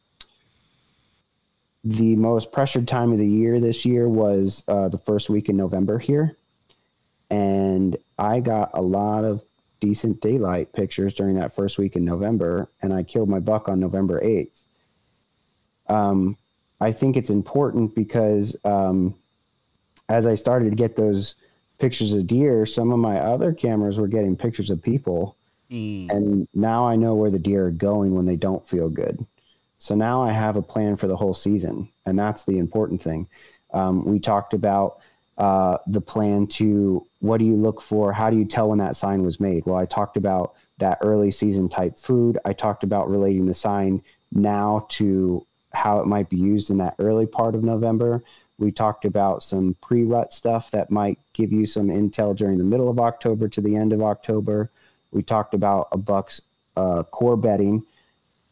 the 1.84 2.15
most 2.15 2.51
pressured 2.51 2.88
time 2.88 3.11
of 3.11 3.17
the 3.17 3.27
year 3.27 3.59
this 3.59 3.85
year 3.85 4.07
was 4.07 4.63
uh, 4.67 4.88
the 4.88 4.97
first 4.97 5.29
week 5.29 5.49
in 5.49 5.57
November 5.57 5.99
here 5.99 6.35
and 7.29 7.97
I 8.17 8.39
got 8.39 8.71
a 8.73 8.81
lot 8.81 9.25
of 9.25 9.43
decent 9.80 10.22
daylight 10.22 10.74
pictures 10.74 11.14
during 11.14 11.36
that 11.36 11.54
first 11.54 11.78
week 11.78 11.95
in 11.95 12.06
November, 12.06 12.68
and 12.82 12.94
I 12.94 13.04
killed 13.04 13.30
my 13.30 13.40
buck 13.40 13.70
on 13.70 13.80
November 13.80 14.22
8th. 14.22 14.49
Um, 15.88 16.38
I 16.80 16.91
think 16.91 17.18
it's 17.18 17.30
important 17.30 17.95
because 17.95 18.56
um, 18.64 19.16
as 20.10 20.26
I 20.26 20.36
started 20.36 20.70
to 20.70 20.76
get 20.76 20.95
those 20.95 21.36
pictures 21.80 22.14
of 22.14 22.28
deer, 22.28 22.66
some 22.66 22.91
of 22.91 22.99
my 22.99 23.20
other 23.20 23.54
cameras 23.54 23.99
were 23.99 24.08
getting 24.08 24.36
pictures 24.36 24.70
of 24.70 24.82
people. 24.82 25.36
Mm. 25.72 26.10
And 26.10 26.48
now 26.54 26.88
I 26.88 26.95
know 26.95 27.16
where 27.16 27.32
the 27.32 27.40
deer 27.40 27.68
are 27.68 27.72
going 27.72 28.16
when 28.16 28.26
they 28.26 28.36
don't 28.36 28.68
feel 28.68 28.90
good. 28.90 29.26
So 29.80 29.95
now 29.95 30.24
I 30.24 30.32
have 30.32 30.56
a 30.56 30.62
plan 30.62 30.95
for 30.95 31.08
the 31.08 31.16
whole 31.16 31.34
season. 31.34 31.90
And 32.06 32.18
that's 32.18 32.44
the 32.44 32.58
important 32.58 33.02
thing. 33.02 33.28
Um, 33.74 34.06
we 34.06 34.20
talked 34.20 34.54
about 34.54 34.99
uh, 35.38 35.77
the 35.88 36.01
plan 36.01 36.47
to 36.47 37.05
what 37.19 37.38
do 37.38 37.45
you 37.45 37.55
look 37.55 37.81
for? 37.81 38.11
How 38.14 38.30
do 38.30 38.38
you 38.38 38.45
tell 38.45 38.69
when 38.69 38.80
that 38.80 38.95
sign 38.95 39.23
was 39.23 39.39
made? 39.39 39.65
Well, 39.65 39.77
I 39.77 39.85
talked 39.85 40.18
about 40.18 40.55
that 40.80 40.99
early 41.01 41.31
season 41.31 41.69
type 41.69 41.97
food. 41.97 42.38
I 42.45 42.53
talked 42.53 42.84
about 42.84 43.09
relating 43.09 43.45
the 43.45 43.53
sign 43.53 44.01
now 44.31 44.85
to 44.89 45.45
how 45.73 45.99
it 45.99 46.07
might 46.07 46.30
be 46.30 46.38
used 46.38 46.69
in 46.69 46.77
that 46.77 46.95
early 46.99 47.26
part 47.26 47.55
of 47.55 47.64
November. 47.64 48.23
We 48.57 48.72
talked 48.72 49.05
about 49.05 49.43
some 49.43 49.76
pre 49.81 50.03
rut 50.03 50.34
stuff 50.34 50.72
that 50.72 50.89
might 50.89 51.19
give 51.34 51.51
you 51.51 51.65
some 51.65 51.88
intel 51.89 52.35
during 52.35 52.57
the 52.57 52.64
middle 52.64 52.89
of 52.89 52.99
October 52.99 53.47
to 53.49 53.61
the 53.61 53.76
end 53.76 53.93
of 53.93 54.01
October. 54.01 54.72
We 55.11 55.22
talked 55.22 55.53
about 55.53 55.89
a 55.91 55.97
Buck's 55.97 56.41
uh, 56.76 57.03
core 57.03 57.38
bedding 57.38 57.84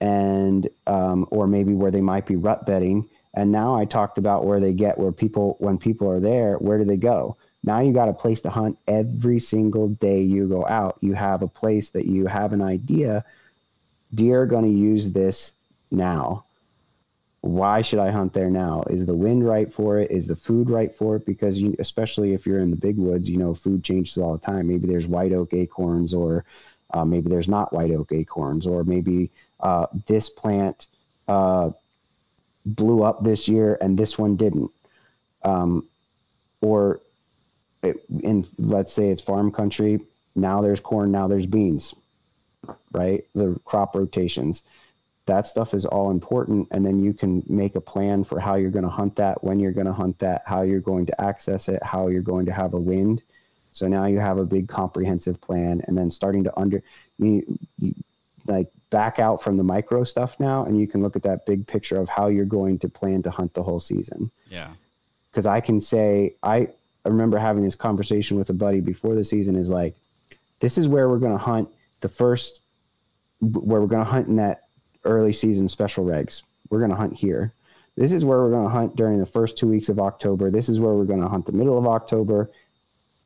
and 0.01 0.69
um, 0.85 1.27
or 1.31 1.47
maybe 1.47 1.73
where 1.73 1.91
they 1.91 2.01
might 2.01 2.27
be 2.27 2.35
rut 2.35 2.65
bedding. 2.65 3.09
And 3.35 3.51
now 3.51 3.75
I 3.75 3.85
talked 3.85 4.17
about 4.17 4.45
where 4.45 4.59
they 4.59 4.73
get 4.73 4.97
where 4.97 5.11
people 5.11 5.57
when 5.59 5.77
people 5.77 6.09
are 6.09 6.19
there, 6.19 6.55
where 6.55 6.77
do 6.77 6.85
they 6.85 6.97
go? 6.97 7.37
Now 7.63 7.79
you 7.79 7.93
got 7.93 8.09
a 8.09 8.13
place 8.13 8.41
to 8.41 8.49
hunt 8.49 8.77
every 8.87 9.39
single 9.39 9.89
day 9.89 10.21
you 10.21 10.47
go 10.47 10.65
out. 10.67 10.97
You 11.01 11.13
have 11.13 11.41
a 11.41 11.47
place 11.47 11.89
that 11.91 12.05
you 12.05 12.27
have 12.27 12.53
an 12.53 12.61
idea. 12.61 13.25
Deer 14.13 14.41
are 14.41 14.45
going 14.45 14.65
to 14.65 14.79
use 14.79 15.11
this 15.11 15.53
now 15.91 16.45
why 17.45 17.83
should 17.83 17.99
I 17.99 18.09
hunt 18.09 18.33
there 18.33 18.49
now? 18.49 18.83
Is 18.89 19.05
the 19.05 19.13
wind 19.13 19.47
right 19.47 19.71
for 19.71 19.99
it? 19.99 20.09
Is 20.09 20.25
the 20.25 20.35
food 20.35 20.67
right 20.67 20.93
for 20.93 21.17
it? 21.17 21.27
Because 21.27 21.61
you, 21.61 21.75
especially 21.77 22.33
if 22.33 22.47
you're 22.47 22.59
in 22.59 22.71
the 22.71 22.75
big 22.75 22.97
woods, 22.97 23.29
you 23.29 23.37
know, 23.37 23.53
food 23.53 23.83
changes 23.83 24.17
all 24.17 24.33
the 24.33 24.43
time. 24.43 24.67
Maybe 24.67 24.87
there's 24.87 25.07
white 25.07 25.31
oak 25.31 25.53
acorns, 25.53 26.11
or 26.11 26.43
uh, 26.91 27.05
maybe 27.05 27.29
there's 27.29 27.47
not 27.47 27.71
white 27.71 27.91
oak 27.91 28.11
acorns, 28.13 28.65
or 28.65 28.83
maybe 28.83 29.29
uh, 29.59 29.85
this 30.07 30.27
plant 30.27 30.87
uh, 31.27 31.69
blew 32.65 33.03
up 33.03 33.23
this 33.23 33.47
year 33.47 33.77
and 33.81 33.97
this 33.97 34.17
one 34.17 34.35
didn't. 34.35 34.71
Um, 35.43 35.87
or 36.61 36.99
it, 37.83 37.97
in 38.21 38.45
let's 38.57 38.91
say 38.91 39.09
it's 39.09 39.21
farm 39.21 39.51
country, 39.51 39.99
now 40.35 40.61
there's 40.61 40.79
corn, 40.79 41.11
now 41.11 41.27
there's 41.27 41.47
beans, 41.47 41.93
right? 42.91 43.23
The 43.33 43.59
crop 43.65 43.95
rotations 43.95 44.63
that 45.25 45.47
stuff 45.47 45.73
is 45.73 45.85
all 45.85 46.11
important 46.11 46.67
and 46.71 46.85
then 46.85 46.99
you 46.99 47.13
can 47.13 47.43
make 47.47 47.75
a 47.75 47.81
plan 47.81 48.23
for 48.23 48.39
how 48.39 48.55
you're 48.55 48.71
going 48.71 48.85
to 48.85 48.89
hunt 48.89 49.15
that 49.15 49.43
when 49.43 49.59
you're 49.59 49.71
going 49.71 49.87
to 49.87 49.93
hunt 49.93 50.17
that 50.19 50.41
how 50.45 50.61
you're 50.61 50.79
going 50.79 51.05
to 51.05 51.21
access 51.21 51.67
it 51.67 51.81
how 51.83 52.07
you're 52.07 52.21
going 52.21 52.45
to 52.45 52.51
have 52.51 52.73
a 52.73 52.79
wind 52.79 53.21
so 53.71 53.87
now 53.87 54.05
you 54.05 54.19
have 54.19 54.37
a 54.37 54.45
big 54.45 54.67
comprehensive 54.67 55.41
plan 55.41 55.81
and 55.87 55.97
then 55.97 56.11
starting 56.11 56.43
to 56.43 56.59
under 56.59 56.81
you, 57.17 57.43
you 57.79 57.93
like 58.47 58.67
back 58.99 59.19
out 59.19 59.43
from 59.43 59.57
the 59.57 59.63
micro 59.63 60.03
stuff 60.03 60.39
now 60.39 60.63
and 60.65 60.79
you 60.79 60.87
can 60.87 61.01
look 61.03 61.15
at 61.15 61.23
that 61.23 61.45
big 61.45 61.67
picture 61.67 61.99
of 61.99 62.07
how 62.07 62.27
you're 62.27 62.45
going 62.59 62.79
to 62.79 62.87
plan 62.87 63.21
to 63.21 63.29
hunt 63.29 63.53
the 63.53 63.63
whole 63.63 63.79
season 63.79 64.31
yeah 64.49 64.71
because 65.31 65.45
i 65.45 65.59
can 65.59 65.81
say 65.81 66.33
i 66.43 66.67
I 67.05 67.09
remember 67.09 67.37
having 67.37 67.63
this 67.63 67.75
conversation 67.75 68.35
with 68.35 68.49
a 68.49 68.53
buddy 68.53 68.79
before 68.79 69.13
the 69.13 69.23
season 69.23 69.55
is 69.55 69.69
like 69.69 69.95
this 70.59 70.77
is 70.77 70.87
where 70.87 71.07
we're 71.07 71.19
going 71.19 71.37
to 71.37 71.43
hunt 71.43 71.69
the 72.01 72.09
first 72.09 72.61
where 73.39 73.79
we're 73.79 73.87
going 73.87 74.03
to 74.03 74.11
hunt 74.11 74.27
in 74.27 74.37
that 74.37 74.63
early 75.03 75.33
season 75.33 75.69
special 75.69 76.03
regs. 76.03 76.41
We're 76.69 76.79
going 76.79 76.91
to 76.91 76.97
hunt 76.97 77.13
here. 77.13 77.53
This 77.95 78.11
is 78.11 78.25
where 78.25 78.39
we're 78.39 78.49
going 78.49 78.65
to 78.65 78.73
hunt 78.73 78.95
during 78.95 79.19
the 79.19 79.25
first 79.25 79.57
two 79.57 79.67
weeks 79.67 79.87
of 79.87 79.99
October. 79.99 80.49
This 80.49 80.67
is 80.67 80.79
where 80.79 80.93
we're 80.93 81.05
going 81.05 81.21
to 81.21 81.27
hunt 81.27 81.45
the 81.45 81.51
middle 81.51 81.77
of 81.77 81.85
October. 81.85 82.49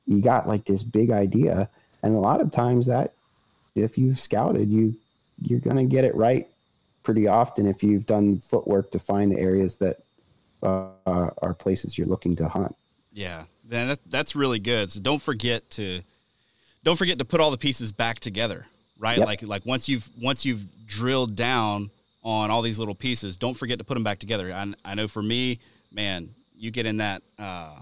You 0.05 0.21
got 0.21 0.47
like 0.47 0.65
this 0.65 0.83
big 0.83 1.09
idea, 1.09 1.69
and 2.03 2.15
a 2.15 2.19
lot 2.19 2.41
of 2.41 2.51
times 2.51 2.87
that 2.87 3.13
if 3.75 3.97
you've 3.97 4.19
scouted, 4.19 4.69
you 4.69 4.95
you're 5.41 5.59
going 5.59 5.77
to 5.77 5.85
get 5.85 6.03
it 6.03 6.15
right 6.15 6.47
pretty 7.03 7.27
often 7.27 7.67
if 7.67 7.83
you've 7.83 8.05
done 8.05 8.39
footwork 8.39 8.91
to 8.91 8.99
find 8.99 9.31
the 9.31 9.39
areas 9.39 9.77
that 9.77 9.97
uh, 10.61 10.89
are 11.05 11.53
places 11.53 11.97
you're 11.97 12.07
looking 12.07 12.35
to 12.35 12.47
hunt. 12.47 12.75
Yeah, 13.13 13.45
then 13.63 13.97
that's 14.07 14.35
really 14.35 14.59
good. 14.59 14.91
So 14.91 14.99
don't 14.99 15.21
forget 15.21 15.69
to 15.71 16.01
don't 16.83 16.97
forget 16.97 17.19
to 17.19 17.25
put 17.25 17.39
all 17.39 17.51
the 17.51 17.57
pieces 17.57 17.91
back 17.91 18.19
together 18.19 18.65
right? 18.99 19.17
Yep. 19.17 19.25
Like 19.25 19.41
like 19.41 19.65
once 19.65 19.89
you've 19.89 20.07
once 20.21 20.45
you've 20.45 20.63
drilled 20.85 21.35
down 21.35 21.89
on 22.21 22.51
all 22.51 22.61
these 22.61 22.77
little 22.77 22.93
pieces, 22.93 23.37
don't 23.37 23.55
forget 23.55 23.79
to 23.79 23.85
put 23.85 23.95
them 23.95 24.03
back 24.03 24.19
together. 24.19 24.51
I, 24.53 24.73
I 24.85 24.95
know 24.95 25.07
for 25.07 25.23
me, 25.23 25.59
man, 25.91 26.29
you 26.55 26.69
get 26.69 26.85
in 26.85 26.97
that 26.97 27.23
uh, 27.39 27.79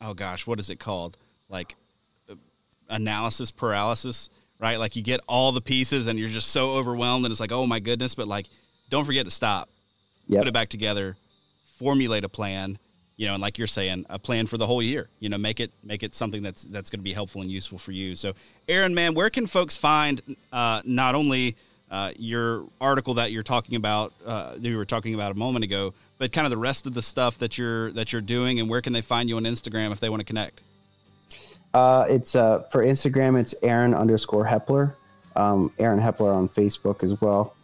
oh 0.00 0.14
gosh, 0.14 0.46
what 0.46 0.60
is 0.60 0.70
it 0.70 0.76
called? 0.76 1.18
Like 1.50 1.74
uh, 2.30 2.36
analysis 2.88 3.50
paralysis, 3.50 4.30
right? 4.62 4.78
Like 4.78 4.96
you 4.96 5.02
get 5.02 5.20
all 5.28 5.52
the 5.52 5.60
pieces 5.60 6.06
and 6.06 6.18
you're 6.18 6.30
just 6.30 6.48
so 6.48 6.70
overwhelmed 6.72 7.24
and 7.24 7.32
it's 7.32 7.40
like, 7.40 7.52
oh 7.52 7.66
my 7.66 7.80
goodness, 7.80 8.14
but 8.14 8.28
like 8.28 8.46
don't 8.88 9.04
forget 9.04 9.24
to 9.24 9.30
stop. 9.30 9.68
Yep. 10.28 10.42
Put 10.42 10.48
it 10.48 10.54
back 10.54 10.68
together, 10.68 11.16
formulate 11.78 12.22
a 12.22 12.28
plan, 12.28 12.78
you 13.16 13.26
know, 13.26 13.34
and 13.34 13.42
like 13.42 13.58
you're 13.58 13.66
saying, 13.66 14.06
a 14.08 14.18
plan 14.18 14.46
for 14.46 14.56
the 14.56 14.66
whole 14.66 14.82
year. 14.82 15.08
You 15.18 15.28
know, 15.28 15.36
make 15.36 15.58
it 15.58 15.72
make 15.82 16.02
it 16.02 16.14
something 16.14 16.42
that's 16.42 16.62
that's 16.62 16.90
going 16.90 17.00
to 17.00 17.04
be 17.04 17.12
helpful 17.12 17.42
and 17.42 17.50
useful 17.50 17.78
for 17.78 17.90
you. 17.90 18.14
So, 18.14 18.34
Aaron, 18.68 18.94
man, 18.94 19.14
where 19.14 19.30
can 19.30 19.48
folks 19.48 19.76
find 19.76 20.22
uh, 20.52 20.82
not 20.84 21.16
only 21.16 21.56
uh, 21.90 22.12
your 22.16 22.64
article 22.80 23.14
that 23.14 23.32
you're 23.32 23.42
talking 23.42 23.76
about, 23.76 24.12
uh, 24.24 24.52
that 24.52 24.62
you 24.62 24.76
were 24.76 24.84
talking 24.84 25.14
about 25.14 25.32
a 25.32 25.34
moment 25.34 25.64
ago, 25.64 25.92
but 26.18 26.32
kind 26.32 26.46
of 26.46 26.50
the 26.52 26.56
rest 26.56 26.86
of 26.86 26.94
the 26.94 27.02
stuff 27.02 27.38
that 27.38 27.58
you're 27.58 27.90
that 27.92 28.12
you're 28.12 28.22
doing, 28.22 28.60
and 28.60 28.68
where 28.70 28.80
can 28.80 28.92
they 28.92 29.02
find 29.02 29.28
you 29.28 29.36
on 29.36 29.42
Instagram 29.42 29.90
if 29.90 29.98
they 29.98 30.08
want 30.08 30.20
to 30.20 30.26
connect? 30.26 30.60
Uh, 31.74 32.06
it's 32.08 32.34
uh, 32.34 32.60
for 32.70 32.84
Instagram. 32.84 33.38
It's 33.40 33.54
Aaron 33.62 33.94
underscore 33.94 34.44
Hepler. 34.44 34.94
Um, 35.36 35.72
Aaron 35.78 36.00
Hepler 36.00 36.34
on 36.34 36.48
Facebook 36.48 37.02
as 37.02 37.20
well. 37.20 37.54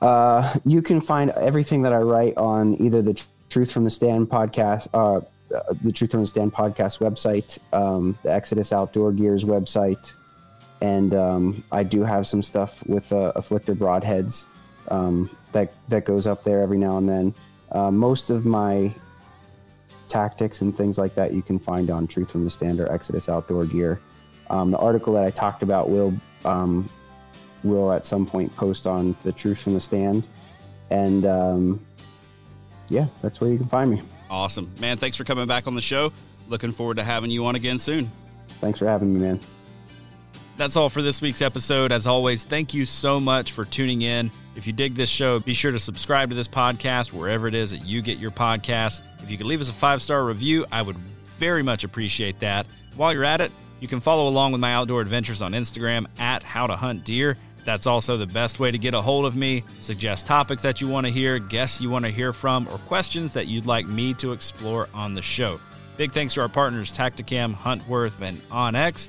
Uh, 0.00 0.54
you 0.64 0.82
can 0.82 1.00
find 1.00 1.30
everything 1.30 1.82
that 1.82 1.92
I 1.92 1.98
write 1.98 2.36
on 2.36 2.80
either 2.82 3.02
the 3.02 3.22
Truth 3.50 3.70
from 3.70 3.84
the 3.84 3.90
Stand 3.90 4.30
podcast, 4.30 4.88
uh, 4.94 5.20
the 5.82 5.92
Truth 5.92 6.12
from 6.12 6.20
the 6.20 6.26
Stand 6.26 6.52
podcast 6.54 6.98
website, 7.00 7.58
um, 7.74 8.18
the 8.22 8.32
Exodus 8.32 8.72
Outdoor 8.72 9.12
Gears 9.12 9.44
website, 9.44 10.14
and 10.80 11.14
um, 11.14 11.62
I 11.70 11.82
do 11.82 12.02
have 12.02 12.26
some 12.26 12.40
stuff 12.42 12.84
with 12.86 13.12
uh, 13.12 13.32
Afflictor 13.36 13.76
broadheads 13.76 14.46
um, 14.88 15.30
that 15.52 15.72
that 15.88 16.06
goes 16.06 16.26
up 16.26 16.44
there 16.44 16.62
every 16.62 16.78
now 16.78 16.96
and 16.96 17.08
then. 17.08 17.34
Uh, 17.70 17.90
most 17.90 18.30
of 18.30 18.44
my 18.46 18.92
tactics 20.12 20.60
and 20.60 20.76
things 20.76 20.98
like 20.98 21.14
that 21.14 21.32
you 21.32 21.42
can 21.42 21.58
find 21.58 21.90
on 21.90 22.06
Truth 22.06 22.30
from 22.30 22.44
the 22.44 22.50
Stand 22.50 22.78
or 22.80 22.92
Exodus 22.92 23.28
Outdoor 23.28 23.64
Gear. 23.64 24.00
Um, 24.50 24.70
the 24.70 24.78
article 24.78 25.14
that 25.14 25.24
I 25.24 25.30
talked 25.30 25.62
about 25.62 25.88
will 25.88 26.14
um, 26.44 26.88
will 27.64 27.92
at 27.92 28.04
some 28.04 28.26
point 28.26 28.54
post 28.54 28.86
on 28.86 29.16
the 29.22 29.32
Truth 29.32 29.62
from 29.62 29.74
the 29.74 29.80
Stand, 29.80 30.26
and 30.90 31.24
um, 31.24 31.86
yeah, 32.88 33.06
that's 33.22 33.40
where 33.40 33.50
you 33.50 33.56
can 33.56 33.68
find 33.68 33.90
me. 33.90 34.02
Awesome. 34.28 34.70
Man, 34.80 34.98
thanks 34.98 35.16
for 35.16 35.24
coming 35.24 35.46
back 35.46 35.66
on 35.66 35.74
the 35.74 35.82
show. 35.82 36.12
Looking 36.48 36.72
forward 36.72 36.98
to 36.98 37.04
having 37.04 37.30
you 37.30 37.46
on 37.46 37.54
again 37.54 37.78
soon. 37.78 38.10
Thanks 38.60 38.78
for 38.78 38.86
having 38.86 39.14
me, 39.14 39.20
man. 39.20 39.40
That's 40.58 40.76
all 40.76 40.90
for 40.90 41.00
this 41.00 41.22
week's 41.22 41.40
episode. 41.40 41.92
As 41.92 42.06
always, 42.06 42.44
thank 42.44 42.74
you 42.74 42.84
so 42.84 43.18
much 43.18 43.52
for 43.52 43.64
tuning 43.64 44.02
in. 44.02 44.30
If 44.54 44.66
you 44.66 44.72
dig 44.72 44.94
this 44.94 45.08
show, 45.08 45.40
be 45.40 45.54
sure 45.54 45.72
to 45.72 45.78
subscribe 45.78 46.30
to 46.30 46.36
this 46.36 46.48
podcast 46.48 47.12
wherever 47.12 47.48
it 47.48 47.54
is 47.54 47.70
that 47.70 47.84
you 47.84 48.02
get 48.02 48.18
your 48.18 48.30
podcasts. 48.30 49.00
If 49.22 49.30
you 49.30 49.36
could 49.36 49.46
leave 49.46 49.60
us 49.60 49.70
a 49.70 49.72
five 49.72 50.02
star 50.02 50.24
review, 50.24 50.66
I 50.70 50.82
would 50.82 50.96
very 51.24 51.62
much 51.62 51.84
appreciate 51.84 52.38
that. 52.40 52.66
While 52.96 53.12
you're 53.12 53.24
at 53.24 53.40
it, 53.40 53.50
you 53.80 53.88
can 53.88 54.00
follow 54.00 54.28
along 54.28 54.52
with 54.52 54.60
my 54.60 54.74
outdoor 54.74 55.00
adventures 55.00 55.42
on 55.42 55.52
Instagram 55.52 56.06
at 56.18 56.42
How 56.42 56.66
to 56.66 56.76
Hunt 56.76 57.04
Deer. 57.04 57.36
That's 57.64 57.86
also 57.86 58.16
the 58.16 58.26
best 58.26 58.60
way 58.60 58.70
to 58.70 58.78
get 58.78 58.94
a 58.94 59.00
hold 59.00 59.24
of 59.24 59.36
me. 59.36 59.64
Suggest 59.78 60.26
topics 60.26 60.62
that 60.62 60.80
you 60.80 60.88
want 60.88 61.06
to 61.06 61.12
hear, 61.12 61.38
guests 61.38 61.80
you 61.80 61.90
want 61.90 62.04
to 62.04 62.10
hear 62.10 62.32
from, 62.32 62.68
or 62.68 62.78
questions 62.78 63.32
that 63.34 63.46
you'd 63.46 63.66
like 63.66 63.86
me 63.86 64.14
to 64.14 64.32
explore 64.32 64.88
on 64.92 65.14
the 65.14 65.22
show. 65.22 65.60
Big 65.96 66.12
thanks 66.12 66.34
to 66.34 66.40
our 66.40 66.48
partners 66.48 66.92
Tactacam, 66.92 67.54
Huntworth, 67.54 68.20
and 68.20 68.40
OnX. 68.50 69.08